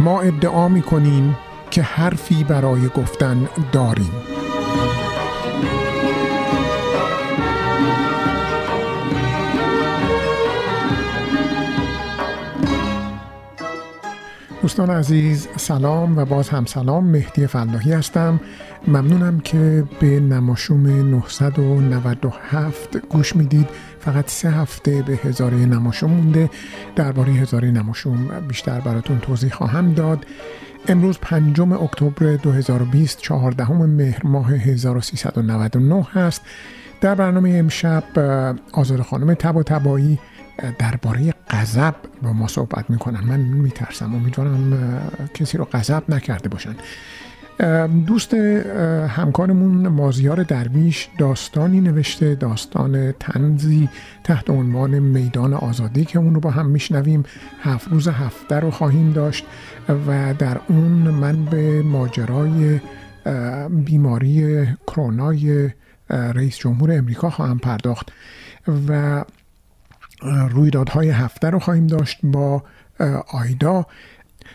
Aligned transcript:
ما 0.00 0.20
ادعا 0.20 0.68
می 0.68 0.82
کنیم 0.82 1.36
که 1.70 1.82
حرفی 1.82 2.44
برای 2.44 2.88
گفتن 2.88 3.48
داریم. 3.72 4.29
دوستان 14.70 14.90
عزیز 14.90 15.48
سلام 15.56 16.18
و 16.18 16.24
باز 16.24 16.48
هم 16.48 16.64
سلام. 16.64 17.04
مهدی 17.04 17.46
فلاحی 17.46 17.92
هستم. 17.92 18.40
ممنونم 18.88 19.40
که 19.40 19.84
به 20.00 20.20
نماشوم 20.20 20.86
997 20.86 22.96
گوش 22.96 23.36
می‌دید. 23.36 23.68
فقط 24.00 24.30
سه 24.30 24.50
هفته 24.50 25.02
به 25.02 25.12
هزاره 25.12 25.56
نماشوم 25.56 26.10
مونده. 26.10 26.50
درباره 26.96 27.32
هزاره 27.32 27.70
نماشوم 27.70 28.28
بیشتر 28.48 28.80
براتون 28.80 29.18
توضیح 29.18 29.52
خواهم 29.52 29.92
داد. 29.92 30.26
امروز 30.88 31.18
پنجم 31.18 31.72
اکتبر 31.72 32.36
2020 32.36 33.20
چهاردهم 33.20 33.90
مهر 33.90 34.26
ماه 34.26 34.52
1399 34.52 36.06
هست. 36.12 36.42
در 37.00 37.14
برنامه 37.14 37.50
امشب 37.50 38.04
آزاد 38.72 39.02
خانم 39.02 39.34
تب 39.34 39.56
و 39.56 39.62
تبایی 39.62 40.18
درباره 40.78 41.34
غضب 41.50 41.94
با 42.22 42.32
ما 42.32 42.48
صحبت 42.48 42.90
می‌کنن. 42.90 43.20
من 43.20 43.40
میترسم. 43.40 44.14
امیدوارم 44.14 45.00
کسی 45.34 45.58
رو 45.58 45.64
غضب 45.72 46.02
نکرده 46.08 46.48
باشن. 46.48 46.74
دوست 48.06 48.34
همکارمون 49.08 49.88
مازیار 49.88 50.42
درویش 50.42 51.08
داستانی 51.18 51.80
نوشته. 51.80 52.34
داستان 52.34 53.12
تنزی 53.12 53.88
تحت 54.24 54.50
عنوان 54.50 54.98
میدان 54.98 55.54
آزادی 55.54 56.04
که 56.04 56.18
اون 56.18 56.34
رو 56.34 56.40
با 56.40 56.50
هم 56.50 56.66
میشنویم. 56.66 57.24
هفت 57.62 57.88
روز 57.88 58.08
هفته 58.08 58.60
رو 58.60 58.70
خواهیم 58.70 59.12
داشت 59.12 59.46
و 59.88 60.34
در 60.38 60.60
اون 60.68 61.10
من 61.10 61.44
به 61.44 61.82
ماجرای 61.82 62.80
بیماری 63.70 64.66
کرونای 64.86 65.70
رئیس 66.10 66.58
جمهور 66.58 66.92
امریکا 66.92 67.30
خواهم 67.30 67.58
پرداخت. 67.58 68.12
و 68.88 69.24
رویدادهای 70.22 71.10
هفته 71.10 71.50
رو 71.50 71.58
خواهیم 71.58 71.86
داشت 71.86 72.18
با 72.22 72.62
آیدا. 73.32 73.86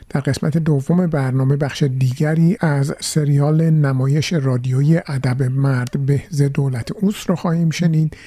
در 0.10 0.20
قسمت 0.20 0.58
دوم 0.58 1.08
برنامه 1.08 1.56
بخش 1.56 1.84
دیگری 1.84 2.58
از 2.60 2.96
سریال 3.00 3.70
نمایش 3.70 4.34
رادیویی 4.34 4.98
ادب 4.98 5.44
مرد 5.44 6.06
بهز 6.06 6.42
دولت 6.42 6.92
اوس 6.92 7.24
رو 7.28 7.36
خواهیم 7.36 7.70
شنید. 7.70 8.18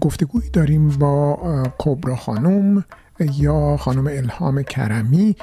گفتگویی 0.00 0.50
داریم 0.50 0.88
با 0.88 1.72
کبرا 1.78 2.16
خانم 2.16 2.84
یا 3.20 3.76
خانم 3.76 4.06
الهام 4.06 4.62
کرمی. 4.62 5.36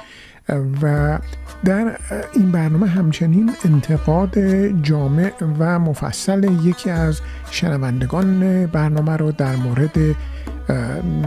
و 0.82 1.18
در 1.64 1.96
این 2.32 2.52
برنامه 2.52 2.86
همچنین 2.86 3.52
انتقاد 3.64 4.38
جامع 4.82 5.32
و 5.58 5.78
مفصل 5.78 6.50
یکی 6.62 6.90
از 6.90 7.20
شنوندگان 7.50 8.66
برنامه 8.66 9.16
رو 9.16 9.32
در 9.32 9.56
مورد 9.56 9.96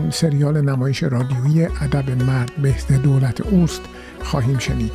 سریال 0.10 0.62
نمایش 0.62 1.04
رادیویی 1.04 1.66
ادب 1.66 2.24
مرد 2.24 2.52
بهست 2.62 2.92
دولت 2.92 3.42
اوست 3.42 3.82
خواهیم 4.24 4.58
شنید. 4.58 4.92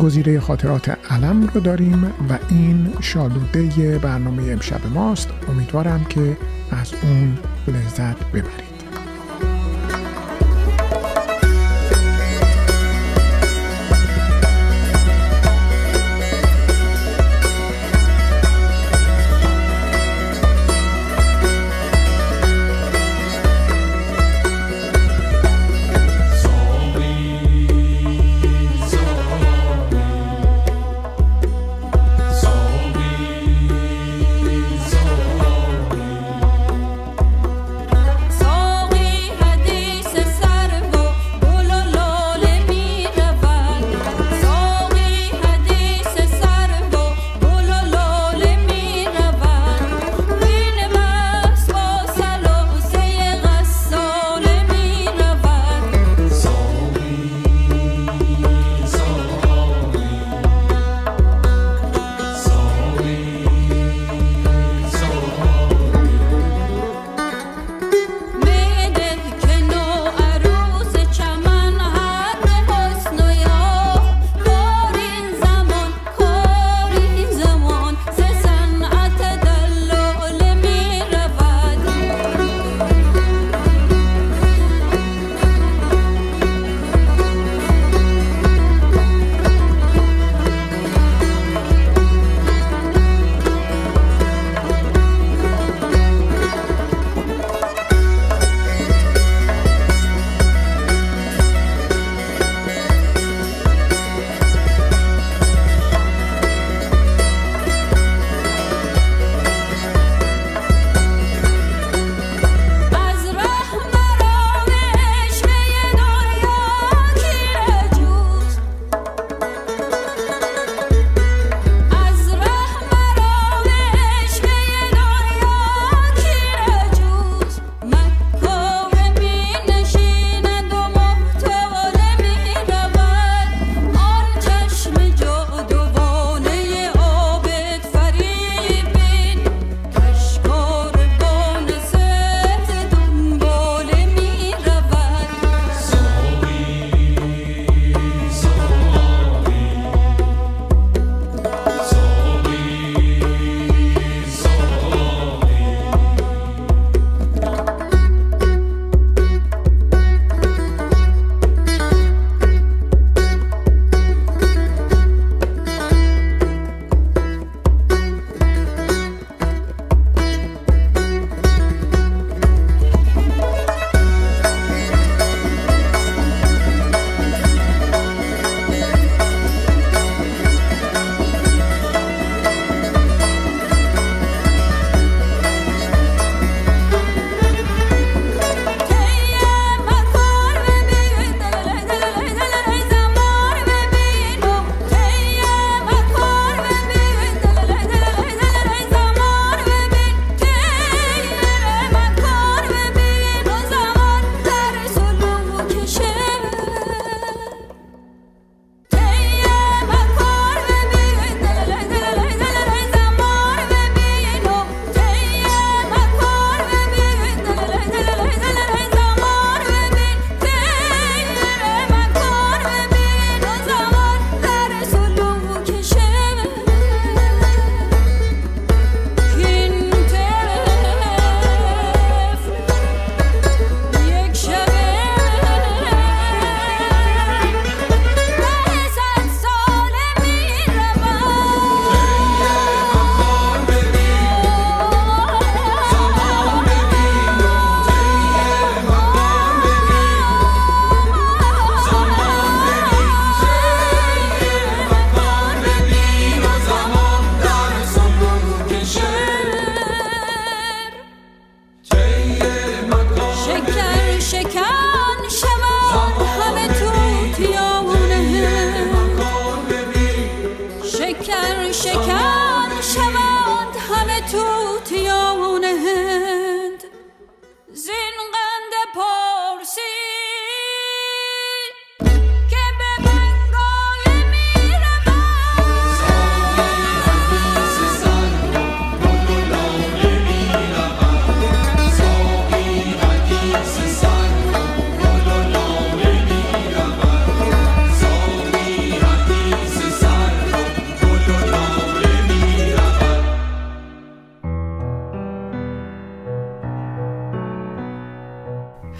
گزیره 0.00 0.40
خاطرات 0.40 1.12
علم 1.12 1.46
رو 1.54 1.60
داریم 1.60 2.04
و 2.04 2.38
این 2.48 2.92
شالوده 3.00 3.98
برنامه 3.98 4.42
امشب 4.42 4.80
ماست. 4.94 5.28
امیدوارم 5.48 6.04
که 6.04 6.36
از 6.70 6.92
اون 7.02 7.38
لذت 7.68 8.30
ببرید. 8.32 8.65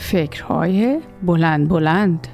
فکرهای 0.07 1.01
بلند 1.23 1.69
بلند. 1.69 2.29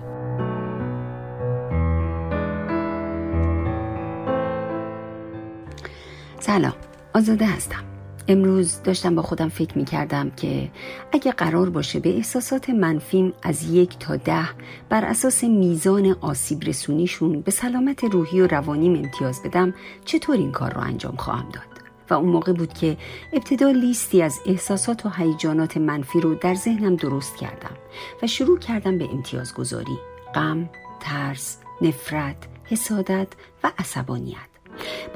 سلام 6.40 6.72
آزاده 7.14 7.46
هستم. 7.46 7.84
امروز 8.28 8.82
داشتم 8.82 9.14
با 9.14 9.22
خودم 9.22 9.48
فکر 9.48 9.78
می 9.78 9.84
کردم 9.84 10.30
که 10.30 10.70
اگه 11.12 11.32
قرار 11.32 11.70
باشه 11.70 12.00
به 12.00 12.16
احساسات 12.16 12.70
منفیم 12.70 13.32
از 13.42 13.70
یک 13.70 13.98
تا 13.98 14.16
ده 14.16 14.48
بر 14.88 15.04
اساس 15.04 15.44
میزان 15.44 16.16
آسیب 16.20 16.64
رسونیشون 16.64 17.40
به 17.40 17.50
سلامت 17.50 18.04
روحی 18.04 18.40
و 18.40 18.46
روانیم 18.46 18.94
امتیاز 18.94 19.42
بدم 19.42 19.74
چطور 20.04 20.36
این 20.36 20.52
کار 20.52 20.74
رو 20.74 20.80
انجام 20.80 21.16
خواهم 21.16 21.48
داد؟ 21.48 21.71
و 22.12 22.14
اون 22.14 22.28
موقع 22.28 22.52
بود 22.52 22.72
که 22.72 22.96
ابتدا 23.32 23.70
لیستی 23.70 24.22
از 24.22 24.40
احساسات 24.46 25.06
و 25.06 25.08
هیجانات 25.08 25.76
منفی 25.76 26.20
رو 26.20 26.34
در 26.34 26.54
ذهنم 26.54 26.96
درست 26.96 27.36
کردم 27.36 27.76
و 28.22 28.26
شروع 28.26 28.58
کردم 28.58 28.98
به 28.98 29.04
امتیاز 29.04 29.54
گذاری 29.54 29.98
غم، 30.34 30.70
ترس، 31.00 31.58
نفرت، 31.80 32.36
حسادت 32.64 33.28
و 33.64 33.72
عصبانیت. 33.78 34.51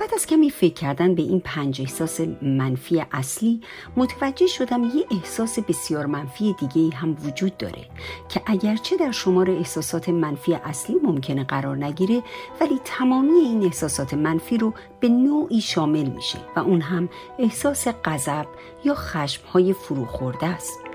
بعد 0.00 0.14
از 0.14 0.26
کمی 0.26 0.50
فکر 0.50 0.74
کردن 0.74 1.14
به 1.14 1.22
این 1.22 1.40
پنج 1.40 1.80
احساس 1.80 2.20
منفی 2.42 3.02
اصلی 3.12 3.60
متوجه 3.96 4.46
شدم 4.46 4.84
یه 4.84 5.06
احساس 5.10 5.58
بسیار 5.58 6.06
منفی 6.06 6.56
دیگه 6.58 6.96
هم 6.96 7.16
وجود 7.24 7.56
داره 7.56 7.84
که 8.28 8.42
اگرچه 8.46 8.96
در 8.96 9.12
شمار 9.12 9.50
احساسات 9.50 10.08
منفی 10.08 10.54
اصلی 10.54 10.96
ممکنه 11.02 11.44
قرار 11.44 11.76
نگیره 11.76 12.22
ولی 12.60 12.80
تمامی 12.84 13.38
این 13.38 13.64
احساسات 13.64 14.14
منفی 14.14 14.58
رو 14.58 14.74
به 15.00 15.08
نوعی 15.08 15.60
شامل 15.60 16.06
میشه 16.08 16.38
و 16.56 16.60
اون 16.60 16.80
هم 16.80 17.08
احساس 17.38 17.88
غضب 18.04 18.46
یا 18.84 18.94
خشمهای 18.94 19.72
فروخورده 19.72 20.46
است. 20.46 20.85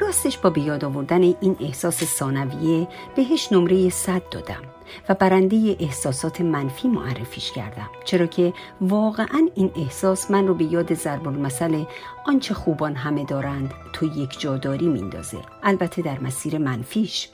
راستش 0.00 0.38
با 0.38 0.50
بیاد 0.50 0.84
آوردن 0.84 1.22
این 1.22 1.56
احساس 1.60 2.04
ثانویه 2.04 2.88
بهش 3.16 3.52
نمره 3.52 3.90
صد 3.90 4.22
دادم 4.30 4.62
و 5.08 5.14
برنده 5.14 5.76
احساسات 5.80 6.40
منفی 6.40 6.88
معرفیش 6.88 7.52
کردم 7.52 7.90
چرا 8.04 8.26
که 8.26 8.52
واقعا 8.80 9.48
این 9.54 9.70
احساس 9.76 10.30
من 10.30 10.46
رو 10.46 10.54
به 10.54 10.64
یاد 10.64 10.94
ضرب 10.94 11.28
المثل 11.28 11.84
آنچه 12.26 12.54
خوبان 12.54 12.94
همه 12.94 13.24
دارند 13.24 13.74
تو 13.92 14.06
یک 14.06 14.40
جاداری 14.40 14.88
میندازه 14.88 15.38
البته 15.62 16.02
در 16.02 16.20
مسیر 16.20 16.58
منفیش. 16.58 17.28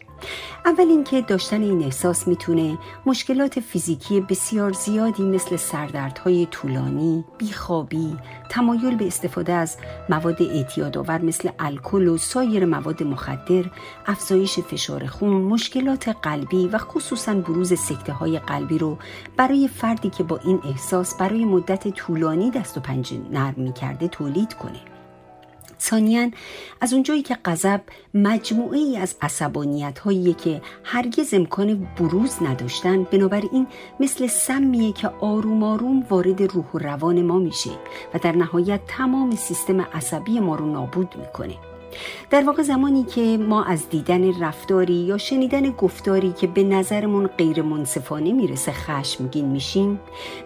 اول 0.64 0.88
اینکه 0.88 1.21
داشتن 1.21 1.62
این 1.62 1.83
احساس 1.83 2.28
می‌تونه 2.28 2.78
مشکلات 3.07 3.61
فیزیکی 3.61 4.21
بسیار 4.21 4.73
زیادی 4.73 5.23
مثل 5.23 5.57
سردردهای 5.57 6.47
طولانی، 6.47 7.25
بیخوابی، 7.38 8.16
تمایل 8.50 8.97
به 8.97 9.07
استفاده 9.07 9.52
از 9.52 9.76
مواد 10.09 10.43
اعتیادآور 10.43 11.23
مثل 11.23 11.49
الکل 11.59 12.09
و 12.09 12.16
سایر 12.16 12.64
مواد 12.64 13.02
مخدر، 13.02 13.64
افزایش 14.07 14.59
فشار 14.59 15.07
خون، 15.07 15.43
مشکلات 15.43 16.09
قلبی 16.09 16.66
و 16.66 16.78
خصوصا 16.78 17.35
بروز 17.35 17.78
سکته 17.78 18.12
های 18.12 18.38
قلبی 18.38 18.78
رو 18.78 18.99
برای 19.37 19.69
فردی 19.69 20.11
که 20.11 20.23
با 20.23 20.40
این 20.45 20.61
احساس 20.64 21.16
برای 21.16 21.45
مدت 21.45 21.88
طولانی 21.88 22.50
دست 22.50 22.76
و 22.76 22.81
پنجه 22.81 23.21
نرم 23.31 23.54
می‌کرده 23.57 24.09
تولید 24.09 24.54
کنه. 24.54 24.94
ثانیا 25.81 26.31
از 26.81 26.93
اونجایی 26.93 27.23
که 27.23 27.38
غضب 27.45 27.81
مجموعه 28.14 28.78
ای 28.78 28.97
از 28.97 29.16
عصبانیت 29.21 29.99
هایی 29.99 30.35
که 30.35 30.62
هرگز 30.85 31.35
امکان 31.35 31.88
بروز 31.99 32.43
نداشتن 32.43 33.02
بنابراین 33.02 33.66
مثل 34.00 34.26
سمیه 34.26 34.93
که 34.93 35.09
آروم 35.09 35.62
آروم 35.62 36.07
وارد 36.11 36.43
روح 36.43 36.66
و 36.75 36.78
روان 36.78 37.23
ما 37.23 37.38
میشه 37.38 37.71
و 38.14 38.19
در 38.19 38.37
نهایت 38.37 38.81
تمام 38.87 39.37
سیستم 39.37 39.81
عصبی 39.81 40.40
ما 40.40 40.54
رو 40.54 40.66
نابود 40.73 41.14
می‌کنه. 41.16 41.74
در 42.31 42.45
واقع 42.45 42.63
زمانی 42.63 43.05
که 43.05 43.39
ما 43.39 43.65
از 43.65 43.89
دیدن 43.89 44.43
رفتاری 44.43 44.95
یا 44.95 45.19
شنیدن 45.19 45.71
گفتاری 45.71 46.33
که 46.33 46.47
به 46.47 46.65
نظرمون 46.65 47.27
غیر 47.27 47.63
منصفانه 47.63 48.33
می‌رسه 48.33 48.73
خشمگین 48.73 49.45
میشیم 49.45 50.01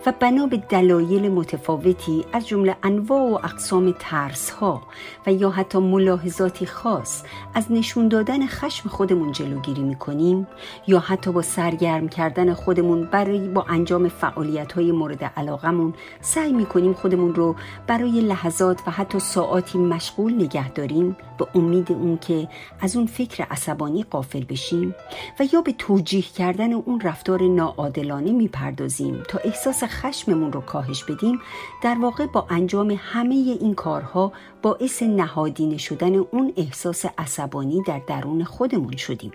و 0.07 0.12
بنا 0.21 0.47
به 0.47 0.57
دلایل 0.57 1.28
متفاوتی 1.28 2.25
از 2.33 2.49
جمله 2.49 2.76
انواع 2.83 3.21
و 3.21 3.35
اقسام 3.35 3.95
ترس 3.99 4.50
ها 4.50 4.83
و 5.26 5.33
یا 5.33 5.50
حتی 5.50 5.78
ملاحظاتی 5.78 6.67
خاص 6.67 7.23
از 7.55 7.73
نشون 7.73 8.09
دادن 8.09 8.47
خشم 8.47 8.88
خودمون 8.88 9.33
جلوگیری 9.33 9.83
می‌کنیم 9.83 10.47
یا 10.87 10.99
حتی 10.99 11.33
با 11.33 11.43
سرگرم 11.43 12.09
کردن 12.09 12.55
خودمون 12.55 13.05
برای 13.05 13.49
با 13.49 13.64
انجام 13.69 14.09
فعالیت 14.09 14.73
های 14.73 14.93
مورد 14.93 15.25
علاقمون 15.25 15.95
سعی 16.21 16.52
می‌کنیم 16.52 16.93
خودمون 16.93 17.35
رو 17.35 17.55
برای 17.87 18.21
لحظات 18.21 18.81
و 18.87 18.90
حتی 18.90 19.19
ساعاتی 19.19 19.78
مشغول 19.78 20.35
نگه 20.35 20.73
داریم 20.73 21.17
به 21.38 21.47
امید 21.54 21.92
اون 21.92 22.18
که 22.18 22.49
از 22.80 22.97
اون 22.97 23.07
فکر 23.07 23.45
عصبانی 23.45 24.02
قافل 24.02 24.45
بشیم 24.45 24.95
و 25.40 25.45
یا 25.52 25.61
به 25.61 25.73
توجیه 25.73 26.23
کردن 26.23 26.73
اون 26.73 27.00
رفتار 27.00 27.42
ناعادلانه 27.42 28.33
می‌پردازیم 28.33 29.23
تا 29.28 29.38
احساس 29.38 29.83
خشممون 29.85 30.52
رو 30.52 30.61
کاهش 30.61 31.04
بدیم 31.04 31.40
در 31.83 31.97
واقع 32.00 32.26
با 32.26 32.47
انجام 32.50 32.99
همه 32.99 33.35
این 33.35 33.75
کارها 33.75 34.33
باعث 34.62 35.02
نهادینه 35.02 35.76
شدن 35.76 36.14
اون 36.14 36.52
احساس 36.57 37.04
عصبانی 37.18 37.83
در 37.87 38.00
درون 38.07 38.45
خودمون 38.45 38.97
شدیم. 38.97 39.33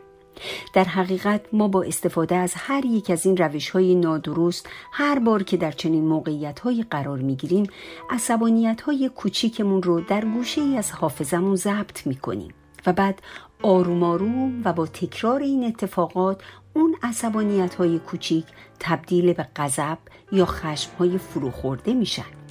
در 0.74 0.84
حقیقت 0.84 1.42
ما 1.54 1.68
با 1.68 1.84
استفاده 1.84 2.36
از 2.36 2.54
هر 2.58 2.86
یک 2.86 3.10
از 3.10 3.26
این 3.26 3.38
روش 3.38 3.70
های 3.70 3.96
نادرست 3.96 4.70
هر 4.92 5.20
بار 5.20 5.44
که 5.44 5.58
در 5.58 5.72
چنین 5.72 6.06
موقعیت 6.06 6.60
های 6.60 6.86
قرار 6.92 7.18
می 7.18 7.36
گیریم 7.36 7.68
عصبانیت 8.10 8.82
های 8.82 9.10
کوچیکمون 9.16 9.84
رو 9.84 10.02
در 10.02 10.26
گوشه 10.26 10.62
ای 10.62 10.78
از 10.78 10.92
حافظمون 10.92 11.56
ضبط 11.56 12.08
می 12.08 12.16
کنیم 12.16 12.54
و 12.86 12.94
بعد 12.94 13.22
آروم 13.62 14.04
آروم 14.04 14.62
و 14.66 14.74
با 14.74 14.86
تکرار 14.86 15.42
این 15.42 15.64
اتفاقات 15.64 16.42
اون 16.74 16.96
عصبانیت 17.04 17.76
های 17.76 18.00
کوچیک 18.00 18.46
تبدیل 18.80 19.34
به 19.34 19.48
غضب 19.56 19.98
یا 20.32 20.46
خشم 20.46 20.92
های 21.00 21.18
فروخورده 21.18 21.94
میشن. 21.94 22.43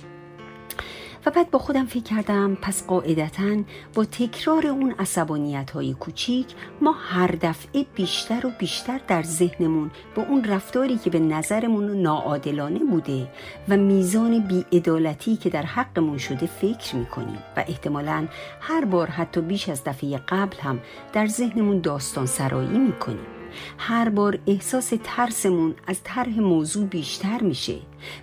و 1.26 1.30
بعد 1.30 1.50
با 1.50 1.58
خودم 1.58 1.86
فکر 1.86 2.02
کردم 2.02 2.54
پس 2.54 2.86
قاعدتا 2.86 3.56
با 3.94 4.04
تکرار 4.04 4.66
اون 4.66 4.94
عصبانیت 4.98 5.70
های 5.70 5.94
کوچیک 5.94 6.46
ما 6.80 6.92
هر 6.92 7.38
دفعه 7.42 7.86
بیشتر 7.94 8.46
و 8.46 8.50
بیشتر 8.58 9.00
در 9.08 9.22
ذهنمون 9.22 9.90
با 10.14 10.22
اون 10.22 10.44
رفتاری 10.44 10.98
که 10.98 11.10
به 11.10 11.18
نظرمون 11.18 12.02
ناعادلانه 12.02 12.78
بوده 12.78 13.28
و 13.68 13.76
میزان 13.76 14.38
بیعدالتی 14.38 15.36
که 15.36 15.50
در 15.50 15.62
حقمون 15.62 16.18
شده 16.18 16.46
فکر 16.46 16.96
می‌کنیم 16.96 17.38
و 17.56 17.64
احتمالا 17.68 18.26
هر 18.60 18.84
بار 18.84 19.06
حتی 19.10 19.40
بیش 19.40 19.68
از 19.68 19.84
دفعه 19.84 20.18
قبل 20.28 20.56
هم 20.60 20.80
در 21.12 21.26
ذهنمون 21.26 21.80
داستان 21.80 22.26
سرایی 22.26 22.78
می‌کنیم. 22.78 23.41
هر 23.78 24.09
بار 24.09 24.38
احساس 24.47 24.92
ترسمون 25.04 25.75
از 25.87 26.00
طرح 26.04 26.40
موضوع 26.40 26.87
بیشتر 26.87 27.42
میشه 27.42 27.76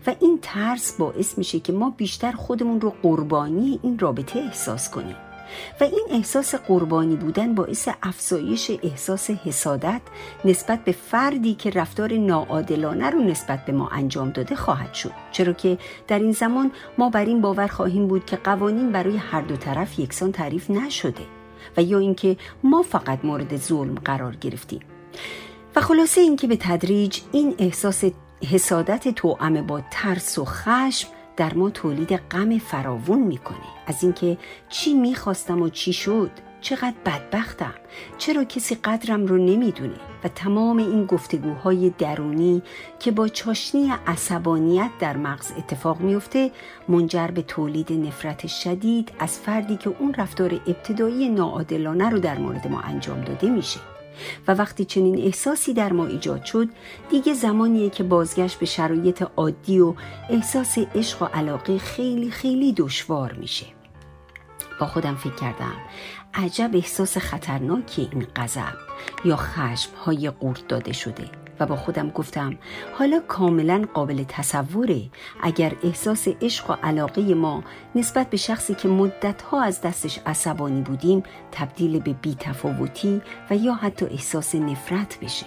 و 0.08 0.16
این 0.20 0.40
ترس 0.42 0.94
باعث 0.98 1.38
میشه 1.38 1.60
که 1.60 1.74
ما 1.74 1.90
بیشتر 1.90 2.32
خودمون 2.32 2.82
رو 2.82 2.94
قربانی 3.02 3.80
این 3.84 4.00
رابطه 4.00 4.40
احساس 4.40 4.90
کنیم. 4.90 5.16
و 5.82 5.84
این 5.84 6.08
احساس 6.10 6.56
قربانی 6.56 7.16
بودن 7.16 7.56
باعث 7.56 7.90
افزایش 8.04 8.72
احساس 8.84 9.30
حسادت 9.30 10.02
نسبت 10.46 10.84
به 10.84 10.92
فردی 10.92 11.54
که 11.54 11.70
رفتار 11.70 12.14
ناعادلانه 12.14 13.10
رو 13.10 13.24
نسبت 13.24 13.66
به 13.66 13.72
ما 13.72 13.88
انجام 13.90 14.30
داده 14.30 14.56
خواهد 14.56 14.94
شد. 14.94 15.12
چرا 15.32 15.54
که 15.54 15.78
در 16.08 16.20
این 16.20 16.32
زمان 16.32 16.72
ما 16.98 17.10
بر 17.10 17.26
این 17.26 17.42
باور 17.42 17.68
خواهیم 17.68 18.08
بود 18.08 18.26
که 18.26 18.36
قوانین 18.36 18.92
برای 18.92 19.18
هر 19.18 19.42
دو 19.42 19.56
طرف 19.56 20.00
یکسان 20.00 20.32
تعریف 20.32 20.70
نشده 20.70 21.24
و 21.78 21.82
یا 21.82 22.00
اینکه 22.00 22.38
ما 22.64 22.82
فقط 22.82 23.26
مورد 23.26 23.58
ظلم 23.58 23.96
قرار 23.96 24.36
گرفتیم. 24.36 24.80
و 25.76 25.82
خلاصه 25.82 26.22
اینکه 26.22 26.48
به 26.48 26.58
تدریج 26.58 27.20
این 27.32 27.56
احساس 27.60 28.04
حسادت 28.52 29.08
توأم 29.08 29.68
با 29.68 29.82
ترس 29.92 30.38
و 30.38 30.46
خشم 30.46 31.08
در 31.38 31.54
ما 31.54 31.70
تولید 31.70 32.14
غم 32.14 32.58
فراوون 32.58 33.20
می‌کنه. 33.20 33.58
از 33.88 34.04
اینکه 34.04 34.38
چی 34.70 34.94
می‌خواستم 34.94 35.62
و 35.62 35.70
چی 35.70 35.94
شد 35.94 36.32
چقدر 36.62 36.94
بدبختم 37.06 37.74
چرا 38.18 38.44
کسی 38.44 38.76
قدرم 38.76 39.26
رو 39.26 39.38
نمی‌دونه 39.38 39.96
و 40.24 40.28
تمام 40.28 40.78
این 40.78 41.06
گفتگوهای 41.06 41.90
درونی 41.98 42.64
که 43.00 43.12
با 43.12 43.28
چاشنی 43.28 43.94
عصبانیت 44.08 44.90
در 45.00 45.18
مغز 45.18 45.52
اتفاق 45.58 46.00
میفته 46.00 46.52
منجر 46.88 47.28
به 47.28 47.42
تولید 47.42 47.94
نفرت 47.94 48.48
شدید 48.48 49.12
از 49.20 49.40
فردی 49.40 49.78
که 49.78 49.96
اون 50.00 50.14
رفتار 50.14 50.54
ابتدایی 50.68 51.30
ناعادلانه 51.30 52.10
رو 52.10 52.20
در 52.20 52.38
مورد 52.38 52.68
ما 52.68 52.82
انجام 52.82 53.22
داده 53.22 53.50
میشه. 53.50 53.80
و 54.48 54.54
وقتی 54.54 54.86
چنین 54.86 55.18
احساسی 55.18 55.74
در 55.74 55.94
ما 55.94 56.06
ایجاد 56.06 56.46
شد 56.46 56.70
دیگه 57.10 57.34
زمانیه 57.34 57.90
که 57.90 58.04
بازگشت 58.04 58.60
به 58.60 58.66
شرایط 58.66 59.24
عادی 59.38 59.80
و 59.80 59.94
احساس 60.30 60.78
عشق 60.96 61.22
و 61.22 61.26
علاقه 61.26 61.78
خیلی 61.78 62.32
خیلی 62.32 62.74
دشوار 62.74 63.34
میشه. 63.34 63.66
با 64.80 64.86
خودم 64.86 65.16
فکر 65.16 65.36
کردم 65.36 65.76
عجب 66.34 66.72
احساس 66.74 67.18
خطرناکی 67.18 68.10
این 68.12 68.28
غضب 68.36 68.78
یا 69.26 69.36
خشم 69.36 69.92
های 70.06 70.30
قورت 70.30 70.68
داده 70.68 70.94
شده. 70.94 71.30
و 71.60 71.66
با 71.66 71.76
خودم 71.76 72.10
گفتم 72.10 72.58
حالا 72.94 73.20
کاملا 73.28 73.86
قابل 73.94 74.24
تصوره. 74.28 75.02
اگر 75.42 75.74
احساس 75.84 76.28
عشق 76.42 76.70
و 76.70 76.74
علاقه 76.84 77.34
ما 77.34 77.64
نسبت 77.96 78.30
به 78.30 78.38
شخصی 78.38 78.76
که 78.76 78.88
مدتها 78.88 79.62
از 79.62 79.82
دستش 79.82 80.20
عصبانی 80.26 80.82
بودیم 80.82 81.24
تبدیل 81.52 82.00
به 82.00 82.14
بیتفاوتی 82.14 83.22
و 83.50 83.56
یا 83.56 83.74
حتی 83.74 84.06
احساس 84.06 84.56
نفرت 84.56 85.20
بشه. 85.22 85.46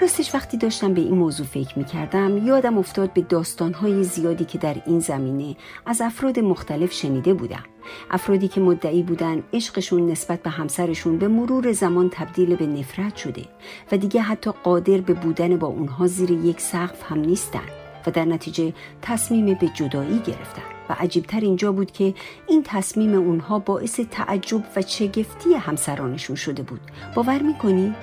راستش 0.00 0.34
وقتی 0.34 0.56
داشتم 0.56 0.94
به 0.94 1.00
این 1.00 1.14
موضوع 1.14 1.46
فکر 1.46 1.78
می 1.78 1.84
کردم 1.84 2.46
یادم 2.46 2.78
افتاد 2.78 3.12
به 3.12 3.20
داستانهای 3.20 4.04
زیادی 4.04 4.44
که 4.44 4.58
در 4.58 4.76
این 4.86 5.00
زمینه 5.00 5.56
از 5.86 6.00
افراد 6.00 6.38
مختلف 6.38 6.92
شنیده 6.92 7.34
بودم. 7.34 7.64
افرادی 8.10 8.48
که 8.48 8.60
مدعی 8.60 9.02
بودن 9.02 9.42
عشقشون 9.52 10.10
نسبت 10.10 10.42
به 10.42 10.50
همسرشون 10.50 11.18
به 11.18 11.28
مرور 11.28 11.72
زمان 11.72 12.10
تبدیل 12.12 12.56
به 12.56 12.66
نفرت 12.66 13.16
شده 13.16 13.44
و 13.92 13.96
دیگه 13.96 14.20
حتی 14.20 14.50
قادر 14.64 15.00
به 15.00 15.14
بودن 15.14 15.56
با 15.56 15.66
اونها 15.66 16.06
زیر 16.06 16.30
یک 16.30 16.60
سقف 16.60 17.12
هم 17.12 17.18
نیستن 17.18 17.68
و 18.06 18.10
در 18.10 18.24
نتیجه 18.24 18.72
تصمیم 19.02 19.54
به 19.54 19.68
جدایی 19.68 20.18
گرفتن. 20.18 20.62
و 20.88 20.96
عجیبتر 20.98 21.40
اینجا 21.40 21.72
بود 21.72 21.90
که 21.90 22.14
این 22.48 22.62
تصمیم 22.62 23.14
اونها 23.14 23.58
باعث 23.58 24.00
تعجب 24.10 24.62
و 24.76 24.82
چگفتی 24.82 25.54
همسرانشون 25.54 26.36
شده 26.36 26.62
بود. 26.62 26.80
باور 27.14 27.42
می‌کنی؟ 27.42 27.94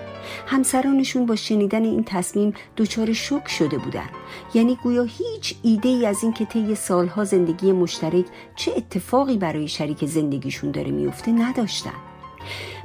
همسرانشون 0.47 1.25
با 1.25 1.35
شنیدن 1.35 1.83
این 1.83 2.03
تصمیم 2.03 2.53
دچار 2.77 3.13
شک 3.13 3.47
شده 3.47 3.77
بودن. 3.77 4.09
یعنی 4.53 4.77
گویا 4.83 5.03
هیچ 5.03 5.55
ایده 5.63 5.89
ای 5.89 6.05
از 6.05 6.23
اینکه 6.23 6.45
طی 6.45 6.75
سالها 6.75 7.23
زندگی 7.23 7.71
مشترک 7.71 8.25
چه 8.55 8.71
اتفاقی 8.77 9.37
برای 9.37 9.67
شریک 9.67 10.05
زندگیشون 10.05 10.71
داره 10.71 10.91
میفته 10.91 11.31
نداشتن. 11.31 11.93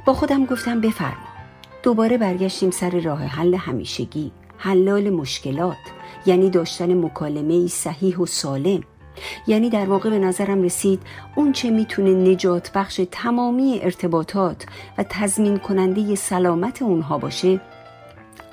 با 0.05 0.13
خودم 0.13 0.45
گفتم 0.45 0.81
بفرما. 0.81 1.27
دوباره 1.83 2.17
برگشتیم 2.17 2.71
سر 2.71 2.99
راه 2.99 3.23
حل 3.23 3.55
همیشگی. 3.55 4.31
حلال 4.57 5.09
مشکلات 5.09 5.77
یعنی 6.25 6.49
داشتن 6.49 7.05
مکالمه 7.05 7.67
صحیح 7.67 8.17
و 8.17 8.25
سالم. 8.25 8.83
یعنی 9.47 9.69
در 9.69 9.85
واقع 9.85 10.09
به 10.09 10.19
نظرم 10.19 10.61
رسید 10.61 11.01
اون 11.35 11.51
چه 11.51 11.69
می‌تونه 11.69 12.13
نجات 12.13 12.71
بخش 12.71 13.01
تمامی 13.11 13.79
ارتباطات 13.83 14.65
و 14.97 15.05
تضمین 15.09 15.57
کننده 15.57 16.15
سلامت 16.15 16.81
اونها 16.81 17.17
باشه 17.17 17.61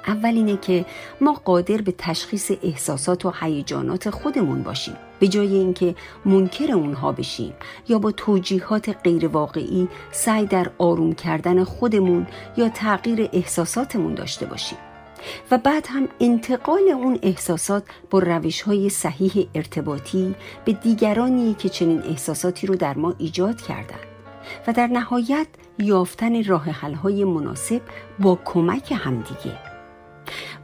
اول 0.07 0.35
اینه 0.35 0.57
که 0.57 0.85
ما 1.21 1.33
قادر 1.33 1.77
به 1.77 1.95
تشخیص 1.99 2.51
احساسات 2.63 3.27
و 3.27 3.33
هیجانات 3.41 4.11
خودمون 4.11 4.63
باشیم. 4.63 4.95
به 5.21 5.29
جای 5.29 5.55
اینکه 5.55 5.95
منکر 6.25 6.73
اونها 6.73 7.13
بشیم 7.13 7.53
یا 7.89 7.99
با 7.99 8.13
توجیهات 8.13 8.97
غیرواقعی 9.05 9.89
سعی 10.13 10.47
در 10.47 10.71
آروم 10.79 11.13
کردن 11.13 11.65
خودمون 11.65 12.27
یا 12.57 12.69
تغییر 12.69 13.29
احساساتمون 13.33 14.15
داشته 14.15 14.47
باشیم. 14.47 14.79
و 15.51 15.59
بعد 15.59 15.87
هم 15.91 16.09
انتقال 16.21 16.89
اون 16.89 17.19
احساسات 17.23 17.85
با 18.11 18.19
روش 18.19 18.63
های 18.63 18.89
صحیح 18.89 19.49
ارتباطی 19.55 20.35
به 20.65 20.73
دیگرانی 20.73 21.55
که 21.55 21.69
چنین 21.69 22.03
احساساتی 22.03 22.67
رو 22.67 22.75
در 22.77 22.95
ما 22.95 23.15
ایجاد 23.19 23.61
کردن 23.61 24.01
و 24.67 24.73
در 24.73 24.87
نهایت 24.87 25.47
یافتن 25.79 26.45
راه 26.45 26.71
های 26.95 27.25
مناسب 27.25 27.81
با 28.19 28.39
کمک 28.45 28.93
همدیگه. 28.97 29.59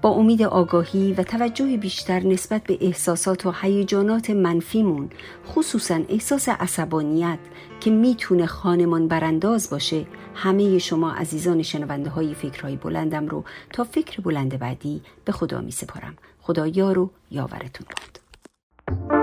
با 0.02 0.11
امید 0.11 0.43
آگاهی 0.43 1.12
و 1.12 1.23
توجه 1.23 1.76
بیشتر 1.76 2.21
نسبت 2.21 2.62
به 2.64 2.79
احساسات 2.81 3.47
و 3.47 3.52
هیجانات 3.62 4.31
منفیمون 4.31 5.11
خصوصا 5.49 6.00
احساس 6.09 6.49
عصبانیت 6.49 7.38
که 7.81 7.90
می‌تونه 7.90 8.47
خانمان 8.47 9.09
برانداز 9.09 9.71
باشه 9.71 10.07
همه 10.35 10.79
شما 10.79 11.13
عزیزان 11.13 11.63
شنونده 11.63 12.11
های 12.11 12.35
فکرهای 12.35 12.77
بلندم 12.77 13.27
رو 13.27 13.45
تا 13.73 13.85
فکر 13.85 14.21
بلند 14.21 14.59
بعدی 14.59 15.03
به 15.25 15.33
خدا 15.33 15.61
می 15.61 15.71
سپارم 15.71 16.17
خدا 16.41 16.67
یار 16.67 16.99
و 16.99 17.11
یاورتون 17.31 17.87
باد. 17.87 19.20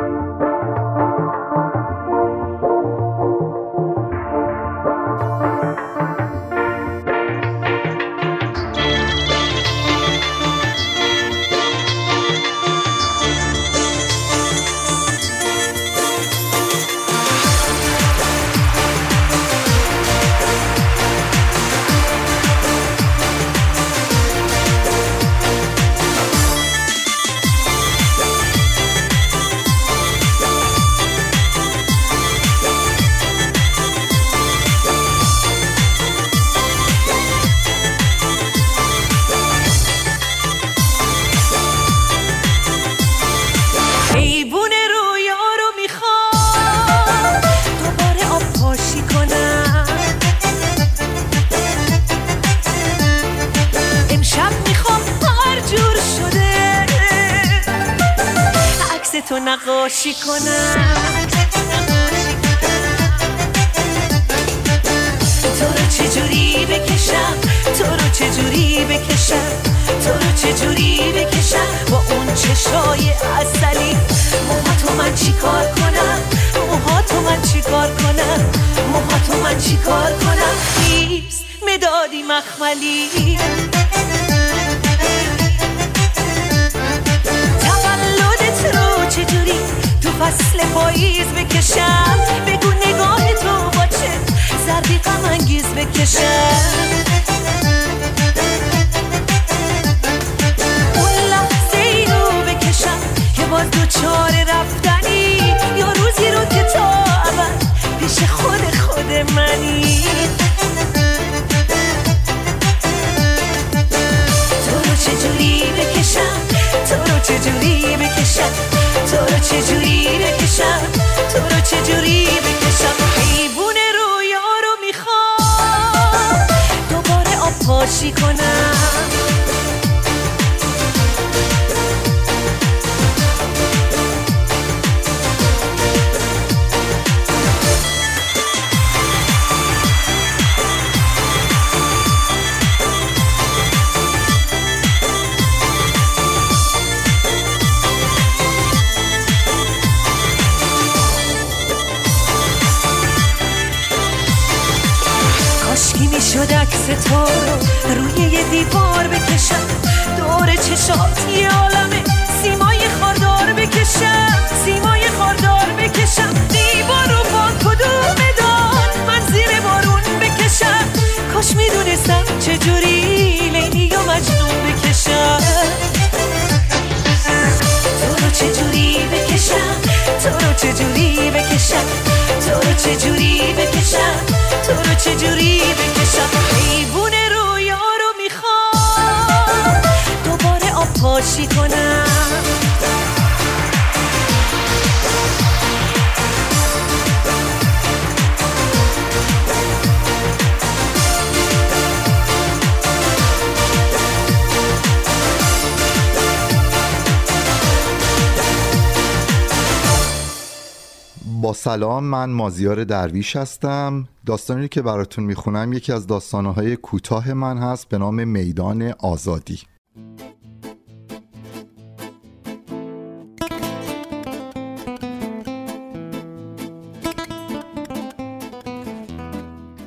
مازیار 212.47 212.83
درویش 212.83 213.35
هستم. 213.35 214.07
داستانی 214.25 214.67
که 214.67 214.81
براتون 214.81 215.23
می‌خونم 215.23 215.73
یکی 215.73 215.93
از 215.93 216.07
داستانهای 216.07 216.75
کوتاه 216.75 217.33
من 217.33 217.57
هست 217.57 217.89
به 217.89 217.97
نام 217.97 218.27
میدان 218.27 218.93
آزادی. 218.99 219.59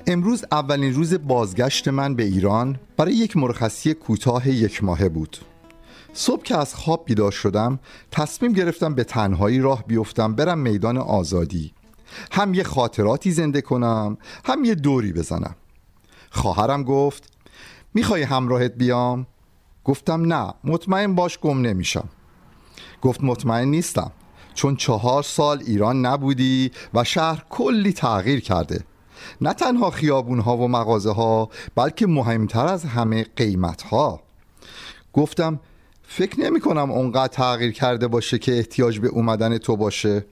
امروز 0.07 0.45
اولین 0.53 0.95
روز 0.95 1.15
بازگشت 1.15 1.89
من 1.89 2.15
به 2.15 2.23
ایران 2.23 2.77
برای 2.97 3.15
یک 3.15 3.37
مرخصی 3.37 3.95
کوتاه 3.95 4.49
یک 4.49 4.85
ماهه 4.85 5.09
بود. 5.09 5.37
صبح 6.13 6.43
که 6.43 6.57
از 6.57 6.75
خواب 6.75 7.05
بیدار 7.05 7.33
شدم 7.33 7.79
تصمیم 8.11 8.53
گرفتم 8.53 8.95
به 8.95 9.05
تنهایی 9.05 9.59
راه 9.61 9.85
بیفتم 9.87 10.35
برم 10.35 10.59
میدان 10.59 10.99
آزادی. 10.99 11.73
هم 12.33 12.55
یه 12.55 12.63
خاطراتی 12.63 13.31
زنده 13.31 13.61
کنم 13.61 14.19
هم 14.45 14.65
یه 14.65 14.75
دوری 14.75 15.13
بزنم. 15.13 15.55
خواهرم 16.31 16.85
گفت 16.85 17.33
می‌خوای 17.95 18.23
همراهت 18.23 18.75
بیام؟ 18.75 19.27
گفتم 19.85 20.33
نه 20.33 20.55
مطمئن 20.65 21.15
باش 21.15 21.39
گم 21.39 21.61
نمیشم. 21.61 22.09
گفت 23.03 23.25
مطمئن 23.25 23.69
نیستم 23.69 24.13
چون 24.55 24.77
چهار 24.77 25.23
سال 25.23 25.63
ایران 25.67 26.07
نبودی 26.07 26.71
و 26.95 27.05
شهر 27.05 27.45
کلی 27.51 27.93
تغییر 27.93 28.41
کرده. 28.41 28.85
نه 29.41 29.53
تنها 29.53 29.91
خیابون 29.91 30.39
ها 30.39 30.57
و 30.57 30.69
مغازه 30.69 31.13
ها 31.13 31.49
بلکه 31.75 32.07
مهمتر 32.07 32.67
از 32.67 32.85
همه 32.85 33.27
قیمت 33.37 33.83
ها 33.83 34.21
گفتم 35.13 35.61
فکر 36.03 36.41
نمی 36.41 36.61
کنم 36.61 36.91
اونقدر 36.91 37.33
تغییر 37.33 37.73
کرده 37.73 38.09
باشه 38.09 38.39
که 38.39 38.57
احتیاج 38.57 38.99
به 38.99 39.09
اومدن 39.09 39.59
تو 39.59 39.77
باشه. 39.77 40.27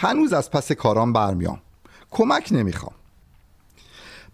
هنوز 0.00 0.32
از 0.32 0.50
پس 0.50 0.72
کارام 0.72 1.12
برمیام. 1.12 1.60
کمک 2.10 2.48
نمی‌خوام. 2.50 2.94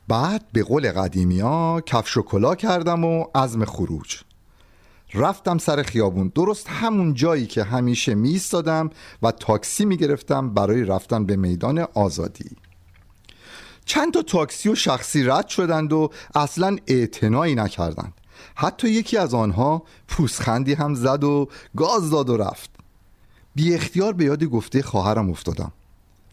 بعد 0.09 0.44
به 0.53 0.62
قول 0.62 0.92
قدیمی 0.92 1.40
ها 1.40 1.81
کفش 1.81 2.16
و 2.16 2.22
کلا 2.22 2.55
کردم 2.55 3.05
و 3.05 3.24
عزم 3.35 3.64
خروج. 3.64 4.16
رفتم 5.14 5.59
سر 5.59 5.83
خیابون. 5.83 6.33
درست 6.35 6.68
همون 6.68 7.14
جایی 7.14 7.46
که 7.46 7.64
همیشه 7.64 8.14
می 8.14 8.40
و 9.22 9.31
تاکسی 9.31 9.85
می 9.85 9.96
گرفتم 9.96 10.55
برای 10.55 10.85
رفتن 10.85 11.24
به 11.24 11.37
میدان 11.37 11.79
آزادی. 11.94 12.57
چند 13.85 14.12
تا 14.12 14.22
تاکسی 14.22 14.68
و 14.68 14.74
شخصی 14.74 15.22
رد 15.22 15.48
شدند 15.48 15.92
و 15.92 16.11
اصلا 16.35 16.77
اعتنایی 16.87 17.55
نکردند. 17.55 18.14
حتی 18.55 18.88
یکی 18.88 19.16
از 19.16 19.35
آنها 19.35 19.83
پوسخندی 20.09 20.74
هم 20.74 20.94
زد 20.94 21.24
و 21.24 21.48
گاز 21.77 22.11
داد 22.11 22.31
و 22.31 22.37
رفت. 22.37 22.83
بی 23.54 23.74
اختیار 23.74 24.12
به 24.12 24.24
یاد 24.24 24.44
گفته 24.44 24.82
خواهرم 24.82 25.30
افتادم. 25.30 25.72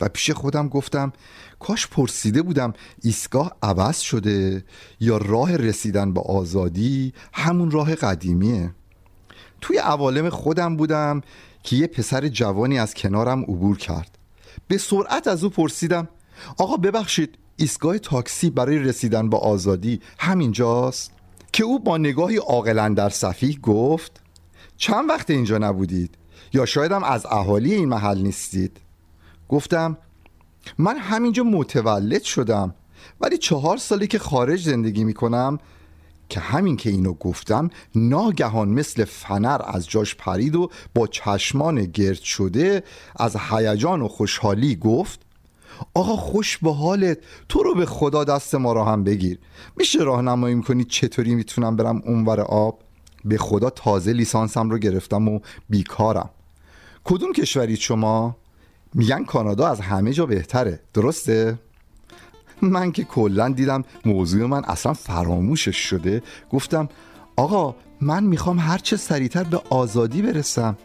و 0.01 0.09
پیش 0.09 0.31
خودم 0.31 0.67
گفتم 0.67 1.13
کاش 1.59 1.87
پرسیده 1.87 2.41
بودم 2.41 2.73
ایستگاه 3.01 3.55
عوض 3.63 3.99
شده 3.99 4.63
یا 4.99 5.17
راه 5.17 5.57
رسیدن 5.57 6.13
به 6.13 6.21
آزادی 6.21 7.13
همون 7.33 7.71
راه 7.71 7.95
قدیمیه. 7.95 8.73
توی 9.61 9.77
عوالم 9.77 10.29
خودم 10.29 10.77
بودم 10.77 11.21
که 11.63 11.75
یه 11.75 11.87
پسر 11.87 12.27
جوانی 12.27 12.79
از 12.79 12.93
کنارم 12.93 13.41
عبور 13.41 13.77
کرد. 13.77 14.17
به 14.67 14.77
سرعت 14.77 15.27
از 15.27 15.43
او 15.43 15.49
پرسیدم 15.49 16.07
آقا 16.57 16.77
ببخشید 16.77 17.37
ایستگاه 17.55 17.97
تاکسی 17.97 18.49
برای 18.49 18.79
رسیدن 18.79 19.29
به 19.29 19.37
آزادی 19.37 20.01
همینجاست؟ 20.19 21.11
که 21.53 21.63
او 21.63 21.79
با 21.79 21.97
نگاهی 21.97 22.37
عاقلا 22.37 22.89
در 22.89 23.09
صفیح 23.09 23.59
گفت 23.59 24.21
چند 24.77 25.09
وقت 25.09 25.29
اینجا 25.29 25.57
نبودید؟ 25.57 26.17
یا 26.53 26.65
شایدم 26.65 27.03
از 27.03 27.25
اهالی 27.25 27.73
این 27.73 27.89
محل 27.89 28.21
نیستید؟ 28.21 28.77
گفتم 29.49 29.97
من 30.77 30.97
همینجا 30.97 31.43
متولد 31.43 32.23
شدم 32.23 32.75
ولی 33.21 33.37
چهار 33.37 33.77
سالی 33.77 34.07
که 34.07 34.19
خارج 34.19 34.63
زندگی 34.63 35.03
می 35.03 35.13
کنم 35.13 35.59
که 36.29 36.39
همین 36.39 36.77
که 36.77 36.89
اینو 36.89 37.13
گفتم 37.13 37.69
ناگهان 37.95 38.69
مثل 38.69 39.05
فنر 39.05 39.61
از 39.65 39.87
جاش 39.89 40.15
پرید 40.15 40.55
و 40.55 40.69
با 40.95 41.07
چشمان 41.07 41.85
گرد 41.85 42.21
شده 42.21 42.83
از 43.15 43.35
هیجان 43.35 44.01
و 44.01 44.07
خوشحالی 44.07 44.75
گفت 44.75 45.19
آقا 45.93 46.15
خوش 46.15 46.57
به 46.57 46.73
حالت 46.73 47.17
تو 47.49 47.63
رو 47.63 47.75
به 47.75 47.85
خدا 47.85 48.23
دست 48.23 48.55
ما 48.55 48.73
را 48.73 48.85
هم 48.85 49.03
بگیر. 49.03 49.39
میشه 49.77 49.99
راهنمایی 49.99 50.55
می‌کنی؟ 50.55 50.83
چطوری 50.83 51.35
می‌تونم 51.35 51.75
برم 51.75 52.01
اونور 52.05 52.41
آب؟ 52.41 52.79
به 53.25 53.37
خدا 53.37 53.69
تازه 53.69 54.13
لیسانسم 54.13 54.69
رو 54.69 54.77
گرفتم 54.77 55.27
و 55.27 55.39
بیکارم. 55.69 56.29
کدوم 57.03 57.33
کشورید 57.33 57.77
شما 57.79 58.35
میگن 58.93 59.25
کانادا 59.25 59.67
از 59.67 59.79
همه 59.79 60.13
جا 60.13 60.25
بهتره؟ 60.25 60.79
درسته؟ 60.93 61.59
من 62.61 62.91
که 62.91 63.03
کلا 63.03 63.49
دیدم 63.49 63.83
موضوع 64.05 64.45
من 64.45 64.63
اصلا 64.63 64.93
فراموشش 64.93 65.77
شده. 65.77 66.23
گفتم 66.51 66.89
آقا 67.35 67.75
من 68.01 68.23
می‌خوام 68.23 68.59
هرچه 68.59 68.97
سریعتر 68.97 69.43
به 69.43 69.61
آزادی 69.69 70.21
برسم. 70.21 70.77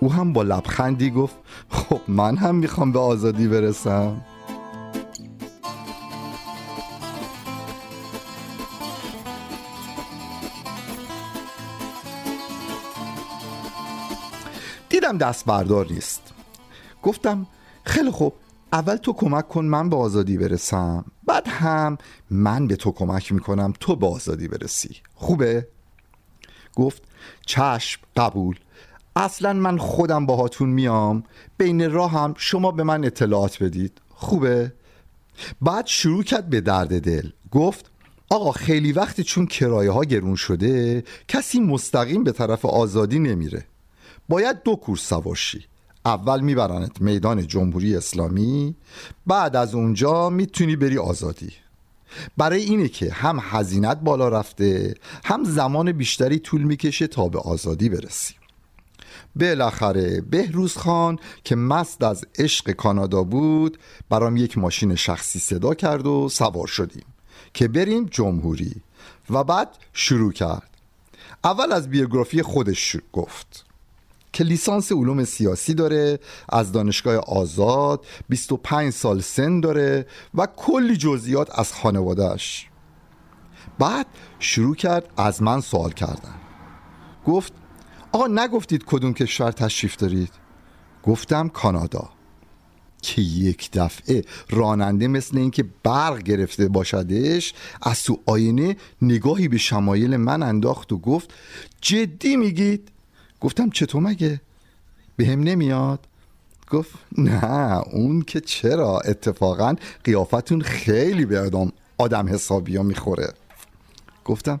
او 0.00 0.12
هم 0.12 0.32
با 0.32 0.42
لبخندی 0.42 1.10
گفت 1.10 1.34
خب 1.68 2.00
من 2.08 2.36
هم 2.36 2.54
می‌خوام 2.54 2.92
به 2.92 2.98
آزادی 2.98 3.48
برسم. 3.48 4.20
دیدم 15.04 15.18
دست 15.18 15.44
بردار 15.44 15.86
نیست. 15.92 16.32
گفتم 17.02 17.46
خیلی 17.84 18.10
خوب 18.10 18.32
اول 18.72 18.96
تو 18.96 19.12
کمک 19.12 19.48
کن 19.48 19.64
من 19.64 19.88
به 19.90 19.96
آزادی 19.96 20.38
برسم. 20.38 21.04
بعد 21.26 21.48
هم 21.48 21.98
من 22.30 22.66
به 22.66 22.76
تو 22.76 22.92
کمک 22.92 23.32
می‌کنم 23.32 23.72
تو 23.80 23.96
به 23.96 24.06
آزادی 24.06 24.48
برسی. 24.48 24.96
خوبه؟ 25.14 25.68
گفت 26.74 27.02
چشم 27.46 28.00
قبول. 28.16 28.58
اصلا 29.16 29.52
من 29.52 29.78
خودم 29.78 30.26
باهاتون 30.26 30.68
میام. 30.68 31.24
بین 31.58 31.90
راه 31.90 32.10
هم 32.10 32.34
شما 32.36 32.70
به 32.70 32.82
من 32.82 33.04
اطلاعات 33.04 33.62
بدید. 33.62 34.00
خوبه؟ 34.08 34.72
بعد 35.62 35.86
شروع 35.86 36.22
کرد 36.22 36.50
به 36.50 36.60
درد 36.60 37.00
دل. 37.00 37.30
گفت 37.50 37.90
آقا 38.28 38.52
خیلی 38.52 38.92
وقتی 38.92 39.24
چون 39.24 39.46
کرایه 39.46 39.90
ها 39.90 40.04
گرون 40.04 40.36
شده 40.36 41.04
کسی 41.28 41.60
مستقیم 41.60 42.24
به 42.24 42.32
طرف 42.32 42.64
آزادی 42.64 43.18
نمیره. 43.18 43.66
باید 44.28 44.62
دو 44.62 44.76
کورس 44.76 45.08
سوارشی. 45.08 45.64
اول 46.04 46.40
میبرنت 46.40 47.00
میدان 47.00 47.46
جمهوری 47.46 47.96
اسلامی 47.96 48.74
بعد 49.26 49.56
از 49.56 49.74
اونجا 49.74 50.30
می‌تونی 50.30 50.76
بری 50.76 50.98
آزادی. 50.98 51.52
برای 52.36 52.62
اینه 52.62 52.88
که 52.88 53.12
هم 53.12 53.38
هزینت 53.42 54.00
بالا 54.00 54.28
رفته 54.28 54.94
هم 55.24 55.44
زمان 55.44 55.92
بیشتری 55.92 56.38
طول 56.38 56.62
می‌کشه 56.62 57.06
تا 57.06 57.28
به 57.28 57.38
آزادی 57.38 57.88
برسی. 57.88 58.34
بالاخره 59.36 60.20
بهروز 60.20 60.76
خان 60.76 61.18
که 61.44 61.56
مست 61.56 62.02
از 62.02 62.24
عشق 62.38 62.70
کانادا 62.70 63.22
بود 63.22 63.78
برام 64.08 64.36
یک 64.36 64.58
ماشین 64.58 64.94
شخصی 64.94 65.38
صدا 65.38 65.74
کرد 65.74 66.06
و 66.06 66.28
سوار 66.28 66.66
شدیم 66.66 67.04
که 67.54 67.68
بریم 67.68 68.04
جمهوری. 68.04 68.74
و 69.30 69.44
بعد 69.44 69.68
شروع 69.92 70.32
کرد. 70.32 70.70
اول 71.44 71.72
از 71.72 71.90
بیوگرافی 71.90 72.42
خودش 72.42 72.96
گفت. 73.12 73.64
که 74.34 74.44
لیسانس 74.44 74.92
علوم 74.92 75.24
سیاسی 75.24 75.74
داره 75.74 76.18
از 76.48 76.72
دانشگاه 76.72 77.16
آزاد 77.16 78.06
25 78.28 78.92
سال 78.92 79.20
سن 79.20 79.60
داره 79.60 80.06
و 80.34 80.46
کلی 80.56 80.96
جزئیات 80.96 81.58
از 81.58 81.72
خانوادهش 81.72 82.68
بعد 83.78 84.06
شروع 84.38 84.74
کرد 84.74 85.08
از 85.16 85.42
من 85.42 85.60
سوال 85.60 85.90
کردن. 85.90 86.34
گفت 87.26 87.52
آقا 88.12 88.26
نگفتید 88.26 88.84
کدوم 88.84 89.14
کشور 89.14 89.52
تشریف 89.52 89.96
دارید؟ 89.96 90.30
گفتم 91.02 91.48
کانادا. 91.48 92.08
که 93.02 93.22
یک 93.22 93.70
دفعه 93.72 94.24
راننده 94.50 95.08
مثل 95.08 95.38
اینکه 95.38 95.64
برق 95.82 96.22
گرفته 96.22 96.68
باشدش 96.68 97.54
از 97.82 98.02
تو 98.02 98.20
آینه 98.26 98.76
نگاهی 99.02 99.48
به 99.48 99.58
شمایل 99.58 100.16
من 100.16 100.42
انداخت 100.42 100.92
و 100.92 100.98
گفت 100.98 101.34
جدی 101.80 102.36
میگید؟ 102.36 102.93
گفتم 103.44 103.70
چطور 103.70 104.02
مگه؟ 104.02 104.40
به 105.16 105.26
هم 105.26 105.40
نمیاد. 105.40 106.06
گفت 106.70 106.90
نه 107.18 107.78
اون 107.78 108.22
که 108.22 108.40
چرا؟ 108.40 109.00
اتفاقا 109.00 109.74
قیافتون 110.04 110.60
خیلی 110.60 111.24
به 111.24 111.40
آدم, 111.40 111.72
آدم 111.98 112.28
حسابی 112.28 112.76
ها 112.76 112.82
می‌خوره. 112.82 113.32
گفتم 114.24 114.60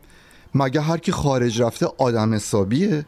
مگه 0.54 0.80
هر 0.80 0.98
کی 0.98 1.12
خارج 1.12 1.62
رفته 1.62 1.86
آدم 1.98 2.34
حسابیه؟ 2.34 3.06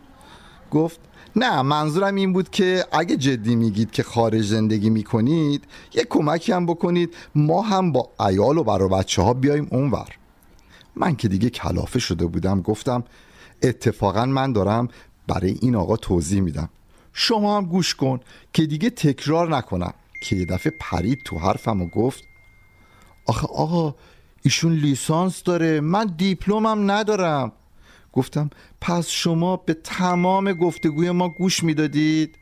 گفت 0.71 1.01
نه 1.37 1.62
منظورم 1.62 2.15
این 2.15 2.33
بود 2.33 2.51
که 2.51 2.85
اگه 2.93 3.17
جدی 3.17 3.57
میگید 3.57 3.91
که 3.91 4.03
خارج 4.03 4.45
زندگی 4.47 4.91
می‌کنید 4.91 5.65
یه 5.95 6.05
کمکی 6.05 6.53
هم 6.53 6.67
بکنید 6.67 7.15
ما 7.35 7.62
هم 7.62 7.93
با 7.93 8.11
ایال 8.29 8.59
و 8.59 8.65
برا 8.65 8.89
بچه 8.89 9.23
ها 9.23 9.35
بیایم 9.35 9.69
اونور. 9.71 10.09
من 10.97 11.17
که 11.17 11.29
دیگه 11.29 11.51
کلافه 11.51 11.99
شده 11.99 12.27
بودم 12.27 12.62
گفتم 12.62 13.05
اتفاقا 13.62 14.27
من 14.27 14.53
دارم 14.53 14.89
برای 15.27 15.57
این 15.62 15.77
آقا 15.77 15.97
توضیح 15.97 16.41
میدم. 16.41 16.69
شما 17.12 17.57
هم 17.57 17.65
گوش 17.65 17.95
کن 17.95 18.21
که 18.53 18.67
دیگه 18.67 18.91
تکرار 18.91 19.57
نکنم 19.57 19.95
که 20.23 20.37
یه 20.37 20.45
دفعه 20.45 20.73
پرید 20.81 21.23
تو 21.25 21.39
حرفم 21.39 21.83
و 21.83 21.87
گفت 21.89 22.25
آخه 23.27 23.47
آقا 23.47 23.95
ایشون 24.43 24.73
لیسانس 24.73 25.43
داره 25.43 25.81
من 25.81 26.15
دیپلمم 26.17 26.91
ندارم. 26.91 27.53
گفتم 28.12 28.51
پس 28.81 29.09
شما 29.09 29.57
به 29.57 29.75
تمام 29.75 30.53
گفتگوی 30.53 31.11
ما 31.11 31.29
گوش 31.29 31.62
می‌دادید؟ 31.62 32.39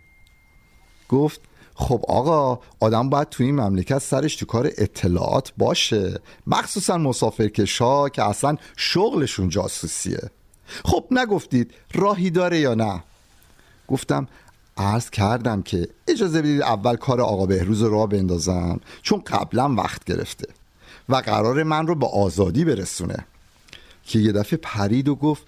گفت 1.09 1.40
خب 1.75 2.05
آقا 2.09 2.61
آدم 2.81 3.11
باید 3.11 3.29
توی 3.29 3.47
این 3.47 3.55
مملکت 3.61 3.99
سرش 3.99 4.37
تو 4.37 4.47
کار 4.47 4.70
اطلاعات 4.79 5.53
باشه. 5.59 6.20
مخصوصا 6.47 6.99
مسافرکشا 6.99 8.09
که 8.09 8.23
اصلا 8.23 8.57
شغلشون 8.77 9.49
جاسوسیه. 9.49 10.31
خب 10.85 11.05
نگفتید 11.11 11.70
راهی 11.94 12.31
داره 12.31 12.59
یا 12.59 12.74
نه؟ 12.74 13.03
گفتم 13.88 14.29
عرض 14.77 15.11
کردم 15.11 15.62
که 15.62 15.88
اجازه 16.09 16.42
بدید 16.42 16.62
اول 16.62 16.96
کار 16.96 17.20
آقا 17.20 17.46
بهروز 17.46 17.83
رو 17.83 17.90
را 17.90 18.07
بندازم 18.07 18.81
چون 19.03 19.22
قبلا 19.27 19.74
وقت 19.74 20.05
گرفته 20.05 20.46
و 21.09 21.16
قرار 21.16 21.62
من 21.62 21.87
رو 21.87 21.94
به 21.94 22.07
آزادی 22.07 22.64
برسونه. 22.64 23.27
که 24.07 24.18
یه 24.18 24.33
دفعه 24.33 24.59
پرید 24.62 25.09
و 25.09 25.14
گفت 25.14 25.42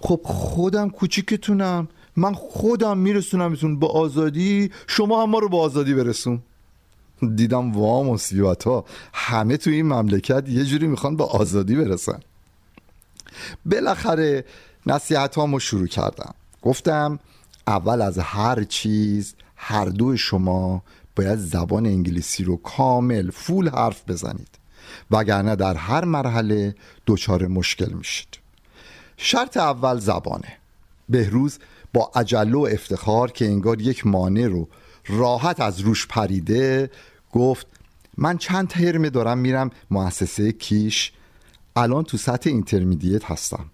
خب 0.00 0.20
خودم 0.24 0.90
کوچیکتونم 0.90 1.88
من 2.16 2.34
خودم 2.34 2.98
میرسونمتون 2.98 3.78
به 3.78 3.86
آزادی 3.86 4.70
شما 4.86 5.22
هم 5.22 5.30
ما 5.30 5.38
رو 5.38 5.48
به 5.48 5.56
آزادی 5.56 5.94
برسون. 5.94 6.42
دیدم 7.34 7.72
وا 7.72 8.02
مصیبت 8.02 8.64
ها 8.64 8.84
همه 9.12 9.56
تو 9.56 9.70
این 9.70 9.86
مملکت 9.86 10.48
یه 10.48 10.64
جوری 10.64 10.86
می‌خوان 10.86 11.16
به 11.16 11.24
آزادی 11.24 11.76
برسن. 11.76 12.20
بالاخره 13.66 14.44
نصیحت 14.86 15.34
هامو 15.34 15.58
شروع 15.58 15.86
کردم. 15.86 16.34
گفتم 16.62 17.18
اول 17.66 18.02
از 18.02 18.18
هر 18.18 18.64
چیز 18.64 19.34
هر 19.56 19.84
دو 19.84 20.16
شما 20.16 20.82
باید 21.16 21.38
زبان 21.38 21.86
انگلیسی 21.86 22.44
رو 22.44 22.56
کامل 22.56 23.30
فول 23.30 23.68
حرف 23.68 24.10
بزنید. 24.10 24.48
وگرنه 25.10 25.56
در 25.56 25.74
هر 25.74 26.04
مرحله 26.04 26.74
دچار 27.06 27.46
مشکل 27.46 27.92
میشید. 27.92 28.38
شرط 29.16 29.56
اول 29.56 29.98
زبانه. 29.98 30.56
بهروز 31.08 31.58
با 31.92 32.10
عجله 32.14 32.56
و 32.56 32.68
افتخار 32.72 33.30
که 33.30 33.44
انگار 33.44 33.80
یک 33.80 34.06
مانع 34.06 34.46
رو 34.46 34.68
راحت 35.08 35.60
از 35.60 35.80
روش 35.80 36.06
پریده 36.06 36.90
گفت 37.32 37.66
من 38.16 38.38
چند 38.38 38.68
ترمه 38.68 39.10
دارم 39.10 39.38
میرم 39.38 39.70
مؤسسه 39.90 40.52
کیش 40.52 41.12
الان 41.76 42.04
تو 42.04 42.16
سطح 42.16 42.50
اینترمیدیت 42.50 43.24
هستم 43.24 43.70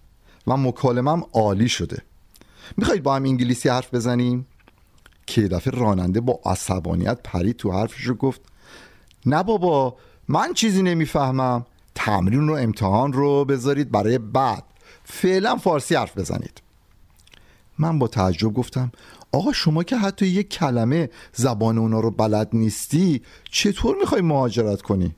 و 0.47 0.57
مکالمم 0.57 1.23
عالی 1.33 1.69
شده. 1.69 2.01
می‌خواید 2.77 3.03
با 3.03 3.15
هم 3.15 3.23
انگلیسی 3.23 3.69
حرف 3.69 3.93
بزنیم؟ 3.93 4.47
که 5.27 5.47
دفعه 5.47 5.79
راننده 5.79 6.21
با 6.21 6.39
عصبانیت 6.45 7.19
پرید 7.23 7.57
تو 7.57 7.71
حرفش 7.71 8.03
رو 8.03 8.15
گفت 8.15 8.41
نه 9.25 9.43
بابا 9.43 9.95
من 10.27 10.53
چیزی 10.53 10.81
نمی‌فهمم. 10.81 11.65
تمرین 11.95 12.47
رو 12.47 12.53
امتحان 12.53 13.13
رو 13.13 13.45
بذارید 13.45 13.91
برای 13.91 14.17
بعد. 14.17 14.63
فعلا 15.03 15.55
فارسی 15.55 15.95
حرف 15.95 16.17
بزنید. 16.17 16.61
من 17.79 17.99
با 17.99 18.07
تعجب 18.07 18.53
گفتم 18.53 18.91
آقا 19.31 19.53
شما 19.53 19.83
که 19.83 19.97
حتی 19.97 20.27
یک 20.27 20.49
کلمه 20.49 21.09
زبان 21.33 21.77
اونا 21.77 21.99
رو 21.99 22.11
بلد 22.11 22.49
نیستی 22.53 23.21
چطور 23.51 23.97
می‌خوای 23.99 24.21
مهاجرت 24.21 24.81
کنی؟ 24.81 25.15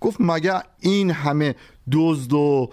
گفت 0.00 0.16
مگه 0.20 0.62
این 0.80 1.10
همه 1.10 1.54
دزد 1.92 2.32
و 2.32 2.70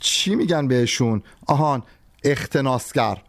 چی 0.00 0.34
میگن 0.34 0.68
بهشون؟ 0.68 1.22
آهان 1.46 1.82
اختناسگر 2.24 3.22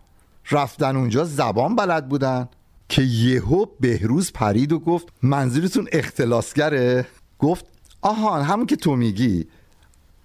رفتن 0.52 0.96
اونجا 0.96 1.24
زبان 1.24 1.76
بلد 1.76 2.10
بودن. 2.10 2.50
که 2.90 3.02
یهو 3.02 3.66
بهروز 3.80 4.32
پرید 4.32 4.72
و 4.72 4.80
گفت 4.80 5.08
منظورتون 5.22 5.88
اختلاسگره؟ 5.92 7.08
گفت 7.40 7.66
آهان 8.02 8.42
همون 8.42 8.66
که 8.66 8.76
تو 8.76 8.96
میگی. 8.96 9.48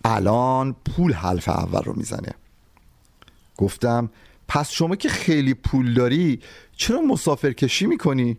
الان 0.05 0.73
پول 0.73 1.13
حلف 1.13 1.49
اول 1.49 1.83
رو 1.83 1.93
می‌زنه. 1.97 2.33
گفتم 3.57 4.11
پس 4.49 4.71
شما 4.71 4.97
که 4.97 5.09
خیلی 5.09 5.55
پول 5.55 5.95
داری 5.95 6.41
چرا 6.77 7.01
مسافرکشی 7.01 7.87
می‌کنی؟ 7.87 8.39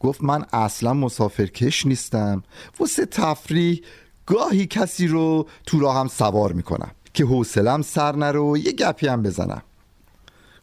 گفت 0.00 0.22
من 0.22 0.44
اصلا 0.52 0.94
مسافرکش 0.94 1.86
نیستم. 1.86 2.42
واسه 2.80 3.06
تفریح 3.06 3.80
گاهی 4.28 4.66
کسی 4.66 5.06
رو 5.06 5.46
تو 5.66 5.80
راه 5.80 5.96
هم 5.96 6.08
سوار 6.08 6.52
می‌کنم 6.52 6.90
که 7.14 7.24
حوصلم 7.24 7.82
سر 7.82 8.16
نره 8.16 8.40
و 8.40 8.56
یه 8.56 8.72
گپی 8.72 9.06
هم 9.06 9.22
بزنم. 9.22 9.62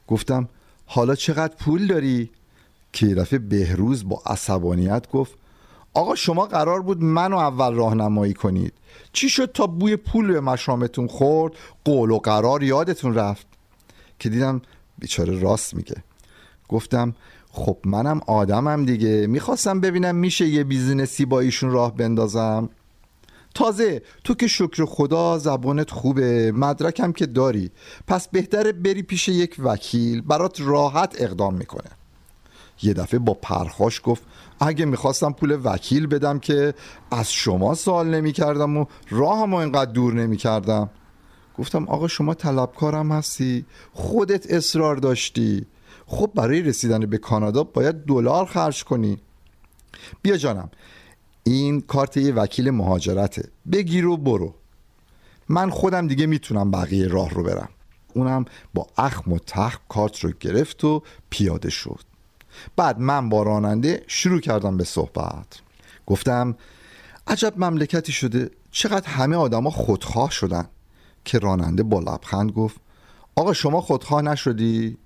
گفتم 0.08 0.50
حالا 0.86 1.16
چقدر 1.16 1.56
پول 1.56 1.88
داری؟ 1.88 2.30
که 2.94 3.40
بهروز 3.50 4.10
با 4.10 4.22
عصبانیت 4.26 5.10
گفت 5.12 5.34
آقا 5.94 6.16
شما 6.16 6.46
قرار 6.46 6.82
بود 6.82 7.04
منو 7.04 7.38
اول 7.38 7.74
راهنمایی 7.74 8.34
کنید. 8.34 8.74
چی 9.14 9.30
شد 9.30 9.52
تا 9.52 9.68
بوی 9.68 9.96
پول 9.96 10.32
به 10.32 10.42
مشامتون 10.42 11.08
خورد؟ 11.08 11.54
قول 11.86 12.12
و 12.12 12.18
قرار 12.18 12.64
یادتون 12.64 13.16
رفت؟ 13.16 13.48
که 14.20 14.30
دیدم 14.30 14.62
بیچاره 14.98 15.40
راست 15.40 15.74
میگه. 15.74 16.04
گفتم 16.70 17.16
خب 17.50 17.78
منم 17.86 18.22
آدمم 18.28 18.86
دیگه 18.86 19.28
می‌خواستم 19.28 19.80
ببینم 19.80 20.16
میشه 20.16 20.48
یه 20.48 20.64
بیزینسی 20.64 21.26
با 21.26 21.40
ایشون 21.40 21.72
راه 21.72 21.96
بندازم؟ 21.96 22.70
تازه 23.56 24.02
تو 24.24 24.34
که 24.34 24.48
شکر 24.48 24.86
خدا 24.86 25.38
زبانت 25.38 25.92
خوبه 25.92 26.52
مدرکم 26.52 27.12
که 27.12 27.26
داری. 27.26 27.72
پس 28.08 28.28
بهتره 28.28 28.72
بری 28.72 29.04
پیش 29.04 29.28
یک 29.28 29.56
وکیل 29.60 30.22
برات 30.22 30.62
راحت 30.62 31.16
اقدام 31.20 31.54
می‌کنه. 31.54 31.90
یه 32.84 32.94
دفعه 32.94 33.20
با 33.20 33.34
پرخاش 33.34 34.02
گفت 34.04 34.24
اگه 34.60 34.86
می‌خواستم 34.86 35.32
پول 35.32 35.58
وکیل 35.64 36.08
بدم 36.08 36.40
که 36.40 36.74
از 37.12 37.32
شما 37.32 37.76
سوال 37.76 38.08
نمی‌کردم 38.08 38.78
و 38.78 38.86
راهم 39.10 39.54
اینقدر 39.54 39.92
دور 39.92 40.14
نمی‌کردم. 40.14 40.90
گفتم 41.58 41.88
آقا 41.88 42.08
شما 42.08 42.34
طلبکارم 42.34 43.12
هستی 43.12 43.66
خودت 43.94 44.52
اصرار 44.52 44.96
داشتی. 44.96 45.66
خب 46.06 46.32
برای 46.36 46.62
رسیدن 46.62 47.00
به 47.00 47.18
کانادا 47.18 47.64
باید 47.64 47.96
دلار 48.06 48.46
خرج 48.46 48.84
کنی. 48.84 49.18
بیا 50.22 50.38
جانم 50.38 50.70
این 51.48 51.82
کارت 51.82 52.18
یه 52.18 52.34
وکیل 52.34 52.72
مهاجرته. 52.72 53.50
بگیر 53.72 54.08
و 54.08 54.18
برو. 54.18 54.54
من 55.50 55.70
خودم 55.70 56.08
دیگه 56.08 56.26
می‌تونم 56.26 56.72
بقیه 56.72 57.08
راه 57.08 57.30
رو 57.30 57.44
برم. 57.44 57.70
اونم 58.14 58.46
با 58.74 58.88
اخم 58.98 59.34
و 59.34 59.40
تخم 59.40 59.80
کارت 59.90 60.20
رو 60.20 60.32
گرفت 60.40 60.84
و 60.84 61.04
پیاده 61.30 61.70
شد. 61.70 62.00
بعد 62.76 63.00
من 63.00 63.30
با 63.30 63.44
راننده 63.44 64.04
شروع 64.08 64.40
کردم 64.40 64.78
به 64.78 64.84
صحبت. 64.84 65.48
گفتم 66.06 66.56
عجب 67.28 67.54
مملکتی 67.58 68.12
شده. 68.12 68.52
چقدر 68.72 69.08
همه 69.08 69.36
آدما 69.36 69.70
خودخواه 69.70 70.32
شدن. 70.32 70.68
که 71.26 71.40
راننده 71.40 71.84
با 71.84 72.00
لبخند 72.00 72.52
گفت 72.52 72.76
آقا 73.36 73.54
شما 73.54 73.82
خودخواه 73.82 74.22
نشدی؟ 74.22 74.98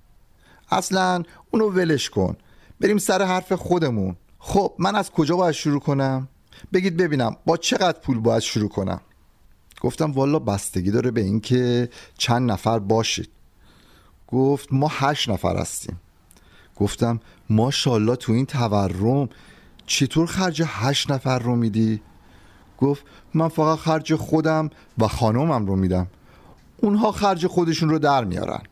اصلا 0.70 1.22
اونو 1.50 1.68
ولش 1.68 2.10
کن. 2.10 2.36
بریم 2.80 2.98
سر 2.98 3.22
حرف 3.22 3.52
خودمون. 3.52 4.16
خب 4.40 4.74
من 4.78 4.96
از 4.96 5.10
کجا 5.10 5.36
باید 5.36 5.54
شروع 5.54 5.80
کنم؟ 5.80 6.28
بگید 6.72 6.96
ببینم 6.96 7.36
با 7.46 7.56
چقدر 7.56 7.98
پول 7.98 8.18
باید 8.18 8.42
شروع 8.42 8.68
کنم؟ 8.68 9.00
گفتم 9.80 10.12
والا 10.12 10.38
بستگی 10.38 10.90
داره 10.90 11.10
به 11.10 11.20
اینکه 11.20 11.88
چند 12.18 12.50
نفر 12.50 12.78
باشید 12.78 13.30
گفت 14.28 14.68
ما 14.72 14.88
هشت 14.90 15.28
نفر 15.28 15.56
هستیم 15.56 16.00
گفتم 16.76 17.20
ماشاءالله 17.50 18.16
تو 18.16 18.32
این 18.32 18.46
تورم 18.46 19.28
چطور 19.86 20.26
خرج 20.26 20.62
هشت 20.66 21.10
نفر 21.10 21.38
رو 21.38 21.56
میدی؟ 21.56 22.00
گفت 22.78 23.04
من 23.34 23.48
فقط 23.48 23.78
خرج 23.78 24.14
خودم 24.14 24.70
و 24.98 25.08
خانومم 25.08 25.66
رو 25.66 25.76
میدم 25.76 26.06
اونها 26.76 27.12
خرج 27.12 27.46
خودشون 27.46 27.88
رو 27.88 27.98
در 27.98 28.24
میارن 28.24 28.62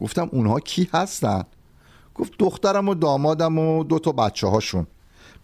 گفتم 0.00 0.28
اونها 0.32 0.60
کی 0.60 0.88
هستن؟ 0.92 1.44
گفت 2.14 2.32
دخترم 2.38 2.88
و 2.88 2.94
دامادم 2.94 3.58
و 3.58 3.84
دو 3.84 3.98
تا 3.98 4.12
بچه 4.12 4.46
هاشون 4.46 4.86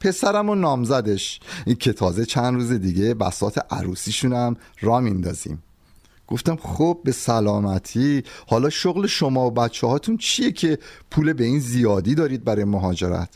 پسرم 0.00 0.48
و 0.48 0.54
نامزدش. 0.54 1.40
که 1.78 1.92
تازه 1.92 2.24
چند 2.24 2.54
روز 2.54 2.72
دیگه 2.72 3.14
بسات 3.14 3.72
عروسیشونم 3.72 4.56
را 4.80 5.00
میندازیم. 5.00 5.62
گفتم 6.28 6.56
خب 6.56 6.98
به 7.04 7.12
سلامتی. 7.12 8.22
حالا 8.46 8.70
شغل 8.70 9.06
شما 9.06 9.46
و 9.46 9.50
بچه 9.50 9.86
هاتون 9.86 10.16
چیه 10.16 10.52
که 10.52 10.78
پول 11.10 11.32
به 11.32 11.44
این 11.44 11.58
زیادی 11.58 12.14
دارید 12.14 12.44
برای 12.44 12.64
مهاجرت؟ 12.64 13.28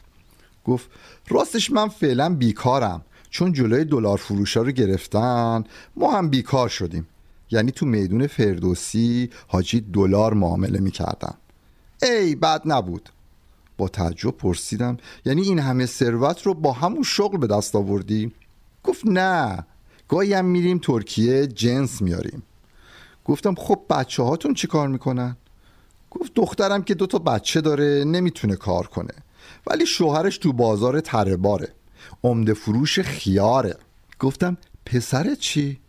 گفت 0.65 0.91
راستش 1.29 1.71
من 1.71 1.89
فعلا 1.89 2.35
بیکارم. 2.35 3.03
چون 3.31 3.53
جلوی 3.53 3.85
دلار 3.85 4.19
فروشا 4.19 4.63
رو 4.63 4.71
گرفتن 4.71 5.65
ما 5.97 6.13
هم 6.13 6.29
بیکار 6.29 6.69
شدیم. 6.69 7.07
یعنی 7.51 7.71
تو 7.71 7.87
میدون 7.87 8.27
فردوسی 8.27 9.31
حاجی 9.49 9.81
دلار 9.81 10.35
معامله 10.35 10.81
می‌کردن. 10.81 11.35
ای 12.03 12.35
بد 12.35 12.63
نبود. 12.65 13.09
با 13.77 13.89
تعجب 13.89 14.31
پرسیدم 14.31 14.97
یعنی 15.25 15.43
این 15.43 15.59
همه 15.59 15.87
ثروت 15.87 16.43
رو 16.43 16.55
با 16.55 16.73
همون 16.73 17.03
شغل 17.03 17.39
به 17.39 17.47
دست 17.47 17.77
آوردی؟ 17.77 18.33
گفت 18.85 19.03
نه 19.07 19.67
گاهی 20.09 20.35
هم 20.35 20.45
میریم 20.45 20.79
ترکیه 20.79 21.47
جنس 21.47 22.03
میاریم 22.03 22.43
گفتم 23.25 23.55
خب 23.55 23.81
بچه 23.91 24.23
هاتون 24.23 24.55
چی 24.55 24.67
کار 24.67 24.89
می‌کنن؟ 24.89 25.37
گفت 26.11 26.33
دخترم 26.35 26.83
که 26.83 26.95
دوتا 26.95 27.19
بچه 27.19 27.61
داره 27.61 28.05
نمی‌تونه 28.05 28.57
کار 28.57 28.87
کنه. 28.87 29.15
ولی 29.67 29.87
شوهرش 29.87 30.39
تو 30.39 30.53
بازار 30.53 31.01
ترباره 31.01 31.69
عمده 32.25 32.55
فروش 32.55 33.01
خیاره. 33.01 33.77
گفتم 34.19 34.57
پسر 34.87 35.35
چی؟ 35.35 35.82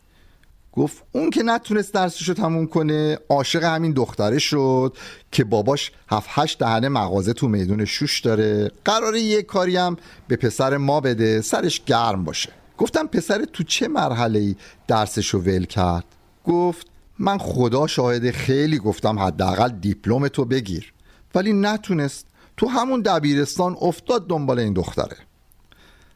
گفت 0.76 1.04
اون 1.12 1.30
که 1.30 1.44
نتونست 1.44 1.94
درسش 1.94 2.28
رو 2.28 2.34
تموم 2.34 2.68
کنه 2.68 3.20
عاشق 3.30 3.64
همین 3.64 3.92
دختره 3.92 4.40
شد 4.40 4.98
که 5.32 5.44
باباش 5.44 5.92
هفت 6.10 6.30
هشت 6.32 6.60
دهنه 6.60 6.90
مغازه 6.90 7.34
تو 7.34 7.48
میدون 7.48 7.86
شوش 7.86 8.20
داره. 8.20 8.72
قراره 8.86 9.20
یه 9.20 9.42
کاری 9.42 9.78
هم 9.78 9.98
به 10.28 10.36
پسر 10.36 10.78
ما 10.78 11.00
بده 11.00 11.42
سرش 11.42 11.84
گرم 11.86 12.24
باشه. 12.24 12.50
گفتم 12.78 13.08
پسر 13.08 13.46
تو 13.46 13.64
چه 13.64 13.88
مرحله 13.88 14.40
ای 14.40 14.56
درسش 14.88 15.30
رو 15.30 15.40
ول 15.40 15.66
کرد؟ 15.66 16.06
گفت 16.46 16.88
من 17.20 17.38
خدا 17.38 17.88
شاهده 17.88 18.32
خیلی 18.32 18.80
گفتم 18.80 19.20
حداقل 19.20 19.70
دیپلم 19.70 20.28
تو 20.28 20.46
بگیر. 20.46 20.94
ولی 21.36 21.54
نتونست. 21.54 22.26
تو 22.58 22.68
همون 22.68 23.02
دبیرستان 23.02 23.78
افتاد 23.82 24.28
دنبال 24.28 24.60
این 24.60 24.74
دختره. 24.74 25.18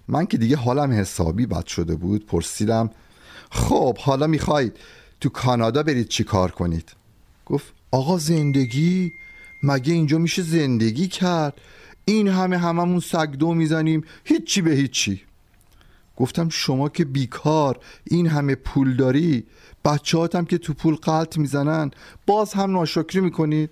من 0.08 0.26
که 0.26 0.38
دیگه 0.38 0.56
حالم 0.56 0.92
حسابی 0.92 1.46
بد 1.46 1.66
شده 1.66 1.96
بود 1.96 2.26
پرسیدم 2.26 2.90
خب 3.52 3.98
حالا 3.98 4.28
می‌خواید 4.28 4.78
تو 5.22 5.30
کانادا 5.30 5.84
برید 5.84 6.08
چی 6.08 6.24
کار 6.24 6.52
کنید؟ 6.52 6.92
گفت 7.46 7.74
آقا 7.92 8.18
زندگی؟ 8.18 9.12
مگه 9.64 9.94
اینجا 9.94 10.18
میشه 10.18 10.42
زندگی 10.42 11.08
کرد؟ 11.08 11.62
این 12.06 12.28
همه 12.28 12.58
هممون 12.58 13.00
سگدو 13.00 13.54
می‌زنیم. 13.54 14.04
هیچی 14.24 14.62
به 14.62 14.72
هیچی. 14.72 15.22
گفتم 16.18 16.50
شما 16.50 16.90
که 16.90 17.06
بیکار 17.06 17.80
این 18.04 18.28
همه 18.28 18.56
پول 18.56 18.96
داری؟ 18.96 19.44
بچه 19.86 20.30
هم 20.34 20.46
که 20.46 20.58
تو 20.58 20.74
پول 20.74 20.96
قلط 20.96 21.38
می‌زنن 21.38 21.92
باز 22.26 22.54
هم 22.54 22.72
ناشکری 22.72 23.22
می‌کنید؟ 23.22 23.70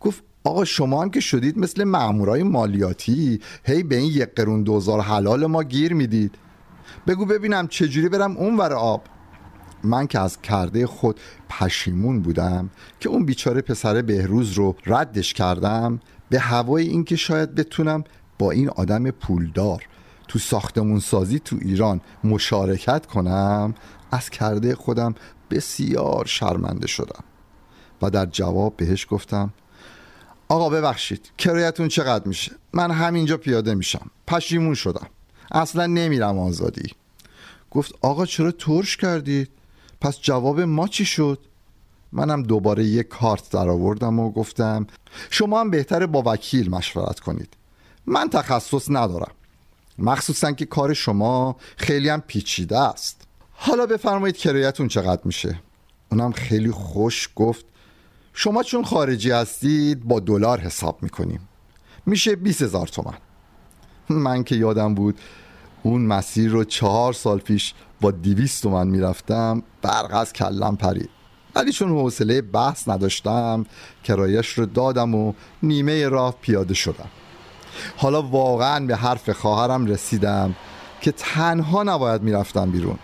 گفت 0.00 0.22
آقا 0.44 0.64
شما 0.64 1.02
هم 1.02 1.10
که 1.10 1.20
شدید 1.20 1.58
مثل 1.58 1.84
مامورای 1.84 2.42
مالیاتی 2.42 3.40
هی 3.64 3.82
به 3.82 3.96
این 3.96 4.12
یک 4.12 4.34
قرون 4.34 4.62
دوزار 4.62 5.00
حلال 5.00 5.46
ما 5.46 5.62
گیر 5.62 5.94
می‌دید. 5.94 6.34
بگو 7.06 7.26
ببینم 7.26 7.68
چجوری 7.68 8.08
برم 8.08 8.36
اون 8.36 8.56
ور 8.56 8.72
آب. 8.72 9.02
من 9.84 10.06
که 10.06 10.18
از 10.18 10.42
کرده 10.42 10.86
خود 10.86 11.20
پشیمون 11.48 12.22
بودم 12.22 12.70
که 13.00 13.08
اون 13.08 13.24
بیچاره 13.24 13.60
پسر 13.60 14.02
بهروز 14.02 14.52
رو 14.52 14.76
ردش 14.86 15.34
کردم 15.34 16.00
به 16.28 16.38
هوای 16.38 16.88
اینکه 16.88 17.16
شاید 17.16 17.54
بتونم 17.54 18.04
با 18.38 18.50
این 18.50 18.68
آدم 18.68 19.10
پولدار 19.10 19.82
تو 20.28 20.38
ساختمون 20.38 21.00
سازی 21.00 21.38
تو 21.38 21.56
ایران 21.60 22.00
مشارکت 22.24 23.06
کنم 23.06 23.74
از 24.10 24.30
کرده 24.30 24.74
خودم 24.74 25.14
بسیار 25.50 26.24
شرمنده 26.26 26.86
شدم. 26.86 27.24
و 28.02 28.10
در 28.10 28.26
جواب 28.26 28.76
بهش 28.76 29.06
گفتم 29.10 29.52
آقا 30.48 30.68
ببخشید 30.68 31.30
کرایتون 31.38 31.88
چقدر 31.88 32.28
میشه؟ 32.28 32.52
من 32.72 32.90
همینجا 32.90 33.36
پیاده 33.36 33.74
میشم. 33.74 34.10
پشیمون 34.26 34.74
شدم. 34.74 35.06
اصلا 35.56 35.86
نمیرم 35.86 36.38
آزادی. 36.38 36.92
گفت 37.70 37.94
آقا 38.00 38.26
چرا 38.26 38.50
ترش 38.50 38.96
کردید؟ 38.96 39.48
پس 40.00 40.20
جواب 40.20 40.60
ما 40.60 40.88
چی 40.88 41.04
شد؟ 41.04 41.38
منم 42.12 42.42
دوباره 42.42 42.84
یک 42.84 43.08
کارت 43.08 43.50
در 43.50 43.68
آوردم 43.68 44.18
و 44.18 44.30
گفتم 44.30 44.86
شما 45.30 45.60
هم 45.60 45.70
بهتره 45.70 46.06
با 46.06 46.22
وکیل 46.26 46.70
مشورت 46.70 47.20
کنید. 47.20 47.48
من 48.06 48.28
تخصص 48.28 48.86
ندارم. 48.90 49.32
مخصوصا 49.98 50.52
که 50.52 50.66
کار 50.66 50.94
شما 50.94 51.56
خیلی 51.76 52.08
هم 52.08 52.20
پیچیده 52.20 52.78
است. 52.78 53.22
حالا 53.52 53.86
بفرمایید 53.86 54.36
کرایتون 54.36 54.88
چقدر 54.88 55.22
میشه؟ 55.24 55.60
اونم 56.10 56.32
خیلی 56.32 56.70
خوش 56.70 57.28
گفت 57.36 57.64
شما 58.32 58.62
چون 58.62 58.84
خارجی 58.84 59.30
هستید 59.30 60.04
با 60.04 60.20
دلار 60.20 60.60
حساب 60.60 61.02
می‌کنیم. 61.02 61.48
میشه 62.06 62.36
20 62.36 62.62
هزار 62.62 62.86
تومن 62.86 63.18
من 64.08 64.44
که 64.44 64.56
یادم 64.56 64.94
بود 64.94 65.18
اون 65.86 66.02
مسیر 66.02 66.50
رو 66.50 66.64
چهار 66.64 67.12
سال 67.12 67.38
پیش 67.38 67.74
با 68.00 68.10
دیویست 68.10 68.62
تومن 68.62 68.86
می‌رفتم 68.86 69.62
برق 69.82 70.14
از 70.14 70.32
کلم 70.32 70.76
پرید. 70.76 71.10
ولی 71.54 71.72
چون 71.72 71.88
حوصله 71.88 72.42
بحث 72.42 72.88
نداشتم 72.88 73.66
کرایش 74.04 74.48
رو 74.48 74.66
دادم 74.66 75.14
و 75.14 75.32
نیمه 75.62 76.08
راه 76.08 76.36
پیاده 76.40 76.74
شدم. 76.74 77.08
حالا 77.96 78.22
واقعا 78.22 78.86
به 78.86 78.96
حرف 78.96 79.30
خواهرم 79.30 79.86
رسیدم 79.86 80.56
که 81.00 81.12
تنها 81.12 81.82
نباید 81.82 82.22
می‌رفتم 82.22 82.70
بیرون. 82.70 82.98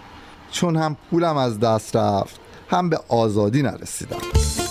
چون 0.51 0.77
هم 0.77 0.97
پولم 1.11 1.37
از 1.37 1.61
دست 1.61 1.97
رفت 1.97 2.41
هم 2.71 2.91
به 2.91 3.01
آزادی 3.09 3.63
نرسیدم. 3.63 4.62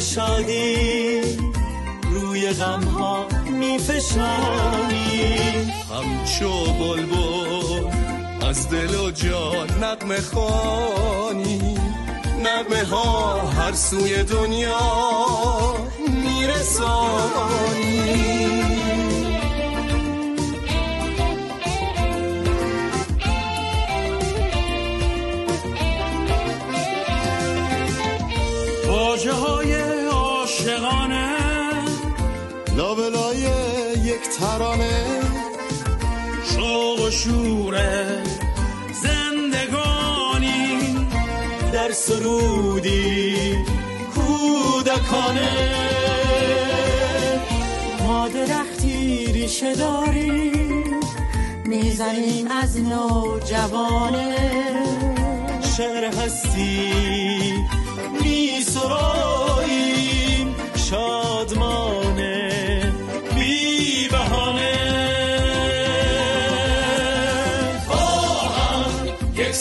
شادی 0.00 1.20
روی 2.10 2.50
غم 2.50 2.82
ها 2.82 3.26
می 3.50 3.78
فشانیم 3.78 5.72
همچو 5.90 6.72
بلبل 6.72 7.98
از 8.48 8.68
دل 8.70 8.94
و 8.94 9.10
جان 9.10 9.84
نقمه 9.84 10.20
خوانی. 10.20 11.78
نقمه 12.44 12.84
ها 12.84 13.40
هر 13.40 13.72
سوی 13.72 14.22
دنیا 14.22 14.78
میرسانی. 16.24 17.68
واجه 28.86 29.32
های 29.32 29.57
شوره 37.24 38.22
زندگانی 39.02 40.78
در 41.72 41.92
سرودی 41.92 43.54
کودکانه. 44.14 45.50
ما 48.06 48.28
درختی 48.28 49.26
ریشه 49.32 49.74
داریم 49.74 51.00
می‌زنیم 51.64 52.50
از 52.50 52.80
نو 52.80 53.38
جوانه 53.40 54.36
شعر 55.76 56.04
هستی 56.04 57.54
می 58.22 58.60
سراییم. 58.60 60.54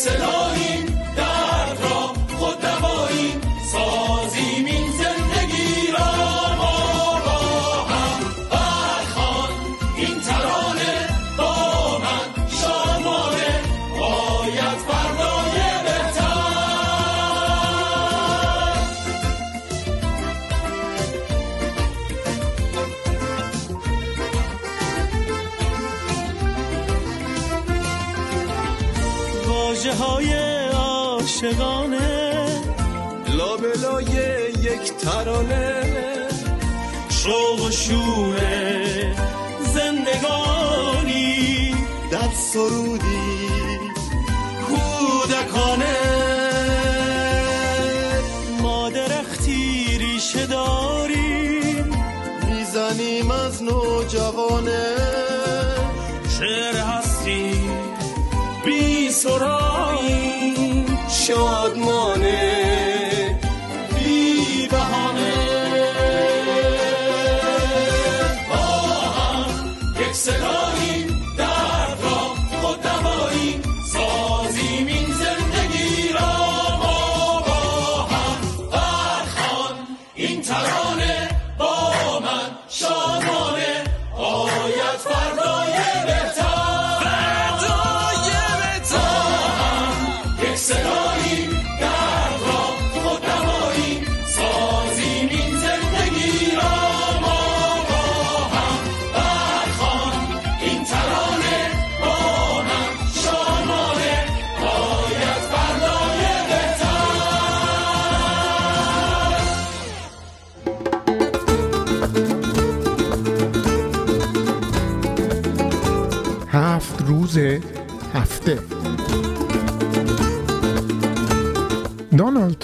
یک 0.08 0.37
شوره 37.88 39.16
زندگانی 39.74 41.36
در 42.12 42.32
سرودی 42.34 43.48
کودکانه. 44.68 45.98
ما 48.62 48.90
درختی 48.90 49.98
ریشه 49.98 50.46
داریم؟ 50.46 51.92
می‌زنیم 52.48 53.32
از 53.32 53.64
نوجوانه. 53.64 54.96
شعر 56.40 56.76
هستی 56.76 57.62
بی 58.66 59.12
سرایی 59.12 59.67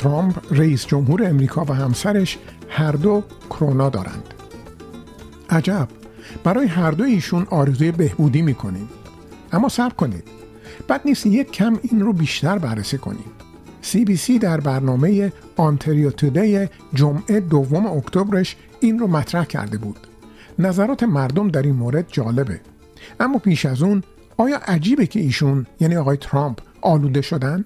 ترامپ 0.04 0.54
رئیس 0.54 0.86
جمهور 0.86 1.28
امریکا 1.28 1.66
و 1.66 1.74
همسرش 1.74 2.38
هر 2.70 2.92
دو 2.92 3.24
کرونا 3.50 3.89
دارند. 3.89 4.34
عجب. 5.50 5.88
برای 6.44 6.68
هر 6.68 6.92
دو 6.92 7.04
ایشون 7.04 7.48
آرزوی 7.50 7.92
بهبودی 7.92 8.42
می‌کنیم. 8.42 8.89
اما 9.52 9.70
صبر 9.70 9.94
کنید. 9.94 10.24
بد 10.90 11.02
نیست 11.06 11.25
یک 11.25 11.52
کم 11.52 11.80
این 11.82 12.02
رو 12.02 12.13
بیشتر 12.13 12.58
بررسی 12.58 12.98
کنیم. 12.98 13.32
سی 13.82 14.06
بی 14.06 14.17
سی 14.17 14.40
در 14.40 14.60
برنامه 14.60 15.32
آنتریو 15.58 16.10
تودی 16.10 16.67
جمعه 16.94 17.40
دوم 17.40 17.86
اکتبرش 17.86 18.56
این 18.80 19.00
رو 19.00 19.08
مطرح 19.08 19.46
کرده 19.46 19.77
بود. 19.77 20.08
نظرات 20.60 21.04
مردم 21.04 21.48
در 21.48 21.62
این 21.62 21.75
مورد 21.75 22.06
جالبه. 22.08 22.62
اما 23.19 23.38
پیش 23.40 23.65
از 23.65 23.82
اون 23.82 24.04
آیا 24.38 24.58
عجیبه 24.58 25.06
که 25.08 25.19
ایشون 25.19 25.65
یعنی 25.80 25.96
آقای 25.96 26.17
ترامپ 26.17 26.60
آلوده 26.82 27.21
شدن؟ 27.21 27.65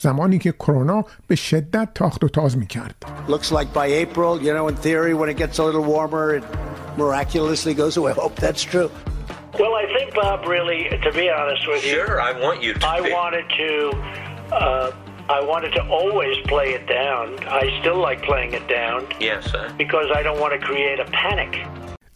زمانی 0.00 0.38
که 0.38 0.52
کرونا 0.52 1.04
به 1.26 1.34
شدت 1.36 1.88
تاخت 1.94 2.24
و 2.24 2.28
تاز 2.28 2.58
می 2.58 2.66
کرد 2.66 2.94
Looks 3.28 3.50
like 3.52 3.72
by 3.74 3.86
April, 4.04 4.42
you 4.42 4.52
know, 4.56 4.68
in 4.68 4.76
theory, 4.76 5.14
when 5.14 5.28
it 5.34 5.36
gets 5.36 5.58
a 5.58 5.64
little 5.64 5.84
warmer, 5.94 6.34
it 6.38 6.44
miraculously 6.98 7.74
goes 7.74 7.96
away. 7.96 8.12
I 8.12 8.20
hope 8.26 8.34
that's 8.46 8.62
true. 8.72 8.90
Well, 9.60 9.74
I 9.82 9.86
think 9.94 10.08
Bob 10.20 10.38
really, 10.56 10.80
to 11.06 11.10
be 11.20 11.26
honest 11.40 11.62
with 11.72 11.82
you, 11.88 11.94
Sure, 11.98 12.16
I 12.28 12.32
want 12.44 12.58
you 12.66 12.72
to 12.74 12.86
I 12.96 12.98
be. 13.06 13.10
wanted 13.20 13.46
to, 13.60 13.68
uh, 14.62 14.88
I 15.38 15.40
wanted 15.52 15.72
to 15.78 15.82
always 16.00 16.36
play 16.52 16.68
it 16.78 16.84
down. 17.00 17.24
I 17.62 17.64
still 17.80 18.00
like 18.08 18.20
playing 18.30 18.52
it 18.60 18.66
down 18.78 18.98
Yes, 19.30 19.40
sir. 19.52 19.64
because 19.84 20.08
I 20.18 20.20
don't 20.26 20.40
want 20.44 20.52
to 20.56 20.60
create 20.68 20.98
a 21.06 21.08
panic. 21.22 21.52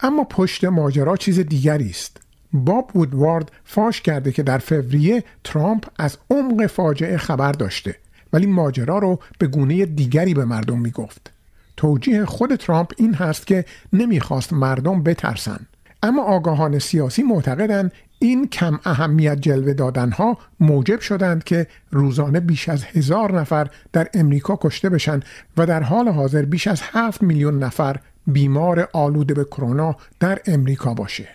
اما 0.03 0.25
پشت 0.25 0.65
ماجرا 0.65 1.17
چیز 1.17 1.41
دیگری 1.41 1.91
است 1.91 2.20
باب 2.54 2.92
وودوارد 2.96 3.52
فاش 3.64 4.02
کرده 4.02 4.32
که 4.32 4.44
در 4.44 4.58
فوریه 4.58 5.24
ترامپ 5.44 5.86
از 6.00 6.18
عمق 6.30 6.66
فاجعه 6.66 7.18
خبر 7.18 7.52
داشته 7.52 7.96
ولی 8.34 8.46
ماجرا 8.46 8.98
رو 8.98 9.20
به 9.38 9.48
گونه 9.48 9.86
دیگری 9.86 10.34
به 10.34 10.46
مردم 10.46 10.80
می‌گفت. 10.80 11.32
توجیه 11.78 12.26
خود 12.26 12.56
ترامپ 12.56 12.92
این 12.98 13.14
هست 13.14 13.48
که 13.48 13.66
نمی‌خواست 13.94 14.54
مردم 14.54 15.04
بترسن. 15.04 15.60
اما 16.04 16.24
آگاهان 16.24 16.80
سیاسی 16.80 17.24
معتقدند 17.24 17.92
این 18.20 18.48
کم 18.48 18.80
اهمیت 18.86 19.42
جلوه 19.42 19.74
دادنها 19.74 20.38
موجب 20.60 21.00
شدند 21.00 21.44
که 21.44 21.68
روزانه 21.92 22.40
بیش 22.40 22.70
از 22.70 22.84
هزار 22.84 23.40
نفر 23.40 23.68
در 23.94 24.08
امریکا 24.14 24.60
کشته 24.62 24.90
بشن 24.90 25.20
و 25.58 25.66
در 25.66 25.84
حال 25.84 26.10
حاضر 26.10 26.46
بیش 26.46 26.68
از 26.68 26.82
هفت 26.84 27.22
میلیون 27.22 27.64
نفر 27.64 28.00
بیمار 28.28 28.90
آلوده 28.94 29.34
به 29.34 29.44
کرونا 29.44 29.96
در 30.20 30.40
امریکا 30.46 30.94
باشه. 30.94 31.28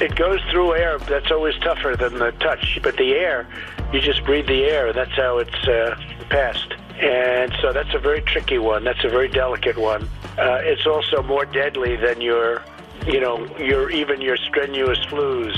It 0.00 0.14
goes 0.14 0.40
through 0.50 0.76
air. 0.76 0.98
That's 0.98 1.30
always 1.30 1.56
tougher 1.58 1.94
than 2.02 2.14
the 2.18 2.32
touch. 2.46 2.78
But 2.82 2.96
the 2.96 3.10
air, 3.12 3.46
you 3.92 4.00
just 4.00 4.24
breathe 4.24 4.46
the 4.46 4.64
air. 4.64 4.92
That's 4.92 5.16
how 5.24 5.38
it's 5.38 5.62
uh, 5.68 5.94
passed. 6.30 6.70
And 6.98 7.52
so 7.60 7.72
that's 7.72 7.94
a 7.94 7.98
very 7.98 8.22
tricky 8.22 8.58
one. 8.58 8.84
That's 8.84 9.04
a 9.04 9.08
very 9.08 9.28
delicate 9.28 9.78
one. 9.78 10.02
Uh, 10.38 10.70
it's 10.70 10.86
also 10.86 11.22
more 11.22 11.44
deadly 11.44 11.96
than 11.96 12.20
your, 12.20 12.62
you 13.06 13.20
know, 13.24 13.36
your 13.58 13.90
even 13.90 14.20
your 14.20 14.38
strenuous 14.48 15.00
flus. 15.10 15.56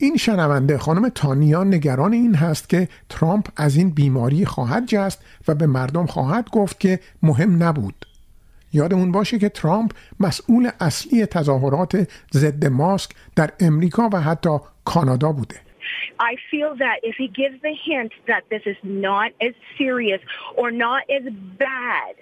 این 0.00 0.16
شنونده 0.16 0.78
خانم 0.78 1.08
تانیا 1.08 1.64
نگران 1.64 2.12
این 2.12 2.34
هست 2.34 2.68
که 2.68 2.88
ترامپ 3.08 3.48
از 3.56 3.76
این 3.76 3.90
بیماری 3.90 4.44
خواهد 4.44 4.86
جست 4.86 5.24
و 5.48 5.54
به 5.54 5.66
مردم 5.66 6.06
خواهد 6.06 6.50
گفت 6.50 6.80
که 6.80 7.00
مهم 7.22 7.62
نبود 7.62 8.06
یادمون 8.73 9.11
باشه 9.11 9.39
که 9.39 9.49
ترامپ 9.49 9.91
مسئول 10.19 10.69
اصلی 10.79 11.25
تظاهرات 11.25 12.07
ضد 12.33 12.65
ماسک 12.65 13.11
در 13.35 13.51
امریکا 13.59 14.09
و 14.13 14.21
حتی 14.21 14.57
کانادا 14.85 15.31
بوده 15.31 15.55
I 16.19 16.35
feel 16.51 16.75
that 16.85 16.97
if 17.03 17.15
he 17.15 17.27
gives 17.27 17.57
the 17.61 17.75
hint 17.87 18.13
that 18.31 18.43
this 18.49 18.63
is 18.65 18.77
not 18.83 19.29
as 19.47 19.53
serious 19.77 20.21
or 20.55 20.71
not 20.85 21.01
as 21.17 21.25
bad, 21.67 22.13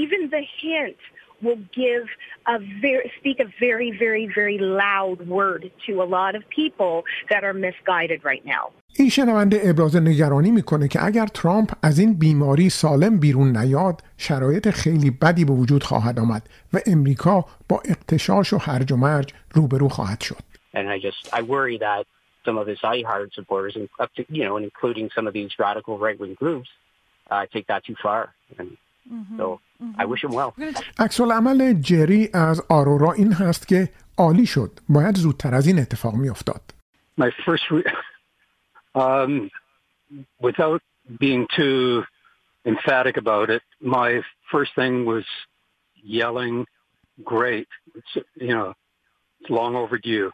even 0.00 0.20
the 0.36 0.44
hint 0.62 1.00
will 1.42 1.60
give 1.82 2.04
a 2.49 2.59
very 2.81 3.11
speak 3.19 3.39
a 3.39 3.47
very, 3.65 3.89
very, 4.03 4.25
very 4.39 4.57
loud 4.57 5.27
word 5.27 5.71
to 5.85 5.91
a 6.05 6.07
lot 6.17 6.33
of 6.35 6.43
people 6.49 6.93
that 7.31 7.43
are 7.43 7.53
misguided 7.53 8.19
right 8.23 8.45
now. 8.45 8.71
این 8.97 9.09
شنونده 9.09 9.61
ابراز 9.63 9.95
نگرانی 9.95 10.51
میکنه 10.51 10.87
که 10.87 11.05
اگر 11.05 11.27
ترامپ 11.27 11.71
از 11.83 11.99
این 11.99 12.13
بیماری 12.13 12.69
سالم 12.69 13.19
بیرون 13.19 13.57
نیاد 13.57 14.01
شرایط 14.17 14.69
خیلی 14.69 15.11
بدی 15.11 15.45
به 15.45 15.53
وجود 15.53 15.83
خواهد 15.83 16.19
آمد 16.19 16.49
و 16.73 16.79
امریکا 16.85 17.45
با 17.69 17.81
اقتشاش 17.85 18.53
و 18.53 18.57
هرج 18.57 18.91
و 18.91 18.95
مرج 18.95 19.33
روبرو 19.53 19.89
خواهد 19.89 20.21
شد 20.21 20.37
And 20.73 20.89
I 20.89 20.99
just 20.99 21.33
I 21.33 21.41
worry 21.41 21.77
that 21.77 22.05
some 22.45 22.57
of 22.57 22.67
his 22.67 22.79
diehard 22.79 23.33
supporters, 23.33 23.75
and 23.75 23.89
up 23.99 24.13
to 24.15 24.25
you 24.29 24.43
know, 24.45 24.55
and 24.57 24.65
including 24.65 25.09
some 25.15 25.25
of 25.27 25.33
these 25.33 25.51
radical 25.57 25.97
right 25.97 26.19
wing 26.19 26.35
groups, 26.35 26.69
uh, 27.31 27.45
take 27.53 27.67
that 27.67 27.83
too 27.83 27.95
far. 28.01 28.33
And 28.59 28.77
so 29.37 29.48
I 29.99 30.05
wish 30.05 30.23
him 30.23 30.31
well. 30.31 30.53
عکس 30.99 31.21
عمل 31.21 31.73
جری 31.73 32.29
از 32.33 32.61
آرورا 32.69 33.11
این 33.11 33.33
هست 33.33 33.67
که 33.67 33.89
عالی 34.17 34.45
شد 34.45 34.79
باید 34.89 35.15
زودتر 35.15 35.55
از 35.55 35.67
این 35.67 35.79
اتفاق 35.79 36.13
میافتاد 36.13 36.75
my 37.17 37.31
first, 37.45 37.63
re- 37.71 37.83
um, 38.95 39.49
without 40.39 40.81
being 41.19 41.47
too 41.55 42.03
emphatic 42.65 43.17
about 43.17 43.49
it, 43.49 43.61
my 43.79 44.21
first 44.51 44.75
thing 44.75 45.05
was 45.05 45.25
yelling, 46.03 46.65
"Great!" 47.23 47.67
It's, 47.95 48.25
you 48.35 48.53
know, 48.53 48.73
it's 49.39 49.49
long 49.49 49.75
overdue. 49.75 50.31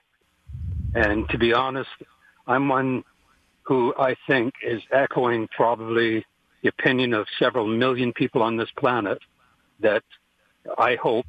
And 0.95 1.29
to 1.29 1.37
be 1.37 1.53
honest, 1.53 1.89
I'm 2.47 2.67
one 2.67 3.03
who 3.63 3.93
I 3.97 4.15
think 4.27 4.53
is 4.63 4.81
echoing 4.91 5.47
probably 5.55 6.25
the 6.61 6.69
opinion 6.69 7.13
of 7.13 7.27
several 7.39 7.67
million 7.67 8.11
people 8.13 8.41
on 8.41 8.57
this 8.57 8.71
planet 8.71 9.19
that 9.80 10.02
I 10.78 10.96
hope 10.96 11.26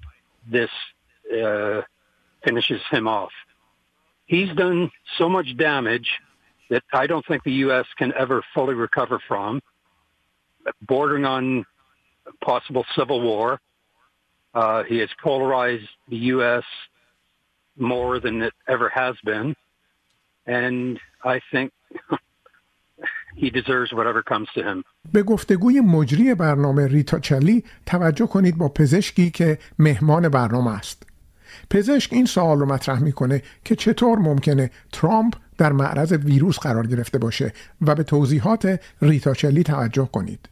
this 0.49 0.69
uh, 1.31 1.81
finishes 2.43 2.81
him 2.91 3.07
off. 3.07 3.31
He's 4.25 4.53
done 4.55 4.91
so 5.17 5.29
much 5.29 5.55
damage 5.57 6.09
that 6.69 6.83
I 6.93 7.07
don't 7.07 7.25
think 7.25 7.43
the 7.43 7.53
U.S. 7.53 7.85
can 7.97 8.13
ever 8.13 8.43
fully 8.53 8.75
recover 8.75 9.19
from, 9.27 9.61
bordering 10.81 11.25
on 11.25 11.65
possible 12.41 12.85
civil 12.95 13.21
war. 13.21 13.59
Uh, 14.53 14.83
he 14.83 14.97
has 14.97 15.09
polarized 15.23 15.87
the 16.09 16.17
U.S. 16.17 16.63
more 17.77 18.19
than 18.19 18.41
it 18.41 18.53
ever 18.67 18.89
has 18.89 19.15
been. 19.23 19.55
And 20.45 20.99
I 21.23 21.39
think 21.51 21.71
he 23.37 23.49
deserves 23.49 23.91
whatever 23.93 24.21
comes 24.23 24.47
to 24.55 24.61
him. 24.61 24.83
به 25.13 25.23
گفتگوی 25.23 25.81
مجری 25.81 26.35
برنامه 26.35 26.87
ریتا 26.87 27.19
چلی 27.19 27.63
توجه 27.85 28.27
کنید 28.27 28.57
با 28.57 28.69
پزشکی 28.69 29.31
که 29.31 29.59
مهمان 29.79 30.29
برنامه 30.29 30.71
است. 30.71 31.03
پزشک 31.69 32.13
این 32.13 32.25
سوال 32.25 32.59
رو 32.59 32.65
مطرح 32.65 32.99
می‌کنه 32.99 33.41
که 33.65 33.75
چطور 33.75 34.19
ممکنه 34.19 34.71
ترامپ 34.91 35.33
در 35.57 35.71
معرض 35.71 36.11
ویروس 36.11 36.59
قرار 36.59 36.87
گرفته 36.87 37.17
باشه 37.17 37.53
و 37.81 37.95
به 37.95 38.03
توضیحات 38.03 38.79
ریتا 39.01 39.33
چلی 39.33 39.63
توجه 39.63 40.09
کنید. 40.13 40.49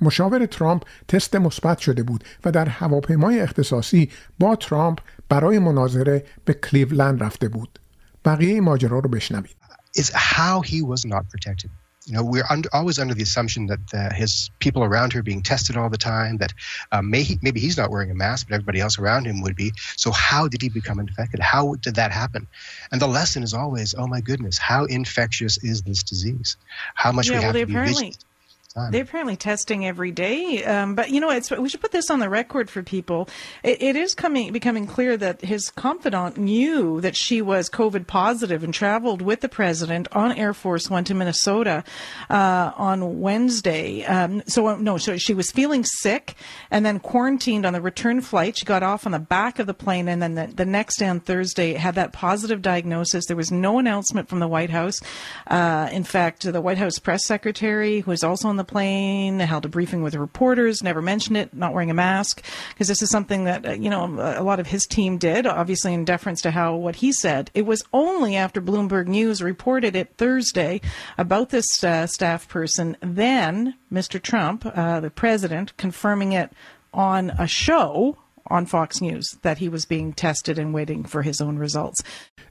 مشاور 0.00 0.46
ترامپ 0.46 0.82
تست 1.08 1.36
مثبت 1.36 1.78
شده 1.78 2.02
بود 2.02 2.24
و 2.44 2.52
در 2.52 2.68
هواپیمای 2.68 3.40
اختصاصی 3.40 4.10
با 4.38 4.56
ترامپ 4.56 4.98
برای 5.28 5.58
مناظره 5.58 6.24
به 6.44 6.54
کلیولند 6.54 7.22
رفته 7.22 7.48
بود. 7.48 7.78
بقیه 8.24 8.60
ماجرا 8.60 8.98
رو 8.98 9.08
بشنوید. 9.08 9.56
is 9.96 10.10
how 10.10 10.60
he 10.60 10.82
was 10.82 11.04
not 11.06 11.24
protected. 11.32 11.70
You 12.06 12.14
know, 12.14 12.22
we're 12.22 12.44
under, 12.48 12.68
always 12.72 13.00
under 13.00 13.14
the 13.14 13.24
assumption 13.24 13.66
that 13.66 13.94
uh, 13.94 14.14
his 14.14 14.50
people 14.60 14.84
around 14.84 15.12
here 15.12 15.20
are 15.20 15.24
being 15.24 15.42
tested 15.42 15.76
all 15.76 15.90
the 15.90 15.98
time. 15.98 16.36
That 16.36 16.52
uh, 16.92 17.02
may 17.02 17.24
he, 17.24 17.38
maybe 17.42 17.58
he's 17.58 17.76
not 17.76 17.90
wearing 17.90 18.12
a 18.12 18.14
mask, 18.14 18.46
but 18.48 18.54
everybody 18.54 18.80
else 18.80 18.98
around 18.98 19.26
him 19.26 19.42
would 19.42 19.56
be. 19.56 19.72
So 19.96 20.12
how 20.12 20.46
did 20.46 20.62
he 20.62 20.68
become 20.68 21.00
infected? 21.00 21.40
How 21.40 21.74
did 21.74 21.96
that 21.96 22.12
happen? 22.12 22.46
And 22.92 23.02
the 23.02 23.08
lesson 23.08 23.42
is 23.42 23.54
always, 23.54 23.94
oh 23.98 24.06
my 24.06 24.20
goodness, 24.20 24.56
how 24.56 24.84
infectious 24.84 25.58
is 25.64 25.82
this 25.82 26.04
disease? 26.04 26.56
How 26.94 27.10
much 27.10 27.28
yeah, 27.28 27.38
we 27.38 27.42
have 27.42 27.54
well, 27.54 27.60
to 27.62 27.66
be 27.66 27.72
apparently, 27.72 27.94
vigilant. 27.94 28.24
They're 28.90 29.02
apparently 29.02 29.36
testing 29.36 29.86
every 29.86 30.10
day, 30.10 30.62
um, 30.64 30.94
but 30.94 31.10
you 31.10 31.18
know, 31.18 31.30
it's 31.30 31.50
we 31.50 31.68
should 31.68 31.80
put 31.80 31.92
this 31.92 32.10
on 32.10 32.20
the 32.20 32.28
record 32.28 32.68
for 32.68 32.82
people. 32.82 33.28
It, 33.62 33.80
it 33.82 33.96
is 33.96 34.14
coming 34.14 34.52
becoming 34.52 34.86
clear 34.86 35.16
that 35.16 35.40
his 35.40 35.70
confidant 35.70 36.36
knew 36.36 37.00
that 37.00 37.16
she 37.16 37.40
was 37.40 37.70
COVID 37.70 38.06
positive 38.06 38.62
and 38.62 38.74
traveled 38.74 39.22
with 39.22 39.40
the 39.40 39.48
president 39.48 40.08
on 40.12 40.32
Air 40.32 40.52
Force 40.52 40.90
One 40.90 41.04
to 41.04 41.14
Minnesota 41.14 41.84
uh, 42.28 42.72
on 42.76 43.20
Wednesday. 43.20 44.04
Um, 44.04 44.42
so 44.46 44.66
uh, 44.66 44.76
no, 44.76 44.98
so 44.98 45.16
she 45.16 45.32
was 45.32 45.50
feeling 45.50 45.82
sick 45.82 46.34
and 46.70 46.84
then 46.84 47.00
quarantined 47.00 47.64
on 47.64 47.72
the 47.72 47.80
return 47.80 48.20
flight. 48.20 48.58
She 48.58 48.66
got 48.66 48.82
off 48.82 49.06
on 49.06 49.12
the 49.12 49.18
back 49.18 49.58
of 49.58 49.66
the 49.66 49.74
plane, 49.74 50.06
and 50.06 50.20
then 50.20 50.34
the, 50.34 50.46
the 50.48 50.66
next 50.66 50.98
day 50.98 51.08
on 51.08 51.20
Thursday 51.20 51.72
had 51.72 51.94
that 51.94 52.12
positive 52.12 52.60
diagnosis. 52.60 53.24
There 53.24 53.36
was 53.36 53.50
no 53.50 53.78
announcement 53.78 54.28
from 54.28 54.40
the 54.40 54.48
White 54.48 54.70
House. 54.70 55.00
Uh, 55.46 55.88
in 55.92 56.04
fact, 56.04 56.42
the 56.42 56.60
White 56.60 56.78
House 56.78 56.98
press 56.98 57.24
secretary, 57.24 58.00
who 58.00 58.10
was 58.10 58.22
also 58.22 58.48
on 58.48 58.56
the 58.56 58.65
plane, 58.66 59.38
held 59.38 59.64
a 59.64 59.68
briefing 59.68 60.02
with 60.02 60.14
reporters, 60.14 60.82
never 60.82 61.02
mentioned 61.02 61.36
it, 61.36 61.54
not 61.54 61.72
wearing 61.72 61.90
a 61.90 61.94
mask, 61.94 62.44
because 62.70 62.88
this 62.88 63.02
is 63.02 63.10
something 63.10 63.44
that, 63.44 63.66
uh, 63.66 63.72
you 63.72 63.90
know, 63.90 64.04
a 64.04 64.42
lot 64.42 64.60
of 64.60 64.66
his 64.66 64.84
team 64.86 65.18
did, 65.18 65.46
obviously 65.46 65.94
in 65.94 66.04
deference 66.04 66.40
to 66.42 66.50
how 66.50 66.74
what 66.76 66.96
he 66.96 67.12
said. 67.12 67.50
It 67.54 67.66
was 67.66 67.82
only 67.92 68.36
after 68.36 68.60
Bloomberg 68.60 69.06
News 69.06 69.42
reported 69.42 69.96
it 69.96 70.14
Thursday 70.16 70.80
about 71.18 71.50
this 71.50 71.84
uh, 71.84 72.06
staff 72.06 72.48
person, 72.48 72.96
then 73.00 73.74
Mr. 73.92 74.20
Trump, 74.20 74.66
uh, 74.66 75.00
the 75.00 75.10
president, 75.10 75.76
confirming 75.76 76.32
it 76.32 76.52
on 76.92 77.30
a 77.30 77.46
show 77.46 78.16
on 78.47 78.65
Fox 78.65 79.01
News 79.01 79.37
that 79.41 79.57
he 79.59 79.69
was 79.69 79.85
being 79.85 80.13
tested 80.13 80.57
and 80.59 80.73
waiting 80.73 81.03
for 81.03 81.21
his 81.21 81.41
own 81.41 81.57
results. 81.57 82.03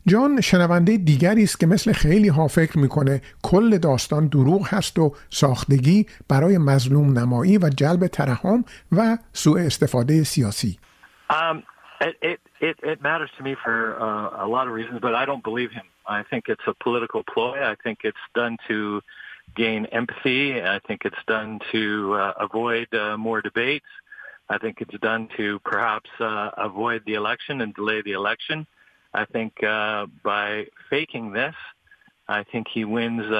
جان 0.06 0.40
شنونده 0.40 0.96
دیگری 0.96 1.42
است 1.42 1.60
که 1.60 1.66
مثل 1.66 1.92
خیلی 1.92 2.28
ها 2.28 2.48
فکر 2.48 2.78
میکنه 2.78 3.20
کل 3.42 3.78
داستان 3.78 4.26
دروغ 4.28 4.74
هست 4.74 4.98
و 4.98 5.14
ساختگی 5.30 6.06
برای 6.28 6.58
مظلوم 6.58 7.18
نمایی 7.18 7.58
و 7.58 7.68
جلب 7.68 8.06
ترحم 8.06 8.64
و 8.92 9.18
سوء 9.32 9.60
استفاده 9.60 10.24
سیاسی. 10.24 10.78
Um, 11.30 11.62
it, 12.00 12.16
it, 12.22 12.40
it, 12.60 12.76
it 12.82 13.02
matters 13.02 13.30
to 13.38 13.42
me 13.44 13.54
for 13.64 14.00
uh, 14.00 14.46
a 14.46 14.48
lot 14.48 14.66
of 14.66 14.72
reasons, 14.72 14.98
but 15.00 15.14
I 15.14 15.24
don't 15.24 15.44
believe 15.44 15.70
him. 15.70 15.86
I 16.06 16.22
think 16.30 16.48
it's 16.48 16.66
a 16.66 16.74
political 16.86 17.22
ploy. 17.22 17.62
I 17.72 17.76
think 17.84 17.98
it's 18.02 18.24
done 18.34 18.56
to 18.68 19.00
gain 19.54 19.86
empathy. 19.86 20.60
I 20.60 20.78
think 20.86 21.02
it's 21.04 21.24
done 21.26 21.60
to 21.72 22.14
uh, 22.14 22.32
avoid 22.46 22.88
uh, 22.94 23.16
more 23.16 23.40
debates. 23.42 23.86
I 24.54 24.58
think 24.58 24.74
it's 24.80 24.98
done 25.10 25.28
to 25.36 25.46
perhaps 25.60 26.10
uh, 26.20 26.50
avoid 26.68 27.00
the 27.06 27.14
election 27.14 27.60
and 27.62 27.70
delay 27.80 28.02
the 28.02 28.12
election. 28.12 28.66
I 29.22 29.24
think 29.34 29.52
uh, 29.62 30.06
by 30.32 30.66
faking 30.90 31.26
this, 31.32 31.54
I 32.38 32.44
think 32.50 32.64
he 32.76 32.82
wins. 32.84 33.24
Uh, 33.30 33.36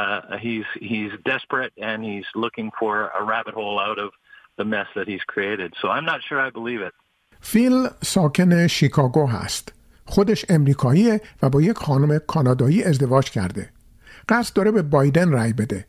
uh, 0.00 0.38
he's 0.46 0.68
he's 0.90 1.12
desperate 1.32 1.72
and 1.88 1.98
he's 2.10 2.28
looking 2.44 2.68
for 2.78 2.94
a 3.20 3.22
rabbit 3.32 3.54
hole 3.54 3.78
out 3.88 3.98
of 4.04 4.10
the 4.58 4.64
mess 4.64 4.88
that 4.96 5.06
he's 5.12 5.24
created. 5.34 5.70
So 5.80 5.86
I'm 5.88 6.06
not 6.12 6.20
sure 6.28 6.40
I 6.40 6.50
believe 6.50 6.82
it. 6.88 6.94
فیل 7.40 7.88
ساکن 8.02 8.66
شیکاگو 8.66 9.26
هست. 9.26 9.72
خودش 10.04 10.44
امریکاییه 10.48 11.20
و 11.42 11.50
با 11.50 11.62
یک 11.62 11.76
خانم 11.76 12.18
کانادایی 12.18 12.84
ازدواج 12.84 13.30
کرده. 13.30 13.70
قصد 14.28 14.56
داره 14.56 14.70
به 14.70 14.82
بایدن 14.82 15.32
رأی 15.32 15.52
بده. 15.52 15.86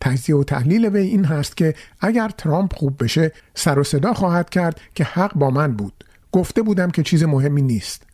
تجزیه 0.00 0.36
و 0.36 0.44
تحلیل 0.44 0.86
وی 0.86 1.06
این 1.06 1.24
هست 1.24 1.56
که 1.56 1.74
اگر 2.00 2.28
ترامپ 2.28 2.72
خوب 2.72 3.04
بشه 3.04 3.32
سر 3.54 3.78
و 3.78 3.84
صدا 3.84 4.12
خواهد 4.12 4.50
کرد 4.50 4.80
که 4.94 5.04
حق 5.04 5.34
با 5.34 5.50
من 5.50 5.72
بود. 5.72 6.04
گفته 6.32 6.62
بودم 6.62 6.90
که 6.90 7.02
چیز 7.02 7.24
مهمی 7.24 7.62
نیست. 7.62 8.06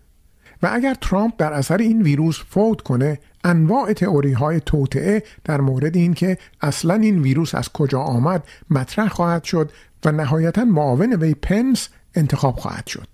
و 0.62 0.70
اگر 0.72 0.94
ترامپ 0.94 1.34
در 1.38 1.52
اثر 1.52 1.76
این 1.76 2.02
ویروس 2.02 2.42
فوت 2.48 2.80
کنه 2.80 3.18
انواع 3.44 3.92
تئوری 3.92 4.32
های 4.32 4.60
توطعه 4.60 5.22
در 5.44 5.60
مورد 5.60 5.96
این 5.96 6.14
که 6.14 6.38
اصلا 6.60 6.94
این 6.94 7.22
ویروس 7.22 7.54
از 7.54 7.72
کجا 7.72 8.00
آمد 8.00 8.48
مطرح 8.70 9.08
خواهد 9.08 9.44
شد 9.44 9.70
و 10.04 10.12
نهایتا 10.12 10.64
معاون 10.64 11.12
وی 11.12 11.34
پنس 11.34 11.94
انتخاب 12.14 12.54
خواهد 12.54 12.86
شد. 12.86 13.06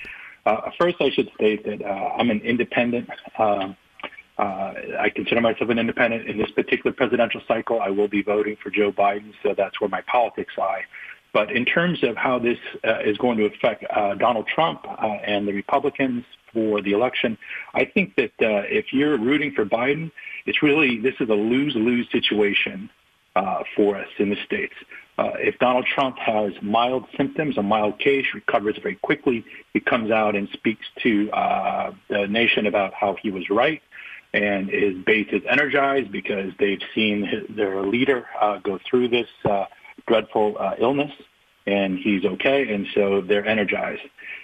Uh, 0.47 0.71
first, 0.81 0.97
I 1.01 1.11
should 1.15 1.31
state 1.39 1.65
that 1.65 1.81
uh, 1.83 2.19
I'm 2.19 2.31
an 2.31 2.41
independent. 2.53 3.07
Um, 3.39 3.77
uh, 4.39 4.73
I 4.99 5.11
consider 5.15 5.41
myself 5.41 5.71
an 5.71 5.79
independent 5.79 6.29
in 6.29 6.39
this 6.39 6.51
particular 6.51 6.93
presidential 6.93 7.41
cycle. 7.47 7.81
I 7.81 7.91
will 7.91 8.09
be 8.09 8.23
voting 8.23 8.57
for 8.63 8.71
Joe 8.71 8.91
Biden, 8.91 9.33
so 9.43 9.55
that's 9.57 9.81
where 9.81 9.91
my 9.91 10.01
politics 10.03 10.55
lie. 10.57 10.83
But 11.33 11.51
in 11.51 11.65
terms 11.65 12.03
of 12.03 12.17
how 12.17 12.39
this 12.39 12.59
uh, 12.85 13.01
is 13.05 13.17
going 13.19 13.39
to 13.39 13.47
affect 13.47 13.85
uh, 13.91 14.15
Donald 14.15 14.47
Trump 14.47 14.85
uh, 14.87 15.07
and 15.25 15.49
the 15.49 15.53
Republicans 15.53 16.25
for 16.53 16.83
the 16.83 16.93
election, 16.93 17.39
I 17.75 17.87
think 17.87 18.17
that 18.17 18.33
uh, 18.41 18.69
if 18.69 18.93
you're 18.93 19.19
rooting 19.19 19.53
for 19.53 19.65
Biden, 19.65 20.11
it's 20.45 20.63
really 20.63 20.99
this 20.99 21.15
is 21.21 21.31
a 21.31 21.35
lose-lose 21.35 22.11
situation 22.11 22.91
uh, 23.35 23.63
for 23.75 23.97
us 23.97 24.09
in 24.19 24.29
the 24.29 24.37
states. 24.45 24.75
Uh, 25.19 25.33
if 25.39 25.59
Donald 25.59 25.87
Trump 25.87 26.19
has 26.19 26.53
mild 26.63 27.05
symptoms, 27.17 27.59
a 27.59 27.63
mild 27.63 27.99
case, 27.99 28.27
recovers 28.35 28.77
very 28.83 28.97
quickly, 28.97 29.45
he 29.73 29.81
comes 29.81 30.11
out 30.11 30.35
and 30.35 30.49
speaks 30.53 30.87
to 31.03 31.31
uh, 31.33 31.93
the 32.09 32.27
nation 32.27 32.67
about 32.67 32.95
how 32.95 33.17
he 33.23 33.31
was 33.31 33.49
right, 33.51 33.83
and 34.35 34.69
his 34.69 34.97
base 35.05 35.29
is 35.33 35.43
energized 35.49 36.11
because 36.11 36.53
they've 36.59 36.81
seen 36.95 37.25
his, 37.25 37.45
their 37.55 37.83
leader 37.83 38.27
uh, 38.41 38.59
go 38.59 38.79
through 38.89 39.09
this 39.09 39.29
uh, 39.45 39.67
dreadful 40.07 40.57
uh, 40.59 40.75
illness, 40.79 41.13
and 41.67 41.99
he's 41.99 42.25
okay, 42.25 42.73
and 42.73 42.87
so 42.95 43.21
they're 43.21 43.47
energized. 43.47 44.03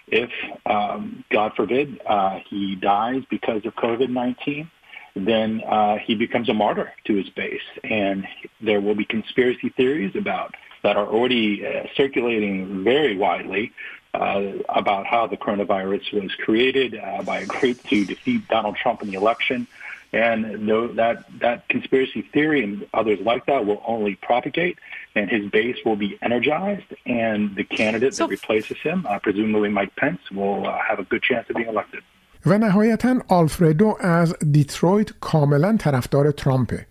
If, 0.08 0.30
um, 0.66 1.24
God 1.30 1.52
forbid, 1.56 2.00
uh, 2.06 2.38
he 2.48 2.76
dies 2.76 3.22
because 3.30 3.64
of 3.64 3.74
COVID-19, 3.74 4.70
then 5.16 5.62
uh, 5.66 5.96
he 5.98 6.14
becomes 6.14 6.48
a 6.48 6.54
martyr 6.54 6.92
to 7.06 7.14
his 7.14 7.28
base, 7.30 7.60
and 7.82 8.26
there 8.60 8.80
will 8.80 8.94
be 8.94 9.04
conspiracy 9.04 9.70
theories 9.70 10.14
about 10.14 10.54
that 10.82 10.96
are 10.96 11.06
already 11.06 11.66
uh, 11.66 11.86
circulating 11.96 12.84
very 12.84 13.16
widely 13.16 13.72
about 14.13 15.05
how 15.07 15.27
the 15.27 15.37
coronavirus 15.37 16.13
was 16.13 16.31
created 16.35 16.95
uh, 16.95 17.23
by 17.23 17.39
a 17.39 17.45
group 17.45 17.81
to 17.83 18.05
defeat 18.05 18.47
Donald 18.47 18.75
Trump 18.75 19.01
in 19.01 19.09
the 19.09 19.17
election. 19.17 19.67
And 20.13 20.67
no, 20.67 20.87
that, 21.01 21.25
that 21.39 21.67
conspiracy 21.69 22.21
theory 22.21 22.63
and 22.63 22.85
others 22.93 23.19
like 23.19 23.47
that 23.47 23.65
will 23.65 23.81
only 23.87 24.13
propagate, 24.15 24.77
and 25.15 25.27
his 25.27 25.49
base 25.49 25.77
will 25.83 25.95
be 25.95 26.19
energized, 26.21 26.89
and 27.07 27.55
the 27.55 27.63
candidate 27.63 28.13
that 28.17 28.29
replaces 28.29 28.77
him, 28.77 29.07
uh, 29.09 29.17
presumably 29.17 29.69
Mike 29.69 29.95
Pence, 29.95 30.21
will 30.31 30.67
uh, 30.67 30.77
have 30.87 30.99
a 30.99 31.03
good 31.03 31.23
chance 31.23 31.49
of 31.49 31.55
being 31.55 31.69
elected. 31.69 32.03
و 32.45 32.57
نهایتا 32.57 33.15
آلفردو 33.27 33.97
از 33.99 34.35
دیترویت 34.51 35.09
کاملا 35.19 35.77
طرفدار 35.77 36.31
ترامپه. 36.31 36.85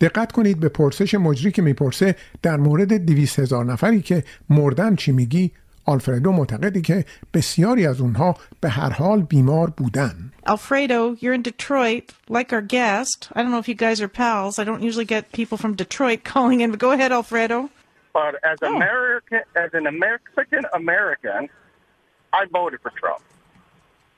دقت 0.00 0.32
کنید 0.32 0.60
به 0.60 0.68
پرسش 0.68 1.14
مجری 1.14 1.52
که 1.52 1.62
میپرسه 1.62 2.14
در 2.42 2.56
مورد 2.56 3.06
دویست 3.06 3.38
هزار 3.38 3.64
نفری 3.64 4.02
که 4.02 4.24
مردن 4.50 4.96
چی 4.96 5.12
میگی 5.12 5.52
آلفردو 5.88 6.32
معتقدی 6.32 6.82
که 6.82 7.04
بسیاری 7.34 7.86
از 7.86 8.00
اونها 8.00 8.36
به 8.60 8.68
هر 8.68 8.90
حال 8.90 9.22
بیمار 9.22 9.70
بودن 9.70 10.32
Alfredo, 10.46 11.14
you're 11.20 11.34
in 11.34 11.42
Detroit, 11.42 12.14
like 12.30 12.54
our 12.54 12.62
guest. 12.62 13.28
I 13.34 13.42
don't 13.42 13.50
know 13.50 13.58
if 13.58 13.68
you 13.68 13.74
guys 13.74 14.00
are 14.00 14.08
pals. 14.08 14.58
I 14.58 14.64
don't 14.64 14.82
usually 14.82 15.04
get 15.04 15.30
people 15.32 15.58
from 15.58 15.74
Detroit 15.74 16.24
calling 16.24 16.62
in, 16.62 16.70
but 16.70 16.80
go 16.80 16.90
ahead, 16.92 17.12
Alfredo. 17.12 17.68
But 18.14 18.36
as 18.42 18.58
American, 18.62 19.42
as 19.54 19.70
an 19.74 19.86
Mexican 19.98 20.64
American, 20.72 21.50
I 22.32 22.46
voted 22.50 22.80
for 22.80 22.92
Trump. 23.00 23.22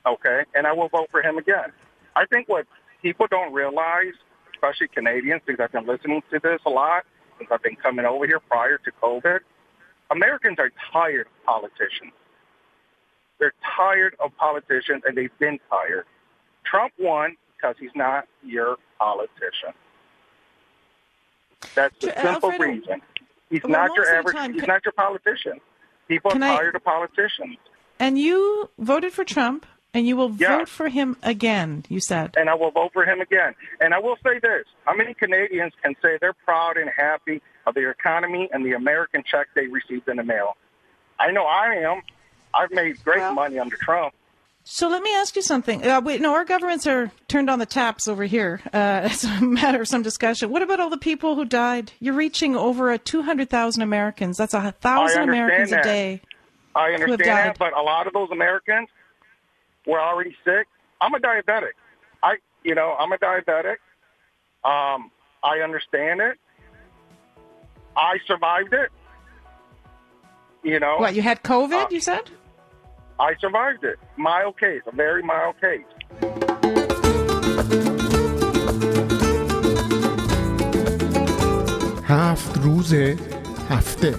Okay, 0.05 0.39
and 0.55 0.65
I 0.65 0.71
will 0.71 0.87
vote 0.87 1.09
for 1.11 1.21
him 1.21 1.37
again. 1.37 1.69
I 2.15 2.25
think 2.31 2.47
what 2.47 2.65
people 3.01 3.27
don't 3.29 3.51
realize, 3.53 4.15
especially 4.53 4.87
Canadians, 4.87 5.41
because 5.45 5.59
I've 5.63 5.71
been 5.73 5.85
listening 5.85 6.23
to 6.31 6.39
this 6.39 6.61
a 6.65 6.69
lot 6.69 7.03
since 7.37 7.49
I've 7.51 7.63
been 7.63 7.75
coming 7.75 8.05
over 8.05 8.25
here 8.25 8.39
prior 8.39 8.77
to 8.77 8.91
COVID. 9.03 9.39
Americans 10.10 10.58
are 10.58 10.70
tired 10.92 11.26
of 11.26 11.44
politicians. 11.44 12.12
They're 13.38 13.52
tired 13.76 14.16
of 14.20 14.34
politicians, 14.36 15.02
and 15.06 15.16
they've 15.16 15.36
been 15.38 15.58
tired. 15.68 16.04
Trump 16.64 16.92
won 16.98 17.36
because 17.56 17.76
he's 17.78 17.90
not 17.94 18.26
your 18.42 18.76
politician. 18.98 19.72
That's 21.74 21.94
the 22.00 22.12
Sure, 22.12 22.18
uh, 22.18 22.32
simple 22.32 22.50
reason. 22.50 23.02
He's 23.50 23.62
well, 23.62 23.72
not 23.72 23.96
your 23.96 24.08
average. 24.14 24.34
time, 24.36 24.52
he's 24.52 24.62
can- 24.62 24.68
not 24.68 24.84
your 24.84 24.92
politician. 24.92 25.60
People 26.08 26.32
are 26.32 26.36
I- 26.36 26.56
tired 26.56 26.74
of 26.76 26.84
politicians, 26.84 27.56
And 27.98 28.18
you 28.18 28.70
voted 28.78 29.12
for 29.14 29.24
Trump, 29.24 29.64
and 29.94 30.06
you 30.06 30.16
will 30.16 30.30
Yeah. 30.32 30.58
vote 30.58 30.68
for 30.68 30.88
him 30.88 31.16
again. 31.22 31.84
You 31.88 32.00
said. 32.00 32.34
and 32.36 32.50
I 32.50 32.54
will 32.54 32.70
vote 32.70 32.92
for 32.92 33.04
him 33.06 33.20
again. 33.20 33.54
And 33.80 33.94
I 33.94 33.98
will 33.98 34.16
say 34.22 34.38
this: 34.38 34.66
How 34.84 34.94
many 34.94 35.14
Canadians 35.14 35.72
can 35.82 35.94
say 36.02 36.18
they're 36.20 36.32
proud 36.34 36.76
and 36.76 36.90
happy 36.90 37.40
of 37.66 37.74
their 37.74 37.90
economy 37.90 38.48
and 38.52 38.64
the 38.64 38.72
American 38.72 39.22
check 39.24 39.48
they 39.54 39.66
received 39.66 40.08
in 40.08 40.16
the 40.16 40.24
mail? 40.24 40.56
I 41.18 41.30
know 41.30 41.44
I 41.44 41.74
am. 41.76 42.02
I've 42.54 42.70
made 42.70 43.02
great 43.04 43.32
money 43.34 43.58
under 43.58 43.76
Trump. 43.76 44.14
So 44.68 44.88
let 44.88 45.00
me 45.00 45.14
ask 45.14 45.36
you 45.36 45.42
something. 45.42 45.86
Uh, 45.86 46.00
we, 46.00 46.18
no, 46.18 46.34
our 46.34 46.44
governments 46.44 46.88
are 46.88 47.12
turned 47.28 47.48
on 47.48 47.60
the 47.60 47.66
taps 47.66 48.08
over 48.08 48.24
here. 48.24 48.60
Uh, 48.72 49.02
it's 49.10 49.22
a 49.22 49.40
matter 49.40 49.82
of 49.82 49.88
some 49.88 50.02
discussion. 50.02 50.50
What 50.50 50.60
about 50.62 50.80
all 50.80 50.90
the 50.90 50.98
people 50.98 51.36
who 51.36 51.44
died? 51.44 51.92
You're 52.00 52.14
reaching 52.14 52.56
over 52.56 52.90
a 52.90 52.98
200,000 52.98 53.80
Americans. 53.80 54.36
That's 54.36 54.54
a 54.54 54.72
thousand 54.72 55.22
Americans 55.22 55.70
that. 55.70 55.80
a 55.80 55.82
day. 55.84 56.20
I 56.74 56.90
understand 56.90 57.20
that, 57.20 57.58
but 57.58 57.76
a 57.76 57.80
lot 57.80 58.08
of 58.08 58.12
those 58.12 58.28
Americans 58.32 58.88
were 59.86 60.00
already 60.00 60.36
sick. 60.44 60.66
I'm 61.00 61.14
a 61.14 61.18
diabetic. 61.18 61.72
I, 62.22 62.36
you 62.64 62.74
know, 62.74 62.96
I'm 62.98 63.12
a 63.12 63.18
diabetic. 63.18 63.76
Um, 64.64 65.12
I 65.44 65.60
understand 65.62 66.20
it. 66.20 66.38
I 67.95 68.17
survived 68.27 68.73
it. 68.73 68.89
You 70.63 70.79
know, 70.79 70.97
What, 70.97 71.15
you 71.15 71.21
had 71.21 71.41
COVID, 71.43 71.85
Uh, 71.85 71.87
you 71.89 71.99
said? 71.99 72.29
I 73.19 73.35
survived 73.39 73.83
it. 73.83 73.97
Mild 74.17 74.59
case, 74.59 74.81
a 74.87 74.95
very 74.95 75.23
mild 75.23 75.55
case. 75.61 75.85
هفت 82.05 82.57
روز 82.57 82.93
هفته 83.69 84.15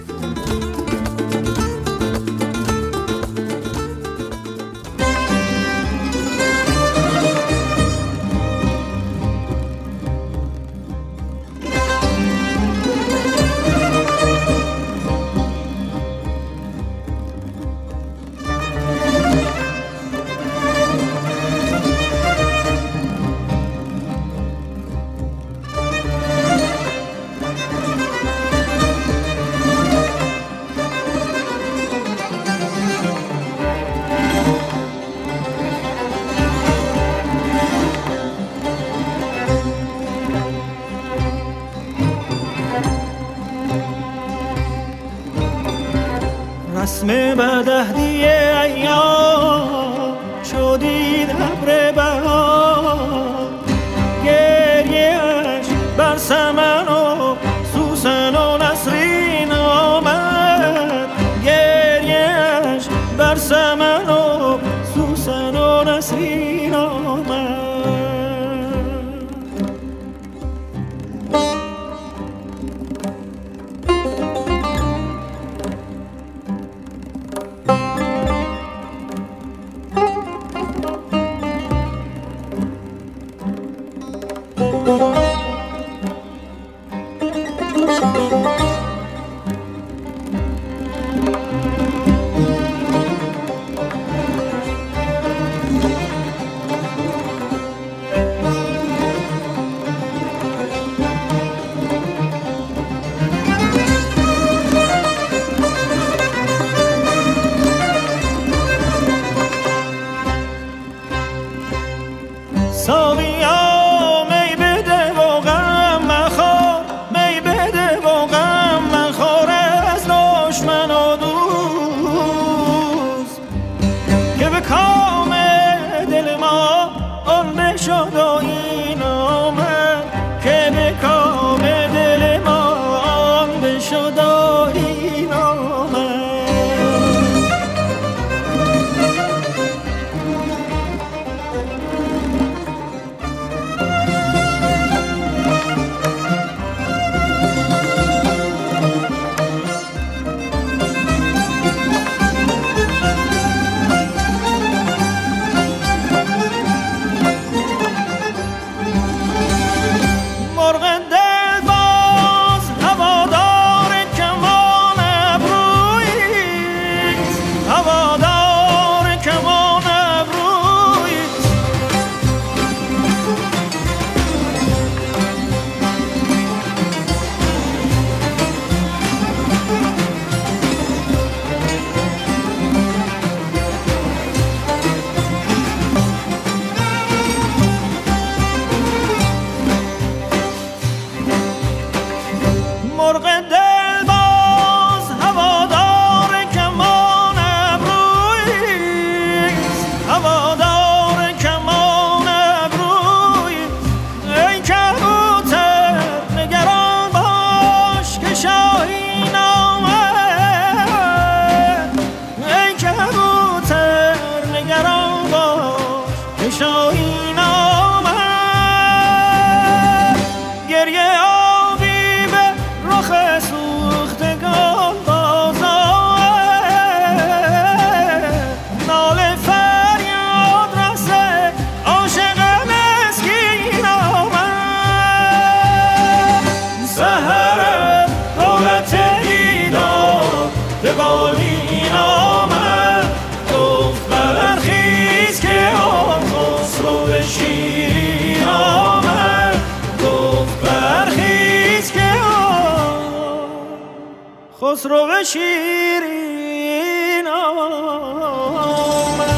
خسرو 254.72 255.24
شیرین 255.24 257.26
آمد 257.26 259.28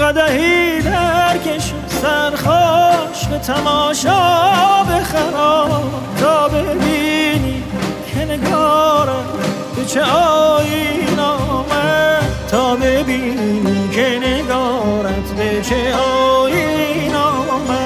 قدهی 0.00 0.82
درکش 0.82 1.72
سرخوش 2.02 3.26
به 3.30 3.38
تماشا 3.38 4.82
بخرا 4.82 5.82
تا 6.20 6.48
ببینی 6.48 7.62
که 8.14 8.24
نگارم 8.24 9.24
به 9.76 9.84
چه 9.84 10.02
آین 10.02 11.20
آمد 11.20 12.22
تا 12.50 12.76
ببینی 12.76 13.88
که 13.92 14.18
نگارت 14.22 15.32
به 15.36 15.62
چه 15.62 15.94
آین 15.94 17.14
آمد 17.14 17.81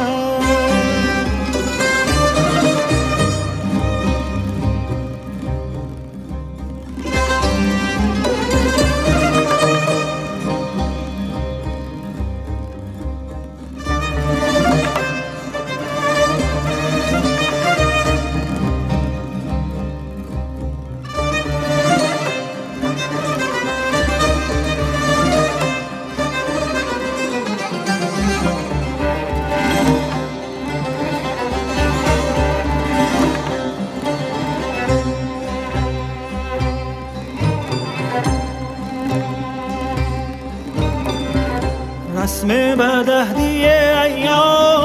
رسم 42.47 42.77
بدهدی 42.77 43.65
ایام. 43.67 44.76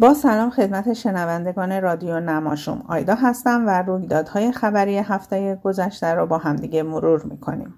با 0.00 0.14
سلام 0.14 0.50
خدمت 0.50 0.92
شنوندگان 0.92 1.82
رادیو 1.82 2.20
نماشوم 2.20 2.84
آیدا 2.88 3.14
هستم 3.14 3.66
و 3.66 3.82
رویدادهای 3.82 4.52
خبری 4.52 4.98
هفته 4.98 5.60
گذشته 5.64 6.14
را 6.14 6.26
با 6.26 6.38
همدیگه 6.38 6.82
مرور 6.82 7.22
می‌کنیم 7.22 7.74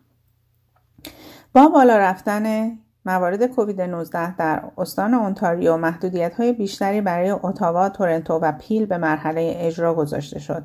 با 1.54 1.68
بالا 1.68 1.98
رفتن 1.98 2.72
موارد 3.06 3.46
کووید 3.46 3.80
19 3.80 4.36
در 4.36 4.62
استان 4.78 5.14
اونتاریو 5.14 5.76
محدودیت 5.76 6.34
های 6.34 6.52
بیشتری 6.52 7.00
برای 7.00 7.30
اتاوا، 7.30 7.88
تورنتو 7.88 8.34
و 8.34 8.52
پیل 8.52 8.86
به 8.86 8.98
مرحله 8.98 9.54
اجرا 9.56 9.94
گذاشته 9.94 10.38
شد. 10.38 10.62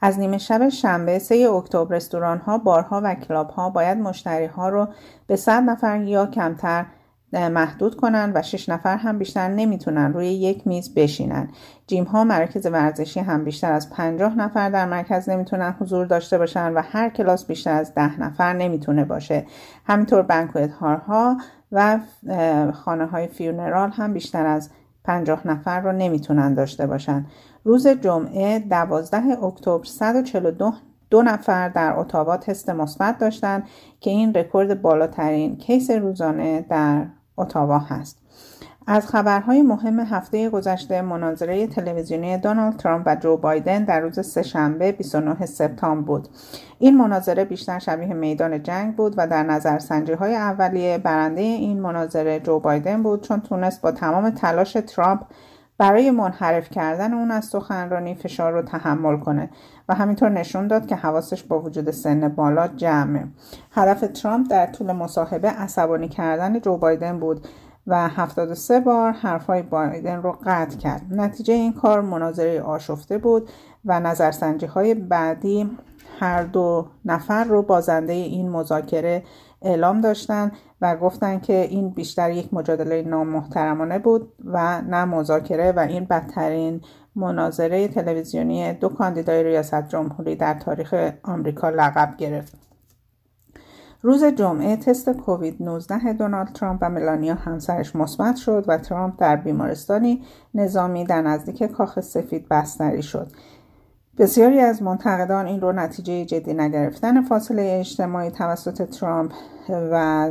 از 0.00 0.18
نیمه 0.18 0.38
شب 0.38 0.68
شنبه 0.68 1.18
3 1.18 1.34
اکتبر 1.34 1.96
رستوران 1.96 2.38
ها، 2.38 2.58
بارها 2.58 3.00
و 3.04 3.14
کلاب 3.14 3.50
ها 3.50 3.70
باید 3.70 3.98
مشتری 3.98 4.46
ها 4.46 4.68
رو 4.68 4.88
به 5.26 5.36
100 5.36 5.62
نفر 5.62 6.02
یا 6.02 6.26
کمتر 6.26 6.86
محدود 7.32 7.96
کنن 7.96 8.32
و 8.34 8.42
6 8.42 8.68
نفر 8.68 8.96
هم 8.96 9.18
بیشتر 9.18 9.48
نمی‌تونن 9.48 10.12
روی 10.12 10.26
یک 10.26 10.66
میز 10.66 10.94
بشینن. 10.94 11.48
جیم 11.86 12.04
ها 12.04 12.24
مراکز 12.24 12.66
ورزشی 12.66 13.20
هم 13.20 13.44
بیشتر 13.44 13.72
از 13.72 13.90
50 13.90 14.38
نفر 14.38 14.70
در 14.70 14.86
مرکز 14.86 15.28
نمی‌تونن 15.28 15.76
حضور 15.80 16.06
داشته 16.06 16.38
باشن 16.38 16.72
و 16.72 16.82
هر 16.84 17.08
کلاس 17.08 17.46
بیشتر 17.46 17.72
از 17.72 17.94
10 17.94 18.20
نفر 18.20 18.52
نمی‌تونه 18.52 19.04
باشه. 19.04 19.46
همینطور 19.86 20.22
banquet 20.22 20.70
ها 20.70 21.36
و 21.72 21.98
خانه 22.72 23.06
های 23.06 23.26
funeral 23.26 23.90
هم 23.90 24.12
بیشتر 24.12 24.46
از 24.46 24.70
50 25.04 25.46
نفر 25.46 25.80
رو 25.80 25.92
نمی‌تونن 25.92 26.54
داشته 26.54 26.86
باشن. 26.86 27.26
روز 27.64 27.86
جمعه 27.86 28.58
12 28.58 29.44
اکتبر 29.44 29.84
142 29.84 30.72
دو 31.10 31.22
نفر 31.22 31.68
در 31.68 31.94
اتاوا 31.96 32.36
تست 32.36 32.70
مثبت 32.70 33.18
داشتند 33.18 33.62
که 34.00 34.10
این 34.10 34.34
رکورد 34.34 34.82
بالاترین 34.82 35.56
case 35.56 35.90
روزانه 35.90 36.66
در 36.70 37.06
اتاوا 37.38 37.78
هست. 37.78 38.18
از 38.90 39.06
خبرهای 39.06 39.62
مهم 39.62 40.00
هفته 40.00 40.50
گذشته 40.50 41.02
مناظره 41.02 41.66
تلویزیونی 41.66 42.38
دونالد 42.38 42.76
ترامپ 42.76 43.02
و 43.06 43.16
جو 43.16 43.36
بایدن 43.36 43.84
در 43.84 44.00
روز 44.00 44.26
سهشنبه 44.26 44.92
29 44.92 45.46
سپتامبر 45.46 46.06
بود. 46.06 46.28
این 46.78 46.96
مناظره 46.96 47.44
بیشتر 47.44 47.78
شبیه 47.78 48.14
میدان 48.14 48.62
جنگ 48.62 48.96
بود 48.96 49.14
و 49.16 49.26
در 49.26 49.42
نظرسنجی 49.42 50.12
های 50.12 50.34
اولیه 50.34 50.98
برنده 50.98 51.40
این 51.40 51.80
مناظره 51.80 52.40
جو 52.40 52.58
بایدن 52.60 53.02
بود 53.02 53.22
چون 53.22 53.40
تونست 53.40 53.82
با 53.82 53.92
تمام 53.92 54.30
تلاش 54.30 54.72
ترامپ 54.72 55.20
برای 55.78 56.10
منحرف 56.10 56.70
کردن 56.70 57.14
اون 57.14 57.30
از 57.30 57.44
سخنرانی 57.44 58.14
فشار 58.14 58.52
رو 58.52 58.62
تحمل 58.62 59.16
کنه 59.16 59.50
و 59.88 59.94
همینطور 59.94 60.28
نشون 60.28 60.66
داد 60.66 60.86
که 60.86 60.96
حواسش 60.96 61.42
با 61.42 61.60
وجود 61.60 61.90
سن 61.90 62.28
بالا 62.28 62.68
جمعه. 62.68 63.24
هدف 63.72 64.00
ترامپ 64.00 64.46
در 64.50 64.66
طول 64.66 64.92
مصاحبه 64.92 65.48
عصبانی 65.48 66.08
کردن 66.08 66.60
جو 66.60 66.76
بایدن 66.76 67.18
بود 67.18 67.46
و 67.86 68.08
73 68.08 68.80
بار 68.80 69.12
حرفای 69.12 69.62
بایدن 69.62 70.22
رو 70.22 70.38
قطع 70.46 70.76
کرد. 70.76 71.02
نتیجه 71.10 71.54
این 71.54 71.72
کار 71.72 72.00
مناظره 72.00 72.60
آشفته 72.60 73.18
بود 73.18 73.48
و 73.84 74.00
نظرسنجی 74.00 74.66
های 74.66 74.94
بعدی 74.94 75.70
هر 76.20 76.42
دو 76.42 76.86
نفر 77.04 77.44
رو 77.44 77.62
بازنده 77.62 78.12
این 78.12 78.48
مذاکره 78.50 79.22
اعلام 79.62 80.00
داشتن 80.00 80.52
و 80.80 80.96
گفتن 80.96 81.40
که 81.40 81.52
این 81.70 81.90
بیشتر 81.90 82.30
یک 82.30 82.54
مجادله 82.54 83.02
نامحترمانه 83.02 83.98
بود 83.98 84.32
و 84.44 84.82
نه 84.82 85.04
مذاکره 85.04 85.72
و 85.72 85.78
این 85.78 86.04
بدترین 86.04 86.80
مناظره 87.16 87.88
تلویزیونی 87.88 88.72
دو 88.72 88.88
کاندیدای 88.88 89.44
ریاست 89.44 89.88
جمهوری 89.88 90.36
در 90.36 90.54
تاریخ 90.54 91.12
آمریکا 91.22 91.70
لقب 91.70 92.16
گرفت. 92.18 92.68
روز 94.02 94.24
جمعه 94.24 94.76
تست 94.76 95.10
کووید 95.10 95.62
19 95.62 96.12
دونالد 96.12 96.52
ترامپ 96.52 96.78
و 96.82 96.90
ملانیا 96.90 97.34
همسرش 97.34 97.96
مثبت 97.96 98.36
شد 98.36 98.64
و 98.68 98.78
ترامپ 98.78 99.14
در 99.18 99.36
بیمارستانی 99.36 100.22
نظامی 100.54 101.04
در 101.04 101.22
نزدیک 101.22 101.62
کاخ 101.62 102.00
سفید 102.00 102.48
بستری 102.48 103.02
شد. 103.02 103.32
بسیاری 104.18 104.60
از 104.60 104.82
منتقدان 104.82 105.46
این 105.46 105.60
رو 105.60 105.72
نتیجه 105.72 106.24
جدی 106.24 106.54
نگرفتن 106.54 107.22
فاصله 107.22 107.76
اجتماعی 107.80 108.30
توسط 108.30 108.82
ترامپ 108.82 109.32
و 109.68 110.30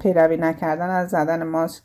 پیروی 0.00 0.36
نکردن 0.36 0.90
از 0.90 1.10
زدن 1.10 1.42
ماسک 1.42 1.82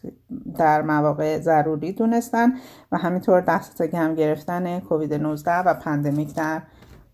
در 0.57 0.82
مواقع 0.82 1.39
ضروری 1.39 1.91
دونستن 1.91 2.53
و 2.91 2.97
همینطور 2.97 3.41
دست 3.41 3.88
گم 3.88 4.15
گرفتن 4.15 4.80
کووید 4.80 5.13
19 5.13 5.51
و 5.51 5.74
پندمیک 5.74 6.36
در 6.36 6.61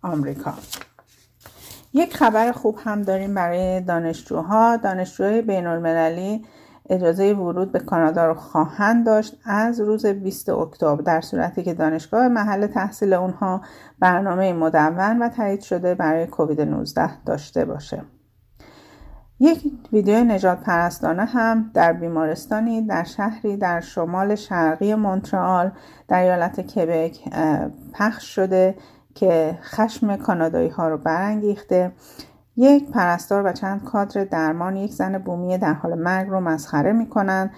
آمریکا. 0.01 0.53
یک 1.93 2.15
خبر 2.15 2.51
خوب 2.51 2.79
هم 2.83 3.01
داریم 3.01 3.33
برای 3.33 3.81
دانشجوها 3.81 4.77
دانشجوهای 4.77 5.41
بین 5.41 5.67
المللی 5.67 6.45
اجازه 6.89 7.33
ورود 7.33 7.71
به 7.71 7.79
کانادا 7.79 8.27
رو 8.27 8.33
خواهند 8.33 9.05
داشت 9.05 9.37
از 9.45 9.79
روز 9.79 10.05
20 10.05 10.49
اکتبر 10.49 11.01
در 11.01 11.21
صورتی 11.21 11.63
که 11.63 11.73
دانشگاه 11.73 12.27
محل 12.27 12.67
تحصیل 12.67 13.13
اونها 13.13 13.61
برنامه 13.99 14.53
مدون 14.53 15.21
و 15.21 15.29
تایید 15.29 15.61
شده 15.61 15.95
برای 15.95 16.27
کووید 16.27 16.61
19 16.61 17.23
داشته 17.23 17.65
باشه. 17.65 18.01
یک 19.39 19.71
ویدیو 19.93 20.23
نجات 20.23 20.59
پرستانه 20.59 21.25
هم 21.25 21.71
در 21.73 21.93
بیمارستانی 21.93 22.81
در 22.81 23.03
شهری 23.03 23.57
در 23.57 23.79
شمال 23.79 24.35
شرقی 24.35 24.95
مونترال 24.95 25.71
در 26.07 26.19
ایالت 26.19 26.61
کبک 26.61 27.19
پخش 27.93 28.35
شده 28.35 28.75
که 29.15 29.59
خشم 29.61 30.15
کانادایی 30.15 30.69
ها 30.69 30.87
رو 30.87 30.97
برانگیخته 30.97 31.91
یک 32.55 32.91
پرستار 32.91 33.45
و 33.45 33.51
چند 33.51 33.83
کادر 33.83 34.23
درمان 34.23 34.75
یک 34.75 34.91
زن 34.91 35.17
بومی 35.17 35.57
در 35.57 35.73
حال 35.73 35.99
مرگ 35.99 36.29
رو 36.29 36.39
مسخره 36.39 36.93
می‌کنن. 36.93 37.51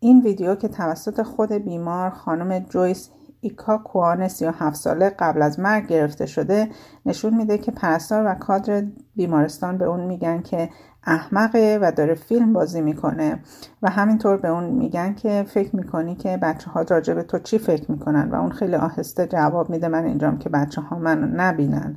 این 0.00 0.20
ویدیو 0.20 0.54
که 0.54 0.68
توسط 0.68 1.22
خود 1.22 1.52
بیمار 1.52 2.10
خانم 2.10 2.58
جویس 2.58 3.10
ایکا 3.40 3.78
کوان 3.78 4.28
37 4.28 4.76
ساله 4.76 5.10
قبل 5.18 5.42
از 5.42 5.60
مرگ 5.60 5.86
گرفته 5.86 6.26
شده 6.26 6.68
نشون 7.06 7.34
میده 7.34 7.58
که 7.58 7.72
پرستار 7.72 8.26
و 8.26 8.34
کادر 8.34 8.84
بیمارستان 9.16 9.78
به 9.78 9.84
اون 9.84 10.00
میگن 10.00 10.42
که 10.42 10.70
احمقه 11.06 11.78
و 11.82 11.92
داره 11.92 12.14
فیلم 12.14 12.52
بازی 12.52 12.80
می‌کنه 12.80 13.38
و 13.82 13.90
همینطور 13.90 14.36
به 14.36 14.48
اون 14.48 14.64
میگن 14.64 15.14
که 15.14 15.44
فکر 15.48 15.76
می‌کنی 15.76 16.14
که 16.14 16.36
بچه 16.36 16.70
ها 16.70 16.82
راجع 16.82 17.14
به 17.14 17.22
تو 17.22 17.38
چی 17.38 17.58
فکر 17.58 17.90
می‌کنن؟ 17.90 18.30
و 18.30 18.34
اون 18.34 18.50
خیلی 18.50 18.74
آهسته 18.74 19.26
جواب 19.26 19.70
میده 19.70 19.88
من 19.88 20.04
اینجام 20.04 20.38
که 20.38 20.48
بچه 20.48 20.80
ها 20.80 20.98
منو 20.98 21.26
نبینن. 21.36 21.96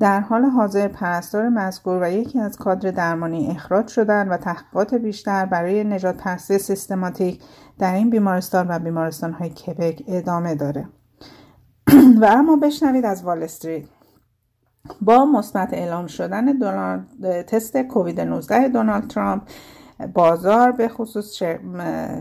در 0.00 0.20
حال 0.20 0.44
حاضر 0.44 0.88
پرستار 0.88 1.48
مذکور 1.48 2.02
و 2.02 2.10
یکی 2.10 2.40
از 2.40 2.56
کادر 2.56 2.90
درمانی 2.90 3.46
اخراج 3.46 3.88
شدند 3.88 4.30
و 4.30 4.36
تحقیقات 4.36 4.94
بیشتر 4.94 5.46
برای 5.46 5.84
نجات 5.84 6.16
پرستی 6.16 6.58
سیستماتیک 6.58 7.42
در 7.78 7.94
این 7.94 8.10
بیمارستان 8.10 8.66
و 8.70 8.78
بیمارستان 8.78 9.32
های 9.32 9.50
کبک 9.50 10.02
ادامه 10.08 10.54
داره. 10.54 10.88
و 12.20 12.24
اما 12.24 12.56
بشنوید 12.56 13.04
از 13.04 13.24
وال 13.24 13.42
استریت. 13.42 13.84
با 15.00 15.24
مثبت 15.24 15.74
اعلام 15.74 16.06
شدن 16.06 16.44
دونالد 16.44 17.42
تست 17.42 17.76
کووید 17.76 18.20
19 18.20 18.68
دونالد 18.68 19.08
ترامپ 19.08 19.42
بازار 20.14 20.72
به 20.72 20.88
خصوص 20.88 21.42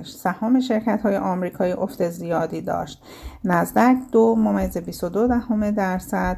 سهام 0.06 0.60
شرکت 0.60 1.02
های 1.02 1.18
آمریکایی 1.18 1.74
افت 1.74 2.10
زیادی 2.10 2.62
داشت. 2.62 3.04
نزدک 3.44 3.98
دو 4.12 4.36
ممیز 4.36 4.78
22 4.78 5.28
دهم 5.28 5.72
درصد 5.72 6.38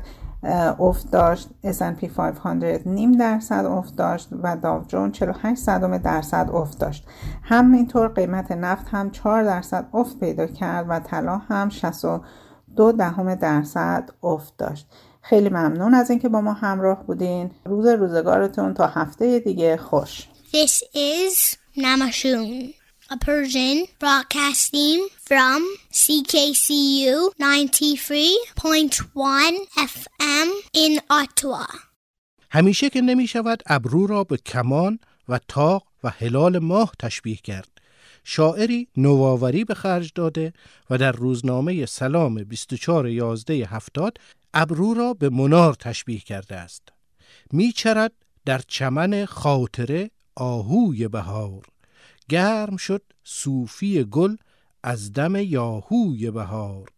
افت 0.79 1.11
داشت 1.11 1.49
S&P 1.63 2.05
500 2.05 2.87
نیم 2.87 3.11
درصد 3.11 3.65
افت 3.65 3.95
داشت 3.95 4.29
و 4.43 4.57
داو 4.57 4.83
جون 4.83 5.11
48 5.11 5.61
صدم 5.61 5.97
درصد 5.97 6.49
افت 6.53 6.79
داشت. 6.79 7.05
همینطور 7.43 8.07
قیمت 8.07 8.51
نفت 8.51 8.85
هم 8.91 9.09
4 9.11 9.43
درصد 9.43 9.89
افت 9.93 10.19
پیدا 10.19 10.47
کرد 10.47 10.85
و 10.89 10.99
طلا 10.99 11.37
هم 11.37 11.69
62 11.69 12.91
دهم 12.91 13.35
درصد 13.35 14.09
افت 14.23 14.57
داشت. 14.57 14.87
خیلی 15.21 15.49
ممنون 15.49 15.93
از 15.93 16.09
اینکه 16.09 16.29
با 16.29 16.41
ما 16.41 16.53
همراه 16.53 17.03
بودین. 17.03 17.51
روز 17.65 17.85
روزگارتون 17.85 18.73
تا 18.73 18.87
هفته 18.87 19.39
دیگه 19.39 19.77
خوش. 19.77 20.27
This 20.53 20.83
is 20.95 21.57
Namashun, 21.77 22.73
a 23.09 23.17
Persian 23.17 23.85
broadcasting 23.99 25.07
from 25.29 25.59
CKCU 25.91 27.31
93.1 27.39 29.53
FM 29.93 30.49
in 30.73 30.99
Ottawa. 31.09 31.67
همیشه 32.51 32.89
که 32.89 33.01
نمی 33.01 33.27
شود 33.27 33.63
ابرو 33.65 34.07
را 34.07 34.23
به 34.23 34.37
کمان 34.37 34.99
و 35.29 35.39
تاق 35.47 35.83
و 36.03 36.09
هلال 36.09 36.59
ماه 36.59 36.91
تشبیه 36.99 37.35
کرد. 37.35 37.69
شاعری 38.23 38.87
نوآوری 38.97 39.63
به 39.63 39.73
خرج 39.73 40.11
داده 40.15 40.53
و 40.89 40.97
در 40.97 41.11
روزنامه 41.11 41.85
سلام 41.85 42.43
24 42.43 43.09
11 43.09 43.53
هفتاد 43.53 44.17
ابرو 44.53 44.93
را 44.93 45.13
به 45.13 45.29
منار 45.29 45.73
تشبیه 45.73 46.19
کرده 46.19 46.55
است. 46.55 46.83
میچرد 47.51 48.11
در 48.45 48.61
چمن 48.67 49.25
خاطره 49.25 50.11
آهوی 50.35 51.07
بهار. 51.07 51.76
گرم 52.29 52.77
شد 52.77 53.03
صوفی 53.23 54.03
گل 54.03 54.35
از 54.83 55.13
دم 55.13 55.35
یاهوی 55.35 56.31
بهار. 56.31 56.89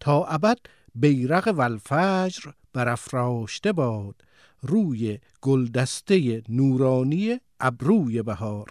تا 0.00 0.24
ابد 0.24 0.58
بیرق 0.94 1.48
والفجر 1.48 2.50
برافراشته 2.72 3.72
باد 3.72 4.14
روی 4.62 5.18
گلدسته 5.40 6.42
نورانی 6.48 7.40
ابروی 7.60 8.22
بهار. 8.22 8.70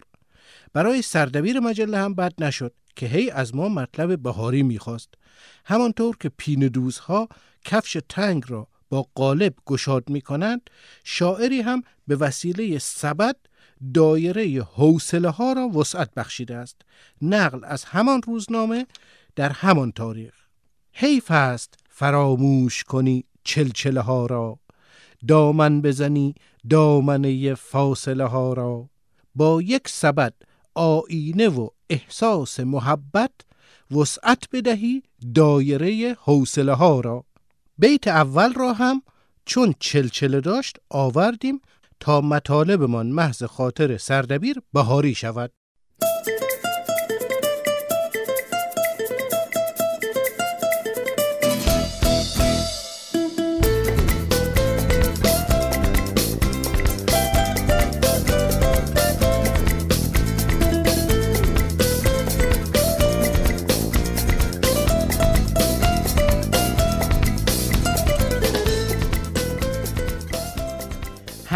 برای 0.74 1.02
سردبیر 1.02 1.60
مجله 1.60 1.98
هم 1.98 2.14
بد 2.14 2.34
نشد 2.44 2.74
که 2.96 3.06
هی 3.06 3.30
از 3.30 3.56
ما 3.56 3.70
مطلب 3.70 4.24
بهاری 4.24 4.64
می‌خواست. 4.64 5.10
همانطور 5.66 6.18
که 6.18 6.30
پیندوزها 6.38 7.30
کفش 7.66 7.98
تنگ 8.10 8.44
را 8.48 8.68
با 8.90 9.08
قالب 9.16 9.54
گشاد 9.66 10.10
می 10.10 10.22
کنند 10.22 10.70
شاعری 11.04 11.62
هم 11.62 11.82
به 12.08 12.16
وسیله 12.16 12.80
سبد 12.80 13.36
دایره 13.93 14.63
حوصله 14.63 15.30
ها 15.30 15.53
را 15.53 15.67
وسعت 15.67 16.13
بخشیده 16.13 16.55
است. 16.55 16.82
نقل 17.21 17.59
از 17.63 17.86
همان 17.86 18.21
روزنامه 18.21 18.88
در 19.36 19.49
همان 19.49 19.91
تاریخ. 19.91 20.34
حیف 20.93 21.32
است 21.32 21.74
فراموش 21.89 22.84
کنی 22.84 23.26
چلچله 23.43 24.01
ها 24.01 24.26
را. 24.26 24.59
دامن 25.28 25.82
بزنی 25.82 26.36
دامنه 26.69 27.55
فاصله 27.55 28.26
ها 28.26 28.53
را. 28.53 28.89
با 29.36 29.61
یک 29.61 29.88
سبد 29.88 30.34
آینه 30.76 31.49
و 31.49 31.67
احساس 31.89 32.59
محبت 32.59 33.32
وسعت 33.91 34.43
بدهی 34.51 35.03
دایره 35.36 36.17
حوصله 36.19 36.74
ها 36.74 36.99
را. 36.99 37.26
بیت 37.78 38.07
اول 38.07 38.53
را 38.53 38.74
هم 38.74 39.01
چون 39.45 39.76
چلچله 39.80 40.41
داشت 40.41 40.78
آوردیم 40.89 41.61
تا 42.04 42.22
مطالبمان 42.22 43.08
محض 43.08 43.43
خاطر 43.43 43.97
سردبیر 43.97 44.62
بهاری 44.74 45.16
شود. 45.16 45.51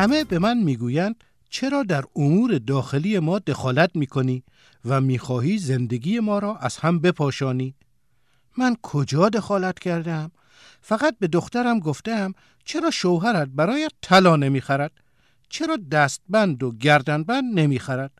همه 0.08 0.24
به 0.24 0.39
من 0.39 0.58
می‌گویند 0.58 1.24
چرا 1.49 1.84
در 1.84 2.03
امور 2.16 2.58
داخلی 2.58 3.20
ما 3.20 3.39
دخالت 3.39 3.95
می‌کنی 3.95 4.43
و 4.86 5.01
می‌خواهی 5.01 5.58
زندگی 5.58 6.20
ما 6.20 6.39
را 6.39 6.58
از 6.58 6.78
هم 6.78 6.99
بپاشانی؟ 6.99 7.76
من 8.58 8.76
کجا 8.82 9.30
دخالت 9.30 9.80
کردم؟ 9.80 10.32
فقط 10.82 11.16
به 11.20 11.28
دخترم 11.28 11.80
گفتم 11.80 12.34
چرا 12.66 12.91
شوهرت 12.91 13.47
برایت 13.47 13.91
طلا 14.01 14.36
نمی‌خرد؟ 14.36 14.91
چرا 15.49 15.78
دستبند 15.91 16.64
و 16.64 16.72
گردنبند 16.72 17.60
نمی‌خرد؟ 17.60 18.12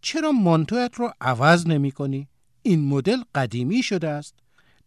چرا 0.00 0.32
مانتویت 0.32 1.00
را 1.00 1.14
عوض 1.20 1.66
نمی 1.66 1.90
کنی؟ 1.90 2.28
این 2.62 2.88
مدل 2.88 3.18
قدیمی 3.34 3.82
شده 3.82 4.08
است. 4.08 4.34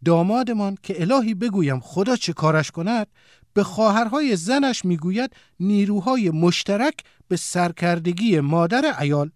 دامادمان 0.06 0.78
که 0.84 1.02
الهی 1.02 1.34
بگویم 1.34 1.80
خدا 1.80 2.16
چه 2.16 2.34
کارش 2.34 2.72
کند 2.72 3.08
به 3.54 3.64
خواهرهای 3.64 4.36
زنش 4.36 4.86
می‌گوید 4.86 5.36
نیروهای 5.60 6.30
مشترک 6.30 6.94
به 7.28 7.36
سرکردگی 7.36 8.40
مادر 8.40 8.96
ایال 9.00 9.32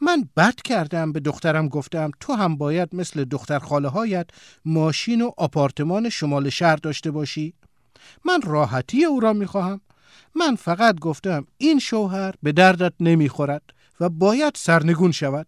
من 0.00 0.28
بد 0.36 0.54
کردم 0.54 1.12
به 1.12 1.20
دخترم 1.20 1.68
گفتم 1.68 2.10
تو 2.20 2.32
هم 2.32 2.56
باید 2.56 2.88
مثل 2.94 3.24
دختر 3.24 3.58
خاله 3.58 3.88
هایت 3.88 4.26
ماشین 4.64 5.22
و 5.22 5.30
آپارتمان 5.36 6.08
شمال 6.08 6.50
شهر 6.50 6.76
داشته 6.76 7.10
باشی. 7.10 7.54
من 8.24 8.42
راحتی 8.42 9.04
او 9.04 9.20
را 9.20 9.32
می‌خواهم. 9.32 9.80
من 10.34 10.56
فقط 10.56 11.00
گفتم 11.00 11.46
این 11.58 11.78
شوهر 11.78 12.34
به 12.42 12.52
دردت 12.52 12.92
نمی‌خورد 13.00 13.62
و 14.00 14.08
باید 14.08 14.52
سرنگون 14.56 15.12
شود. 15.12 15.46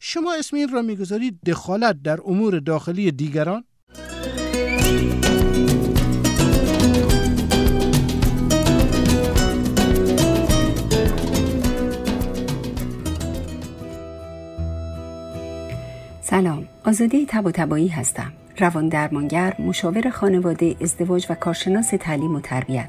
شما 0.00 0.34
اسم 0.34 0.56
این 0.56 0.68
را 0.68 0.82
می‌گذارید 0.82 1.40
دخالت 1.46 2.02
در 2.02 2.18
امور 2.24 2.58
داخلی 2.58 3.10
دیگران؟ 3.10 3.64
سلام. 16.32 16.68
آزاده 16.84 17.24
تب 17.28 17.46
و 17.46 17.50
تبایی 17.50 17.88
هستم. 17.88 18.32
روان 18.58 18.88
درمانگر 18.88 19.54
مشاور 19.58 20.10
خانواده 20.10 20.76
ازدواج 20.80 21.26
و 21.30 21.34
کارشناس 21.34 21.90
تعلیم 22.00 22.34
و 22.34 22.40
تربیت. 22.40 22.88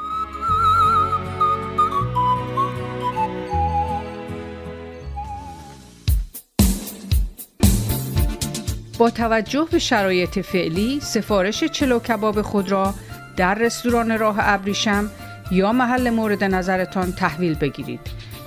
با 9.01 9.09
توجه 9.09 9.67
به 9.71 9.79
شرایط 9.79 10.39
فعلی 10.39 10.99
سفارش 10.99 11.63
چلو 11.63 11.99
کباب 11.99 12.41
خود 12.41 12.71
را 12.71 12.93
در 13.37 13.55
رستوران 13.55 14.19
راه 14.19 14.35
ابریشم 14.39 15.09
یا 15.51 15.71
محل 15.71 16.09
مورد 16.09 16.43
نظرتان 16.43 17.11
تحویل 17.11 17.53
بگیرید. 17.53 17.99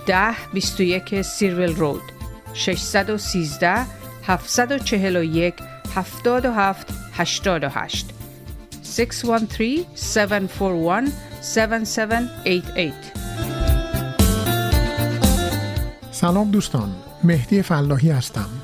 10 0.06 0.52
21 0.52 1.22
سیرویل 1.22 1.76
رود 1.76 2.02
613 2.52 3.86
741 4.26 5.54
77 5.94 6.88
88 7.12 8.06
613 8.82 9.84
741 10.02 11.12
7788 11.54 12.94
سلام 16.10 16.50
دوستان 16.50 16.92
مهدی 17.24 17.62
فلاحی 17.62 18.10
هستم. 18.10 18.63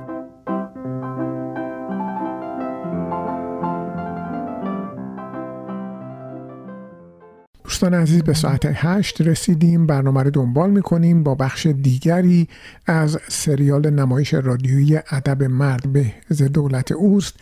دوستان 7.71 7.93
عزیز 7.93 8.23
به 8.23 8.33
ساعت 8.33 8.61
هشت 8.65 9.21
رسیدیم. 9.21 9.87
برنامه 9.87 10.23
رو 10.23 10.29
دنبال 10.29 10.69
می‌کنیم 10.69 11.23
با 11.23 11.35
بخش 11.35 11.65
دیگری 11.65 12.47
از 12.85 13.19
سریال 13.27 13.89
نمایش 13.89 14.33
رادیویی 14.33 14.97
ادب 14.97 15.43
مرد 15.43 15.93
به 15.93 16.13
دولت 16.53 16.91
اوست. 16.91 17.35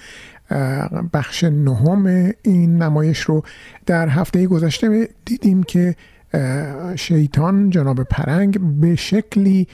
بخش 1.13 1.43
نهم 1.43 2.31
این 2.41 2.81
نمایش 2.81 3.19
رو 3.19 3.43
در 3.85 4.09
هفته 4.09 4.47
گذشته 4.47 5.09
دیدیم 5.25 5.63
که 5.63 5.95
شیطان 6.95 7.69
جناب 7.69 8.03
پرنگ 8.03 8.59
به 8.59 8.95
شکلی 8.95 9.67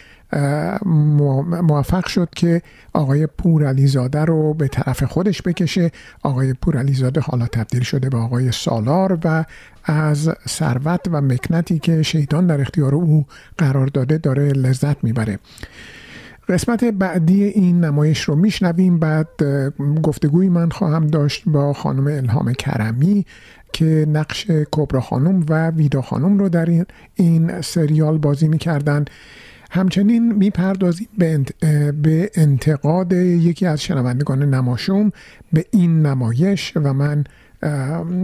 موفق 1.46 2.08
شد 2.08 2.30
که 2.36 2.62
آقای 2.94 3.28
پورعلیزاده 3.28 4.26
رو 4.26 4.54
به 4.54 4.68
طرف 4.68 5.04
خودش 5.04 5.42
بکشه. 5.42 5.92
آقای 6.24 6.54
پورعلیزاده 6.54 7.22
حالا 7.22 7.46
تبدیل 7.46 7.82
شده 7.82 8.10
به 8.10 8.18
آقای 8.18 8.52
سالار 8.52 9.20
و 9.24 9.46
از 9.84 10.30
ثروت 10.48 11.02
و 11.12 11.22
مکنتی 11.22 11.80
که 11.80 12.04
شیطان 12.04 12.48
در 12.48 12.62
اختیار 12.62 12.96
او 12.96 13.26
قرار 13.58 13.88
داده 13.88 14.18
داره 14.18 14.48
لذت 14.48 15.04
می‌بره. 15.04 15.40
قسمت 16.50 16.84
بعدی 16.84 17.44
این 17.44 17.84
نمایش 17.86 18.22
رو 18.22 18.36
میشنویم. 18.36 19.00
بعد 19.00 19.28
گفتگوی 20.04 20.50
من 20.50 20.70
خواهم 20.70 21.08
داشت 21.08 21.44
با 21.46 21.74
خانم 21.74 22.08
الهام 22.08 22.54
کرمی. 22.54 23.26
که 23.76 24.06
نقش 24.10 24.48
کبرا 24.72 25.02
خانم 25.02 25.46
و 25.50 25.70
ویدا 25.70 26.02
خانم 26.02 26.38
رو 26.38 26.50
در 26.50 26.86
این, 27.16 27.62
سریال 27.62 28.18
بازی 28.18 28.48
می‌کردن. 28.48 29.06
همچنین 29.72 30.34
می‌پردازیم 30.34 31.08
به, 31.18 31.46
به 31.92 32.32
انتقاد 32.36 33.14
یکی 33.14 33.66
از 33.66 33.82
شنوندگان 33.82 34.54
نماشوم 34.54 35.12
به 35.54 35.66
این 35.72 36.06
نمایش 36.06 36.74
و 36.76 36.94
من 36.94 37.24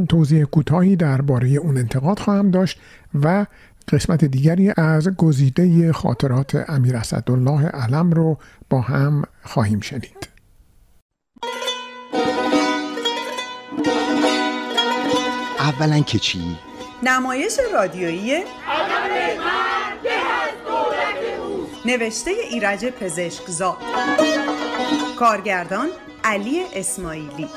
توضیح 0.09 0.43
کوتاهی 0.43 0.95
درباره 0.95 1.49
اون 1.49 1.77
انتقاد 1.77 2.19
خواهم 2.19 2.51
داشت 2.51 2.79
و 3.23 3.45
قسمت 3.87 4.25
دیگری 4.25 4.73
از 4.77 5.09
گزیده 5.09 5.93
خاطرات 5.93 6.69
امیر 6.69 6.95
اسدالله 6.95 7.65
علم 7.65 8.11
رو 8.11 8.37
با 8.69 8.81
هم 8.81 9.23
خواهیم 9.43 9.79
شنید. 9.79 10.31
اولا 15.71 15.99
که 15.99 16.19
چی؟ 16.19 16.57
نمایش 17.03 17.59
رادیویی 17.73 18.43
نوشته 21.85 22.31
ایرج 22.31 22.85
پزشکزاد 22.85 23.77
کارگردان 25.19 25.89
علی 26.23 26.63
اسماعیلی. 26.73 27.47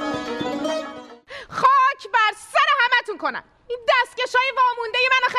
خاک 1.49 2.13
بر 2.13 2.33
سر 2.53 2.69
همتون 2.81 3.19
کنم. 3.19 3.43
این 3.69 3.79
دستکش 3.89 4.35
های 4.35 4.53
وامونده 4.57 4.99
من 5.11 5.27
آخه. 5.27 5.39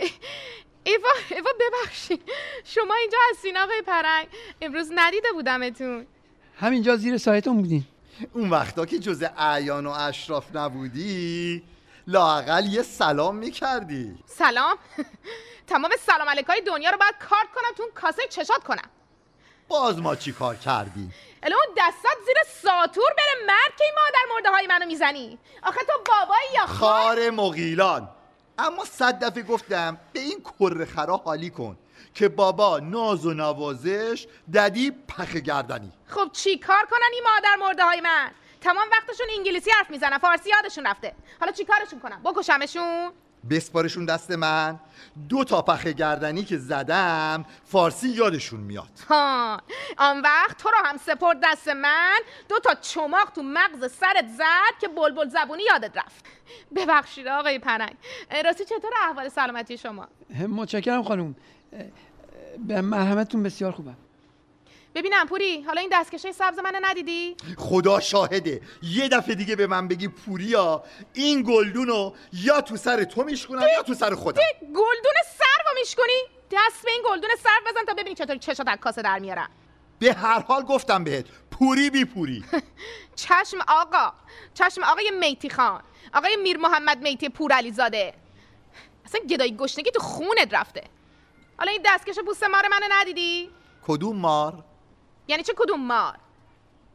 ایوا 0.84 1.08
ایوا 1.30 1.50
ببخشید. 1.60 2.22
شما 2.64 2.94
اینجا 2.94 3.18
هستین 3.30 3.56
آقای 3.56 3.82
پرنگ. 3.82 4.26
امروز 4.62 4.90
ندیده 4.94 5.32
بودمتون. 5.32 6.06
همینجا 6.60 6.96
زیر 6.96 7.18
سایتون 7.18 7.56
بودین. 7.56 7.84
اون 8.32 8.50
وقتا 8.50 8.86
که 8.86 8.98
جز 8.98 9.24
اعیان 9.36 9.86
و 9.86 9.90
اشراف 9.90 10.56
نبودی 10.56 11.62
لاقل 12.06 12.66
یه 12.66 12.82
سلام 12.82 13.36
می‌کردی. 13.36 14.18
سلام؟ 14.26 14.78
تمام 15.66 15.90
سلام 16.06 16.28
علیکای 16.28 16.60
دنیا 16.60 16.90
رو 16.90 16.98
باید 16.98 17.14
کارت 17.18 17.48
کنم 17.54 17.74
تو 17.76 17.82
اون 17.82 17.92
کاسه 17.94 18.22
چشات 18.30 18.64
کنم. 18.64 18.88
باز 19.68 19.98
ما 19.98 20.16
چی 20.16 20.32
کار 20.32 20.56
کردیم؟ 20.56 21.14
الا 21.42 21.56
اون 21.56 21.74
دستات 21.78 22.16
زیر 22.26 22.36
ساتور 22.62 23.10
بره 23.16 23.46
مرد 23.46 23.76
که 23.78 23.84
این 23.84 23.94
مادر 23.96 24.34
مرده 24.34 24.50
های 24.50 24.66
منو 24.66 24.86
می‌زنی. 24.86 25.38
آخه 25.62 25.80
تو 25.80 25.92
بابایی 26.06 26.48
یا 26.54 26.66
خار 26.66 27.30
مغیلان. 27.30 28.08
اما 28.58 28.84
صد 28.84 29.24
دفعه 29.24 29.42
گفتم 29.42 29.98
به 30.12 30.20
این 30.20 30.40
کره 30.40 30.84
خرا 30.84 31.16
حالی 31.16 31.50
کن. 31.50 31.76
که 32.14 32.28
بابا 32.28 32.78
ناز 32.78 33.26
و 33.26 33.34
نوازش 33.34 34.26
ددی 34.54 34.90
پخ 34.90 35.36
گردنی. 35.36 35.92
خب 36.06 36.30
چی 36.32 36.58
کار 36.58 36.86
کنن 36.90 37.10
این 37.12 37.22
مادر 37.24 37.56
مرده 37.66 37.84
های 37.84 38.00
من؟ 38.00 38.30
تمام 38.60 38.86
وقتشون 38.92 39.26
انگلیسی 39.36 39.70
حرف 39.70 39.90
می‌زنن 39.90 40.18
فارسی 40.18 40.50
یادشون 40.50 40.86
رفته. 40.86 41.14
حالا 41.40 41.52
چی 41.52 41.64
کارشون 41.64 42.00
کنم 42.00 42.22
بکشمشون؟ 42.24 43.10
بسپارشون 43.50 44.04
دست 44.04 44.30
من. 44.30 44.80
دو 45.28 45.44
تا 45.44 45.62
پخ 45.62 45.86
گردنی 45.86 46.44
که 46.44 46.58
زدم 46.58 47.44
فارسی 47.64 48.08
یادشون 48.08 48.60
میاد. 48.60 48.90
ها 49.08 49.60
آن 49.98 50.20
وقت 50.20 50.56
تو 50.58 50.68
رو 50.68 50.76
هم 50.84 50.96
سپرد 50.96 51.40
دست 51.42 51.68
من. 51.68 52.18
دو 52.48 52.58
تا 52.58 52.74
چماق 52.74 53.30
تو 53.30 53.42
مغز 53.42 53.92
سرت 53.92 54.26
زد 54.38 54.80
که 54.80 54.88
بلبل 54.88 55.28
زبونی 55.28 55.62
یادت 55.62 55.96
رفت. 55.96 56.24
ببخشید 56.76 57.26
آقای 57.26 57.58
پرنگ. 57.58 57.96
راستی 58.44 58.64
چطور 58.64 58.90
احوال 59.02 59.28
سلامتی 59.28 59.78
شما؟ 59.78 60.08
متشکرم 60.48 61.02
خانم. 61.02 61.36
به 62.58 62.80
مرحمتتون 62.80 63.42
بسیار 63.42 63.72
خوبم. 63.72 63.96
ببینم 64.94 65.26
پوری 65.26 65.62
حالا 65.62 65.80
این 65.80 65.90
دستکشه 65.92 66.32
سبز 66.32 66.58
منو 66.58 66.78
ندیدی؟ 66.82 67.36
خدا 67.58 68.00
شاهده. 68.00 68.60
یه 68.82 69.08
دفعه 69.08 69.34
دیگه 69.34 69.56
به 69.56 69.66
من 69.66 69.88
بگی 69.88 70.08
پوریا 70.08 70.84
این 71.12 71.42
گلدونو 71.42 72.12
یا 72.32 72.60
تو 72.60 72.76
سر 72.76 73.04
تو 73.04 73.22
میشکنم 73.22 73.66
یا 73.76 73.82
تو 73.82 73.94
سر 73.94 74.14
خودم. 74.14 74.42
گلدون 74.62 75.14
سر 75.38 75.62
رو 75.66 75.78
میشکنی؟ 75.80 76.22
دست 76.50 76.84
به 76.84 76.90
این 76.90 77.02
گلدون 77.10 77.30
سر 77.42 77.70
بزن 77.70 77.84
تا 77.86 77.94
ببینی 77.94 78.14
چطوری 78.14 78.38
چشات 78.38 78.68
از 78.68 78.78
کاسه 78.78 79.02
در 79.02 79.18
میارم 79.18 79.50
به 79.98 80.12
هر 80.12 80.40
حال 80.40 80.62
گفتم 80.62 81.04
بهت 81.04 81.26
پوری 81.50 81.90
بی 81.90 82.04
پوری. 82.04 82.44
چشم 83.16 83.58
آقا 83.68 84.12
چشم 84.54 84.84
آقای 84.84 85.10
میتی 85.20 85.50
خان 85.50 85.82
آقای 86.14 86.36
میر 86.36 86.56
محمد 86.56 86.98
میتی 87.02 87.28
پور 87.28 87.52
علی 87.52 87.70
زاده 87.72 88.14
اصلا 89.04 89.20
گدایی 89.20 89.56
گشنگی 89.56 89.90
تو 89.90 90.00
خونت 90.00 90.54
رفته. 90.54 90.82
حالا 91.60 91.72
این 91.72 91.82
دستکش 91.84 92.18
بوسه 92.26 92.48
مار 92.48 92.68
منو 92.68 92.86
ندیدی؟ 92.92 93.50
کدوم 93.86 94.16
مار؟ 94.16 94.64
یعنی 95.28 95.42
چه 95.42 95.52
کدوم 95.56 95.80
مار؟ 95.80 96.16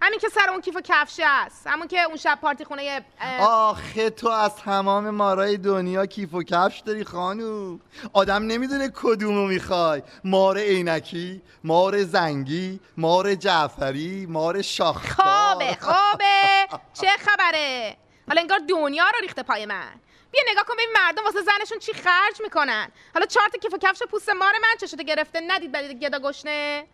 همین 0.01 0.19
که 0.19 0.29
سر 0.29 0.49
اون 0.49 0.61
کیف 0.61 0.75
و 0.75 0.81
کفش 0.81 1.19
است. 1.23 1.67
همون 1.67 1.87
که 1.87 2.01
اون 2.01 2.15
شب 2.15 2.39
پارتی 2.41 2.63
خونه 2.65 3.05
آخه 3.39 4.09
تو 4.09 4.29
از 4.29 4.55
تمام 4.55 5.09
مارای 5.09 5.57
دنیا 5.57 6.05
کیف 6.05 6.33
و 6.33 6.43
کفش 6.43 6.79
داری 6.79 7.03
خانو. 7.03 7.77
آدم 8.13 8.43
نمی‌دونه 8.43 8.91
کدومو 8.95 9.47
می‌خوای. 9.47 10.03
مار 10.23 10.57
عینکی 10.57 11.41
مار 11.63 12.03
زنگی 12.03 12.79
مار 12.97 13.35
جعفری 13.35 14.25
مار 14.25 14.61
شاخدار 14.61 15.25
خوابه 15.25 15.77
خوابه. 15.81 16.67
چه 16.93 17.07
خبره؟ 17.07 17.97
حالا 18.27 18.41
انگار 18.41 18.59
دنیا 18.69 19.05
رو 19.05 19.19
ریخته 19.21 19.43
پای 19.43 19.65
من. 19.65 19.91
بیا 20.31 20.41
نگاه 20.51 20.63
کن 20.63 20.73
ببین 20.73 20.89
مردم 20.95 21.23
واسه 21.23 21.39
زنشون 21.41 21.79
چی 21.79 21.93
خرج 21.93 22.41
می‌کنن. 22.43 22.91
حالا 23.13 23.25
چهار 23.25 23.49
تا 23.49 23.57
کیف 23.57 23.73
و 23.73 23.77
کفش 23.77 24.03
پوست 24.03 24.29
مار 24.29 24.53
من 24.61 24.75
چشتو 24.79 25.03
گرفته؟ 25.03 25.41
ندید 25.47 25.71
برید 25.71 26.03
گدا 26.03 26.19
گشنه؟ 26.19 26.85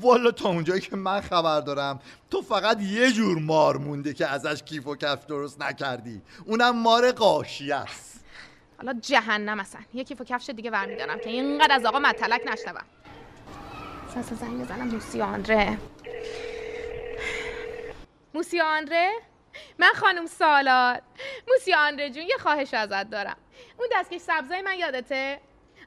والا 0.00 0.30
تا 0.30 0.48
اونجایی 0.48 0.80
که 0.80 0.96
من 0.96 1.20
خبر 1.20 1.60
دارم 1.60 2.00
تو 2.30 2.42
فقط 2.42 2.80
یه 2.80 3.12
جور 3.12 3.38
مار 3.38 3.76
مونده 3.76 4.14
که 4.14 4.26
ازش 4.26 4.62
کیف 4.62 4.86
و 4.86 4.96
کف 4.96 5.26
درست 5.26 5.62
نکردی. 5.62 6.22
اونم 6.44 6.76
مار 6.78 7.12
قاشی 7.12 7.72
است. 7.72 8.24
حالا 8.78 8.92
جهنم 9.00 9.60
اصلا. 9.60 9.80
یه 9.94 10.04
کیف 10.04 10.20
و 10.20 10.24
کفش 10.24 10.50
دیگه 10.50 10.70
برمیدارم 10.70 11.18
که 11.18 11.30
اینقدر 11.30 11.74
از 11.74 11.84
آقا 11.84 11.98
مطلق 11.98 12.48
نشنوم. 12.48 12.84
ساس 14.14 14.32
زنگ 14.32 14.60
بزنم 14.60 14.88
دوستی 14.88 15.20
آندره. 15.20 15.78
موسی 18.34 18.60
آندره؟ 18.60 19.12
من 19.78 19.92
خانم 19.94 20.26
سالار. 20.26 21.02
موسی 21.48 21.74
آندره 21.74 22.10
جون 22.10 22.22
یه 22.22 22.36
خواهش 22.38 22.74
ازت 22.74 23.10
دارم. 23.10 23.36
اون 23.78 23.88
دستکش 23.92 24.20
سبزای 24.20 24.62
من 24.62 24.78
یادته؟ 24.78 25.40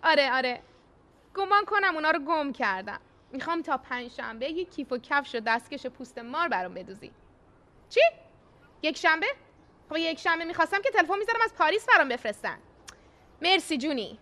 آره 0.03 0.31
آره. 0.33 0.61
گمان 1.35 1.65
کنم 1.65 1.95
اونا 1.95 2.11
رو 2.11 2.19
گم 2.19 2.51
کردم. 2.51 2.99
می‌خوام 3.31 3.61
تا 3.61 3.77
پنج 3.77 4.11
شنبه 4.11 4.49
یه 4.49 4.65
کیف 4.65 4.91
و 4.91 4.97
کفش 4.97 5.35
و 5.35 5.39
دستکش 5.39 5.85
پوست 5.85 6.17
مار 6.17 6.47
برام 6.47 6.73
بدوزی. 6.73 7.11
چی؟ 7.89 8.01
یک 8.81 8.97
شنبه؟ 8.97 9.27
خب 9.89 9.97
یک 9.97 10.19
شنبه 10.19 10.45
می‌خواستم 10.45 10.81
که 10.81 10.89
تلفن 10.89 11.17
می‌ذارم 11.17 11.39
از 11.43 11.53
پاریس 11.55 11.85
برام 11.85 12.09
بفرستن. 12.09 12.57
مرسی 13.41 13.77
جونی. 13.77 14.19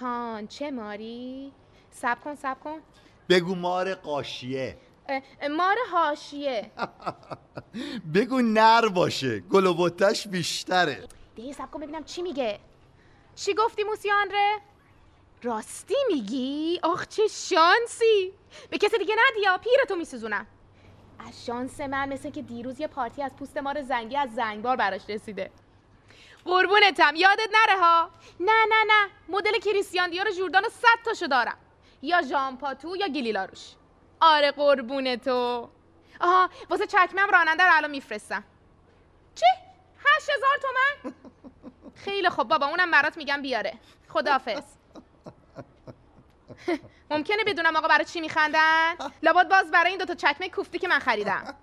هان 0.00 0.46
چه 0.46 0.70
ماری؟ 0.70 1.52
سب 1.90 2.20
کن 2.24 2.34
سب 2.34 2.60
کن. 2.60 2.80
بگو 3.28 3.54
مار 3.54 3.94
قاشیه. 3.94 4.76
مار 5.50 5.76
هاشیه 5.92 6.70
بگو 8.14 8.40
نر 8.40 8.88
باشه 8.88 9.40
گل 9.40 9.66
و 9.66 9.74
بتش 9.74 10.28
بیشتره. 10.28 11.08
دیگه 11.36 11.52
سب 11.52 11.70
کن 11.70 11.80
ببینم 11.80 12.04
چی 12.04 12.22
میگه. 12.22 12.58
چی 13.34 13.54
گفتی 13.54 13.84
موسی 13.84 14.10
آندره؟ 14.10 14.58
راستی 15.42 15.94
میگی؟ 16.12 16.80
آخ 16.82 17.06
چه 17.06 17.22
شانسی. 17.28 18.32
به 18.70 18.78
کسی 18.78 18.98
دیگه 18.98 19.14
ندیا 19.28 19.58
پیرتو 19.58 19.96
میسوزونم. 19.96 20.46
از 21.28 21.46
شانس 21.46 21.80
من 21.80 22.08
مثل 22.08 22.30
که 22.30 22.42
دیروز 22.42 22.80
یه 22.80 22.86
پارتی 22.86 23.22
از 23.22 23.36
پوست 23.36 23.56
مار 23.56 23.82
زنگی 23.82 24.16
از 24.16 24.34
زنگبار 24.34 24.76
براش 24.76 25.10
رسیده. 25.10 25.50
قربونتم 26.44 27.14
یادت 27.16 27.48
نره 27.52 27.80
ها؟ 27.80 28.10
نه 28.40 28.52
نه 28.68 28.84
نه. 28.86 29.10
مدل 29.28 29.58
کریستیان 29.58 30.10
دیور 30.10 30.30
جوردان 30.30 30.62
صد 30.68 31.04
تاشو 31.04 31.26
دارم. 31.26 31.58
یا 32.02 32.22
ژان 32.22 32.56
پاتو 32.56 32.96
یا 32.96 33.08
گلیلا 33.08 33.44
روش 33.44 33.74
آره 34.22 34.50
قربون 34.50 35.16
تو 35.16 35.68
آها 36.20 36.50
واسه 36.70 36.86
چکمم 36.86 37.30
راننده 37.32 37.62
رو 37.64 37.70
الان 37.76 37.90
میفرستم 37.90 38.44
چی؟ 39.34 39.46
هشت 39.98 40.28
هزار 40.30 40.58
تومن؟ 40.62 41.14
خیلی 41.94 42.28
خب 42.30 42.42
بابا 42.44 42.66
اونم 42.66 42.90
برات 42.90 43.16
میگم 43.16 43.42
بیاره 43.42 43.72
خدافز 44.08 44.62
ممکنه 47.10 47.44
بدونم 47.46 47.76
آقا 47.76 47.88
برای 47.88 48.04
چی 48.04 48.20
میخندن؟ 48.20 48.92
لابد 49.22 49.48
باز 49.48 49.70
برای 49.70 49.90
این 49.90 49.98
دوتا 49.98 50.14
چکمه 50.14 50.48
کوفتی 50.48 50.78
که 50.78 50.88
من 50.88 50.98
خریدم. 50.98 51.54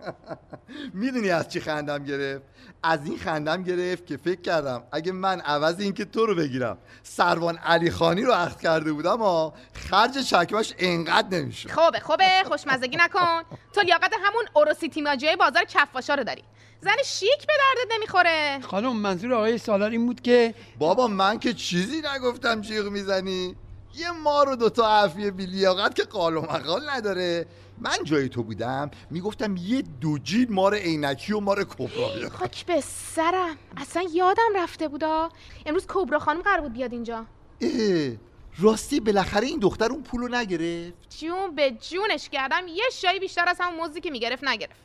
می‌دونی 0.93 1.29
از 1.29 1.49
چی 1.49 1.59
خندم 1.59 2.03
گرفت؟ 2.03 2.43
از 2.83 3.05
این 3.05 3.17
خندم 3.17 3.63
گرفت 3.63 4.05
که 4.05 4.17
فکر 4.17 4.41
کردم 4.41 4.83
اگه 4.91 5.11
من 5.11 5.41
عوض 5.41 5.79
اینکه 5.79 6.05
تو 6.05 6.25
رو 6.25 6.35
بگیرم 6.35 6.77
سروان 7.03 7.57
علی 7.57 7.91
خانی 7.91 8.23
رو 8.23 8.33
عقد 8.33 8.61
کرده 8.61 8.93
بودم 8.93 9.17
ها 9.17 9.53
خرج 9.73 10.17
چکمش 10.17 10.73
انقدر 10.77 11.37
نمیشه 11.37 11.69
خوبه 11.69 11.99
خوبه 11.99 12.43
خوشمزگی 12.45 12.97
نکن. 12.97 13.43
تو 13.73 13.81
لیاقت 13.81 14.13
همون 14.23 14.45
اوروسیتی 14.53 15.01
ماجیای 15.01 15.35
بازار 15.35 15.63
کفاشا 15.63 16.15
رو 16.15 16.23
داری. 16.23 16.43
زن 16.81 17.03
شیک 17.05 17.47
به 17.47 17.53
دردت 17.57 17.93
نمی‌خوره. 17.95 18.59
خانم 18.61 18.95
منظور 18.95 19.33
آقای 19.33 19.57
سالار 19.57 19.91
این 19.91 20.05
بود 20.05 20.21
که 20.21 20.53
بابا 20.79 21.07
من 21.07 21.39
که 21.39 21.53
چیزی 21.53 22.01
نگفتم 22.15 22.61
جیغ 22.61 22.85
می‌زنی. 22.87 23.55
یه 23.95 24.11
ما 24.11 24.43
رو 24.43 24.55
دوتا 24.55 24.87
عفیه 24.87 25.31
بیلیاقت 25.31 25.95
که 25.95 26.03
قال 26.03 26.37
و 26.37 26.41
مقال 26.41 26.89
نداره. 26.89 27.45
من 27.77 28.03
جای 28.03 28.29
تو 28.29 28.43
بودم 28.43 28.91
می‌گفتم 29.09 29.57
یه 29.57 29.81
دو 29.81 30.17
جیل 30.17 30.51
مار 30.51 30.75
عینکی 30.75 31.33
و 31.33 31.39
مار 31.39 31.63
کبرا 31.63 31.87
بیار. 31.87 32.29
خاک 32.29 32.65
به 32.65 32.81
سرم. 32.81 33.57
اصلا 33.77 34.03
یادم 34.13 34.51
رفته 34.55 34.87
بودا. 34.87 35.29
امروز 35.65 35.85
کبرا 35.87 36.19
خانم 36.19 36.41
قرار 36.41 36.61
بود 36.61 36.73
بیاد 36.73 36.93
اینجا. 36.93 37.25
اه، 37.61 38.11
راستی 38.59 38.99
بالاخره 38.99 39.47
این 39.47 39.59
دختر 39.59 39.91
اون 39.91 40.03
پولو 40.03 40.27
نگرفت. 40.27 41.17
جون 41.19 41.55
به 41.55 41.71
جونش 41.71 42.29
کردم 42.29 42.67
یه 42.67 42.83
شایی 42.93 43.19
بیشتر 43.19 43.49
از 43.49 43.57
همون 43.59 43.85
مزدی 43.85 44.01
که 44.01 44.11
می‌گرفت 44.11 44.43
نگرفت. 44.43 44.81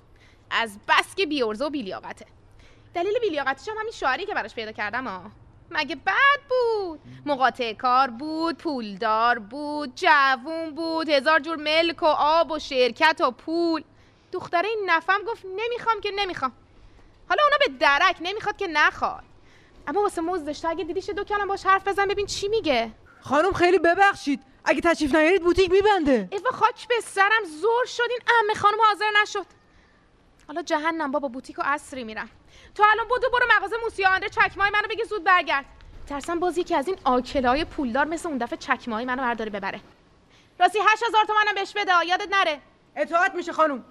از 0.51 0.79
بس 0.89 1.15
که 1.15 1.27
بیورزه 1.27 1.65
و 1.65 1.71
بیلیاقته. 1.71 2.27
دلیل 2.95 3.19
بیلیاقتش 3.21 3.69
هم 3.69 3.75
همین 3.79 3.93
شعاری 3.93 4.27
که 4.27 4.35
براش 4.35 4.55
پیدا 4.55 4.73
کردم 4.73 5.07
ها 5.07 5.31
مگه 5.71 5.97
بد 5.97 6.41
بود؟ 6.49 7.01
مقاطع 7.27 7.73
کار 7.73 8.11
بود 8.11 8.59
پولدار 8.59 9.39
بود 9.39 9.93
جوون 9.97 10.75
بود 10.75 11.09
هزار 11.09 11.41
جور 11.41 11.57
ملک 11.57 12.03
و 12.03 12.07
آب 12.19 12.51
و 12.51 12.59
شرکت 12.59 13.21
و 13.21 13.31
پول. 13.31 13.85
دختره 14.33 14.69
این 14.69 14.83
نفهم 14.87 15.23
گفت 15.23 15.45
نمی‌خوام 15.45 16.01
که 16.01 16.11
نمی‌خوام. 16.17 16.53
حالا 17.29 17.43
اونا 17.43 17.57
به 17.61 17.79
درک 17.81 18.17
نمی‌خواد 18.21 18.57
که 18.57 18.67
نخواد. 18.67 19.25
اما 19.87 20.03
واسه 20.03 20.21
مزدش 20.21 20.61
تو 20.61 20.69
اگه 20.69 20.85
دیدیش 20.85 21.11
دو 21.11 21.25
کلم 21.25 21.49
باش 21.49 21.67
حرف 21.67 21.89
بزن 21.89 22.09
ببین 22.09 22.27
چی 22.27 22.49
میگه. 22.49 22.91
خانم 23.21 23.53
خیلی 23.53 23.79
ببخشید. 23.79 24.41
اگه 24.65 24.81
تشریف 24.81 25.15
نیارید 25.15 25.43
بوتیک 25.43 25.71
میبنده. 25.71 26.29
ایوا 26.33 26.51
خاک 26.51 26.89
به 26.89 26.95
سرم 27.03 27.45
زور 27.61 27.85
شد 27.87 28.03
این 28.11 28.21
عمه 28.39 28.55
خانم 28.55 28.79
حاضر 28.89 29.11
نشد. 29.23 29.47
حالا 30.47 30.63
جهنم 30.63 31.11
بابا 31.11 31.29
بوتیک 31.29 31.59
و 31.59 31.63
اصری 31.65 32.05
میرم. 32.05 32.31
تو 32.75 32.83
الان 32.93 33.07
بدو 33.07 33.31
برو 33.31 33.47
مغازه 33.57 33.77
موسی 33.83 34.05
آندره 34.05 34.29
چکمای 34.29 34.71
منو 34.71 34.89
بگی 34.91 35.05
زود 35.05 35.25
برگرد. 35.25 35.65
ترسم 36.07 36.41
باز 36.41 36.59
یکی 36.59 36.75
از 36.75 36.89
این 36.89 36.97
آکلای 37.05 37.65
پولدار 37.65 38.05
مثل 38.05 38.29
اون 38.29 38.39
دفعه 38.39 38.57
چکمای 38.57 39.05
منو 39.05 39.23
برداره 39.23 39.51
ببره. 39.51 39.81
راستی 40.61 40.79
هشت 40.79 41.03
هزار 41.09 41.25
تومنم 41.25 41.55
بهش 41.55 41.73
بده 41.77 41.93
یادت 42.07 42.29
نره. 42.31 42.61
اطاعت 42.97 43.35
میشه 43.35 43.53
خانم. 43.53 43.85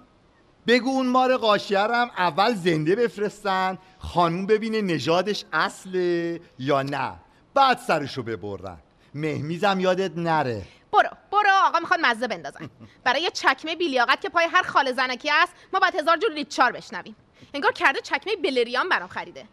بگو 0.66 0.90
اون 0.90 1.06
مار 1.06 1.32
هم 1.74 2.10
اول 2.18 2.54
زنده 2.54 2.96
بفرستن 2.96 3.78
خانوم 3.98 4.46
ببینه 4.46 4.80
نژادش 4.82 5.44
اصله 5.52 6.40
یا 6.58 6.82
نه. 6.82 7.12
بعد 7.54 7.78
سرشو 7.78 8.22
ببرن. 8.22 8.78
مهمیزم 9.14 9.80
یادت 9.80 10.12
نره. 10.16 10.62
برو 10.92 11.08
برو 11.32 11.50
آقا 11.64 11.78
می‌خواد 11.78 12.00
مزه 12.02 12.28
بندازن. 12.28 12.70
برای 13.04 13.22
یه 13.22 13.30
چکمه 13.30 13.76
بیلیاقت 13.76 14.20
که 14.20 14.28
پای 14.28 14.46
هر 14.52 14.62
خاله 14.62 14.92
زنکی 14.92 15.30
است 15.30 15.52
ما 15.72 15.80
باید 15.80 15.94
هزار 15.94 16.16
جور 16.16 16.32
ریچار 16.32 16.72
بشنویم. 16.72 17.16
انگار 17.54 17.72
کرده 17.72 18.00
چکمه 18.00 18.36
بلریان 18.36 18.88
برام 18.88 19.08
خریده. 19.08 19.44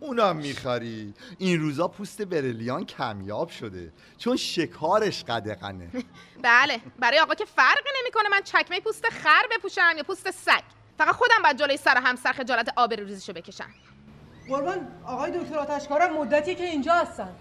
اونم 0.00 0.36
می‌خری. 0.36 1.14
این 1.38 1.60
روزا 1.60 1.88
پوست 1.88 2.22
برلیان 2.22 2.84
کمیاب 2.86 3.48
شده. 3.48 3.92
چون 4.18 4.36
شکارش 4.36 5.24
قدقنه 5.24 5.90
بله 6.42 6.80
برای 6.98 7.18
آقا 7.20 7.34
که 7.34 7.44
فرقی 7.44 7.90
نمی‌کنه 8.02 8.28
من 8.28 8.40
چکمه 8.42 8.80
پوست 8.80 9.04
خر 9.10 9.42
بپوشم 9.50 9.94
یا 9.96 10.02
پوست 10.02 10.30
سگ. 10.30 10.62
فقط 10.98 11.14
خودم 11.14 11.42
باید 11.42 11.56
جلوی 11.58 11.76
سر 11.76 11.96
همسر 11.96 12.32
خجالت 12.32 12.68
آبروریزیشو 12.76 13.32
بکشم. 13.32 13.70
قربان 14.48 14.88
آقای 15.04 15.38
دکتر 15.38 15.58
آتشکارم 15.58 16.16
مدتی 16.16 16.54
که 16.54 16.64
اینجا 16.64 16.92
هستن. 16.94 17.36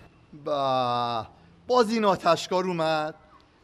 با 0.46 1.28
باز 1.68 1.92
این 1.92 2.06
آتشکار 2.06 2.66
اومد. 2.66 3.16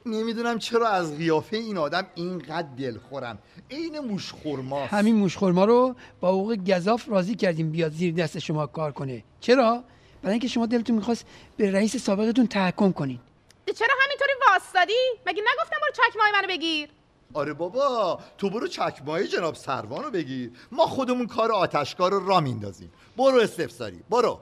نمی‌دونم 0.08 0.60
چرا 0.60 0.88
از 0.88 1.18
قیافه 1.18 1.58
این 1.58 1.78
آدم 1.78 2.08
اینقدر 2.16 2.68
دلخورم. 2.78 3.38
عین 3.72 4.00
موشخورماست 4.00 4.94
همین 4.94 5.16
موشخورما 5.16 5.66
رو 5.66 5.96
با 6.20 6.30
حقوق 6.30 6.56
گذاف 6.56 7.10
راضی 7.10 7.36
کردیم 7.36 7.72
بیاد 7.72 7.92
زیر 7.92 8.14
دست 8.14 8.40
شما 8.40 8.68
کار 8.68 8.92
کنه. 8.92 9.24
چرا؟ 9.40 9.84
برای 10.22 10.34
اینکه 10.34 10.48
شما 10.48 10.66
دلتون 10.66 10.96
می‌خواست 10.96 11.26
به 11.58 11.72
رئیس 11.72 11.98
سابقتون 11.98 12.48
تحکم 12.48 12.92
کنین 12.92 13.20
چرا 13.76 13.96
همینطوری 14.04 14.32
واسطادی 14.52 14.94
مگه 15.28 15.42
نگفتم 15.42 15.78
برو 15.82 15.92
چکمه 15.94 16.32
منو 16.34 16.48
بگیر؟ 16.48 16.90
آره 17.34 17.54
بابا 17.54 18.20
تو 18.38 18.50
برو 18.50 18.68
چکمای 18.68 19.28
جناب 19.28 19.56
سروان 19.56 20.04
رو 20.04 20.12
بگیر. 20.12 20.52
ما 20.72 20.86
خودمون 20.86 21.28
کار 21.28 21.52
آتشکار 21.52 22.12
رو 22.12 22.28
را 22.28 22.40
میندازیم 22.40 22.92
برو 23.18 23.40
استفساری 23.40 24.00
برو. 24.10 24.40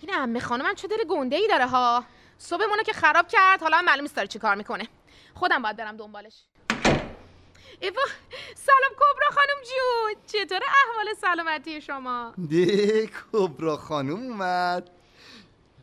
این 0.00 0.14
عمه 0.14 0.40
خانمم 0.40 0.74
چه 0.74 0.88
دل 0.88 0.96
گنده 1.08 1.36
ای 1.36 1.48
داره 1.48 1.66
ها؟ 1.66 2.04
صبحمونو 2.42 2.82
که 2.82 2.92
خراب 2.92 3.28
کرد 3.28 3.60
حالا 3.60 3.76
هم 3.76 3.84
معلوم 3.84 4.02
نیست 4.02 4.16
داره 4.16 4.28
چی 4.28 4.38
کار 4.38 4.54
می‌کنه. 4.54 4.88
خودم 5.34 5.62
باید 5.62 5.76
برم 5.76 5.96
دنبالش. 5.96 6.34
ایوا 7.80 8.02
سلام 8.54 8.92
کبرا 8.96 9.30
خانم 9.30 9.62
جون. 9.62 10.14
چطور 10.26 10.60
احوال 10.62 11.14
سلامتی 11.20 11.80
شما؟ 11.80 12.34
ده 12.50 13.06
کبرا 13.06 13.76
خانوم 13.76 14.22
اومد. 14.22 14.90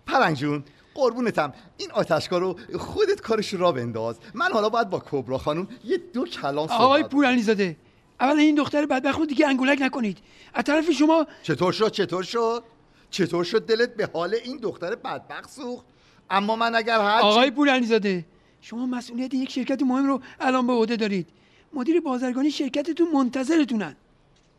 پرنگ 0.08 0.36
جون 0.36 0.64
قربونتم. 0.94 1.54
این 1.78 1.92
آتشکار 1.92 2.42
رو 2.42 2.60
خودت 2.80 3.22
کارش 3.22 3.54
را 3.54 3.72
بنداز. 3.72 4.20
من 4.34 4.52
حالا 4.52 4.70
باید 4.70 4.90
با 4.90 5.04
کبرا 5.12 5.38
خانوم 5.38 5.68
یه 5.84 5.98
دو 5.98 6.26
کلام 6.26 6.68
صحبت 6.68 6.82
آقای 6.82 7.04
پورعلی 7.04 7.42
زاده 7.42 7.78
اول 8.20 8.40
این 8.40 8.56
دختر 8.56 8.86
بدبخت 8.86 9.20
رو 9.20 9.26
دیگه 9.26 9.48
انگولک 9.48 9.78
نکنید. 9.82 10.18
از 10.54 10.64
طرف 10.64 10.92
شما 10.92 11.28
چطور 11.44 11.74
شد؟ 11.74 11.92
چطور 11.92 12.24
شد؟ 12.24 12.64
چطور 13.10 13.44
شد 13.44 13.66
دلت 13.66 13.96
به 13.96 14.10
حال 14.14 14.36
این 14.44 14.58
دختر 14.58 14.96
بدبخت 14.96 15.50
سوخت؟ 15.50 15.86
اما 16.30 16.56
من 16.56 16.76
اگر 16.76 17.00
هر 17.00 17.22
آقای 17.22 17.52
پورعلی 17.52 17.86
زاده 17.86 18.26
شما 18.62 18.86
مسئولیت 18.86 19.34
یک 19.34 19.52
شرکت 19.52 19.84
مهم 19.84 20.08
رو 20.08 20.22
الان 20.40 20.68
به 20.68 20.74
عهده 20.74 20.96
دارید. 20.96 21.28
مدیر 21.74 22.00
بازرگانی 22.00 22.52
شرکتتون 22.52 23.08
منتظرتونن. 23.14 23.96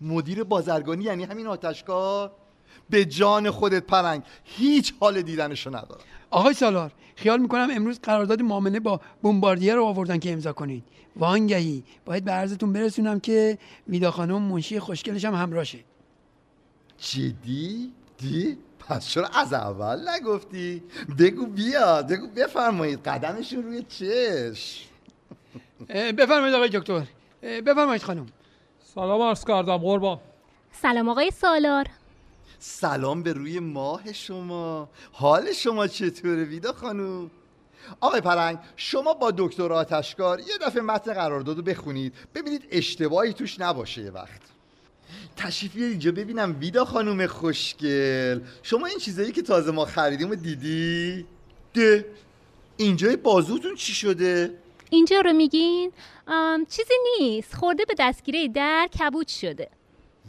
مدیر 0.01 0.45
بازرگانی 0.45 1.05
یعنی 1.05 1.25
همین 1.25 1.47
آتشکار؟ 1.47 2.33
به 2.91 3.05
جان 3.05 3.51
خودت 3.51 3.83
پرنگ 3.87 4.23
هیچ 4.45 4.95
حال 5.01 5.23
دیدنشو 5.23 5.71
ندارم. 5.71 6.01
آقای 6.31 6.55
سالار 6.55 6.93
خیال 7.16 7.41
می‌کنم 7.41 7.69
امروز 7.73 8.01
قرارداد 8.03 8.43
معامله 8.43 8.81
با 8.81 9.01
بمباردیر 9.23 9.75
رو 9.75 9.85
آوردن 9.85 10.19
که 10.19 10.33
امضا 10.33 10.53
کنید. 10.53 10.85
وانگهی. 11.16 11.83
باید 12.05 12.25
به 12.25 12.31
عرضتون 12.31 12.73
برسونم 12.73 13.21
که 13.21 13.59
ویدا 13.89 14.11
خانم 14.11 14.43
منشی 14.43 14.81
خوشگلش 14.81 15.25
هم 15.25 15.35
همراهشه. 15.35 15.79
جدی؟ 16.99 17.93
دی؟ 18.19 18.59
پس 18.89 19.09
چرا 19.09 19.26
از 19.26 19.53
اول 19.53 20.09
نگفتی؟ 20.09 20.82
بگو 21.18 21.47
بیا 21.47 22.03
بگو 22.03 22.26
بفرمایید 22.26 23.09
قدمشون 23.09 23.62
روی 23.62 23.82
چش 23.82 24.89
بفرمایید 25.89 26.55
آقای 26.55 26.68
دکتر. 26.68 27.03
بفرمایید 27.43 28.03
خانم. 28.03 28.26
سلام 28.95 29.22
عرض 29.22 29.45
کردم 29.45 29.76
قربان. 29.76 30.18
سلام 30.72 31.09
آقای 31.09 31.30
سالار. 31.30 31.86
سلام 32.59 33.22
به 33.22 33.32
روی 33.32 33.61
ماه 33.61 34.12
شما. 34.12 34.89
حال 35.12 35.53
شما 35.53 35.86
چطوره 35.86 36.45
ویدا 36.45 36.72
خانوم 36.72 37.30
آقای 38.01 38.20
پرنگ 38.20 38.59
شما 38.76 39.14
با 39.14 39.30
دکتر 39.30 39.72
آتشکار 39.72 40.41
یه 40.41 40.59
دفعه 40.61 40.82
متن 40.82 41.12
قرارداد 41.12 41.57
رو 41.57 41.62
بخونید. 41.62 42.14
ببینید 42.34 42.68
اشتباهی 42.70 43.32
توش 43.32 43.61
نباشه 43.61 44.03
یه 44.03 44.11
وقت. 44.11 44.57
تشریف 45.36 45.72
بیار 45.74 45.88
اینجا 45.88 46.12
ببینم 46.12 46.56
ویدا 46.61 46.84
خانوم 46.84 47.26
خوشگل. 47.26 48.40
شما 48.62 48.86
این 48.86 48.98
چیزایی 48.98 49.32
که 49.32 49.42
تازه 49.42 49.70
ما 49.70 49.84
خریدیم 49.84 50.28
رو 50.28 50.34
دیدی؟ 50.34 51.26
ده. 51.74 52.05
اینجای 52.76 53.16
بازوتون 53.16 53.74
چی 53.74 53.94
شده؟ 53.94 54.55
اینجا 54.90 55.20
رو 55.20 55.32
میگین؟ 55.32 55.93
چیزی 56.70 56.94
نیست. 57.18 57.55
خورده 57.55 57.85
به 57.85 57.94
دستگیره 57.98 58.48
در 58.48 58.89
کبود 59.01 59.28
شده. 59.28 59.68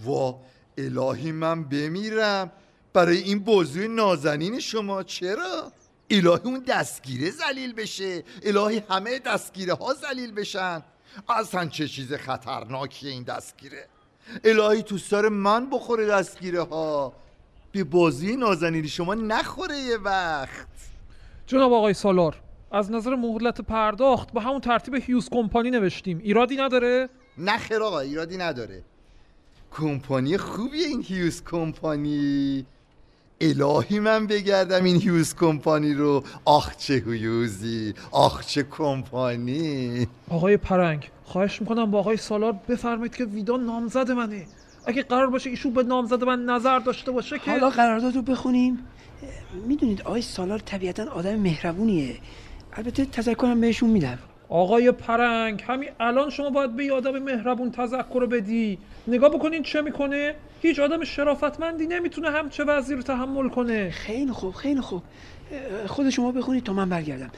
وا 0.03 0.39
الهی 0.77 1.31
من 1.31 1.63
بمیرم. 1.63 2.51
برای 2.93 3.17
این 3.17 3.39
بازوی 3.39 3.87
نازنین 3.87 4.59
شما 4.59 5.03
چرا؟ 5.03 5.71
الهی 6.09 6.39
اون 6.43 6.63
دستگیره 6.67 7.31
زلیل 7.31 7.73
بشه. 7.73 8.23
الهی 8.43 8.83
همه 8.89 9.19
دستگیره 9.19 9.73
ها 9.73 9.93
زلیل 9.93 10.31
بشن. 10.31 10.83
اصلا 11.29 11.65
چه 11.65 11.87
چیز 11.87 12.13
خطرناکیه 12.13 13.11
این 13.11 13.23
دستگیره؟ 13.23 13.87
الهی 14.43 14.83
تو 14.83 14.97
سر 14.97 15.29
من 15.29 15.69
بخوره 15.69 16.05
دستگیره 16.05 16.61
ها. 16.61 17.13
به 17.71 17.83
بازی 17.83 18.35
نازنین 18.35 18.87
شما 18.87 19.15
نخوره 19.15 19.77
یه 19.77 19.97
وقت. 19.97 20.67
جناب 21.47 21.73
آقای 21.73 21.93
سالار 21.93 22.35
از 22.71 22.91
نظر 22.91 23.15
مهلت 23.15 23.61
پرداخت 23.61 24.31
به 24.31 24.41
همون 24.41 24.61
ترتیب 24.61 24.95
هیوز 24.95 25.29
کمپانی 25.29 25.69
نوشتیم. 25.71 26.19
ایرادی 26.23 26.57
نداره؟ 26.57 27.09
نه 27.37 27.57
خیر 27.57 27.83
آقا 27.83 27.99
ایرادی 27.99 28.37
نداره. 28.37 28.81
کمپانی 29.71 30.37
خوبیه 30.37 30.87
این 30.87 31.03
هیوز 31.03 31.43
کمپانی. 31.43 32.65
الهی 33.41 33.99
من 33.99 34.27
بگردم 34.27 34.83
این 34.83 35.01
هیوز 35.01 35.35
کمپانی 35.35 35.93
رو. 35.93 36.23
آخ 36.45 36.75
چه 36.77 36.93
هیوزی 36.93 37.93
آخ 38.11 38.45
چه 38.45 38.63
کمپانی. 38.63 40.07
آقای 40.29 40.57
پرنگ 40.57 41.09
خواهش 41.29 41.61
می‌کنم 41.61 41.91
با 41.91 41.99
آقای 41.99 42.17
سالار 42.17 42.55
بفرمایید 42.69 43.15
که 43.15 43.25
ویدا 43.25 43.57
نامزد 43.57 44.11
منه. 44.11 44.45
اگه 44.85 45.03
قرار 45.03 45.27
باشه 45.27 45.49
ایشون 45.49 45.73
به 45.73 45.83
نامزد 45.83 46.23
من 46.23 46.45
نظر 46.45 46.79
داشته 46.79 47.11
باشه 47.11 47.39
که 47.39 47.51
حالا 47.51 47.69
قرارداد 47.69 48.15
رو 48.15 48.21
بخونیم. 48.21 48.79
می‌دونید 49.67 50.01
آقای 50.01 50.21
سالار 50.21 50.59
طبیعتا 50.59 51.11
آدم 51.11 51.35
مهربونیه. 51.35 52.15
البته 52.73 53.05
تذکرم 53.05 53.61
بهشون 53.61 53.89
میدم. 53.89 54.19
آقای 54.49 54.91
پرنگ 54.91 55.63
همین 55.67 55.89
الان 55.99 56.29
شما 56.29 56.49
باید 56.49 56.75
به 56.75 56.85
یه 56.85 56.93
آدم 56.93 57.19
مهربون 57.19 57.71
تذکر 57.71 58.25
بدی. 58.25 58.77
نگاه 59.07 59.29
بکنین 59.29 59.63
چه 59.63 59.81
می‌کنه؟ 59.81 60.35
هیچ 60.61 60.79
آدم 60.79 61.03
شرافتمندی 61.03 61.87
نمی‌تونه 61.87 62.31
همچه 62.31 62.63
وضعی 62.63 62.95
رو 62.95 63.01
تحمل 63.01 63.49
کنه. 63.49 63.89
خیلی 63.89 64.31
خوب 64.31 64.53
خیلی 64.53 64.81
خوب. 64.81 65.01
خود 65.87 66.09
شما 66.09 66.31
بخونید 66.31 66.63
تا 66.63 66.73
من 66.73 66.89
برگردم. 66.89 67.31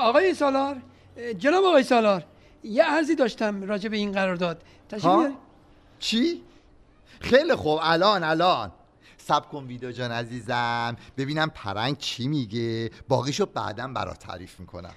آقای 0.00 0.34
سالار 0.34 0.76
جناب 1.38 1.64
آقای 1.64 1.82
سالار. 1.82 2.22
یه 2.62 2.84
عرضی 2.84 3.14
داشتم 3.14 3.62
راجع 3.62 3.88
به 3.88 3.96
این 3.96 4.12
قرارداد. 4.12 4.62
تشریف؟ 4.88 5.04
بیارید. 5.04 5.36
چی؟ 5.98 6.42
خیلی 7.20 7.54
خوب. 7.54 7.78
الان 7.82 8.24
الان. 8.24 8.72
سب 9.18 9.48
کن 9.48 9.64
ویدا 9.64 9.92
جان 9.92 10.12
عزیزم. 10.12 10.96
ببینم 11.16 11.50
پرنگ 11.54 11.98
چی 11.98 12.28
میگه. 12.28 12.90
باقیشو 13.08 13.46
بعدم 13.46 13.94
برات 13.94 14.18
تعریف 14.18 14.60
می‌کنم. 14.60 14.94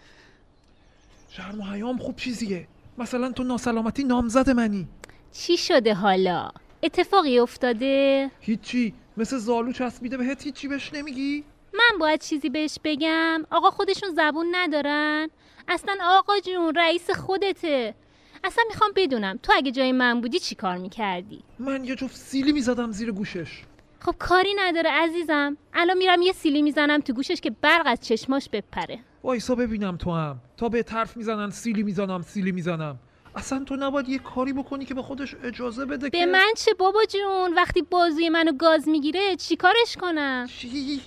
شرم 1.29 1.61
و 1.61 1.63
حیام 1.63 1.97
خوب 1.97 2.15
چیزیه. 2.15 2.67
مثلا 2.97 3.31
تو 3.31 3.43
ناسلامتی 3.43 4.03
نامزد 4.03 4.49
منی. 4.49 4.87
چی 5.31 5.57
شده 5.57 5.93
حالا؟ 5.93 6.51
اتفاقی 6.83 7.39
افتاده؟ 7.39 8.31
هیچی. 8.39 8.93
مثل 9.17 9.37
زالو 9.37 9.71
چسبیده 9.71 10.17
بهت 10.17 10.43
هیچی 10.43 10.67
بهش 10.67 10.93
نمیگی؟ 10.93 11.43
من 11.73 11.97
باید 11.99 12.21
چیزی 12.21 12.49
بهش 12.49 12.77
بگم؟ 12.83 13.43
آقا 13.51 13.69
خودشون 13.69 14.09
زبون 14.15 14.47
ندارن. 14.51 15.29
اصلا 15.71 15.97
آقا 16.03 16.39
جون 16.39 16.75
رئیس 16.75 17.11
خودته. 17.11 17.95
اصلا 18.43 18.63
می‌خوام 18.67 18.91
بدونم 18.95 19.39
تو 19.43 19.53
اگه 19.55 19.71
جای 19.71 19.91
من 19.91 20.21
بودی 20.21 20.39
چی 20.39 20.55
کار 20.55 20.77
می‌کردی؟ 20.77 21.43
من 21.59 21.85
یه 21.85 21.95
جفت 21.95 22.15
سیلی 22.15 22.51
می‌زدم 22.51 22.91
زیر 22.91 23.11
گوشش. 23.11 23.61
خب 23.99 24.15
کاری 24.19 24.53
نداره 24.53 24.89
عزیزم. 24.89 25.57
الان 25.73 25.97
میرم 25.97 26.21
یه 26.21 26.33
سیلی 26.33 26.61
می‌زنم 26.61 26.99
تو 26.99 27.13
گوشش 27.13 27.41
که 27.41 27.49
برق 27.49 27.83
از 27.85 27.99
چشماش 28.01 28.49
بپره. 28.49 28.99
وایسا 29.23 29.55
ببینم 29.55 29.97
تو 29.97 30.11
هم. 30.11 30.39
تا 30.57 30.69
به 30.69 30.85
حرف 30.89 31.17
می‌زنن 31.17 31.49
سیلی 31.49 31.83
می‌زنم 31.83 32.21
سیلی 32.21 32.51
می‌زنم. 32.51 32.99
اصلا 33.35 33.63
تو 33.63 33.75
نباید 33.75 34.09
یه 34.09 34.19
کاری 34.19 34.53
بکنی 34.53 34.85
که 34.85 34.93
به 34.93 35.01
خودش 35.01 35.35
اجازه 35.43 35.85
بده 35.85 36.09
به 36.09 36.19
که 36.19 36.25
من 36.25 36.53
چه 36.57 36.73
بابا 36.73 37.05
جون؟ 37.05 37.53
وقتی 37.53 37.81
بازوی 37.81 38.29
منو 38.29 38.51
گاز 38.51 38.87
می‌گیره 38.87 39.35
چیکارش 39.35 39.97
کنم؟ 40.01 40.47
چی؟ 40.49 41.01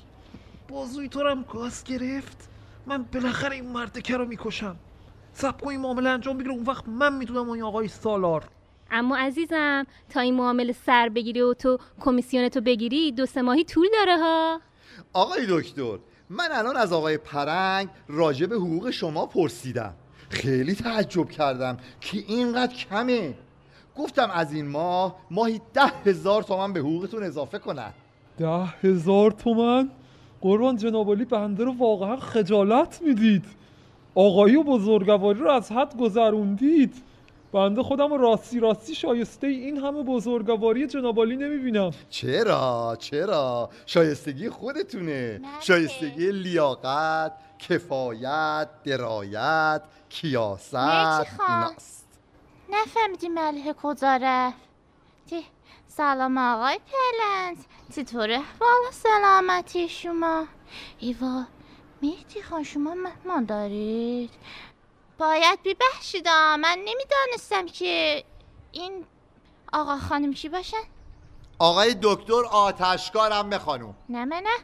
بازوی 0.68 1.08
تو 1.08 1.22
رو 1.22 1.30
هم 1.30 1.42
گاز 1.52 1.84
گرفت؟ 1.84 2.48
من 2.86 3.04
بالاخره 3.12 3.54
این 3.54 3.68
مردکه 3.72 4.16
رو 4.16 4.26
می‌کشم. 4.26 4.76
سب 5.32 5.60
کن 5.60 5.68
این 5.68 5.80
معامله 5.80 6.10
انجام 6.10 6.38
بگیره 6.38 6.52
اون 6.52 6.64
وقت 6.64 6.88
من 6.88 7.16
می‌دونم 7.16 7.48
اون 7.48 7.62
آقای 7.62 7.88
سالار. 7.88 8.44
اما 8.90 9.16
عزیزم 9.16 9.86
تا 10.08 10.20
این 10.20 10.34
معامله 10.34 10.72
سر 10.72 11.08
بگیری 11.08 11.40
و 11.40 11.54
تو 11.54 11.78
کمیسیونتو 12.00 12.60
بگیری 12.60 13.12
دو 13.12 13.26
سه 13.26 13.42
ماهی 13.42 13.64
طول 13.64 13.86
داره 13.92 14.16
ها. 14.16 14.60
آقای 15.12 15.46
دکتر 15.48 15.98
من 16.30 16.48
الان 16.52 16.76
از 16.76 16.92
آقای 16.92 17.18
پرنگ 17.18 17.88
راجع 18.08 18.46
به 18.46 18.56
حقوق 18.56 18.90
شما 18.90 19.26
پرسیدم. 19.26 19.94
خیلی 20.30 20.74
تعجب 20.74 21.30
کردم 21.30 21.76
که 22.00 22.18
اینقدر 22.28 22.74
کمه. 22.74 23.34
گفتم 23.96 24.30
از 24.30 24.52
این 24.52 24.68
ماه 24.68 25.16
ماهی 25.30 25.60
ده 25.74 25.92
هزار 26.06 26.42
تومن 26.42 26.72
به 26.72 26.80
حقوقتون 26.80 27.22
اضافه 27.22 27.58
کنن. 27.58 27.92
ده 28.38 28.64
هزار 28.64 29.30
تومن؟ 29.30 29.90
قربان 30.44 30.76
جنابالی 30.76 31.24
بنده 31.24 31.64
رو 31.64 31.72
واقعا 31.78 32.16
خجالت 32.16 33.02
می‌دید. 33.02 33.44
آقایی 34.14 34.56
و 34.56 34.62
بزرگواری 34.62 35.38
رو 35.38 35.50
از 35.50 35.72
حد 35.72 35.96
گذروندید. 35.96 36.94
بنده 37.52 37.82
خودم 37.82 38.10
رو 38.10 38.16
راستی 38.16 38.60
راستی 38.60 38.94
شایسته 38.94 39.46
این 39.46 39.76
همه 39.76 40.02
بزرگواری 40.02 40.86
جنابالی 40.86 41.36
نمی‌بینم. 41.36 41.90
چرا؟ 42.10 42.96
چرا؟ 42.98 43.70
شایستگی 43.86 44.50
خودتونه. 44.50 45.40
شایستگی 45.60 46.32
لیاقت 46.32 47.32
کفایت 47.58 48.68
درایت 48.84 49.82
کیاست. 50.08 50.74
مرسی 50.74 51.30
خان. 51.36 51.62
ایناست. 51.62 52.06
نفهمیدی 52.72 53.28
ملیحه 53.28 53.72
کجا 53.72 54.18
رفت. 54.22 54.56
سلام 55.96 56.38
آقای 56.38 56.78
پلنز 56.78 57.58
چطوره؟ 57.96 58.42
والا 58.60 58.90
سلامتی 58.90 59.88
شما. 59.88 60.46
ایوا 60.98 61.44
مهدی 62.02 62.42
خان 62.42 62.62
شما 62.62 62.94
مهمان 62.94 63.44
دارید؟ 63.44 64.30
باید 65.18 65.58
ببخشید 65.64 66.28
من 66.28 66.78
نمی‌دانستم 66.84 67.66
که 67.66 68.24
این 68.72 69.04
آقا 69.72 69.98
خانم 69.98 70.32
کی 70.32 70.48
باشن. 70.48 70.82
آقای 71.58 71.96
دکتر 72.02 72.44
آتشکارم 72.52 73.50
به 73.50 73.58
خانوم 73.58 73.94
نه 74.08 74.24
من 74.24 74.42
نه. 74.44 74.58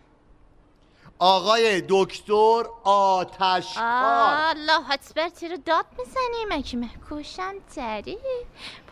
آقای 1.19 1.83
دکتر 1.89 2.63
آتشکار. 2.85 3.85
الله 3.85 4.91
اکبر 4.91 5.29
چرا 5.29 5.57
داد 5.57 5.87
می‌زنی؟ 5.99 6.45
مگه 6.49 6.77
محکوشم 6.77 7.55
داری 7.77 8.19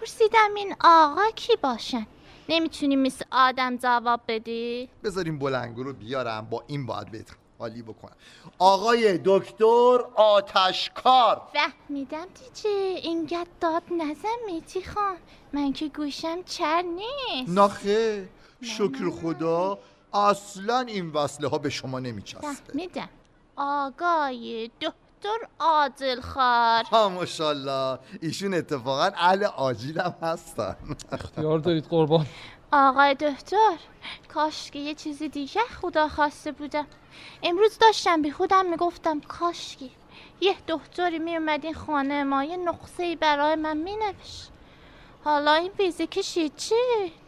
پرسیدم 0.01 0.55
این 0.57 0.77
آقا 0.85 1.31
کی 1.35 1.57
باشن؟ 1.57 2.07
نمی‌تونی 2.49 2.97
مثل 2.97 3.25
آدم 3.31 3.77
جواب 3.77 4.21
بدی؟ 4.29 4.89
بذاریم 5.05 5.39
بلنگو 5.39 5.83
رو 5.83 5.93
بیارم 5.93 6.47
با 6.51 6.65
این 6.67 6.87
باید 6.87 7.11
بهت 7.11 7.31
حالی 7.59 7.83
بکنم 7.83 8.17
آقای 8.59 9.21
دکتر 9.25 9.99
آتشکار. 10.15 11.43
فهمیدم 11.53 12.27
دیجه 12.45 12.71
اینقدر 12.71 13.47
داد 13.61 13.83
نزن 13.91 14.37
میتی 14.47 14.83
خان. 14.83 15.17
من 15.53 15.73
که 15.73 15.89
گوشم 15.89 16.43
چر 16.43 16.83
نیست. 16.83 17.59
نخه 17.59 18.29
شکر 18.63 19.11
خدا 19.23 19.79
اصلا 20.15 20.79
این 20.79 21.11
وصله 21.11 21.49
ها 21.49 21.59
به 21.59 21.71
شما 21.71 22.01
نمیچسبه. 22.01 22.53
فهمیدم. 22.53 23.09
آقای 23.57 24.71
دکتر 24.81 25.08
عادل 25.61 26.21
خار 26.21 26.85
ها 26.85 27.09
ماشالله 27.09 27.99
ایشون 28.23 28.55
اتفاقا 28.55 29.11
اهل 29.17 29.45
آجیل 29.45 30.01
هم 30.01 30.15
هستن. 30.23 30.77
اختیار 31.13 31.59
دارید 31.59 31.85
قربان. 31.85 32.27
آقای 32.73 33.15
دکتر 33.15 33.77
کاش 34.35 34.71
که 34.71 34.79
یه 34.79 34.95
چیزی 34.95 35.29
دیگه 35.29 35.61
خدا 35.81 36.09
خواسته 36.09 36.53
بودم. 36.53 36.87
امروز 37.43 37.79
داشتم 37.79 38.23
به 38.23 38.31
خودم 38.31 38.67
می‌گفتم 38.67 39.21
کاش 39.21 39.77
که 39.77 39.91
یه 40.41 40.57
دکتری 40.69 41.19
میومد 41.19 41.65
این 41.65 41.75
خانه 41.75 42.25
ما 42.25 42.45
یه 42.45 42.57
نقصه 42.57 43.03
ای 43.03 43.17
برای 43.17 43.55
من 43.55 43.77
مینوشت. 43.77 44.51
حالا 45.25 45.55
این 45.55 45.73
فیزیکش 45.77 46.35
چی؟ 46.35 46.75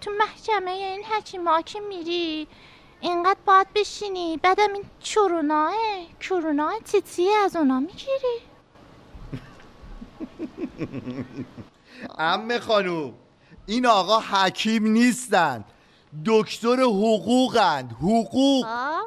تو 0.00 0.10
محکمه 0.18 0.70
این 0.70 1.04
حکیما 1.04 1.62
که 1.62 1.80
میری 1.80 2.48
اینقدر 3.00 3.38
باید 3.46 3.66
بشینی؟ 3.74 4.36
بعدم 4.36 4.72
این 4.72 4.84
چروناه 5.00 5.74
چروناه 6.20 6.78
تیتی 6.78 7.30
از 7.44 7.56
اونا 7.56 7.80
می‌گیری. 7.80 8.40
امه 12.18 12.58
خانوم 12.58 13.14
این 13.66 13.86
آقا 13.86 14.20
حکیم 14.20 14.86
نیستند 14.86 15.64
دکتر 16.26 16.80
حقوقند 16.80 17.92
حقوق. 17.92 18.66
آه 18.66 19.02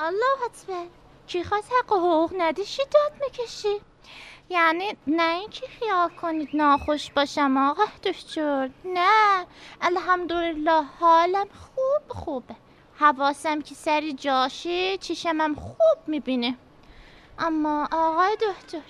الله 0.00 0.42
اکبر. 0.44 0.86
کی 1.26 1.44
خواست 1.44 1.70
حق 1.72 1.92
و 1.92 1.96
حقوق 1.96 2.32
ندیشی 2.38 2.82
داد 2.90 3.12
می‌کشی؟ 3.20 3.80
یعنی 4.50 4.96
نه 5.06 5.34
اینکه 5.38 5.66
خیال 5.66 6.08
کنید 6.08 6.48
ناخوش 6.54 7.10
باشم 7.10 7.56
آقا 7.56 7.84
دکتر. 8.02 8.70
نه 8.84 9.46
الحمدلله 9.80 10.82
حالم 11.00 11.46
خوب 11.48 12.18
خوبه. 12.18 12.56
حواسم 12.98 13.60
که 13.60 13.74
سری 13.74 14.12
جاشه 14.12 14.98
چشمم 14.98 15.54
خوب 15.54 15.98
می‌بینه. 16.06 16.56
اما 17.38 17.88
آقای 17.92 18.36
دکتر 18.36 18.82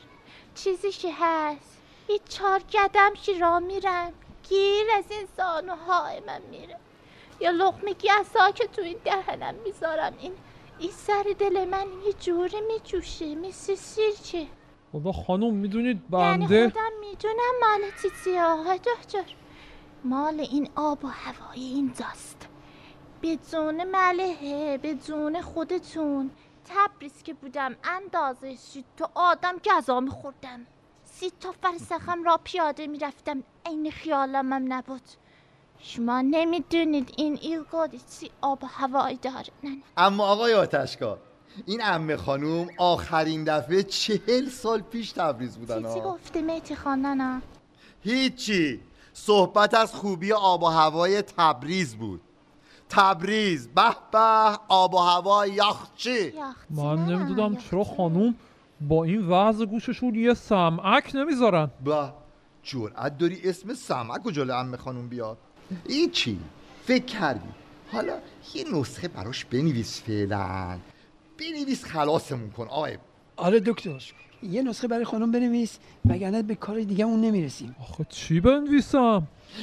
چیزی 0.55 0.91
که 0.91 1.13
هست 1.21 1.83
یه 2.09 2.21
چهار 2.29 2.63
قدم 2.75 3.11
که 3.23 3.39
را 3.39 3.61
میرم 3.61 4.13
گیر 4.49 4.87
از 4.99 5.05
این 5.11 5.29
زانوهای 5.37 6.21
من 6.27 6.43
میره. 6.51 6.77
یا 7.41 7.51
لقمه 7.51 7.95
گسا 7.95 8.51
که 8.51 8.67
تو 8.67 8.83
این 8.83 8.97
دهنم 9.05 9.55
می‌ذارم 9.65 10.13
این 10.21 10.33
این 10.79 10.91
سر 10.91 11.35
دل 11.39 11.65
من 11.65 11.87
یه 12.07 12.13
جوری 12.13 12.61
میجوشه 12.61 13.35
مثل 13.35 13.75
سیرچه. 13.75 14.47
خدا 14.93 15.13
خانم 15.13 15.55
می‌دونید 15.55 16.03
یعنی 16.13 16.47
بنده؟ 16.47 16.69
خودم 16.71 16.91
می‌دونم 17.01 17.55
مال 17.61 17.91
چیزی 18.03 18.39
آقای 18.39 18.79
دکتر. 18.79 19.25
مال 20.05 20.41
این 20.41 20.71
آب 20.77 21.05
و 21.05 21.09
هوای 21.09 21.61
این 21.61 21.93
داست 21.99 22.36
بدون 23.27 23.85
ملهه 23.85 24.79
بدون 24.83 25.43
خودتون. 25.43 26.31
تبریز 26.69 27.23
که 27.23 27.35
بودم 27.35 27.77
اندازه 27.85 28.57
شد 28.75 28.85
تو 28.97 29.09
آدم 29.15 29.55
گذا 29.67 30.01
میخوردم. 30.01 30.67
سی 31.05 31.33
تا 31.41 31.55
فرسخم 31.63 32.25
را 32.25 32.41
پیاده 32.45 32.87
می‌رفتم 32.87 33.43
عین 33.67 33.91
خیالم 33.91 34.53
هم 34.53 34.73
نبود. 34.73 35.03
شما 35.79 36.21
نمی‌دونید 36.21 37.15
این 37.17 37.39
ایلگادی 37.43 38.01
چی 38.21 38.31
آب 38.41 38.65
و 38.65 38.67
هوایی 38.67 39.17
داره. 39.17 39.53
نه 39.65 39.71
نه. 39.71 39.77
اما 39.97 40.27
آقای 40.27 40.55
آتشکار 40.55 41.19
این 41.67 41.81
امه 41.85 42.17
خانوم 42.17 42.69
آخرین 42.79 43.45
دفعه 43.45 43.83
چهل 43.83 44.49
سال 44.49 44.81
پیش 44.81 45.13
تبریز 45.13 45.59
بودن 45.59 45.95
چی. 45.95 46.01
گفته 46.01 46.43
میتی 46.43 46.77
خاننم 46.77 47.43
هیچی. 48.01 48.81
صحبت 49.13 49.75
از 49.75 49.95
خوبی 49.95 50.33
آب 50.33 50.63
و 50.63 50.67
هوای 50.67 51.23
تبریز 51.23 51.97
بود. 51.97 52.21
تبریز. 52.89 53.69
به 53.69 53.83
به 54.13 54.59
آب 54.69 54.95
و 54.95 54.99
هوا 54.99 55.47
یخچی. 55.47 56.33
من 56.71 57.05
نمی‌دونم 57.05 57.57
چرا 57.57 57.85
خانوم 57.85 58.35
با 58.81 59.05
این 59.05 59.29
وضع 59.29 59.65
گوششون 59.65 60.15
یه 60.15 60.35
سمعک 60.35 61.11
نمی‌ذارن. 61.15 61.71
با 61.85 62.13
جرأت 62.63 63.19
داری 63.19 63.41
اسم 63.45 63.75
سمک 63.75 64.27
و 64.27 64.31
جلو 64.31 64.55
امه 64.55 64.77
خانوم 64.77 65.09
بیاد 65.09 65.37
هیچی. 65.89 66.39
فکر 66.85 67.05
کردی. 67.05 67.49
حالا 67.93 68.13
یه 68.55 68.65
نسخه 68.75 69.09
براش 69.09 69.45
بنویس 69.45 70.03
فعلا. 70.03 70.79
بنویس 71.39 71.85
خلاصمون 71.85 72.51
کن. 72.51 72.65
آقای. 72.65 72.99
آره 73.37 73.61
دکتر. 73.61 74.13
یه 74.43 74.63
نسخه 74.63 74.89
برای 74.89 75.05
خانم 75.05 75.33
بنویس 75.33 75.79
وگرنه 76.05 76.43
به 76.43 76.55
کار 76.55 76.81
دیگه 76.81 77.05
اون 77.05 77.21
نمی‌رسیم. 77.21 77.77
آخه 77.81 78.07
چی 78.09 78.41
بنویسم؟ 78.41 79.23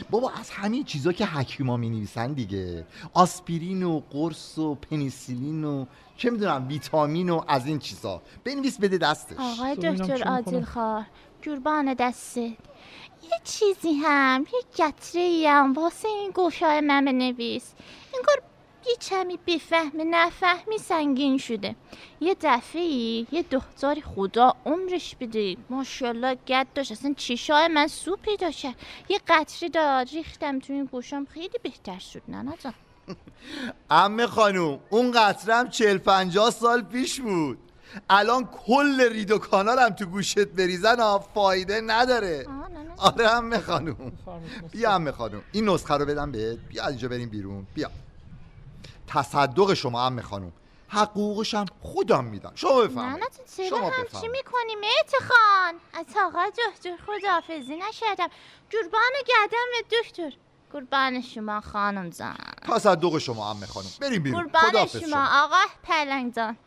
بابا 0.09 0.29
از 0.29 0.49
همین 0.49 0.83
چیزا 0.83 1.11
که 1.11 1.25
حکیما 1.25 1.77
می 1.77 1.89
نویسن 1.89 2.33
دیگه. 2.33 2.85
آسپرین 3.13 3.83
و 3.83 4.01
قرص 4.11 4.57
و 4.57 4.75
پنیسیلین 4.75 5.63
و 5.63 5.85
چه 6.17 6.29
می‌دونم 6.29 6.67
ویتامین 6.67 7.29
و 7.29 7.41
از 7.47 7.67
این 7.67 7.79
چیزا. 7.79 8.21
بنویس 8.43 8.79
بده 8.79 8.97
دستش. 8.97 9.37
آقای 9.39 9.75
دکتر 9.75 10.23
عادل. 10.23 10.61
خار 10.61 11.05
قربان 11.43 11.93
دسته 11.93 12.41
یه 12.41 13.39
چیزی 13.43 13.93
هم 13.93 14.45
یه 14.53 14.85
قطره 14.85 15.45
هم 15.47 15.73
واسه 15.73 16.07
این 16.07 16.31
گوشای 16.31 16.81
من 16.81 17.05
بنویس. 17.05 17.73
انگار 18.15 18.52
یه 18.87 18.95
کمی 18.95 19.39
بفهمه 19.47 20.03
نفهمی 20.03 20.77
سنگین 20.77 21.37
شده. 21.37 21.75
یه 22.21 22.35
دفعه 22.41 22.81
یه 23.31 23.45
دختری 23.51 24.01
خدا 24.01 24.53
عمرش 24.65 25.15
بده. 25.19 25.57
ماشاءالله 25.69 26.35
گد 26.47 26.67
داشت. 26.75 26.91
اصلا 26.91 27.13
چشای 27.17 27.67
من 27.67 27.87
سو 27.87 28.15
پیدا 28.15 28.51
کرد 28.51 28.75
یه 29.09 29.19
قطره 29.27 29.69
داد 29.69 30.09
ریختم 30.09 30.59
تو 30.59 30.73
این 30.73 30.85
گوشام. 30.85 31.25
خیلی 31.25 31.59
بهتر 31.63 31.99
شد 31.99 32.21
نه 32.27 32.41
نه 32.41 32.53
جان. 32.63 32.73
امه 33.89 34.27
خانوم 34.27 34.79
اون 34.89 35.11
قطره 35.11 35.55
هم 35.55 35.69
چل 35.69 35.97
پنجاه 35.97 36.51
سال 36.51 36.81
پیش 36.81 37.21
بود. 37.21 37.57
الان 38.09 38.45
کل 38.45 39.01
رید 39.01 39.31
و 39.31 39.37
کانال 39.37 39.79
هم 39.79 39.89
تو 39.89 40.05
گوشت 40.05 40.39
بریزن 40.39 40.99
ها 40.99 41.19
فایده 41.33 41.81
نداره. 41.81 42.47
آره 42.97 43.29
امه 43.31 43.59
خانوم. 43.59 44.11
بیا 44.71 44.91
امه 44.91 45.11
خانوم. 45.11 45.41
این 45.51 45.69
نسخه 45.69 45.93
رو 45.93 46.05
بدم 46.05 46.31
بهت. 46.31 46.57
بیا 46.69 46.83
از 46.83 46.89
اینجا 46.89 47.07
بریم 47.07 47.29
بیرون. 47.29 47.67
بیا. 47.73 47.91
تصدق 49.13 49.73
شما 49.73 50.05
امه 50.05 50.21
خانوم 50.21 50.53
حقوقش 50.87 51.53
هم 51.53 51.65
خودم 51.81 52.23
میدم. 52.23 52.51
شما 52.55 52.81
بفهمید 52.81 53.23
چرا 53.57 53.67
شما 53.67 53.89
همچی 53.89 54.03
بفرمایید. 54.03 54.31
می‌کنی 54.31 54.75
مهتی 54.75 55.17
خان؟ 55.17 55.75
از 55.93 56.05
آقا 56.25 56.43
دکتر 56.49 56.97
خداحافظی 56.97 57.75
نشدم 57.75 58.27
قربان 58.71 59.11
گردم 59.27 59.65
به 59.71 59.97
دکتر. 59.97 60.37
قربان 60.73 61.21
شما 61.21 61.61
خانم 61.61 62.09
جان. 62.09 62.35
تصدق 62.61 63.17
شما 63.17 63.49
امه 63.49 63.65
خانوم 63.65 63.91
بریم 64.01 64.23
بیرون. 64.23 64.41
قربان 64.41 64.87
شما 64.87 65.01
شما. 65.01 65.27
آقا 65.43 65.61
پلنگ 65.83 66.35
جان. 66.35 66.57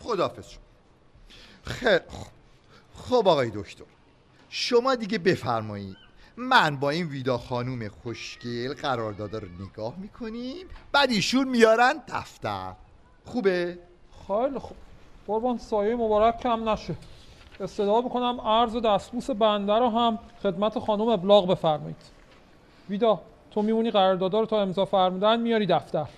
خداحافظ 0.00 0.48
شما. 0.50 0.62
خیلی 1.64 2.00
خوب. 2.08 2.26
خب 2.94 3.28
آقای 3.28 3.50
دکتر 3.54 3.84
شما 4.48 4.94
دیگه 4.94 5.18
بفرمایید. 5.18 5.96
من 6.36 6.76
با 6.76 6.90
این 6.90 7.06
ویدا 7.06 7.38
خانوم 7.38 7.88
خوشگل 7.88 8.74
قرارداد 8.74 9.36
رو 9.36 9.48
نگاه 9.60 9.94
می‌کنیم 9.98 10.66
بعد 10.92 11.10
ایشون 11.10 11.48
میارن 11.48 11.92
دفتر. 12.08 12.72
خوبه؟ 13.24 13.78
خیلی 14.26 14.58
خوب. 14.58 14.76
قربان 15.26 15.58
سایه 15.58 15.96
مبارک 15.96 16.40
کم 16.40 16.68
نشه. 16.68 16.94
استدعا 17.60 18.00
می‌کنم 18.00 18.40
عرض 18.40 18.76
دستبوس 18.76 19.30
بنده 19.30 19.72
رو 19.72 19.88
هم 19.88 20.18
خدمت 20.42 20.78
خانم 20.78 21.08
ابلاغ 21.08 21.50
بفرمایید. 21.50 21.96
ویدا 22.90 23.20
تو 23.50 23.62
میمونی 23.62 23.90
قراردادا 23.90 24.40
رو 24.40 24.46
تا 24.46 24.62
امضا 24.62 24.84
فرمودن 24.84 25.40
میاری 25.40 25.66
دفتر. 25.66 26.08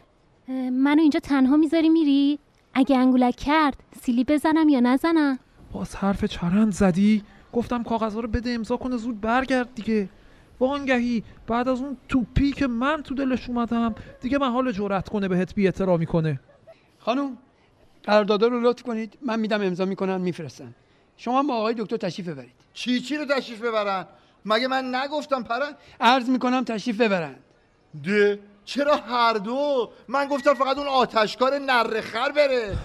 منو 0.73 1.01
اینجا 1.01 1.21
تنها 1.21 1.57
می‌ذاری 1.57 1.89
میری؟ 1.89 2.39
اگه 2.75 2.99
انگولک 2.99 3.37
کرد 3.37 3.77
سیلی 4.01 4.25
بزنم 4.25 4.69
یا 4.69 4.81
نزنم؟ 4.81 5.39
باز 5.73 5.97
حرف 5.97 6.25
چرند 6.25 6.73
زدی؟ 6.73 7.23
گفتم 7.55 7.83
کاغذها 7.83 8.21
رو 8.21 8.29
بده 8.29 8.51
امضا 8.51 8.77
کنه 8.77 8.97
زود 8.97 9.21
برگرد 9.21 9.75
دیگه. 9.75 10.09
وانگهی 10.61 11.23
بعد 11.47 11.69
از 11.69 11.81
اون 11.81 11.97
توپی 12.09 12.53
که 12.53 12.67
من 12.67 13.03
تو 13.03 13.15
دلش 13.15 13.49
اومدم 13.49 13.95
دیگه 14.21 14.39
محال 14.39 14.73
جرأت 14.73 15.09
کنه 15.09 15.29
بهت 15.29 15.55
بی 15.55 15.67
احترامی 15.67 16.07
کنه. 16.07 16.41
خانم 16.99 17.39
قراردادا 18.03 18.47
رو 18.47 18.61
لطف 18.61 18.83
کنید. 18.83 19.19
من 19.23 19.41
میدم 19.41 19.63
امضا 19.63 19.85
می‌کنن 19.85 20.17
میفرستن. 20.21 20.75
شما 21.17 21.39
هم 21.39 21.47
با 21.47 21.55
آقای 21.55 21.75
دکتر 21.79 21.97
تشریف 21.97 22.29
ببرید. 22.29 22.55
چی 22.75 23.01
چی 23.01 23.17
رو 23.17 23.25
تشریف 23.25 23.61
ببرن؟ 23.63 24.07
مگه 24.45 24.69
من 24.69 24.95
نگفتم 24.95 25.43
پرن 25.43 25.73
عرض 26.01 26.29
می‌کنم 26.29 26.65
تشریف 26.65 27.01
ببرن 27.01 27.35
ده؟ 28.05 28.39
چرا 28.65 28.97
هر 28.97 29.33
دو؟ 29.33 29.91
من 30.09 30.29
گفتم 30.29 30.55
فقط 30.55 30.79
اون 30.79 30.89
آتشکار 30.89 31.59
نرخر 31.59 32.33
بره. 32.33 32.77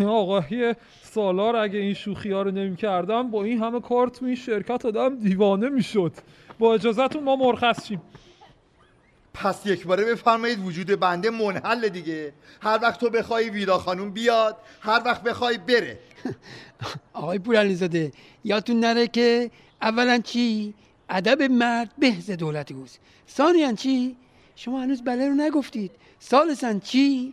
آقای 0.06 0.74
سالار 1.14 1.56
اگه 1.56 1.78
این 1.78 1.94
شوخی 1.94 2.30
ها 2.30 2.42
رو 2.42 2.50
نمی 2.50 2.76
کردم 2.76 3.30
با 3.30 3.44
این 3.44 3.62
همه 3.62 3.80
کار 3.80 4.08
تو 4.08 4.26
این 4.26 4.34
شرکت 4.34 4.84
آدم 4.86 5.16
دیوانه 5.16 5.68
می‌شد. 5.68 6.12
با 6.58 6.74
اجازهتون 6.74 7.22
ما 7.22 7.36
مرخص 7.36 7.86
شیم. 7.86 8.02
پس 9.34 9.66
یک 9.66 9.86
باره 9.86 10.04
بفرمایید 10.04 10.66
وجود 10.66 10.86
بنده 10.86 11.30
منحل 11.30 11.88
دیگه. 11.88 12.32
هر 12.62 12.78
وقت 12.82 13.00
تو 13.00 13.10
بخوای 13.10 13.50
ویدا 13.50 13.78
خانوم 13.78 14.10
بیاد 14.10 14.56
هر 14.80 15.02
وقت 15.04 15.22
بخوای 15.22 15.58
بره. 15.58 15.98
آقای 17.12 17.38
پورعلیزاده 17.38 18.12
یادتون 18.44 18.80
نره 18.80 19.06
که 19.08 19.50
اولا 19.82 20.18
چی؟ 20.18 20.74
ادب 21.10 21.42
مرد 21.42 21.90
بهز 21.98 22.30
دولت 22.30 22.72
اوست. 22.72 23.00
ثانیا 23.28 23.72
چی؟ 23.72 24.16
شما 24.56 24.80
هنوز 24.80 25.02
بله 25.02 25.28
رو 25.28 25.34
نگفتید. 25.34 25.90
ثالثا 26.22 26.78
چی؟ 26.78 27.32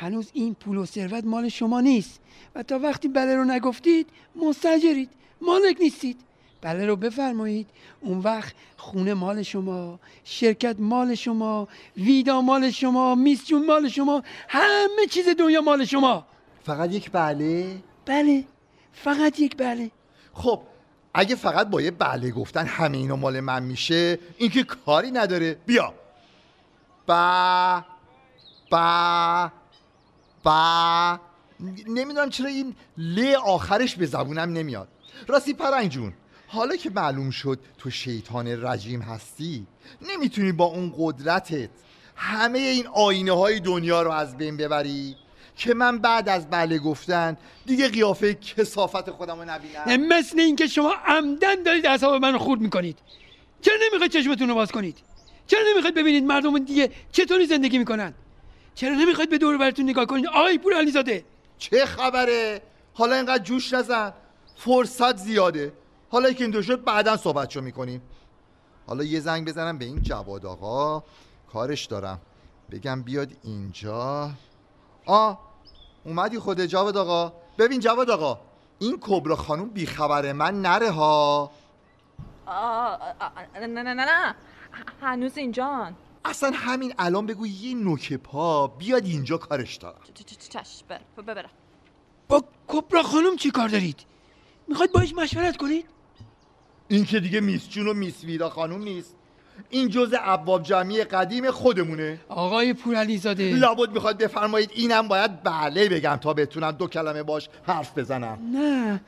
هنوز 0.00 0.30
این 0.32 0.54
پول 0.54 0.76
و 0.76 0.86
ثروت 0.86 1.24
مال 1.24 1.48
شما 1.48 1.80
نیست. 1.80 2.20
و 2.54 2.62
تا 2.62 2.78
وقتی 2.78 3.08
بله 3.08 3.36
رو 3.36 3.44
نگفتید 3.44 4.06
مستجرید. 4.36 5.10
مالک 5.40 5.76
نیستید. 5.80 6.20
بله 6.62 6.86
رو 6.86 6.96
بفرمایید. 6.96 7.66
اون 8.00 8.18
وقت 8.18 8.54
خونه 8.76 9.14
مال 9.14 9.42
شما 9.42 9.98
شرکت 10.24 10.76
مال 10.78 11.14
شما 11.14 11.68
ویدا 11.96 12.40
مال 12.40 12.70
شما 12.70 13.14
میسجون 13.14 13.66
مال 13.66 13.88
شما 13.88 14.22
همه 14.48 15.06
چیز 15.10 15.28
دنیا 15.28 15.60
مال 15.60 15.84
شما. 15.84 16.26
فقط 16.64 16.92
یک 16.92 17.10
بله؟ 17.10 17.76
بله. 18.06 18.44
فقط 18.92 19.40
یک 19.40 19.56
بله. 19.56 19.90
خب 20.32 20.60
اگه 21.14 21.34
فقط 21.34 21.66
با 21.68 21.80
یه 21.82 21.90
بله 21.90 22.30
گفتن 22.30 22.66
همه 22.66 22.98
اینا 22.98 23.16
مال 23.16 23.40
من 23.40 23.62
میشه 23.62 24.18
این 24.38 24.50
که 24.50 24.64
کاری 24.64 25.10
نداره. 25.10 25.56
بیا. 25.66 25.94
با 27.06 27.84
با. 28.70 29.59
با 30.42 31.20
نمی‌دونم 31.86 32.30
چرا 32.30 32.48
این 32.48 32.74
ل 32.98 33.34
آخرش 33.44 33.96
به 33.96 34.06
زبونم 34.06 34.52
نمیاد. 34.52 34.88
راستی 35.28 35.54
پرنگ 35.54 35.90
جون 35.90 36.12
حالا 36.46 36.76
که 36.76 36.90
معلوم 36.90 37.30
شد 37.30 37.58
تو 37.78 37.90
شیطان 37.90 38.66
رجیم 38.66 39.00
هستی 39.00 39.66
نمی‌تونی 40.12 40.52
با 40.52 40.64
اون 40.64 40.94
قدرتت 40.98 41.70
همه 42.16 42.58
این 42.58 42.86
آینه 42.86 43.32
های 43.32 43.60
دنیا 43.60 44.02
رو 44.02 44.10
از 44.10 44.36
بین 44.36 44.56
ببری 44.56 45.16
که 45.56 45.74
من 45.74 45.98
بعد 45.98 46.28
از 46.28 46.50
بله 46.50 46.78
گفتن 46.78 47.36
دیگه 47.66 47.88
قیافه 47.88 48.34
کسافت 48.34 49.10
خودم 49.10 49.38
رو 49.38 49.44
نبینم؟ 49.44 50.08
مثل 50.08 50.40
اینکه 50.40 50.66
شما 50.66 50.94
عمدن 51.06 51.62
دارید 51.62 51.86
اعصاب 51.86 52.22
من 52.22 52.38
خورد 52.38 52.60
می‌کنید. 52.60 52.98
چرا 53.60 53.74
نمی‌خواید 53.86 54.12
چشمتون 54.12 54.48
رو 54.48 54.54
باز 54.54 54.72
کنید؟ 54.72 54.98
چرا 55.46 55.60
نمی‌خواید 55.72 55.94
ببینید 55.94 56.24
مردم 56.24 56.58
دیگه 56.58 56.90
چطوری 57.12 57.46
زندگی 57.46 57.78
می‌کنن؟ 57.78 58.14
چرا 58.74 58.94
نمی‌خواید 58.94 59.30
به 59.30 59.38
دور 59.38 59.58
براتون 59.58 59.88
نگاه 59.88 60.06
کنید؟ 60.06 60.26
آی 60.26 60.58
پور 60.58 60.74
علیزاده. 60.74 61.24
چه 61.58 61.86
خبره؟ 61.86 62.62
حالا 62.94 63.16
اینقدر 63.16 63.42
جوش 63.44 63.72
نزن. 63.74 64.12
فرصت 64.56 65.16
زیاده. 65.16 65.72
حالا 66.10 66.32
که 66.32 66.44
این 66.44 66.50
دو 66.50 66.62
شد 66.62 66.84
بعدا 66.84 67.16
صحبتشو 67.16 67.60
می‌کنیم. 67.60 68.02
حالا 68.86 69.04
یه 69.04 69.20
زنگ 69.20 69.48
بزنم 69.48 69.78
به 69.78 69.84
این 69.84 70.02
جواد 70.02 70.46
آقا. 70.46 71.04
کارش 71.52 71.86
دارم. 71.86 72.20
بگم 72.70 73.02
بیاد 73.02 73.28
اینجا. 73.42 74.30
آ 75.06 75.34
اومدی 76.04 76.38
خود 76.38 76.64
جواد 76.66 76.96
آقا. 76.96 77.32
ببین 77.58 77.80
جواد 77.80 78.10
آقا 78.10 78.40
این 78.78 78.98
کبرا 79.00 79.36
خانوم 79.36 79.68
بیخبر 79.68 80.32
من 80.32 80.62
نره 80.62 80.90
ها. 80.90 81.50
نه 83.54 83.66
نه 83.66 83.82
نه 83.82 83.94
نه. 83.94 84.34
هنوز 85.02 85.36
اینجان. 85.36 85.94
اصلا 86.24 86.50
همین 86.54 86.94
الان 86.98 87.26
بگو 87.26 87.46
یه 87.46 87.74
نوک 87.74 88.12
پا 88.12 88.66
بیاد 88.66 89.04
اینجا 89.04 89.36
کارش 89.36 89.76
دارم. 89.76 90.00
چشم 90.48 90.86
ببرم. 91.18 91.50
با 92.28 92.44
کبرا 92.68 93.02
خانم 93.02 93.36
چی 93.36 93.50
کار 93.50 93.68
دارید؟ 93.68 93.96
می‌خواید 94.68 94.92
باش 94.92 95.14
مشورت 95.14 95.56
کنید؟ 95.56 95.84
این 96.88 97.04
که 97.04 97.20
دیگه 97.20 97.40
میس 97.40 97.68
جون 97.68 97.88
و 97.88 97.94
میس 97.94 98.24
ویدا 98.24 98.50
خانوم 98.50 98.82
نیست. 98.82 99.14
این 99.70 99.88
جزء 99.88 100.16
ابواب 100.20 100.62
جمعی 100.62 101.04
قدیم 101.04 101.50
خودمونه. 101.50 102.20
آقای 102.28 102.72
پورعلیزاده. 102.72 103.54
لابد 103.54 103.92
می‌خواد 103.92 104.18
بفرمایید 104.18 104.70
اینم 104.74 105.08
باید 105.08 105.42
بله 105.42 105.88
بگم 105.88 106.16
تا 106.16 106.34
بتونم 106.34 106.70
دو 106.70 106.86
کلمه 106.86 107.22
باش 107.22 107.48
حرف 107.66 107.98
بزنم. 107.98 108.38
نه 108.52 109.00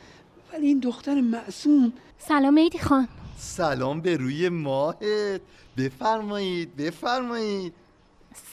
ولی 0.52 0.66
این 0.66 0.80
دختر 0.80 1.20
معصوم. 1.20 1.92
سلام 2.18 2.54
میدی 2.54 2.78
خان. 2.78 3.08
سلام 3.36 4.00
به 4.00 4.16
روی 4.16 4.48
ماهت. 4.48 5.40
بفرمایید 5.76 6.76
بفرمایید. 6.76 7.74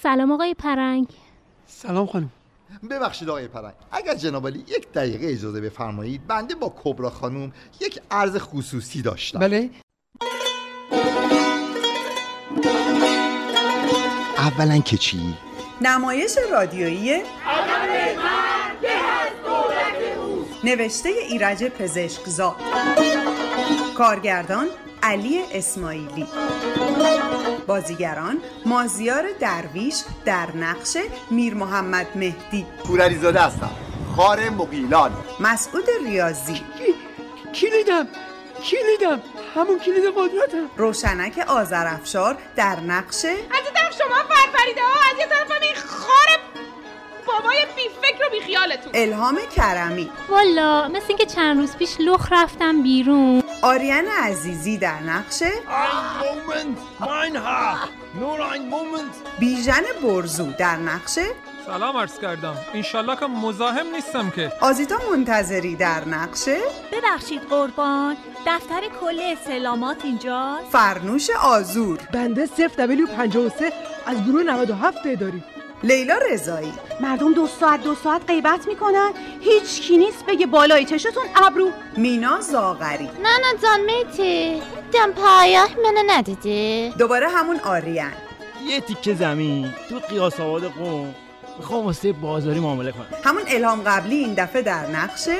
سلام 0.03 0.31
آقای 0.31 0.53
پرنگ. 0.53 1.07
سلام 1.67 2.07
خانم. 2.07 2.31
ببخشید 2.89 3.29
آقای 3.29 3.47
پرنگ 3.47 3.73
اگر 3.91 4.15
جنابالی 4.15 4.59
یک 4.59 4.91
دقیقه 4.91 5.27
اجازه 5.27 5.61
بفرمایید 5.61 6.27
بنده 6.27 6.55
با 6.55 6.73
کبرا 6.83 7.09
خانوم 7.09 7.51
یک 7.79 8.01
عرض 8.11 8.37
خصوصی 8.37 9.01
داشتم. 9.01 9.39
بله. 9.39 9.69
اولا 14.37 14.77
که 14.77 14.97
چی؟ 14.97 15.35
نمایش 15.81 16.37
رادیویی 16.51 17.21
نوشته 20.63 21.09
ایرج 21.09 21.63
پزشکزاد. 21.63 22.55
کارگردان 23.97 24.67
علی 25.03 25.41
اسماعیلی. 25.53 26.27
بازیگران 27.67 28.41
مازیار 28.65 29.23
درویش 29.39 29.95
در 30.25 30.55
نقش 30.55 30.97
میر 31.31 31.53
محمد 31.53 32.07
مهدی. 32.15 32.65
پورعلیزاده 32.85 33.39
هستم. 33.39 33.71
خار 34.15 34.49
مقیلان 34.49 35.11
مسعود 35.39 35.83
ریاضی. 36.05 36.61
کلیدم. 37.55 38.07
کلیدم. 38.63 39.21
همون 39.55 39.79
کلید 39.79 40.03
قدرتم. 40.05 40.69
روشنک 40.77 41.45
آذرافشار 41.47 42.37
در 42.55 42.79
نقش 42.79 43.25
از 43.25 43.33
طرف 43.73 43.97
شما 43.97 44.15
فرفریده 44.29 44.81
ها. 44.81 45.11
از 45.11 45.19
یه 45.19 45.25
طرف 45.25 45.61
این 45.61 45.75
خار 45.75 46.27
بابای 47.27 47.57
بی 47.75 47.81
فکر 48.01 48.25
و 48.25 48.29
بی 48.31 48.39
خیالتون 48.39 48.91
الهام 48.95 49.37
کرمی. 49.55 50.09
والا 50.29 50.87
مثل 50.87 51.05
اینکه 51.07 51.25
چند 51.25 51.59
روز 51.59 51.75
پیش 51.75 51.95
لخ 51.99 52.27
رفتم 52.31 52.83
بیرون. 52.83 53.43
آریان 53.61 54.05
عزیزی 54.07 54.77
در 54.77 54.99
نقش؟ 54.99 55.43
بیژن 59.39 59.83
برزو 60.03 60.51
در 60.51 60.75
نقش؟ 60.75 61.19
سلام 61.65 61.97
عرض 61.97 62.19
کردم. 62.19 62.55
انشالله 62.73 63.15
که 63.15 63.25
مزاحم 63.25 63.87
نیستم 63.95 64.29
که. 64.29 64.51
آزیتا 64.61 64.95
منتظری 65.11 65.75
در 65.75 66.05
نقش؟ 66.05 66.49
ببخشید 66.91 67.41
قربان 67.49 68.17
دفتر 68.47 68.81
کل 69.01 69.19
اصطلاحات 69.19 70.05
اینجا 70.05 70.59
فرنوش 70.71 71.29
آزور. 71.29 71.99
بنده 72.13 72.45
0 72.45 72.67
دبلیو 72.67 73.07
53 73.07 73.73
از 74.05 74.25
گروه 74.25 74.43
97 74.43 75.03
داری 75.03 75.43
لیلا 75.83 76.19
رضایی. 76.31 76.73
مردم 77.01 77.33
دو 77.33 77.47
ساعت 77.47 77.83
دو 77.83 77.95
ساعت 77.95 78.21
غیبت 78.27 78.67
می‌کنن. 78.67 79.11
هیچ 79.41 79.81
کی 79.81 79.97
نیست 79.97 80.25
بگه 80.25 80.45
بالای 80.45 80.85
چشتون 80.85 81.23
ابرو. 81.35 81.71
مینا 81.97 82.41
زاغری. 82.41 83.05
نه 83.05 83.29
نه 83.29 83.61
جان 83.63 83.81
میتی. 83.81 84.61
دم 84.93 85.11
پایه 85.11 85.63
منو 85.63 86.03
ندیدی 86.07 86.89
دوباره 86.89 87.29
همون 87.29 87.59
آریان. 87.59 88.11
یه 88.67 88.79
تیکه 88.79 89.13
زمین 89.13 89.73
تو 89.89 89.99
قیاس 89.99 90.39
آباد 90.39 90.63
قوم. 90.63 91.15
می‌خوام 91.57 91.85
واسه 91.85 92.11
بازاری 92.13 92.59
معامله 92.59 92.91
کنم. 92.91 93.07
همون 93.23 93.43
الهام 93.47 93.81
قبلی 93.81 94.15
این 94.15 94.33
دفعه 94.33 94.61
در 94.61 94.87
نقشه؟ 94.87 95.37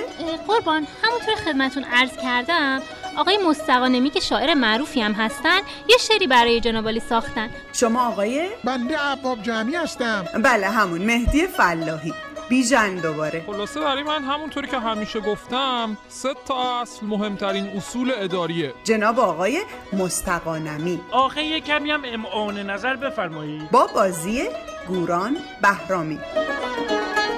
قربان 0.48 0.88
همونطور 1.04 1.36
خدمتون 1.36 1.84
عرض 1.84 2.18
کردم 2.24 2.82
آقای 3.18 3.38
مستقانمی 3.38 4.10
که 4.10 4.20
شاعر 4.20 4.54
معروفی 4.54 5.02
هم 5.02 5.12
هستن 5.12 5.60
یه 5.90 5.98
شعری 6.00 6.28
برای 6.28 6.60
جنابالی 6.60 7.00
ساختن. 7.00 7.50
شما 7.74 8.08
آقای؟ 8.08 8.50
بنده 8.64 8.98
عباب 8.98 9.42
جمعی 9.42 9.76
هستم. 9.76 10.26
بله 10.44 10.70
همون 10.70 11.02
مهدی 11.02 11.48
فلاحی. 11.48 12.14
بیژن 12.50 12.96
دوباره. 12.96 13.44
خلاصه 13.48 13.80
برای 13.80 14.04
من 14.04 14.24
همونطوری 14.24 14.68
که 14.68 14.80
همیشه 14.80 15.20
گفتم 15.20 15.98
سه 16.08 16.30
تا 16.46 16.82
اصل 16.82 17.06
مهمترین 17.06 17.68
اصول 17.68 18.14
اداریه. 18.16 18.74
جناب 18.84 19.20
آقای 19.20 19.62
مستقانمی. 19.94 21.02
آخه 21.12 21.44
یه 21.44 21.60
کمی 21.60 21.92
هم 21.92 22.02
امعان 22.06 22.70
نظر 22.70 22.96
بفرمایید 22.96 23.72
با 23.72 23.88
بازی 23.96 24.50
گوران 24.88 25.38
بهرامی. 25.62 26.20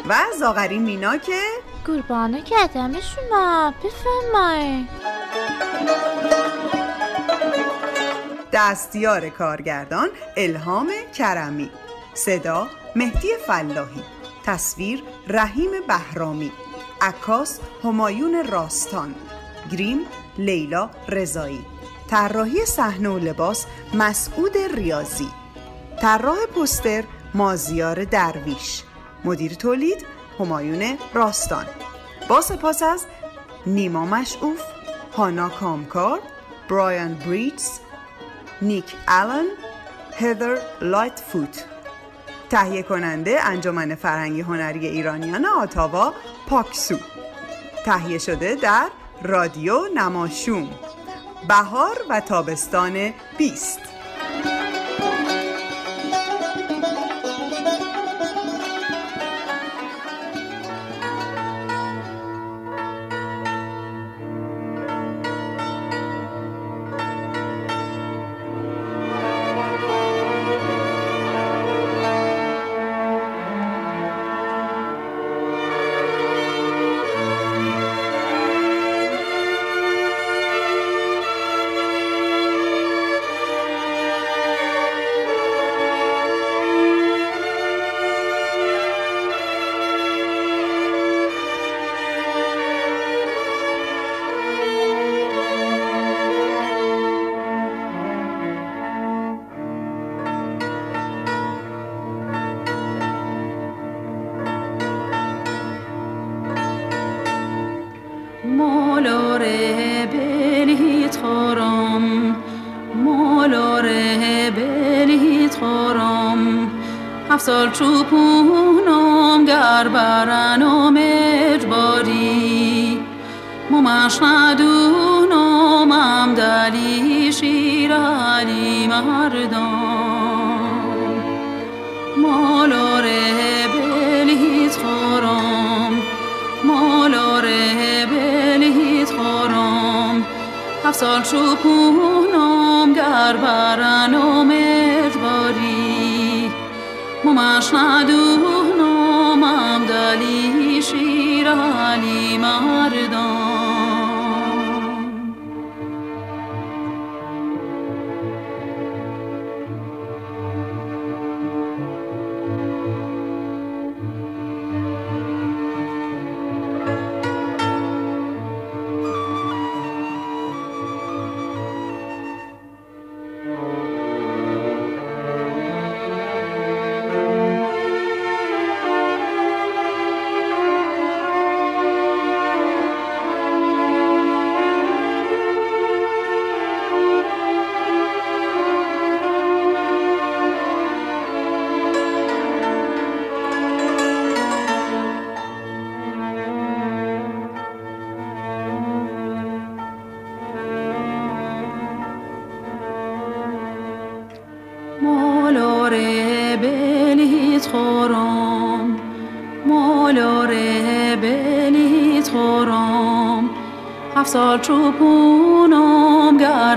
و 0.09 0.15
زاغری 0.39 0.77
مینا 0.77 1.17
که 1.17 1.39
قربانه 1.85 2.41
کردمشونا 2.41 3.73
بفرمای. 3.83 4.87
دستیار 8.53 9.29
کارگردان 9.29 10.09
الهام 10.37 10.91
کرمی. 11.17 11.69
صدا 12.13 12.67
مهدی 12.95 13.27
فلاحی. 13.47 14.03
تصویر 14.45 15.03
رحیم 15.27 15.71
بهرامی. 15.87 16.51
عکاس 17.01 17.59
همایون 17.83 18.47
راستان. 18.47 19.15
گریم 19.71 19.99
لیلا 20.37 20.89
رضایی. 21.09 21.65
طراحی 22.09 22.65
صحنه 22.65 23.09
و 23.09 23.17
لباس 23.17 23.65
مسعود 23.93 24.57
ریاضی. 24.57 25.29
طراح 26.01 26.45
پوستر 26.55 27.03
مازیار 27.33 28.03
درویش. 28.03 28.83
مدیر 29.23 29.53
تولید 29.53 30.05
همایون 30.39 30.97
راستان. 31.13 31.65
با 32.27 32.41
سپاس 32.41 32.83
از 32.83 33.05
نیما 33.65 34.05
مشعوف. 34.05 34.61
هانا 35.17 35.49
کامکار 35.49 36.19
برایان 36.69 37.13
بریتز 37.13 37.79
نیک 38.61 38.85
آلن 39.07 39.45
هدر 40.17 40.57
لایت 40.81 41.19
فوت 41.19 41.65
تهیه 42.49 42.83
کننده 42.83 43.39
انجمن 43.45 43.95
فرهنگی 43.95 44.41
هنری 44.41 44.87
ایرانیان 44.87 45.45
آتاوا 45.45 46.13
پاکسو. 46.47 46.97
تهیه 47.85 48.17
شده 48.17 48.55
در 48.55 48.87
رادیو 49.23 49.79
نماشوم. 49.95 50.69
بهار 51.47 51.97
و 52.09 52.19
تابستان 52.19 53.13
20 53.37 53.79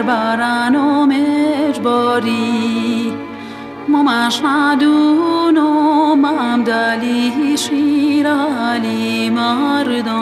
برنم 0.06 1.08
اجباری 1.68 3.12
ممش 3.88 4.40
ندونم 4.44 6.24
هم 6.24 6.64
دلی 6.64 7.56
شیر 7.56 8.28
علی 8.28 9.30
مردم. 9.30 10.14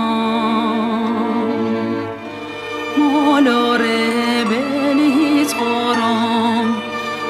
مالاره 2.98 4.44
بلیت 4.44 5.52
خورم 5.54 6.76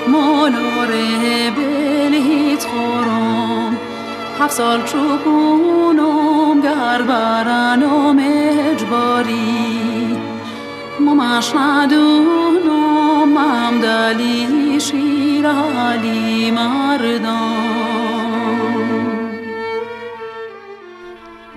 مالاره 0.09 1.51
بلیت 1.57 2.65
خورم. 2.65 3.77
هفت 4.41 4.51
سال 4.53 4.83
چوبونم 4.83 6.61
گر 6.62 7.03
اجباری 7.03 8.41
ممش 11.23 11.53
ندونم 11.57 13.36
هم 13.36 13.81
دلی 13.81 14.81
شیر 14.81 15.47
علی 15.47 16.51
مردم 16.51 17.93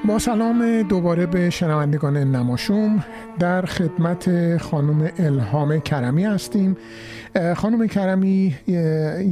با 0.08 0.20
سلام 0.20 0.82
دوباره 0.82 1.26
به 1.26 1.50
شنوندگان 1.50 2.18
نماشوم 2.18 3.04
در 3.40 3.66
خدمت 3.66 4.58
خانم 4.58 5.12
الهام 5.18 5.80
کرمی 5.80 6.26
هستیم. 6.26 6.78
خانم 7.56 7.88
کرمی 7.88 8.56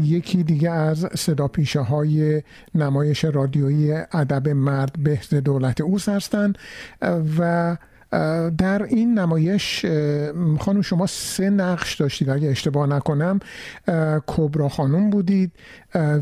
یکی 0.03 0.43
دیگه 0.43 0.72
از 0.72 1.07
صدا 1.15 1.47
پیشه 1.47 1.80
های 1.80 2.41
نمایش 2.76 3.26
رادیویی 3.26 3.93
ادب 3.93 4.49
مرد 4.49 4.95
بهز 5.03 5.34
دولت 5.34 5.81
اوس 5.81 6.10
هستند 6.10 6.57
و 7.39 7.77
در 8.57 8.84
این 8.84 9.19
نمایش 9.19 9.85
خانم 10.60 10.81
شما 10.81 11.07
سه 11.07 11.49
نقش 11.49 11.95
داشتید. 11.95 12.30
اگه 12.30 12.49
اشتباه 12.49 12.88
نکنم 12.88 13.40
کبرا 14.27 14.69
خانم 14.69 15.10
بودید 15.10 15.52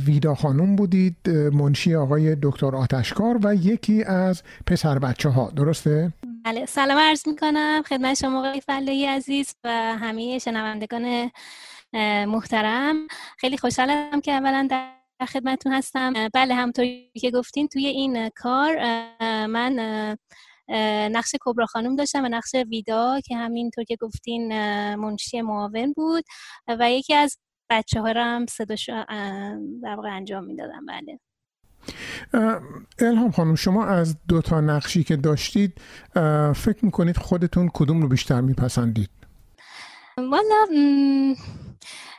ویدا 0.06 0.36
خانم 0.36 0.76
بودید 0.76 1.30
منشی 1.30 1.96
آقای 1.96 2.38
دکتر 2.42 2.76
آتشکار 2.76 3.40
و 3.44 3.56
یکی 3.56 4.04
از 4.04 4.44
پسر 4.68 5.00
بچه 5.00 5.30
ها 5.30 5.52
درسته؟ 5.56 6.14
بله 6.46 6.66
سلام 6.66 6.98
عرض 6.98 7.28
می 7.28 7.36
کنم 7.36 7.82
خدمت 7.90 8.14
شما 8.14 8.40
آقای 8.40 8.62
فلاحی 8.62 9.06
عزیز 9.06 9.56
و 9.64 9.70
همه 9.98 10.40
شنوندگان 10.40 11.32
محترم. 12.28 12.96
خیلی 13.38 13.58
خوشحالم 13.58 14.22
که 14.22 14.32
اولا 14.32 14.68
در 14.70 14.92
خدمتتون 15.26 15.74
هستم. 15.74 16.14
بله 16.34 16.54
همطوری 16.54 17.12
که 17.22 17.32
گفتین 17.32 17.68
توی 17.68 17.86
این 17.86 18.30
کار 18.30 18.76
من 19.48 19.78
نقش 21.12 21.36
کبرا 21.42 21.66
خانم 21.66 21.96
داشتم 21.96 22.24
و 22.24 22.28
نقش 22.28 22.56
ویدا 22.56 23.20
که 23.26 23.38
همینطور 23.38 23.84
که 23.84 23.96
گفتین 23.96 24.48
منشی 24.96 25.42
معاون 25.42 25.94
بود 25.94 26.24
و 26.68 26.92
یکی 26.92 27.14
از 27.14 27.38
بچه 27.70 28.02
ها 28.02 28.12
رو 28.12 28.22
هم 28.22 28.46
صداش 28.46 28.90
در 29.84 29.96
واقع 29.96 30.10
انجام 30.16 30.44
می‌دادم. 30.44 30.86
بله. 30.86 31.20
الهام 33.00 33.32
خانم 33.32 33.56
شما 33.56 33.86
از 33.86 34.18
دو 34.28 34.42
تا 34.42 34.62
نقشی 34.62 35.04
که 35.04 35.16
داشتید 35.16 35.82
فکر 36.56 36.78
می‌کنید 36.82 37.18
خودتون 37.18 37.70
کدوم 37.74 38.02
رو 38.02 38.08
بیشتر 38.08 38.42
میپسندید؟ 38.42 39.10
والا 40.18 40.66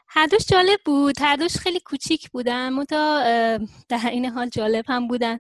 هر 0.09 0.27
دوش 0.27 0.47
جالب 0.47 0.81
بود. 0.85 1.21
هر 1.21 1.37
دوش 1.37 1.57
خیلی 1.57 1.81
کوچیک 1.81 2.31
بودن. 2.31 2.69
متا 2.69 3.23
در 3.89 4.01
این 4.11 4.27
حال 4.27 4.49
جالب 4.49 4.85
هم 4.89 5.09
بودن. 5.09 5.39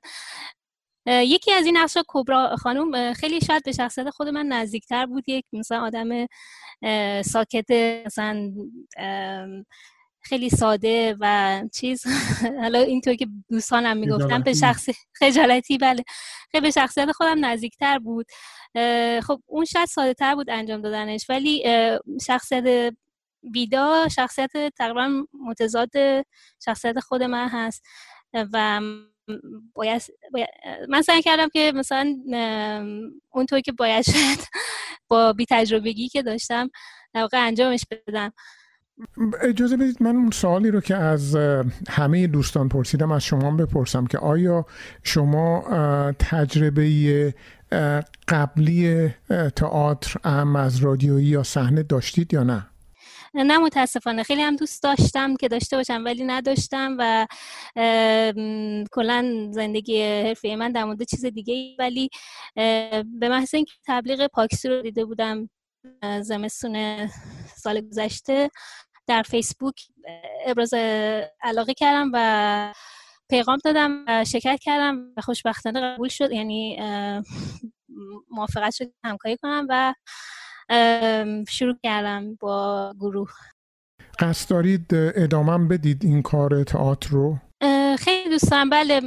یکی 1.06 1.52
از 1.52 1.66
این 1.66 1.76
نقش 1.76 1.98
کبرا 2.08 2.56
خانم 2.56 3.12
خیلی 3.12 3.40
شاید 3.40 3.62
به 3.64 3.72
شخصیت 3.72 4.10
خود 4.10 4.28
من 4.28 4.46
نزدیکتر 4.46 5.06
بود. 5.06 5.28
یک 5.28 5.44
مثلا 5.52 5.80
آدم 5.82 6.26
ساکت 7.22 7.70
مثلا 8.06 8.52
خیلی 10.24 10.50
ساده 10.50 11.16
و 11.20 11.62
چیز. 11.74 12.04
حالا 12.62 12.78
اینطور 12.78 13.14
که 13.14 13.26
دوستانم 13.50 13.96
می‌گفتم 13.96 14.42
به 14.42 14.52
شخص 14.52 14.88
خجالتی 15.12 15.78
بله. 15.78 16.04
خیلی 16.50 16.62
به 16.62 16.70
شخصیت 16.70 17.12
خودم 17.12 17.44
نزدیکتر 17.44 17.98
بود. 17.98 18.26
خب 19.22 19.42
اون 19.46 19.64
شاید 19.64 19.88
ساده 19.88 20.14
تر 20.14 20.34
بود 20.34 20.50
انجام 20.50 20.82
دادنش. 20.82 21.26
ولی 21.28 21.64
شخصیت 22.26 22.94
بیدا 23.42 24.08
شخصیت 24.08 24.50
تقریبا 24.78 25.24
متضاد 25.46 25.90
شخصیت 26.64 27.00
خود 27.00 27.22
من 27.22 27.48
هست. 27.48 27.82
و 28.34 28.80
باید, 29.74 30.02
باید 30.32 30.48
من 30.88 31.02
سعی 31.02 31.22
کردم 31.22 31.48
که 31.48 31.72
مثلا 31.74 32.16
اونطور 33.30 33.60
که 33.60 33.72
باید 33.72 34.04
شد 34.04 34.42
با 35.08 35.32
بی 35.32 35.46
تجربگی 35.50 36.08
که 36.08 36.22
داشتم 36.22 36.70
در 37.14 37.20
واقع 37.20 37.46
انجامش 37.46 37.84
بدم. 38.06 38.32
اجازه 39.40 39.76
بدید 39.76 40.02
من 40.02 40.16
اون 40.16 40.30
سوالی 40.30 40.70
رو 40.70 40.80
که 40.80 40.96
از 40.96 41.36
همه 41.88 42.26
دوستان 42.26 42.68
پرسیدم 42.68 43.12
از 43.12 43.24
شما 43.24 43.50
بپرسم 43.50 44.06
که 44.06 44.18
آیا 44.18 44.66
شما 45.02 45.64
تجربه 46.18 47.34
قبلی 48.28 49.08
تئاتر 49.56 50.20
ام 50.24 50.56
از 50.56 50.76
رادیویی 50.76 51.26
یا 51.26 51.42
صحنه 51.42 51.82
داشتید 51.82 52.34
یا 52.34 52.42
نه؟ 52.42 52.66
نه 53.34 53.58
متاسفانه. 53.58 54.22
خیلی 54.22 54.42
هم 54.42 54.56
دوست 54.56 54.82
داشتم 54.82 55.36
که 55.36 55.48
داشته 55.48 55.76
باشم 55.76 56.02
ولی 56.04 56.24
نداشتم 56.24 56.96
و 56.98 57.26
کلا 58.92 59.48
زندگی 59.52 60.02
حرفه 60.02 60.56
من 60.56 60.72
در 60.72 60.84
مورد 60.84 61.02
چیز 61.02 61.24
دیگه 61.24 61.76
ولی 61.78 62.08
به 63.04 63.28
محض 63.28 63.54
اینکه 63.54 63.72
تبلیغ 63.86 64.26
پاکسی 64.26 64.68
رو 64.68 64.82
دیده 64.82 65.04
بودم 65.04 65.50
زمستون 66.20 67.06
سال 67.56 67.80
گذشته 67.80 68.50
در 69.06 69.22
فیسبوک 69.22 69.74
ابراز 70.46 70.74
علاقه 71.42 71.74
کردم 71.74 72.10
و 72.14 72.74
پیغام 73.30 73.58
دادم 73.64 74.04
و 74.08 74.24
شرکت 74.24 74.58
کردم 74.62 75.12
و 75.16 75.20
خوشبختانه 75.20 75.80
قبول 75.80 76.08
شد. 76.08 76.32
یعنی 76.32 76.78
موافقت 78.30 78.74
شد 78.74 78.92
همکاری 79.04 79.36
کنم 79.36 79.66
و 79.68 79.94
شروع 81.48 81.74
کردم 81.82 82.34
با 82.40 82.94
گروه. 83.00 83.30
قصد 84.18 84.50
دارید 84.50 84.86
ادامه 84.94 85.68
بدید 85.68 86.04
این 86.04 86.22
کار 86.22 86.64
تئاتر 86.64 87.10
رو. 87.10 87.38
خیلی 87.98 88.30
دوست 88.30 88.50
دارم 88.50 88.70
بله 88.70 89.00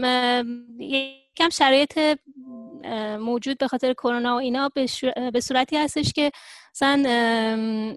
یکم 0.79 1.49
شرایط 1.49 1.99
موجود 3.19 3.57
به 3.57 3.67
خاطر 3.67 3.93
کرونا 3.93 4.35
و 4.35 4.39
اینا 4.39 4.71
به 5.33 5.39
صورتی 5.41 5.77
هستش 5.77 6.13
که 6.13 6.31
مثلا 6.75 7.03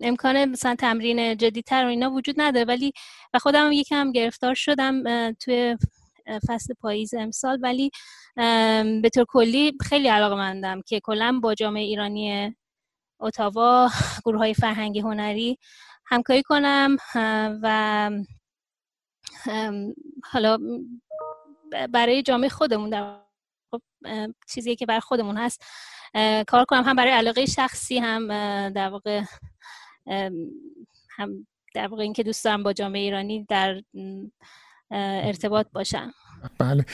امکان 0.02 0.44
مثلا 0.44 0.74
تمرین 0.74 1.36
جدیتر 1.36 1.84
و 1.84 1.88
اینا 1.88 2.10
وجود 2.10 2.34
نداره. 2.38 2.64
ولی 2.64 2.92
و 3.34 3.38
خودم 3.38 3.72
یکم 3.72 4.12
گرفتار 4.12 4.54
شدم 4.54 5.32
توی 5.32 5.76
فصل 6.48 6.74
پاییز 6.80 7.14
امسال. 7.14 7.58
ولی 7.62 7.90
به 9.02 9.10
طور 9.14 9.24
کلی 9.28 9.72
خیلی 9.80 10.08
علاقه 10.08 10.34
مندم 10.34 10.80
که 10.86 11.00
کلا 11.00 11.40
با 11.42 11.54
جامعه 11.54 11.82
ایرانی 11.82 12.56
اتاوا 13.20 13.90
گروه 14.24 14.38
های 14.38 14.54
فرهنگی 14.54 15.00
هنری 15.00 15.58
همکاری 16.06 16.42
کنم 16.42 16.96
و 17.62 18.10
حالا 20.24 20.58
برای 21.90 22.22
جامعه 22.22 22.48
خودمون 22.48 22.90
در 22.90 23.20
خب 23.70 23.82
چیزی 24.48 24.76
که 24.76 24.86
برای 24.86 25.00
خودمون 25.00 25.36
هست 25.36 25.64
کار 26.46 26.64
کنم 26.64 26.82
هم 26.84 26.96
برای 26.96 27.12
علاقه 27.12 27.46
شخصی 27.46 27.98
هم 27.98 28.28
در 28.68 28.88
واقع 28.88 29.22
هم 31.10 31.46
در 31.74 31.86
واقع 31.86 32.02
اینکه 32.02 32.22
دوست 32.22 32.44
دارم 32.44 32.62
با 32.62 32.72
جامعه 32.72 33.00
ایرانی 33.00 33.44
در 33.48 33.82
ارتباط 34.90 35.66
باشم. 35.72 36.12
بله. 36.58 36.86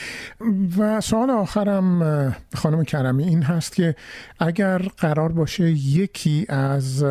و 0.77 1.01
سوال 1.01 1.29
آخرم 1.29 2.35
خانم 2.55 2.83
کرمی 2.83 3.23
این 3.23 3.43
هست 3.43 3.75
که 3.75 3.95
اگر 4.39 4.77
قرار 4.77 5.31
باشه 5.31 5.71
یکی 5.71 6.45
از 6.49 7.05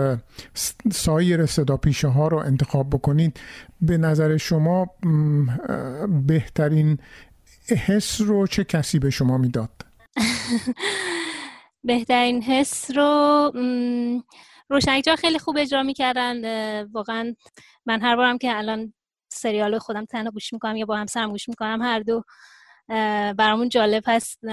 سایر 0.92 1.46
صدا 1.46 1.76
پیشه 1.76 2.08
ها 2.08 2.28
رو 2.28 2.38
انتخاب 2.38 2.90
بکنید 2.90 3.40
به 3.80 3.98
نظر 3.98 4.36
شما 4.36 4.86
بهترین 6.26 6.98
حس 7.68 8.20
رو 8.20 8.46
چه 8.46 8.64
کسی 8.64 8.98
به 8.98 9.10
شما 9.10 9.38
می‌داد؟ 9.38 9.70
بهترین 11.84 12.42
حس 12.42 12.90
رو 12.96 13.52
روشنگجا 14.68 15.16
خیلی 15.16 15.38
خوب 15.38 15.56
اجرا 15.58 15.82
می‌کردن. 15.82 16.82
واقعا 16.82 17.34
من 17.86 18.02
هر 18.02 18.16
بارم 18.16 18.38
که 18.38 18.58
الان 18.58 18.92
سریال 19.34 19.78
خودم 19.78 20.04
تنها 20.04 20.30
گوش 20.30 20.52
می‌کنم 20.52 20.76
یا 20.76 20.86
با 20.86 20.96
همسرم 20.96 21.30
گوش 21.30 21.48
می‌کنم 21.48 21.82
هر 21.82 22.00
دو 22.00 22.22
برامون 23.38 23.68
جالب 23.68 24.02
هست 24.06 24.44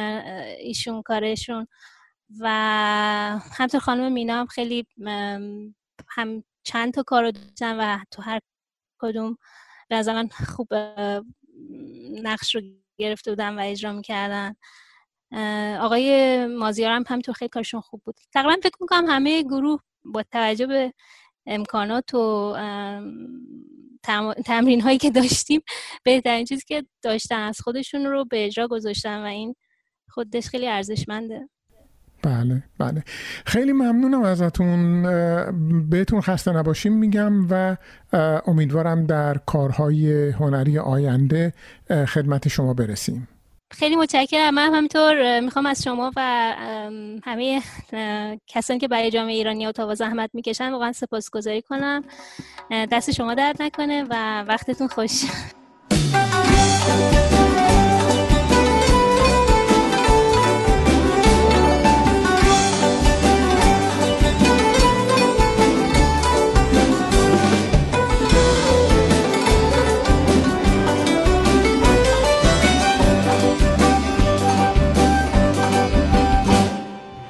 ایشون 0.60 1.02
کارشون. 1.02 1.68
و 2.40 2.50
همطور 3.58 3.80
خانم 3.80 4.12
مینا 4.12 4.40
هم 4.40 4.46
خیلی 4.46 4.88
هم 6.10 6.44
چند 6.64 6.94
تا 6.94 7.04
کار 7.04 7.24
رو 7.24 7.32
و 7.62 8.00
تو 8.12 8.22
هر 8.22 8.40
کدوم 9.00 9.38
به 9.90 10.04
خوب 10.48 10.68
نقش 12.24 12.56
رو 12.56 12.62
گرفته 12.98 13.32
بودن 13.32 13.56
و 13.56 13.62
اجرا 13.64 13.94
می‌کردن. 13.94 14.56
آقای 15.80 16.46
مازیار 16.46 16.92
هم 16.92 17.04
همینطور 17.08 17.36
خیلی 17.36 17.50
کارشون 17.50 17.82
خوب 17.82 18.02
بود. 18.06 18.16
تقریبا 18.34 18.62
فکر 18.64 18.78
می‌کنم 18.82 19.06
همه 19.10 19.44
گروه 19.44 19.80
با 20.06 20.24
توجه 20.24 20.68
به 20.68 20.94
امکانات 21.46 22.14
و 22.14 22.54
تمرین 24.46 24.82
هایی 24.82 24.98
که 24.98 25.12
داشتیم 25.12 25.62
بهترین 26.04 26.46
چیزی 26.46 26.64
که 26.68 26.86
داشتن 27.02 27.40
از 27.40 27.60
خودشون 27.60 28.06
رو 28.06 28.26
به 28.26 28.46
اجرا 28.46 28.68
گذاشتن 28.68 29.22
و 29.22 29.26
این 29.26 29.56
خودش 30.10 30.48
خیلی 30.48 30.68
ارزشمنده. 30.68 31.50
بله 32.24 32.64
بله. 32.78 33.04
خیلی 33.46 33.72
ممنونم 33.72 34.24
ازتون. 34.24 35.04
بهتون 35.90 36.22
خسته 36.22 36.52
نباشیم 36.52 36.94
میگم 36.94 37.48
و 37.50 37.78
امیدوارم 38.48 39.06
در 39.06 39.38
کارهای 39.38 40.30
هنری 40.30 40.80
آینده 40.80 41.54
خدمت 42.08 42.48
شما 42.48 42.74
برسیم. 42.74 43.28
خیلی 43.72 43.96
متشکرم. 43.96 44.54
من 44.54 44.74
همینطور 44.74 45.40
می‌خوام 45.40 45.66
از 45.66 45.84
شما 45.84 46.12
و 46.16 46.22
همه 47.24 47.62
کسانی 48.48 48.80
که 48.80 48.88
برای 48.88 49.12
جامعه 49.12 49.34
ایرانی 49.34 49.66
اتاوا 49.66 49.96
زحمت 49.96 50.30
می‌کشن 50.34 50.72
واقعا 50.72 50.92
سپاسگزاری 50.92 51.62
کنم. 51.62 52.04
دست 52.72 53.12
شما 53.12 53.34
درد 53.34 53.62
نکنه 53.62 54.04
و 54.10 54.44
وقتتون 54.44 54.88
خوش. 54.88 55.24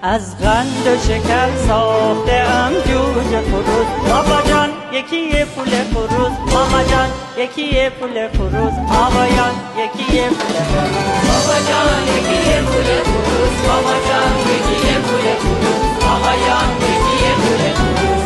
از 0.03 0.37
قند 0.37 0.87
و 0.87 0.97
شکر 1.07 1.49
ساخته 1.67 2.33
ام 2.33 2.73
جوجه 2.73 3.41
فروز 3.41 3.85
بابا 4.09 4.41
جان 4.49 4.69
یکی 4.93 5.45
پول 5.45 5.69
فروز 5.69 6.31
ماما 6.53 6.83
جان 6.83 7.09
یکی 7.37 7.89
پول 7.89 8.27
فروز 8.27 8.73
آقایان 8.89 9.53
یکی 9.77 10.21
پول 10.29 10.53
فروز 10.63 11.11
بابا 11.27 11.57
جان 11.69 12.03
یکی 12.07 12.61
پول 12.61 12.89
فروز 13.03 13.53
ماما 13.67 13.97
جان 14.07 14.31
یکی 14.51 14.93
پول 15.05 15.27
فروز 15.41 16.03
آقایان 16.13 16.69
یکی 16.81 17.33
پول 17.41 17.61
فروز 17.73 18.23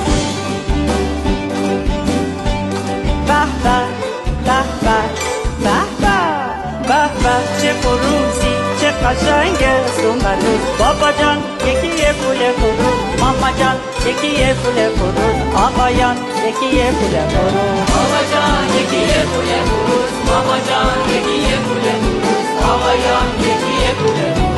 به 3.27 3.41
به 3.63 3.77
به 4.81 4.97
به 5.63 5.79
به 6.01 7.09
به 7.23 7.61
چه 7.61 7.73
فروزی 7.73 8.54
چه 8.95 9.07
قشنگ 9.07 9.63
است 9.63 10.01
بابا 10.79 11.11
جان 11.11 11.37
یکی 11.67 11.87
یه 11.87 12.13
پول 12.13 12.37
فروز 12.37 13.19
ماما 13.19 13.51
جان 13.59 13.75
یکی 14.05 14.27
یه 14.27 14.53
پول 14.53 14.73
فروز 14.73 15.55
آقایان 15.55 16.17
یکی 16.47 16.75
یه 16.75 16.91
پول 16.91 17.15
فروز 17.29 17.87
بابا 17.93 18.21
جان 18.31 18.67
یکی 18.79 18.97
یه 18.97 19.23
پول 19.31 19.49
فروز 19.65 20.11
ماما 20.27 20.57
جان 20.67 21.15
یکی 21.15 21.37
یه 21.49 21.57
پول 21.57 21.81
فروز 21.81 22.69
آقایان 22.69 23.27
یکی 23.39 23.85
یه 23.85 23.93
پول 23.93 24.55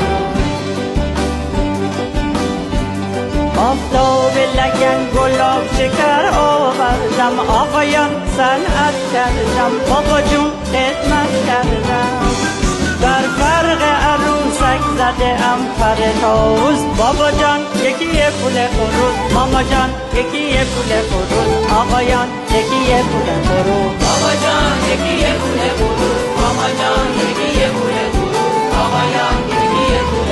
در 13.01 13.21
فرق 13.39 13.81
عروسک 13.81 14.81
زده 14.97 15.45
ام 15.45 15.59
پر 15.79 16.21
تاوز 16.21 16.85
بابا 16.97 17.31
جان 17.31 17.59
یکی 17.83 18.07
پول 18.07 18.67
فروز 18.67 19.33
ماما 19.33 19.63
جان 19.63 19.89
یکی 20.13 20.57
پول 20.57 21.01
فروز 21.09 21.71
آقایان 21.71 22.27
یکی 22.49 23.03
پول 23.09 23.29
فروز 23.43 23.91
بابا 24.03 24.31
جان 24.43 24.77
یکی 24.91 25.25
پول 25.39 25.59
فروز 25.77 26.41
ماما 26.41 26.67
جان 26.79 27.07
یکی 27.19 27.65
پول 27.67 27.97
فروز 28.13 28.73
آقایان 28.83 29.37
یکی 29.49 29.97
پول 30.09 30.27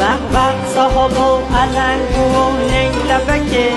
وقت 0.00 0.74
صاحب 0.74 1.18
و 1.20 1.56
علنگ 1.56 2.18
و 2.18 2.50
نیلبکه 2.70 3.68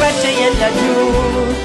بچه 0.00 0.30
لجور 0.60 1.55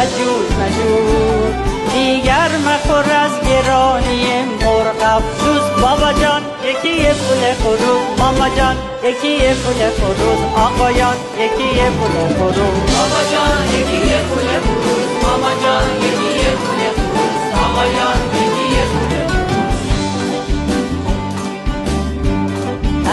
عجوز 0.00 0.48
مجوز 0.60 1.54
دیگر 1.92 2.50
مخور 2.66 3.12
از 3.24 3.32
گرانی 3.48 4.26
مرغ 4.60 5.02
افسوس. 5.16 5.66
بابا 5.82 6.12
جان 6.12 6.42
یکی 6.64 6.96
پول 7.04 7.42
فروز 7.60 8.04
ماما 8.18 8.48
جان 8.56 8.76
یکی 9.04 9.38
پول 9.38 9.90
فروز 9.98 10.40
آقایان 10.56 11.16
یکی 11.38 11.68
پول 11.98 12.14
فروز 12.36 12.78
بابا 12.94 13.22
جان 13.32 13.58
یکی 13.74 14.00
پول 14.28 14.48
فروز 14.64 15.08
ماما 15.22 15.52
جان 15.62 15.86
یکی 16.06 16.44
پول 16.62 16.80
فروز 16.96 17.42
آقایان 17.64 18.18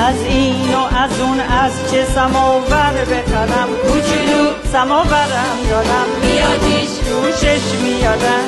از 0.10 0.24
این 0.26 0.74
و 0.74 0.98
از 0.98 1.20
اون 1.20 1.40
از 1.40 1.72
چه 1.92 2.06
سماور 2.06 2.94
بخرم 3.12 3.70
کوچولو. 3.84 4.46
سماورم 4.72 5.58
دارم 5.70 6.08
میادیش. 6.22 6.90
روشش 7.10 7.66
میادم. 7.84 8.46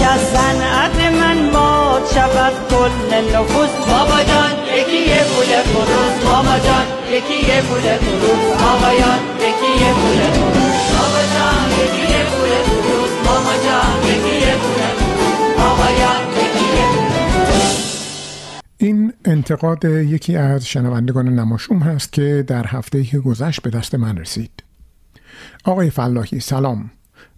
یا 0.00 0.14
صنعت 0.32 1.12
من 1.20 1.50
باد 1.50 2.02
شود 2.14 2.52
کل 2.70 3.36
نفوس. 3.36 3.70
بابا 3.88 4.22
جان 4.22 4.54
یکی 4.78 5.10
یه 5.10 5.22
پول 5.30 5.62
فروز 5.70 6.24
ماما 6.24 6.58
جان 6.58 6.86
یکی 7.10 7.34
یه 7.48 7.62
پول 7.62 7.80
فروز 7.80 8.62
آقایان 8.72 9.20
یکی 9.40 9.84
یه 9.84 9.92
پول 9.92 10.20
فروز 10.34 10.76
بابا 10.92 11.22
جان 11.34 11.68
یکی 11.82 12.12
یه 12.14 12.24
پول 12.24 12.50
فروز 12.66 13.10
ماما 13.26 13.54
جان 13.64 14.10
یکی 14.10 14.34
یه 14.34 14.48
یکی 14.48 14.58
پول 14.62 14.93
این 18.84 19.12
انتقاد 19.24 19.84
یکی 19.84 20.36
از 20.36 20.66
شنوندگان 20.66 21.28
نماشوم 21.28 21.78
هست 21.78 22.12
که 22.12 22.44
در 22.46 22.66
هفته 22.66 23.02
که 23.02 23.18
گذشت 23.18 23.62
به 23.62 23.70
دست 23.70 23.94
من 23.94 24.16
رسید. 24.16 24.50
آقای 25.64 25.90
فلاحی 25.90 26.40
سلام. 26.40 26.90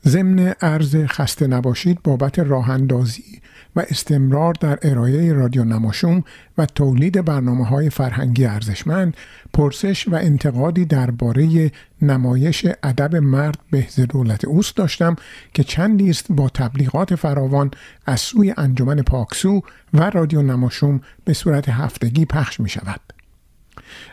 ضمن 0.06 0.38
عرض 0.60 0.96
خسته 0.96 1.46
نباشید 1.46 2.02
بابت 2.02 2.38
راه 2.38 2.70
اندازی 2.70 3.40
و 3.76 3.80
استمرار 3.80 4.54
در 4.60 4.78
ارائه 4.82 5.32
رادیو 5.32 5.64
نماشوم 5.64 6.24
و 6.58 6.66
تولید 6.66 7.24
برنامه 7.24 7.66
های 7.66 7.90
فرهنگی 7.90 8.44
ارزشمند 8.44 9.16
پرسش 9.52 10.08
و 10.08 10.14
انتقادی 10.14 10.84
درباره 10.84 11.70
نمایش 12.02 12.66
ادب 12.82 13.16
مرد 13.16 13.58
بهز 13.70 14.00
دولت 14.00 14.44
اوست 14.44 14.76
داشتم 14.76 15.16
که 15.54 15.64
چندی 15.64 16.10
است 16.10 16.26
با 16.30 16.48
تبلیغات 16.48 17.14
فراوان 17.14 17.70
از 18.06 18.20
سوی 18.20 18.54
انجمن 18.56 19.02
پاکسو 19.02 19.60
و 19.94 20.10
رادیو 20.10 20.42
نماشوم 20.42 21.00
به 21.24 21.32
صورت 21.32 21.68
هفتگی 21.68 22.24
پخش 22.24 22.60
می 22.60 22.68
شود. 22.68 23.00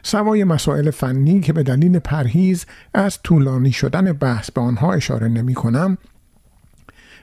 سوای 0.03 0.43
مسائل 0.43 0.91
فنی 0.91 1.39
که 1.39 1.53
به 1.53 1.63
دلیل 1.63 1.99
پرهیز 1.99 2.65
از 2.93 3.19
طولانی 3.23 3.71
شدن 3.71 4.13
بحث 4.13 4.51
به 4.51 4.61
آنها 4.61 4.93
اشاره 4.93 5.27
نمی 5.27 5.53
کنم 5.53 5.97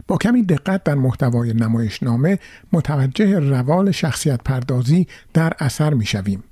با 0.06 0.16
کمی 0.16 0.42
دقت 0.42 0.84
در 0.84 0.94
محتوای 0.94 1.52
نمایشنامه 1.52 2.38
متوجه 2.72 3.38
روال 3.38 3.90
شخصیت 3.90 4.40
پردازی 4.44 5.06
در 5.34 5.52
اثر 5.58 5.94
می 5.94 6.06
شویم. 6.06 6.42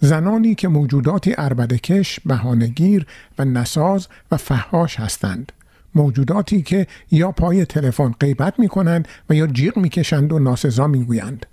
زنانی 0.00 0.54
که 0.54 0.68
موجوداتی 0.68 1.34
اربدکش، 1.38 2.20
بهانهگیر 2.26 3.06
و 3.38 3.44
نساز 3.44 4.08
و 4.32 4.36
فحاش 4.36 5.00
هستند. 5.00 5.52
موجوداتی 5.94 6.62
که 6.62 6.86
یا 7.10 7.32
پای 7.32 7.64
تلفن 7.64 8.14
غیبت 8.20 8.58
می 8.58 8.68
کنند 8.68 9.08
و 9.30 9.34
یا 9.34 9.46
جیغ 9.46 9.76
می 9.76 9.88
کشند 9.88 10.32
و 10.32 10.38
ناسزا 10.38 10.86
می 10.86 11.04
گویند. 11.04 11.46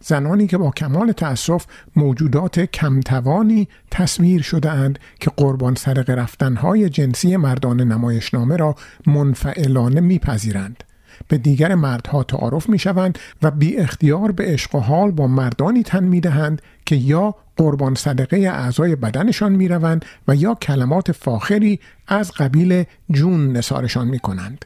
زنانی 0.00 0.46
که 0.46 0.58
با 0.58 0.70
کمال 0.70 1.12
تأسف 1.12 1.66
موجودات 1.96 2.60
کمتوانی 2.60 3.68
تصویر 3.90 4.42
شده 4.42 4.70
اند 4.70 4.98
که 5.20 5.30
قربان 5.36 5.74
سرق 5.74 6.10
رفتنهای 6.10 6.88
جنسی 6.88 7.36
مردان 7.36 7.80
نمایشنامه 7.80 8.56
را 8.56 8.74
منفعلانه 9.06 10.00
میپذیرند 10.00 10.84
به 11.28 11.38
دیگر 11.38 11.74
مردها 11.74 12.22
تعارف 12.22 12.68
می 12.68 12.78
شوند 12.78 13.18
و 13.42 13.50
بی 13.50 13.76
اختیار 13.76 14.32
به 14.32 14.44
عشق 14.44 14.74
و 14.74 14.78
حال 14.78 15.10
با 15.10 15.26
مردانی 15.26 15.82
تن 15.82 16.04
می 16.04 16.20
دهند 16.20 16.62
که 16.86 16.96
یا 16.96 17.34
قربان 17.56 17.94
صدقه 17.94 18.36
اعضای 18.36 18.96
بدنشان 18.96 19.52
می 19.52 19.68
روند 19.68 20.04
و 20.28 20.34
یا 20.34 20.54
کلمات 20.54 21.12
فاخری 21.12 21.80
از 22.08 22.32
قبیل 22.32 22.84
جون 23.10 23.52
نثارشان 23.52 24.08
می 24.08 24.18
کنند. 24.18 24.64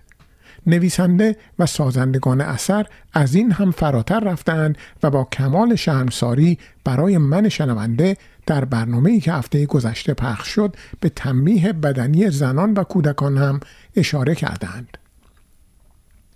نویسنده 0.66 1.36
و 1.58 1.66
سازندگان 1.66 2.40
اثر 2.40 2.86
از 3.12 3.34
این 3.34 3.52
هم 3.52 3.70
فراتر 3.70 4.20
رفتند 4.20 4.78
و 5.02 5.10
با 5.10 5.24
کمال 5.24 5.74
شرمساری 5.74 6.58
برای 6.84 7.18
من 7.18 7.48
شنونده 7.48 8.16
در 8.46 8.64
برنامه 8.64 9.10
ای 9.10 9.20
که 9.20 9.32
هفته 9.32 9.66
گذشته 9.66 10.14
پخش 10.14 10.48
شد 10.48 10.76
به 11.00 11.08
تنبیه 11.08 11.72
بدنی 11.72 12.30
زنان 12.30 12.74
و 12.74 12.84
کودکان 12.84 13.38
هم 13.38 13.60
اشاره 13.96 14.34
کردند. 14.34 14.98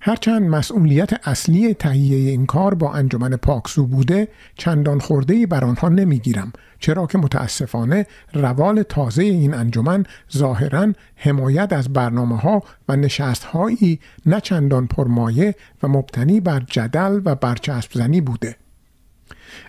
هرچند 0.00 0.42
مسئولیت 0.42 1.28
اصلی 1.28 1.74
تهیه 1.74 2.30
این 2.30 2.46
کار 2.46 2.74
با 2.74 2.92
انجمن 2.92 3.36
پاکسو 3.36 3.86
بوده 3.86 4.28
چندان 4.56 4.98
خورده 4.98 5.46
بر 5.46 5.64
آنها 5.64 5.88
نمی‌گیرم 5.88 6.52
چرا 6.78 7.06
که 7.06 7.18
متاسفانه 7.18 8.06
روال 8.34 8.82
تازه 8.82 9.22
این 9.22 9.54
انجمن 9.54 10.04
ظاهرا 10.36 10.92
حمایت 11.16 11.72
از 11.72 11.92
برنامه 11.92 12.38
ها 12.38 12.62
و 12.88 12.96
نشست 12.96 13.44
هایی 13.44 14.00
نه 14.26 14.40
چندان 14.40 14.86
پرمایه 14.86 15.54
و 15.82 15.88
مبتنی 15.88 16.40
بر 16.40 16.60
جدل 16.60 17.20
و 17.24 17.34
برچسب 17.34 17.90
زنی 17.94 18.20
بوده. 18.20 18.56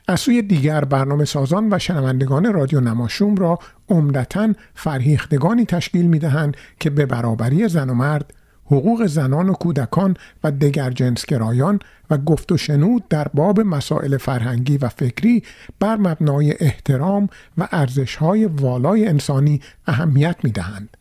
از 0.07 0.19
سوی 0.19 0.41
دیگر 0.41 0.85
برنامه 0.85 1.25
سازان 1.25 1.73
و 1.73 1.79
شنوندگان 1.79 2.53
رادیو 2.53 2.79
نماشوم 2.79 3.35
را 3.35 3.59
عمدتا 3.89 4.53
فرهیختگانی 4.75 5.65
تشکیل 5.65 6.07
می 6.07 6.19
دهند 6.19 6.57
که 6.79 6.89
به 6.89 7.05
برابری 7.05 7.67
زن 7.67 7.89
و 7.89 7.93
مرد 7.93 8.33
حقوق 8.71 9.05
زنان 9.05 9.49
و 9.49 9.53
کودکان 9.53 10.17
و 10.43 10.51
دگر 10.51 10.89
جنسگرایان 10.89 11.79
و 12.09 12.17
گفت 12.17 12.51
و 12.51 12.57
شنود 12.57 13.07
در 13.07 13.27
باب 13.27 13.59
مسائل 13.61 14.17
فرهنگی 14.17 14.77
و 14.77 14.89
فکری 14.89 15.43
بر 15.79 15.95
مبنای 15.95 16.55
احترام 16.59 17.29
و 17.57 17.67
ارزشهای 17.71 18.45
والای 18.45 19.07
انسانی 19.07 19.61
اهمیت 19.87 20.35
می 20.43 20.51
دهند. 20.51 20.97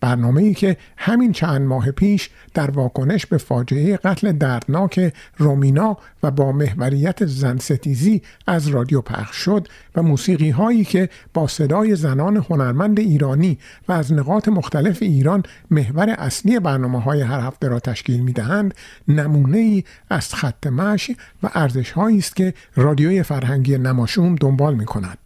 برنامه 0.00 0.42
ای 0.42 0.54
که 0.54 0.76
همین 0.96 1.32
چند 1.32 1.62
ماه 1.62 1.90
پیش 1.90 2.30
در 2.54 2.70
واکنش 2.70 3.26
به 3.26 3.38
فاجعه 3.38 3.96
قتل 3.96 4.32
دردناک 4.32 5.14
رومینا 5.36 5.96
و 6.22 6.30
با 6.30 6.52
محوریت 6.52 7.26
زن 7.26 7.58
ستیزی 7.58 8.22
از 8.46 8.68
رادیو 8.68 9.00
پخش 9.00 9.36
شد 9.36 9.68
و 9.94 10.02
موسیقی 10.02 10.50
هایی 10.50 10.84
که 10.84 11.08
با 11.34 11.46
صدای 11.46 11.96
زنان 11.96 12.36
هنرمند 12.36 13.00
ایرانی 13.00 13.58
و 13.88 13.92
از 13.92 14.12
نقاط 14.12 14.48
مختلف 14.48 15.02
ایران 15.02 15.42
محور 15.70 16.10
اصلی 16.10 16.60
برنامه 16.60 17.00
های 17.00 17.20
هر 17.20 17.40
هفته 17.40 17.68
را 17.68 17.80
تشکیل 17.80 18.20
می 18.20 18.32
دهند 18.32 18.74
نمونه 19.08 19.58
ای 19.58 19.84
از 20.10 20.34
خط 20.34 20.66
مشی 20.66 21.16
و 21.42 21.50
ارزش 21.54 21.98
است 21.98 22.36
که 22.36 22.54
رادیوی 22.76 23.22
فرهنگی 23.22 23.78
نماشوم 23.78 24.34
دنبال 24.34 24.74
می 24.74 24.86
کند. 24.86 25.19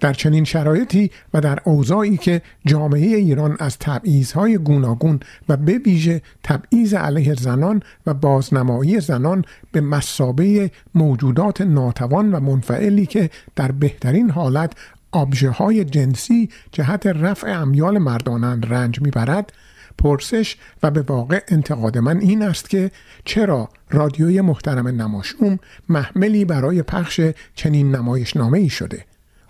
در 0.00 0.12
چنین 0.12 0.44
شرایطی 0.44 1.10
و 1.34 1.40
در 1.40 1.58
اوضاعی 1.64 2.16
که 2.16 2.42
جامعه 2.66 3.16
ایران 3.16 3.56
از 3.60 3.78
تبعیضهای 3.78 4.58
گوناگون 4.58 5.20
و 5.48 5.56
به 5.56 5.78
ویژه 5.78 6.22
تبعیض 6.42 6.94
علیه 6.94 7.34
زنان 7.34 7.82
و 8.06 8.14
بازنمایی 8.14 9.00
زنان 9.00 9.44
به 9.72 9.80
مسابه 9.80 10.70
موجودات 10.94 11.60
ناتوان 11.60 12.32
و 12.32 12.40
منفعلی 12.40 13.06
که 13.06 13.30
در 13.56 13.72
بهترین 13.72 14.30
حالت 14.30 14.72
آبژه 15.12 15.50
های 15.50 15.84
جنسی 15.84 16.48
جهت 16.72 17.06
رفع 17.06 17.60
امیال 17.60 17.98
مردانند 17.98 18.66
رنج 18.74 19.00
می‌برد 19.00 19.52
پرسش 19.98 20.56
و 20.82 20.90
به 20.90 21.02
واقع 21.02 21.40
انتقاد 21.48 21.98
من 21.98 22.20
این 22.20 22.42
است 22.42 22.70
که 22.70 22.90
چرا 23.24 23.68
رادیوی 23.90 24.40
محترم 24.40 24.88
نماشوم 24.88 25.58
محملی 25.88 26.44
برای 26.44 26.82
پخش 26.82 27.20
چنین 27.54 27.96
نمایشنامه 27.96 28.58
ای 28.58 28.68
شده؟ 28.68 29.04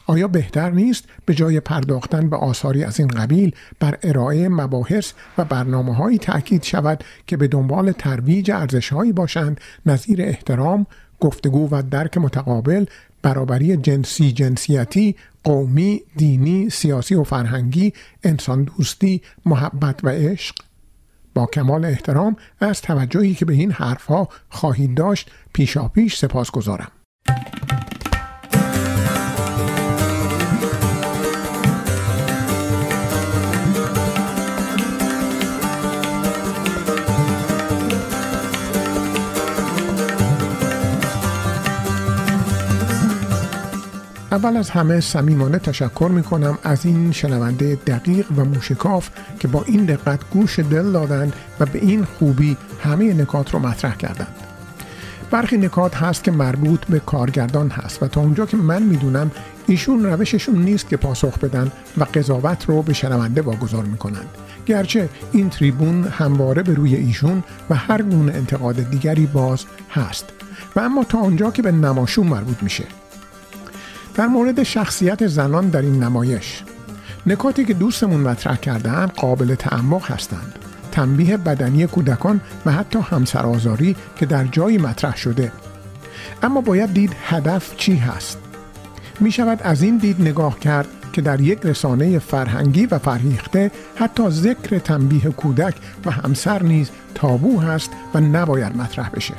آیا 0.09 0.29
بهتر 0.29 0.71
نیست 0.71 1.05
به 1.25 1.35
جای 1.35 1.61
پرداختن 1.61 2.31
به 2.31 2.37
آثاری 2.37 2.85
از 2.85 3.01
این 3.01 3.09
قبیل 3.09 3.55
بر 3.81 3.99
ارائه 4.03 4.49
مباحث 4.49 5.13
و 5.39 5.45
برنامه 5.45 5.95
هایی 5.95 6.19
تأکید 6.19 6.63
شود 6.63 7.05
که 7.27 7.37
به 7.37 7.49
دنبال 7.49 7.93
ترویج 7.93 8.51
ارزش 8.51 8.93
هایی 8.93 9.13
باشند 9.13 9.61
نظیر 9.87 10.23
احترام، 10.23 10.87
گفتگو 11.21 11.69
و 11.71 11.83
درک 11.91 12.19
متقابل، 12.19 12.85
برابری 13.23 13.77
جنسی 13.77 14.33
جنسیتی، 14.33 15.17
قومی، 15.45 16.03
دینی، 16.17 16.71
سیاسی 16.71 17.15
و 17.15 17.25
فرهنگی، 17.25 17.93
انسان 18.25 18.65
دوستی، 18.65 19.23
محبت 19.47 20.05
و 20.05 20.09
عشق؟ 20.09 20.55
با 21.35 21.47
کمال 21.47 21.85
احترام 21.85 22.37
از 22.61 22.81
توجهی 22.81 23.35
که 23.35 23.45
به 23.45 23.53
این 23.53 23.71
حرفها 23.71 24.29
خواهید 24.49 24.95
داشت 24.95 25.31
پیشاپیش 25.53 26.17
سپاس 26.17 26.51
اول 44.33 44.57
از 44.57 44.71
همه 44.71 45.01
صمیمانه 45.01 45.59
تشکر 45.59 46.11
می 46.15 46.23
کنم 46.23 46.59
از 46.63 46.87
این 46.87 47.13
شنونده 47.13 47.79
دقیق 47.87 48.27
و 48.37 48.45
موشکاف 48.45 49.09
که 49.41 49.49
با 49.49 49.65
این 49.67 49.85
دقت 49.85 50.21
گوش 50.31 50.59
دل 50.59 50.93
دادند 50.93 51.33
و 51.61 51.67
به 51.67 51.79
این 51.79 52.05
خوبی 52.05 52.57
همه 52.85 53.15
نکات 53.15 53.55
رو 53.55 53.59
مطرح 53.59 53.97
کردند. 53.97 54.35
برخی 55.31 55.57
نکات 55.57 55.97
هست 55.97 56.25
که 56.25 56.31
مربوط 56.31 56.85
به 56.85 57.01
کارگردان 57.01 57.71
هست 57.71 58.03
و 58.03 58.09
تا 58.09 58.21
اونجا 58.21 58.47
که 58.47 58.57
من 58.57 58.83
می‌دونم 58.83 59.31
ایشون 59.67 60.07
روششون 60.07 60.63
نیست 60.63 60.89
که 60.89 60.97
پاسخ 60.97 61.39
بدن 61.39 61.73
و 61.99 62.05
قضاوت 62.05 62.65
رو 62.65 62.83
به 62.83 62.93
شنونده 62.93 63.43
واگذار 63.43 63.85
می‌کنند. 63.85 64.29
گرچه 64.67 65.09
این 65.33 65.51
تریبون 65.51 66.05
همواره 66.05 66.63
به 66.63 66.75
روی 66.75 66.95
ایشون 66.95 67.43
و 67.71 67.75
هر 67.75 68.03
گونه 68.03 68.33
انتقاد 68.33 68.91
دیگری 68.91 69.27
باز 69.27 69.65
هست. 69.91 70.25
و 70.77 70.81
اما 70.81 71.05
تا 71.05 71.19
آنجا 71.19 71.51
که 71.51 71.63
به 71.63 71.73
نماشون 71.73 72.27
مربوط 72.27 72.63
میشه. 72.63 72.85
در 74.19 74.27
مورد 74.27 74.63
شخصیت 74.63 75.27
زنان 75.27 75.69
در 75.69 75.83
این 75.83 76.03
نمایش. 76.03 76.63
نکاتی 77.27 77.65
که 77.65 77.75
دوستمون 77.75 78.21
مطرح 78.21 78.57
کردن 78.57 79.07
قابل 79.07 79.55
تعمق 79.55 80.11
هستند. 80.11 80.55
تنبیه 80.93 81.37
بدنی 81.37 81.87
کودکان 81.87 82.41
و 82.67 82.73
حتی 82.73 82.99
همسرآزاری 82.99 83.97
که 84.17 84.27
در 84.27 84.45
جایی 84.45 84.79
مطرح 84.79 85.17
شده. 85.17 85.53
اما 86.43 86.61
باید 86.61 86.93
دید 86.93 87.13
هدف 87.25 87.77
چی 87.77 87.97
هست. 87.97 88.39
می 89.21 89.33
شود 89.33 89.61
از 89.63 89.83
این 89.83 89.97
دید 89.97 90.21
نگاه 90.21 90.59
کرد 90.59 90.89
که 91.13 91.21
در 91.21 91.41
یک 91.41 91.59
رسانه 91.65 92.19
فرهنگی 92.19 92.87
و 92.87 92.99
فرهیخته 92.99 93.71
حتی 93.97 94.31
ذکر 94.31 94.79
تنبیه 94.79 95.31
کودک 95.31 95.75
و 96.07 96.11
همسر 96.11 96.63
نیز 96.63 96.91
تابو 97.15 97.61
هست 97.61 97.91
و 98.15 98.21
نباید 98.21 98.77
مطرح 98.77 99.11
بشه. 99.11 99.35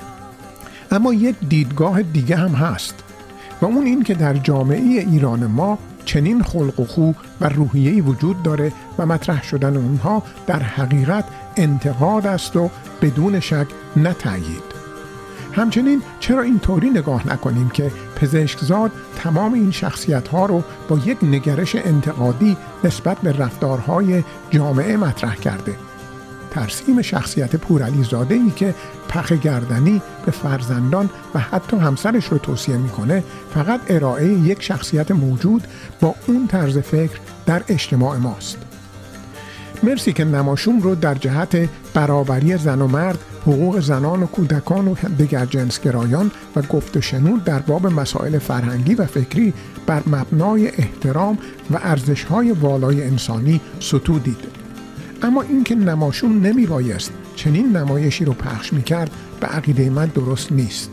اما 0.92 1.14
یک 1.14 1.36
دیدگاه 1.50 2.02
دیگه 2.02 2.36
هم 2.36 2.52
هست. 2.52 3.04
و 3.62 3.66
اون 3.66 3.86
این 3.86 4.04
که 4.04 4.14
در 4.14 4.34
جامعه 4.34 4.80
ایران 4.80 5.46
ما 5.46 5.78
چنین 6.06 6.44
خلق 6.44 6.80
و 6.80 6.86
خو 6.86 7.12
و 7.42 7.50
روحیه‌ای 7.50 8.02
وجود 8.02 8.44
داره 8.44 8.72
و 8.98 9.06
مطرح 9.06 9.44
شدن 9.44 9.78
اونها 9.78 10.24
در 10.48 10.64
حقیقت 10.64 11.26
انتقاد 11.58 12.28
است 12.28 12.56
و 12.56 12.70
بدون 13.02 13.40
شک 13.40 13.68
نه 13.96 14.16
همچنین 15.52 16.02
چرا 16.20 16.42
اینطوری 16.42 16.90
نگاه 16.90 17.28
نکنیم 17.28 17.70
که 17.70 17.92
پزشکزاد 18.16 18.92
تمام 19.16 19.54
این 19.54 19.72
شخصیت 19.72 20.28
ها 20.28 20.46
رو 20.46 20.64
با 20.90 20.98
یک 20.98 21.18
نگرش 21.24 21.76
انتقادی 21.76 22.58
نسبت 22.84 23.18
به 23.18 23.32
رفتارهای 23.32 24.24
جامعه 24.50 24.98
مطرح 24.98 25.36
کرده؟ 25.36 25.76
ترسیم 26.52 27.02
شخصیت 27.02 27.56
پورعلی 27.56 28.04
زاده 28.04 28.36
ای 28.36 28.52
که 28.56 28.76
پخ 29.10 29.32
گردنی 29.32 30.02
به 30.26 30.32
فرزندان 30.32 31.10
و 31.36 31.40
حتی 31.40 31.78
همسرش 31.78 32.26
رو 32.26 32.38
توصیه 32.38 32.78
می‌کنه 32.78 33.24
فقط 33.54 33.80
ارائه 33.88 34.28
یک 34.28 34.64
شخصیت 34.64 35.12
موجود 35.12 35.68
با 36.02 36.16
اون 36.28 36.48
طرز 36.48 36.78
فکر 36.78 37.20
در 37.46 37.64
اجتماع 37.68 38.18
ماست. 38.18 38.58
مرسی 39.84 40.14
که 40.14 40.24
نماشوم 40.24 40.82
رو 40.82 40.96
در 40.96 41.16
جهت 41.16 41.70
برابری 41.94 42.58
زن 42.58 42.82
و 42.82 42.88
مرد 42.88 43.20
حقوق 43.42 43.80
زنان 43.80 44.24
و 44.24 44.26
کودکان 44.26 44.88
و 44.88 44.96
دیگر 45.18 45.46
جنسگرایان 45.46 46.32
و 46.56 46.62
گفت 46.62 46.98
و 46.98 47.02
شنود 47.02 47.44
در 47.44 47.60
باب 47.60 47.88
مسائل 47.88 48.38
فرهنگی 48.38 48.96
و 48.96 49.06
فکری 49.06 49.54
بر 49.88 50.04
مبنای 50.08 50.68
احترام 50.68 51.38
و 51.72 51.80
ارزشهای 51.84 52.52
والای 52.52 53.04
انسانی 53.04 53.62
ستودید. 53.80 54.38
اما 55.22 55.42
اینکه 55.42 55.76
نماشوم 55.76 56.42
نمی 56.42 56.66
بایست 56.66 57.12
چنین 57.36 57.78
نمایشی 57.78 58.26
رو 58.26 58.34
پخش 58.34 58.74
می 58.74 58.84
کرد 58.84 59.12
به 59.40 59.48
عقیده 59.48 59.90
من 59.90 60.06
درست 60.06 60.52
نیست. 60.52 60.92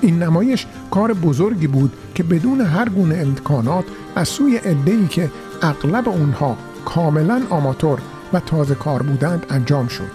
این 0.00 0.22
نمایش 0.22 0.66
کار 0.90 1.12
بزرگی 1.12 1.66
بود 1.66 1.92
که 2.14 2.22
بدون 2.22 2.60
هر 2.60 2.88
گونه 2.88 3.16
امکانات 3.16 3.84
از 4.16 4.28
سوی 4.28 4.56
عده‌ای 4.56 5.06
که 5.06 5.30
اغلب 5.62 6.08
اونها 6.08 6.56
کاملا 6.84 7.42
آماتور 7.50 7.98
و 8.32 8.40
تازه 8.40 8.74
کار 8.74 9.02
بودند 9.02 9.46
انجام 9.50 9.88
شد. 9.88 10.10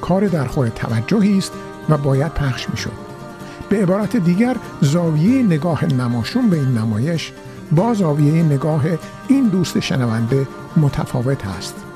کار 0.00 0.26
در 0.26 0.44
خور 0.44 0.68
توجهی 0.68 1.38
است 1.38 1.52
و 1.88 1.98
باید 1.98 2.34
پخش 2.34 2.70
می 2.70 2.76
شد. 2.76 2.92
به 3.68 3.82
عبارت 3.82 4.16
دیگر 4.16 4.56
زاویه 4.80 5.42
نگاه 5.42 5.84
نماشون 5.84 6.50
به 6.50 6.56
این 6.56 6.78
نمایش 6.78 7.32
با 7.72 7.94
زاویه 7.94 8.42
نگاه 8.42 8.82
این 9.28 9.48
دوست 9.48 9.80
شنونده 9.80 10.48
متفاوت 10.76 11.46
است. 11.46 11.87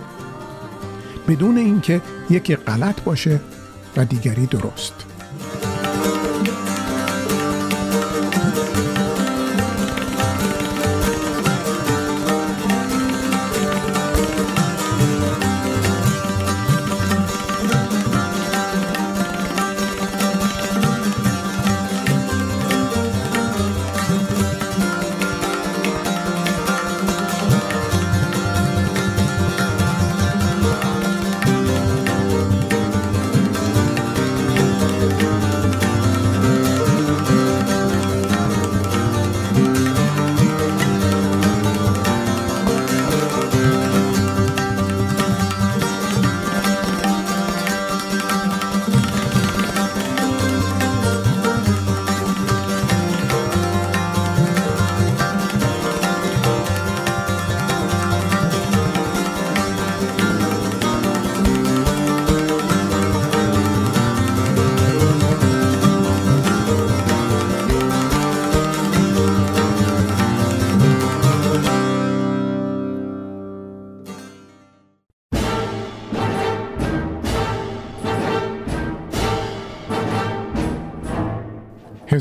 بدون 1.29 1.59
اینکه 1.59 2.01
یکی 2.31 2.57
غلط 2.57 3.03
باشه 3.03 3.41
و 3.97 4.05
دیگری 4.05 4.47
درست. 4.47 5.12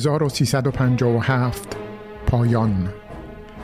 1357 0.07 1.77
پایان. 2.27 2.89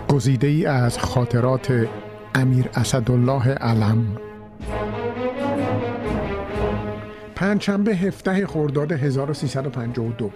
گزیده 0.10 0.48
ای 0.48 0.66
از 0.66 1.00
خاطرات 1.00 1.88
امیر 2.36 2.70
اسدالله 2.74 3.50
علم. 3.50 4.18
پنجشنبه 7.36 7.96
هفته 7.96 8.48
خرداد 8.48 8.92
1352 8.92 10.32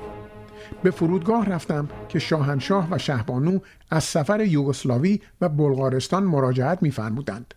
به 0.83 0.91
فرودگاه 0.91 1.45
رفتم 1.45 1.89
که 2.09 2.19
شاهنشاه 2.19 2.87
و 2.91 2.97
شهبانو 2.97 3.59
از 3.91 4.03
سفر 4.03 4.41
یوگسلاوی 4.41 5.19
و 5.41 5.49
بلغارستان 5.49 6.23
مراجعت 6.23 6.83
می‌فرمودند. 6.83 7.53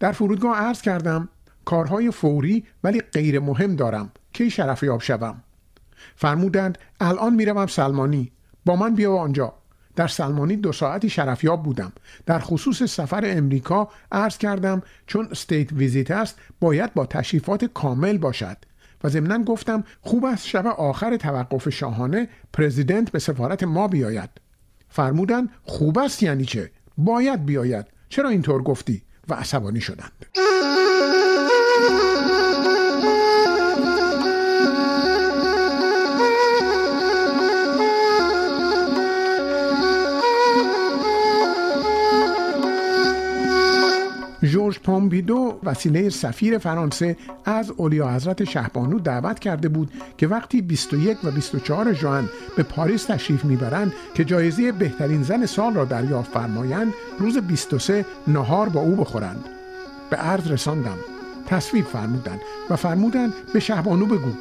در 0.00 0.12
فرودگاه 0.12 0.56
عرض 0.56 0.82
کردم 0.82 1.28
کارهای 1.64 2.10
فوری 2.10 2.64
ولی 2.84 3.00
غیر 3.00 3.40
مهم 3.40 3.76
دارم. 3.76 4.10
کی 4.32 4.50
شرفیاب 4.50 5.00
شوم؟ 5.00 5.42
فرمودند 6.20 6.78
الان 7.00 7.34
می‌روم 7.34 7.66
سلمانی. 7.66 8.32
با 8.66 8.76
من 8.76 8.94
بیا 8.94 9.16
آنجا. 9.16 9.52
در 9.96 10.08
سلمانی 10.08 10.56
دو 10.56 10.72
ساعتی 10.72 11.10
شرفیاب 11.10 11.62
بودم. 11.62 11.92
در 12.26 12.38
خصوص 12.38 12.82
سفر 12.82 13.22
امریکا 13.24 13.88
عرض 14.12 14.38
کردم 14.38 14.82
چون 15.06 15.28
استیت 15.30 15.72
ویزیت 15.72 16.10
است 16.10 16.38
باید 16.60 16.94
با 16.94 17.06
تشریفات 17.06 17.64
کامل 17.64 18.18
باشد. 18.18 18.56
و 19.04 19.08
ضمنا 19.08 19.38
گفتم 19.38 19.84
خوب 20.00 20.24
است 20.24 20.46
شب 20.46 20.66
آخر 20.66 21.16
توقف 21.16 21.68
شاهانه 21.68 22.28
پرزیدنت 22.52 23.10
به 23.10 23.18
سفارت 23.18 23.62
ما 23.62 23.88
بیاید. 23.88 24.30
فرمودند 24.88 25.50
خوب 25.62 25.98
است 25.98 26.22
یعنی 26.22 26.44
چه؟ 26.44 26.70
باید 26.98 27.46
بیاید. 27.46 27.86
چرا 28.08 28.28
اینطور 28.28 28.62
گفتی؟ 28.62 29.02
و 29.28 29.34
عصبانی 29.34 29.80
شدند. 29.80 30.26
جورج 44.42 44.78
پومبیدو 44.78 45.58
وسیله 45.62 46.08
سفیر 46.08 46.58
فرانسه 46.58 47.16
از 47.44 47.70
اولیا 47.70 48.14
حضرت 48.14 48.44
شهبانو 48.44 48.98
دعوت 48.98 49.38
کرده 49.38 49.68
بود 49.68 49.90
که 50.18 50.26
وقتی 50.26 50.62
21 50.62 51.24
و 51.24 51.30
24 51.30 51.92
ژوئن 51.92 52.28
به 52.56 52.62
پاریس 52.62 53.04
تشریف 53.04 53.44
می‌برند 53.44 53.92
که 54.14 54.24
جایزه 54.24 54.72
بهترین 54.72 55.22
زن 55.22 55.46
سال 55.46 55.74
را 55.74 55.84
دریافت 55.84 56.30
فرمایند 56.30 56.94
روز 57.18 57.38
23 57.38 58.06
نهار 58.26 58.68
با 58.68 58.80
او 58.80 58.96
بخورند. 58.96 59.44
به 60.10 60.16
عرض 60.16 60.50
رساندم. 60.50 60.98
تصویب 61.46 61.84
فرمودند 61.84 62.40
و 62.70 62.76
فرمودند 62.76 63.32
به 63.54 63.60
شهبانو 63.60 64.06
بگو. 64.06 64.32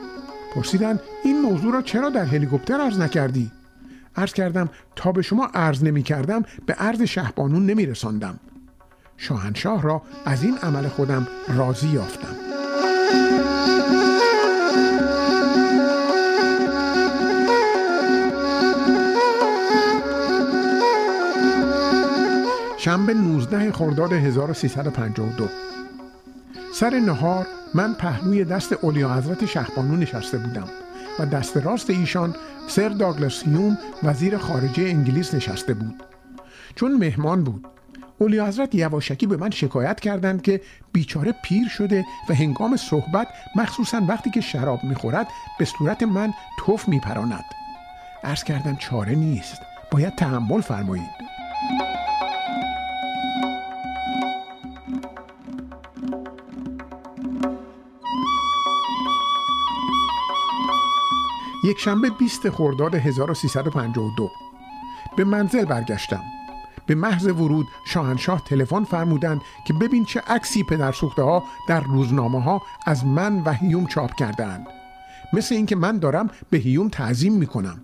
پرسیدند 0.55 0.99
این 1.23 1.41
موضوع 1.41 1.73
را 1.73 1.81
چرا 1.81 2.09
در 2.09 2.25
هلیکوپتر 2.25 2.81
عرض 2.81 2.99
نکردی؟ 2.99 3.51
عرض 4.15 4.33
کردم 4.33 4.69
تا 4.95 5.11
به 5.11 5.21
شما 5.21 5.45
عرض 5.53 5.83
نمی 5.83 6.03
کردم 6.03 6.43
به 6.65 6.73
عرض 6.73 7.01
شهبانو 7.01 7.59
نمی 7.59 7.85
رساندم 7.85 8.39
شاهنشاه 9.21 9.81
را 9.81 10.01
از 10.25 10.43
این 10.43 10.57
عمل 10.57 10.87
خودم 10.87 11.27
راضی 11.47 11.87
یافتم. 11.87 12.35
شنبه 22.77 23.13
19 23.13 23.71
خرداد 23.71 24.13
1352 24.13 25.47
سر 26.73 26.99
نهار 26.99 27.47
من 27.73 27.93
پهلوی 27.93 28.43
دست 28.43 28.73
اولیا 28.83 29.13
حضرت 29.13 29.45
شهبانو 29.45 29.95
نشسته 29.95 30.37
بودم 30.37 30.67
و 31.19 31.25
دست 31.25 31.57
راست 31.57 31.89
ایشان 31.89 32.35
سر 32.67 32.89
داگلس 32.89 33.43
هیوم 33.43 33.77
وزیر 34.03 34.37
خارجه 34.37 34.83
انگلیس 34.83 35.33
نشسته 35.33 35.73
بود. 35.73 36.03
چون 36.75 36.97
مهمان 36.97 37.43
بود 37.43 37.67
اولی 38.21 38.39
حضرت 38.39 38.75
یواشکی 38.75 39.27
به 39.27 39.37
من 39.37 39.49
شکایت 39.49 39.99
کردند 39.99 40.41
که 40.41 40.61
بیچاره 40.93 41.33
پیر 41.43 41.67
شده 41.67 42.05
و 42.29 42.33
هنگام 42.33 42.77
صحبت 42.77 43.27
مخصوصا 43.55 44.01
وقتی 44.07 44.29
که 44.29 44.41
شراب 44.41 44.83
می‌خورد 44.83 45.27
به 45.59 45.65
صورت 45.65 46.03
من 46.03 46.33
توف 46.59 46.87
میپراند. 46.87 47.45
عرض 48.23 48.43
کردم 48.43 48.75
چاره 48.75 49.15
نیست. 49.15 49.61
باید 49.91 50.15
تحمل 50.15 50.61
فرمایید. 50.61 51.29
یک 61.63 61.79
شنبه 61.79 62.09
20 62.09 62.49
خرداد 62.49 62.95
1352 62.95 64.29
به 65.17 65.23
منزل 65.23 65.65
برگشتم. 65.65 66.23
به 66.89 66.95
محض 66.95 67.25
ورود 67.25 67.67
شاهنشاه 67.85 68.43
تلفن 68.45 68.83
فرمودند 68.83 69.41
که 69.65 69.73
ببین 69.73 70.05
چه 70.05 70.21
عکسی 70.27 70.63
پدر 70.63 70.91
سوخته 70.91 71.21
ها 71.21 71.43
در 71.67 71.79
روزنامه 71.79 72.41
ها 72.41 72.61
از 72.85 73.05
من 73.05 73.39
و 73.39 73.53
هیوم 73.53 73.85
چاپ 73.85 74.15
کردند 74.15 74.67
مثل 75.33 75.55
اینکه 75.55 75.75
من 75.75 75.97
دارم 75.97 76.29
به 76.49 76.57
هیوم 76.57 76.89
تعظیم 76.89 77.33
می‌کنم. 77.33 77.79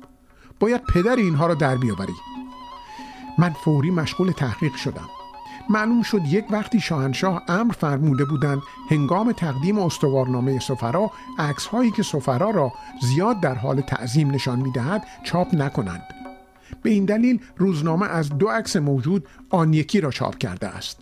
باید 0.60 0.82
پدر 0.94 1.16
اینها 1.16 1.48
را 1.48 1.54
در 1.54 1.76
بیاوری. 1.76 2.14
من 3.38 3.50
فوری 3.50 3.92
مشغول 3.92 4.32
تحقیق 4.32 4.76
شدم. 4.76 5.10
معلوم 5.70 6.02
شد 6.02 6.22
یک 6.26 6.46
وقتی 6.50 6.80
شاهنشاه 6.80 7.44
امر 7.48 7.74
فرموده 7.74 8.26
بودند 8.26 8.62
هنگام 8.90 9.32
تقدیم 9.32 9.80
استوارنامه 9.80 10.60
سفرا 10.60 11.12
عکس 11.40 11.66
هایی 11.66 11.92
که 11.92 12.04
سفرا 12.04 12.50
را 12.50 12.72
زیاد 13.02 13.40
در 13.40 13.56
حال 13.56 13.82
تعظیم 13.82 14.32
نشان 14.32 14.60
می‌دهد 14.60 15.08
چاپ 15.24 15.56
نکنند. 15.56 16.25
به 16.84 16.90
این 16.90 17.06
دلیل 17.06 17.40
روزنامه 17.58 18.08
از 18.08 18.30
دو 18.30 18.48
عکس 18.48 18.76
موجود 18.76 19.28
آن 19.50 19.74
یکی 19.74 20.02
را 20.02 20.12
چاپ 20.12 20.38
کرده 20.38 20.68
است. 20.68 21.00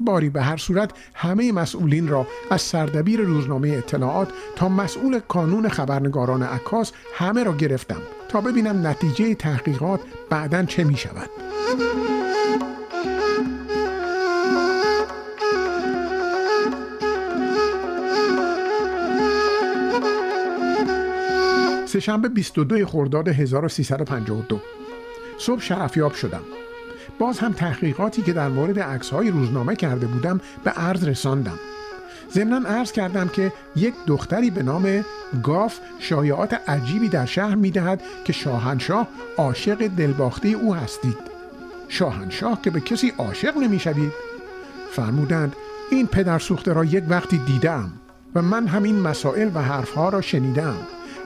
باری 0.00 0.30
به 0.30 0.42
هر 0.42 0.56
صورت 0.56 0.90
همه 1.14 1.52
مسئولین 1.52 2.08
را 2.08 2.26
از 2.50 2.62
سردبیر 2.62 3.20
روزنامه 3.20 3.68
اطلاعات 3.68 4.28
تا 4.56 4.68
مسئول 4.68 5.18
کانون 5.18 5.68
خبرنگاران 5.68 6.42
عکاس 6.42 6.92
همه 7.14 7.44
را 7.44 7.56
گرفتم 7.56 8.02
تا 8.28 8.40
ببینم 8.40 8.86
نتیجه 8.86 9.34
تحقیقات 9.34 10.00
بعدا 10.30 10.64
چه 10.64 10.84
می 10.84 10.96
شود 10.96 11.30
سهشنبه 21.90 22.28
22 22.28 22.86
خرداد 22.86 23.28
1352 23.28 24.60
صبح 25.38 25.60
شرفیاب 25.60 26.14
شدم. 26.14 26.42
باز 27.18 27.38
هم 27.38 27.52
تحقیقاتی 27.52 28.22
که 28.22 28.32
در 28.32 28.48
مورد 28.48 28.78
عکس 28.78 29.10
های 29.10 29.30
روزنامه 29.30 29.76
کرده 29.76 30.06
بودم 30.06 30.40
به 30.64 30.70
عرض 30.70 31.04
رساندم. 31.04 31.58
ضمنا 32.32 32.68
عرض 32.68 32.92
کردم 32.92 33.28
که 33.28 33.52
یک 33.76 33.94
دختری 34.06 34.50
به 34.50 34.62
نام 34.62 35.04
گاف 35.42 35.78
شایعات 35.98 36.54
عجیبی 36.68 37.08
در 37.08 37.26
شهر 37.26 37.54
می‌دهد 37.54 38.02
که 38.24 38.32
شاهنشاه 38.32 39.08
عاشق 39.36 39.86
دلباخته 39.86 40.48
او 40.48 40.74
هستید. 40.74 41.18
شاهنشاه 41.88 42.62
که 42.62 42.70
به 42.70 42.80
کسی 42.80 43.12
عاشق 43.18 43.56
نمی‌شوید. 43.56 44.12
فرمودند 44.92 45.56
این 45.90 46.06
پدر 46.06 46.38
سوخته 46.38 46.72
را 46.72 46.84
یک 46.84 47.04
وقتی 47.08 47.38
دیدم 47.38 47.92
و 48.34 48.42
من 48.42 48.66
همین 48.66 49.00
مسائل 49.00 49.50
و 49.54 49.62
حرفها 49.62 50.08
را 50.08 50.20
شنیدم 50.20 50.76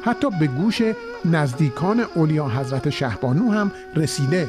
حتی 0.05 0.31
به 0.41 0.47
گوش 0.47 0.83
نزدیکان 1.25 2.01
اولیا 2.15 2.49
حضرت 2.49 2.91
شهبانو 2.91 3.51
هم 3.51 3.73
رسیده. 3.97 4.49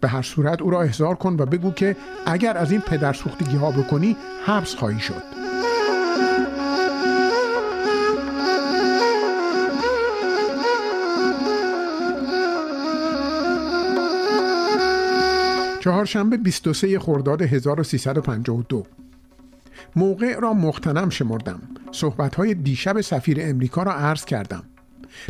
به 0.00 0.08
هر 0.08 0.22
صورت 0.22 0.62
او 0.62 0.70
را 0.70 0.82
احضار 0.82 1.14
کن 1.14 1.36
و 1.38 1.46
بگو 1.46 1.70
که 1.70 1.96
اگر 2.26 2.58
از 2.58 2.72
این 2.72 2.80
پدر 2.80 3.12
سوختگی 3.12 3.56
ها 3.56 3.70
بکنی 3.70 4.16
حبس 4.46 4.74
خواهی 4.74 5.00
شد. 5.00 5.22
چهارشنبه 15.80 16.36
23 16.36 16.98
خرداد 16.98 17.42
1352 17.42 18.86
موقع 19.96 20.38
را 20.40 20.52
مختنم 20.52 21.10
شمردم. 21.10 21.60
صحبت 21.92 22.34
های 22.34 22.54
دیشب 22.54 23.00
سفیر 23.00 23.38
امریکا 23.40 23.82
را 23.82 23.92
عرض 23.92 24.24
کردم. 24.24 24.62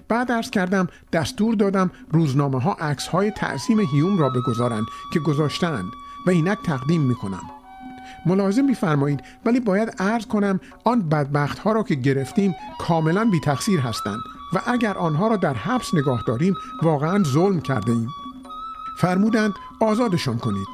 بعد 0.09 0.33
عرض 0.33 0.51
کردم 0.51 0.89
دستور 1.13 1.55
دادم 1.55 1.91
روزنامه 2.11 2.61
ها 2.61 2.73
عکس 2.73 3.07
های 3.07 3.31
تعظیم 3.31 3.81
هیوم 3.81 4.19
را 4.19 4.31
بگذارند 4.31 4.87
که 5.13 5.21
گذاشتند 5.21 5.85
و 6.27 6.31
اینک 6.31 6.59
تقدیم 6.65 7.01
می 7.01 7.15
کنم 7.15 7.43
ملازم 8.27 8.65
میفرمایید 8.65 9.21
ولی 9.45 9.61
باید 9.61 9.95
عرض 9.99 10.27
کنم 10.27 10.61
آن 10.85 11.09
بدبخت 11.09 11.59
ها 11.59 11.73
را 11.73 11.83
که 11.83 11.95
گرفتیم 11.95 12.55
کاملا 12.79 13.25
بی 13.25 13.41
تقصیر 13.41 13.81
هستند 13.81 14.21
و 14.55 14.61
اگر 14.67 14.99
آنها 14.99 15.29
را 15.29 15.37
در 15.37 15.55
حبس 15.55 15.95
نگاه 15.95 16.25
داریم 16.27 16.55
واقعا 16.83 17.23
ظلم 17.23 17.61
کرده 17.61 17.93
ایم 17.93 18.09
فرمودند 18.99 19.53
آزادشان 19.81 20.39
کنید. 20.39 20.69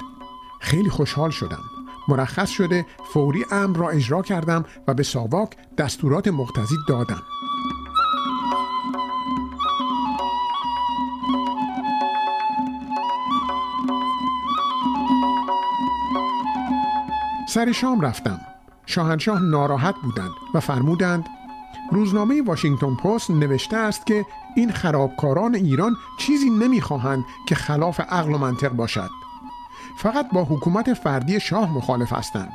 خیلی 0.60 0.90
خوشحال 0.90 1.30
شدم. 1.30 1.69
مرخص 2.11 2.51
شده 2.51 2.87
فوری 3.12 3.45
امر 3.51 3.77
را 3.77 3.91
اجرا 3.91 4.23
کردم 4.23 4.65
و 4.89 4.95
به 4.95 5.03
ساواک 5.03 5.51
دستورات 5.78 6.28
مقتضی 6.28 6.77
دادم. 6.89 7.23
سر 17.49 17.73
شام 17.73 18.01
رفتم. 18.01 18.41
شاهنشاه 18.87 19.43
ناراحت 19.43 19.95
بودند 20.03 20.31
و 20.55 20.61
فرمودند 20.61 21.24
روزنامه 21.93 22.43
واشنگتن 22.43 22.95
پست 22.95 23.31
نوشته 23.31 23.77
است 23.77 24.07
که 24.07 24.27
این 24.57 24.73
خرابکاران 24.73 25.55
ایران 25.55 25.97
چیزی 26.19 26.51
نمی‌خواهند 26.51 27.24
که 27.47 27.55
خلاف 27.55 28.01
عقل 28.01 28.35
و 28.35 28.39
منطق 28.39 28.69
باشد. 28.69 29.11
فقط 30.02 30.31
با 30.32 30.44
حکومت 30.44 30.94
فردی 30.94 31.40
شاه 31.40 31.77
مخالف 31.77 32.12
هستند 32.12 32.52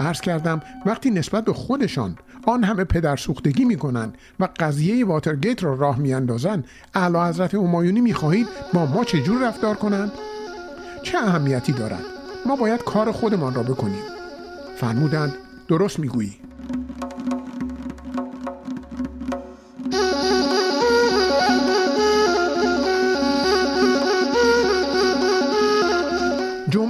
عرض 0.00 0.20
کردم 0.20 0.60
وقتی 0.86 1.10
نسبت 1.10 1.44
به 1.44 1.52
خودشان 1.52 2.18
آن 2.46 2.64
همه 2.64 2.84
پدر 2.84 3.16
سوختگی 3.16 3.64
می 3.64 3.76
کنند 3.76 4.18
و 4.40 4.48
قضیه 4.58 5.06
واترگیت 5.06 5.64
را 5.64 5.74
راه 5.74 5.98
می 5.98 6.14
اندازند 6.14 6.66
اعلی 6.94 7.18
حضرت 7.18 7.54
همایونی 7.54 8.00
می 8.00 8.14
خواهید 8.14 8.48
با 8.74 8.86
ما 8.86 9.04
چجور 9.04 9.48
رفتار 9.48 9.74
کنند؟ 9.74 10.12
چه 11.02 11.18
اهمیتی 11.18 11.72
دارد؟ 11.72 12.02
ما 12.46 12.56
باید 12.56 12.84
کار 12.84 13.12
خودمان 13.12 13.54
را 13.54 13.62
بکنیم 13.62 14.02
فرمودند 14.76 15.34
درست 15.68 15.98
می‌گویی 15.98 16.36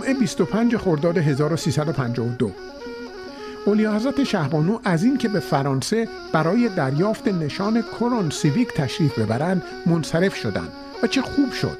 جمعه 0.06 0.18
25 0.18 0.76
خرداد 0.76 1.18
1352 1.18 2.52
اولی 3.66 3.86
حضرت 3.86 4.24
شهبانو 4.24 4.78
از 4.84 5.04
این 5.04 5.16
که 5.16 5.28
به 5.28 5.40
فرانسه 5.40 6.08
برای 6.32 6.68
دریافت 6.68 7.28
نشان 7.28 7.82
کرون 7.82 8.30
سیویک 8.30 8.68
تشریف 8.68 9.18
ببرند 9.18 9.62
منصرف 9.86 10.34
شدند 10.34 10.72
و 11.02 11.06
چه 11.06 11.22
خوب 11.22 11.52
شد. 11.52 11.78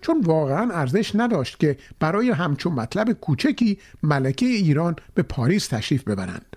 چون 0.00 0.20
واقعا 0.20 0.74
ارزش 0.74 1.12
نداشت 1.14 1.60
که 1.60 1.76
برای 2.00 2.30
همچون 2.30 2.72
مطلب 2.72 3.12
کوچکی 3.12 3.78
ملکه 4.02 4.46
ایران 4.46 4.96
به 5.14 5.22
پاریس 5.22 5.66
تشریف 5.66 6.04
ببرند. 6.04 6.51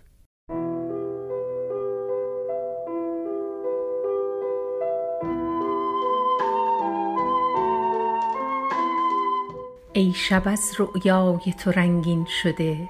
ای 9.98 10.14
شب 10.14 10.42
از 10.46 10.72
رؤیای 10.78 11.54
تو 11.58 11.72
رنگین 11.72 12.26
شده. 12.26 12.90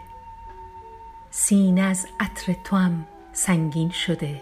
سینه 1.30 1.82
از 1.82 2.08
عطر 2.20 2.54
توام 2.64 3.08
سنگین 3.34 3.90
شده. 3.90 4.42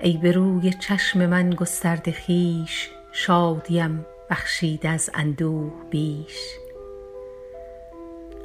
ای 0.00 0.16
به 0.16 0.32
روی 0.32 0.72
چشم 0.72 1.26
من 1.26 1.50
گسترده 1.50 2.12
خویش 2.12 2.90
شادیم 3.12 4.06
بخشید 4.30 4.86
از 4.86 5.10
اندوه 5.14 5.72
بیش. 5.90 6.38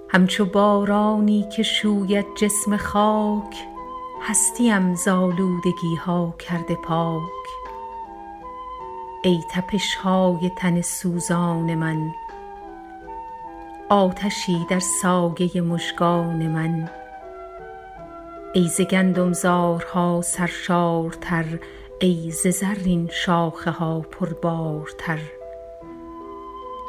همچو 0.10 0.46
بارانی 0.46 1.50
که 1.56 1.64
شوید 1.64 2.26
جسم 2.36 2.78
خاک 2.78 3.56
هستیم 4.22 4.96
ز 4.96 5.08
آلودگی 5.08 5.96
ها 5.96 6.36
کرده 6.40 6.76
پاک. 6.76 7.22
ای 9.24 9.40
تپش 9.52 9.96
های 9.96 10.52
تن 10.58 10.82
سوزان 10.82 11.76
من 11.76 12.14
آتشی 13.90 14.66
در 14.70 14.80
سایه 14.80 15.62
مژگان 15.62 16.48
من. 16.48 16.90
ای 18.54 18.68
ز 18.68 18.82
گندمزارها 18.82 20.22
سرشارتر 20.22 21.46
ای 22.00 22.32
ز 22.32 22.48
زرین 22.48 23.10
شاخه 23.12 23.72
ها 23.72 24.00
پربارتر. 24.00 25.20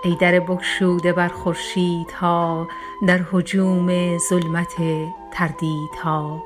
ای 0.05 0.17
در 0.21 0.41
بگشوده 0.41 1.13
بر 1.13 1.29
خورشیدها 1.29 2.69
در 3.07 3.21
هجوم 3.33 4.19
ظلمت 4.19 4.75
تردیدها. 5.33 6.43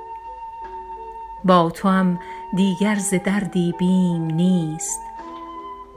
با 1.45 1.71
توام 1.71 2.19
دیگر 2.57 2.95
ز 2.95 3.15
دردی 3.15 3.75
بیم 3.79 4.25
نیست 4.25 5.01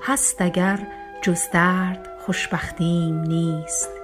هست 0.01 0.41
اگر 0.41 0.87
جز 1.21 1.49
درد 1.53 2.07
خوشبختیم 2.25 3.21
نیست. 3.21 4.02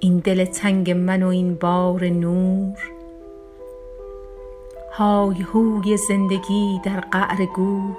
این 0.00 0.18
دل 0.18 0.44
تنگ 0.44 0.90
من 0.90 1.22
و 1.22 1.28
این 1.28 1.54
بار 1.54 2.04
نور. 2.04 2.78
های 4.92 5.42
هوی 5.42 5.96
زندگی 5.96 6.80
در 6.84 7.00
قعر 7.00 7.46
گور. 7.46 7.96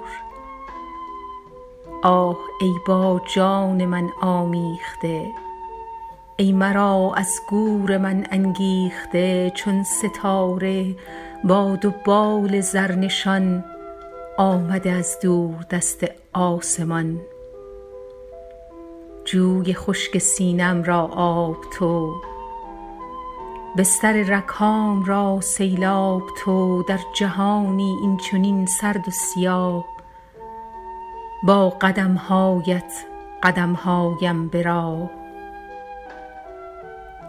آه 2.02 2.38
ای 2.60 2.72
با 2.86 3.20
جان 3.34 3.84
من 3.84 4.08
آمیخته 4.20 5.26
ای 6.36 6.52
مرا 6.52 7.12
از 7.16 7.40
گور 7.50 7.98
من 7.98 8.26
انگیخته 8.30 9.52
چون 9.54 9.82
ستاره 9.82 10.94
با 11.44 11.76
دو 11.76 11.92
بال 12.04 12.60
زرنشان 12.60 13.64
آمده 14.38 14.90
از 14.90 15.18
دور 15.22 15.66
دست 15.70 16.04
آسمان. 16.32 17.20
جوی 19.24 19.74
خشک 19.74 20.18
سینم 20.18 20.82
را 20.82 21.00
آب 21.16 21.56
تو 21.78 22.14
بستر 23.76 24.12
رکام 24.12 25.04
را 25.04 25.40
سیلاب 25.40 26.22
تو 26.44 26.82
در 26.88 26.98
جهانی 27.14 27.98
این 28.02 28.16
چنین 28.16 28.66
سرد 28.66 29.08
و 29.08 29.10
سیاه 29.10 29.84
با 31.42 31.70
قدم 31.70 32.14
هایت 32.14 32.92
قدم 33.42 33.72
هایم 33.72 34.48
به 34.48 34.62
راه. 34.62 35.10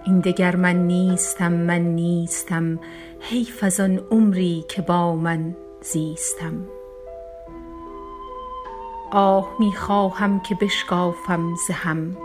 این 0.05 0.19
دگر 0.19 0.55
من 0.55 0.87
نیستم 0.87 1.53
من 1.53 1.81
نیستم 1.81 2.79
حیف 3.19 3.63
از 3.63 3.79
آن 3.79 3.99
عمری 4.11 4.65
که 4.69 4.81
با 4.81 5.15
من 5.15 5.55
زیستم. 5.81 6.72
آه 9.13 9.55
می 9.59 9.73
خواهم 9.73 10.39
که 10.39 10.55
بشکافم 10.55 11.55
ز 11.55 11.71
هم. 11.71 12.17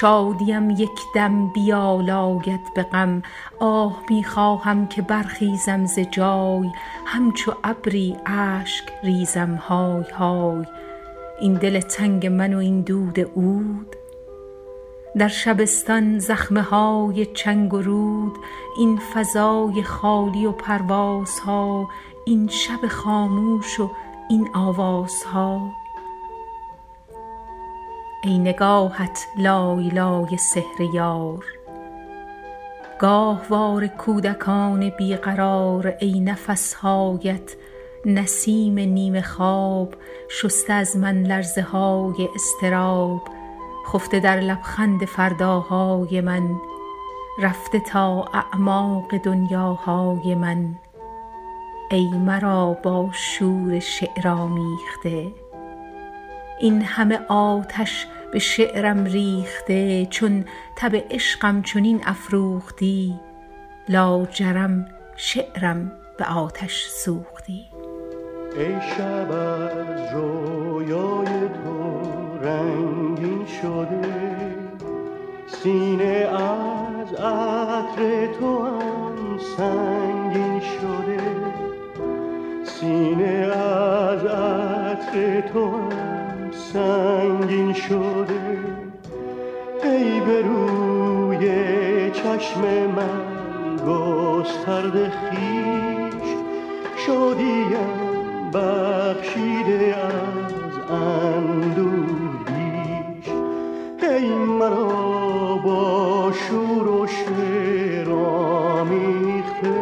شادیم 0.00 0.70
یک 0.70 1.00
دم 1.14 1.48
بیالاید 1.48 2.74
به 2.74 2.82
غم. 2.82 3.22
آه 3.58 4.02
می 4.10 4.24
خواهم 4.24 4.86
که 4.86 5.02
برخیزم 5.02 5.86
ز 5.86 5.98
جای. 5.98 6.70
همچو 7.06 7.52
ابری 7.64 8.16
اشک 8.26 8.84
ریزم 9.02 9.54
های 9.54 10.10
های. 10.10 10.66
این 11.40 11.54
دل 11.54 11.80
تنگ 11.80 12.26
من 12.26 12.54
و 12.54 12.58
این 12.58 12.80
دود 12.80 13.20
عود. 13.20 13.96
در 15.16 15.28
شبستان 15.28 16.18
زخمه 16.18 16.62
های 16.62 17.26
چنگ 17.26 17.74
و 17.74 17.82
رود. 17.82 18.38
این 18.78 18.98
فضای 18.98 19.82
خالی 19.82 20.46
و 20.46 20.52
پروازها. 20.52 21.88
این 22.26 22.48
شب 22.48 22.88
خاموش 22.88 23.80
و 23.80 23.90
این 24.30 24.48
آوازها. 24.54 25.77
ای 28.22 28.38
نگاهت 28.38 29.28
لای 29.36 29.88
لای 29.88 30.36
سحر 30.36 30.80
یار. 30.94 31.44
گاهوار 32.98 33.86
کودکان 33.86 34.90
بی 34.90 35.16
قرار 35.16 35.96
ای 36.00 36.20
نفس 36.20 36.74
هایت 36.74 37.56
نسیم 38.06 38.78
نیمه 38.78 39.22
خواب 39.22 39.94
شسته 40.28 40.72
از 40.72 40.96
من 40.96 41.22
لرزه 41.22 41.62
های 41.62 42.28
اضطراب. 42.34 43.22
خفته 43.92 44.20
در 44.20 44.40
لبخند 44.40 45.04
فرداهای 45.04 46.20
من 46.20 46.56
رفته 47.42 47.80
تا 47.80 48.24
اعماق 48.34 49.16
دنیاهای 49.16 50.34
من. 50.34 50.74
ای 51.90 52.08
مرا 52.08 52.76
با 52.82 53.08
شور 53.12 53.78
شعر 53.78 54.28
آمیخته. 54.28 55.47
این 56.60 56.82
همه 56.82 57.20
آتش 57.28 58.06
به 58.32 58.38
شعرم 58.38 59.04
ریخته 59.04 60.06
چون 60.06 60.44
تب 60.76 60.96
عشقم 61.10 61.62
چنین 61.62 62.00
افروختی 62.06 63.20
لاجرم 63.88 64.86
شعرم 65.16 65.92
به 66.18 66.24
آتش 66.24 66.86
سوختی. 66.86 67.66
ای 68.56 68.80
شب 68.96 69.30
از 69.32 70.14
رویای 70.14 71.24
تو 71.24 72.00
رنگین 72.42 73.46
شده 73.62 74.28
سینه 75.46 76.04
از 76.04 77.12
عطر 77.14 78.26
تو 78.40 78.64
هم 78.64 79.38
سنگین 79.56 80.60
شده. 80.60 81.20
سینه 82.64 83.24
از 83.24 84.24
عطر 84.24 85.40
تو 85.40 85.76
هم 85.76 86.07
سنگین 86.72 87.72
شده. 87.72 88.58
ای 89.84 90.20
به 90.20 90.42
روی 90.42 91.44
چشم 92.10 92.60
من 92.96 93.76
گسترد 93.76 95.08
خیش 95.08 96.28
شدیم 97.06 98.50
بخشیده 98.54 99.96
از 99.96 100.90
اندوهیش 100.90 102.08
ای 104.02 104.28
مرا 104.28 105.56
با 105.64 106.32
شور 106.32 106.88
و 106.88 107.06
شعر 107.06 108.10
آمیخته. 108.10 109.78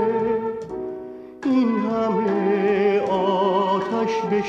این 1.45 1.69
همه 1.69 3.01
آتش 3.11 4.13
به 4.31 4.43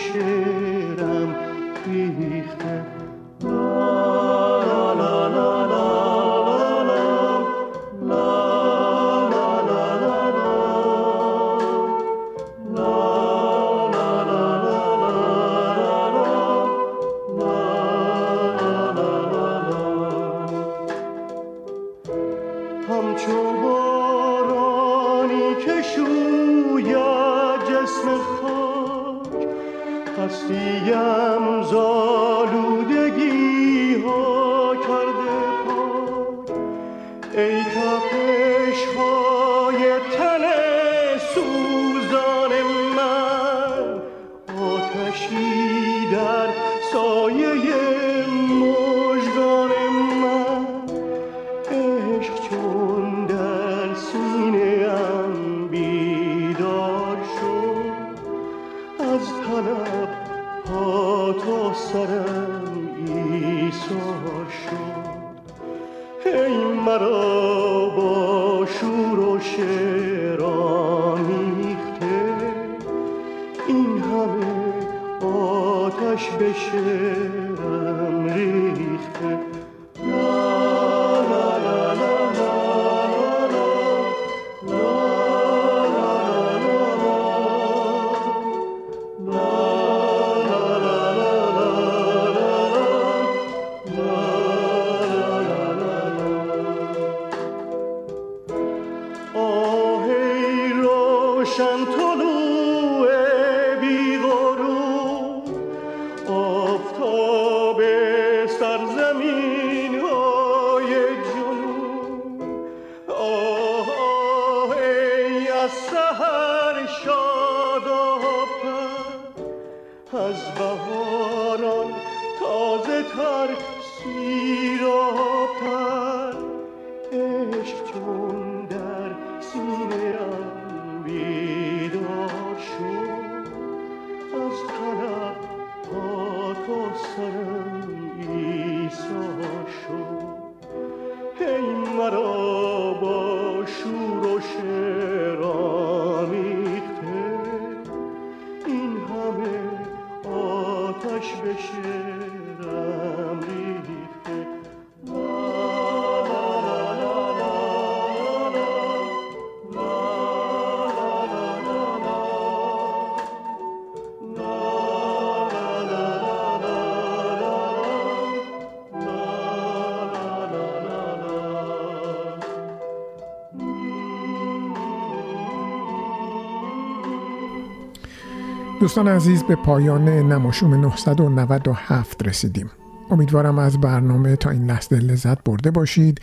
دوستان 178.87 179.07
عزیز 179.07 179.43
به 179.43 179.55
پایان 179.55 180.09
نماشوم 180.09 180.73
997 180.73 182.27
رسیدیم. 182.27 182.69
امیدوارم 183.11 183.59
از 183.59 183.81
برنامه 183.81 184.35
تا 184.35 184.49
این 184.49 184.65
لحظه 184.65 184.95
لذت 184.95 185.43
برده 185.43 185.71
باشید 185.71 186.21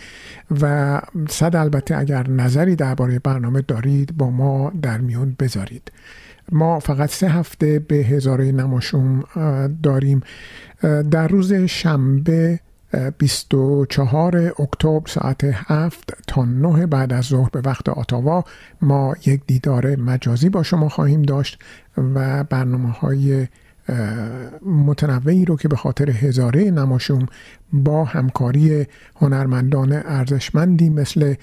و 0.60 1.00
صد 1.28 1.56
البته 1.56 1.96
اگر 1.96 2.30
نظری 2.30 2.76
درباره 2.76 3.18
برنامه 3.18 3.60
دارید 3.60 4.16
با 4.16 4.30
ما 4.30 4.72
در 4.82 4.98
میون 4.98 5.36
بذارید. 5.40 5.92
ما 6.52 6.78
فقط 6.78 7.10
سه 7.10 7.28
هفته 7.28 7.78
به 7.78 7.96
هزاره 7.96 8.52
نماشوم 8.52 9.24
داریم. 9.82 10.20
در 11.10 11.28
روز 11.28 11.52
شنبه 11.52 12.60
24 13.18 14.36
اکتبر 14.36 15.06
ساعت 15.06 15.44
7 15.44 16.10
تا 16.26 16.44
9 16.44 16.86
بعد 16.86 17.12
از 17.12 17.24
ظهر 17.24 17.48
به 17.52 17.60
وقت 17.60 17.88
آتاوا 17.88 18.44
ما 18.82 19.14
یک 19.26 19.40
دیدار 19.46 19.96
مجازی 19.96 20.48
با 20.48 20.62
شما 20.62 20.88
خواهیم 20.88 21.22
داشت 21.22 21.58
و 21.96 22.44
برنامه 22.44 22.90
های 22.90 23.46
متنوعی 24.62 25.44
رو 25.44 25.56
که 25.56 25.68
به 25.68 25.76
خاطر 25.76 26.10
هزاره 26.10 26.70
نماشوم 26.70 27.26
با 27.72 28.04
همکاری 28.04 28.86
هنرمندان 29.16 29.92
ارزشمندی 29.92 30.88
مثل 30.88 31.34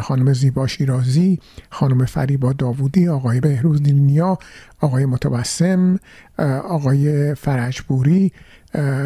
خانم 0.00 0.32
زیبا 0.32 0.66
شیرازی 0.66 1.38
خانم 1.70 2.04
فریبا 2.04 2.52
داوودی 2.52 3.08
آقای 3.08 3.40
بهروز 3.40 3.82
نیا 3.82 4.38
آقای 4.80 5.06
متوسم 5.06 5.98
آقای 6.64 7.34
فرجبوری 7.34 8.32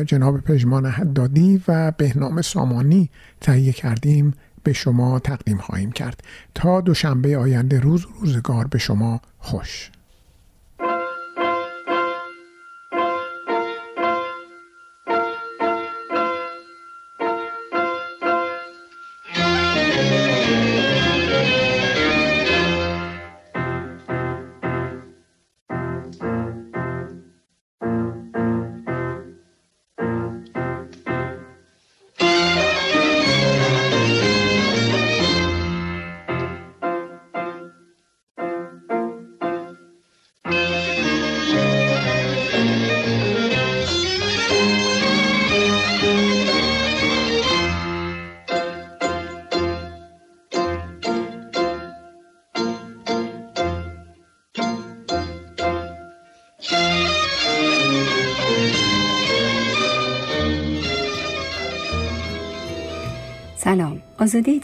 جناب 0.06 0.40
پژمان 0.40 0.86
حدادی 0.86 1.62
و 1.68 1.90
بهنام 1.90 2.42
سامانی 2.42 3.10
تهیه 3.40 3.72
کردیم 3.72 4.34
به 4.62 4.72
شما 4.72 5.18
تقدیم 5.18 5.58
خواهیم 5.58 5.92
کرد. 5.92 6.22
تا 6.54 6.80
دوشنبه 6.80 7.38
آینده 7.38 7.80
روز 7.80 8.06
روزگار 8.20 8.66
به 8.66 8.78
شما 8.78 9.20
خوش. 9.38 9.90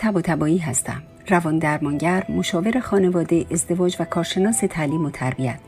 تب 0.08 0.20
تبایی 0.20 0.58
هستم. 0.58 1.02
روان 1.28 1.58
درمانگر 1.58 2.24
مشاور 2.28 2.80
خانواده 2.80 3.46
ازدواج 3.50 3.96
و 4.00 4.04
کارشناس 4.04 4.60
تعلیم 4.70 5.04
و 5.04 5.10
تربیت. 5.10 5.67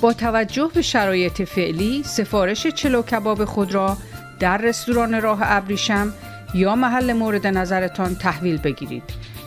با 0.00 0.12
توجه 0.12 0.70
به 0.74 0.82
شرایط 0.82 1.42
فعلی 1.42 2.02
سفارش 2.02 2.66
چلو 2.66 3.02
کباب 3.02 3.44
خود 3.44 3.74
را 3.74 3.96
در 4.40 4.56
رستوران 4.56 5.22
راه 5.22 5.38
ابریشم 5.42 6.12
یا 6.54 6.74
محل 6.76 7.12
مورد 7.12 7.46
نظرتان 7.46 8.14
تحویل 8.14 8.56
بگیرید. 8.56 9.02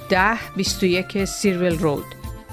10 0.10 0.38
21 0.56 1.26
سیرویل 1.26 1.80
رود 1.80 2.06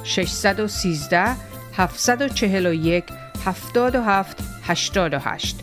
613 0.04 1.36
741 1.76 3.04
77 3.44 4.42
88 4.62 5.56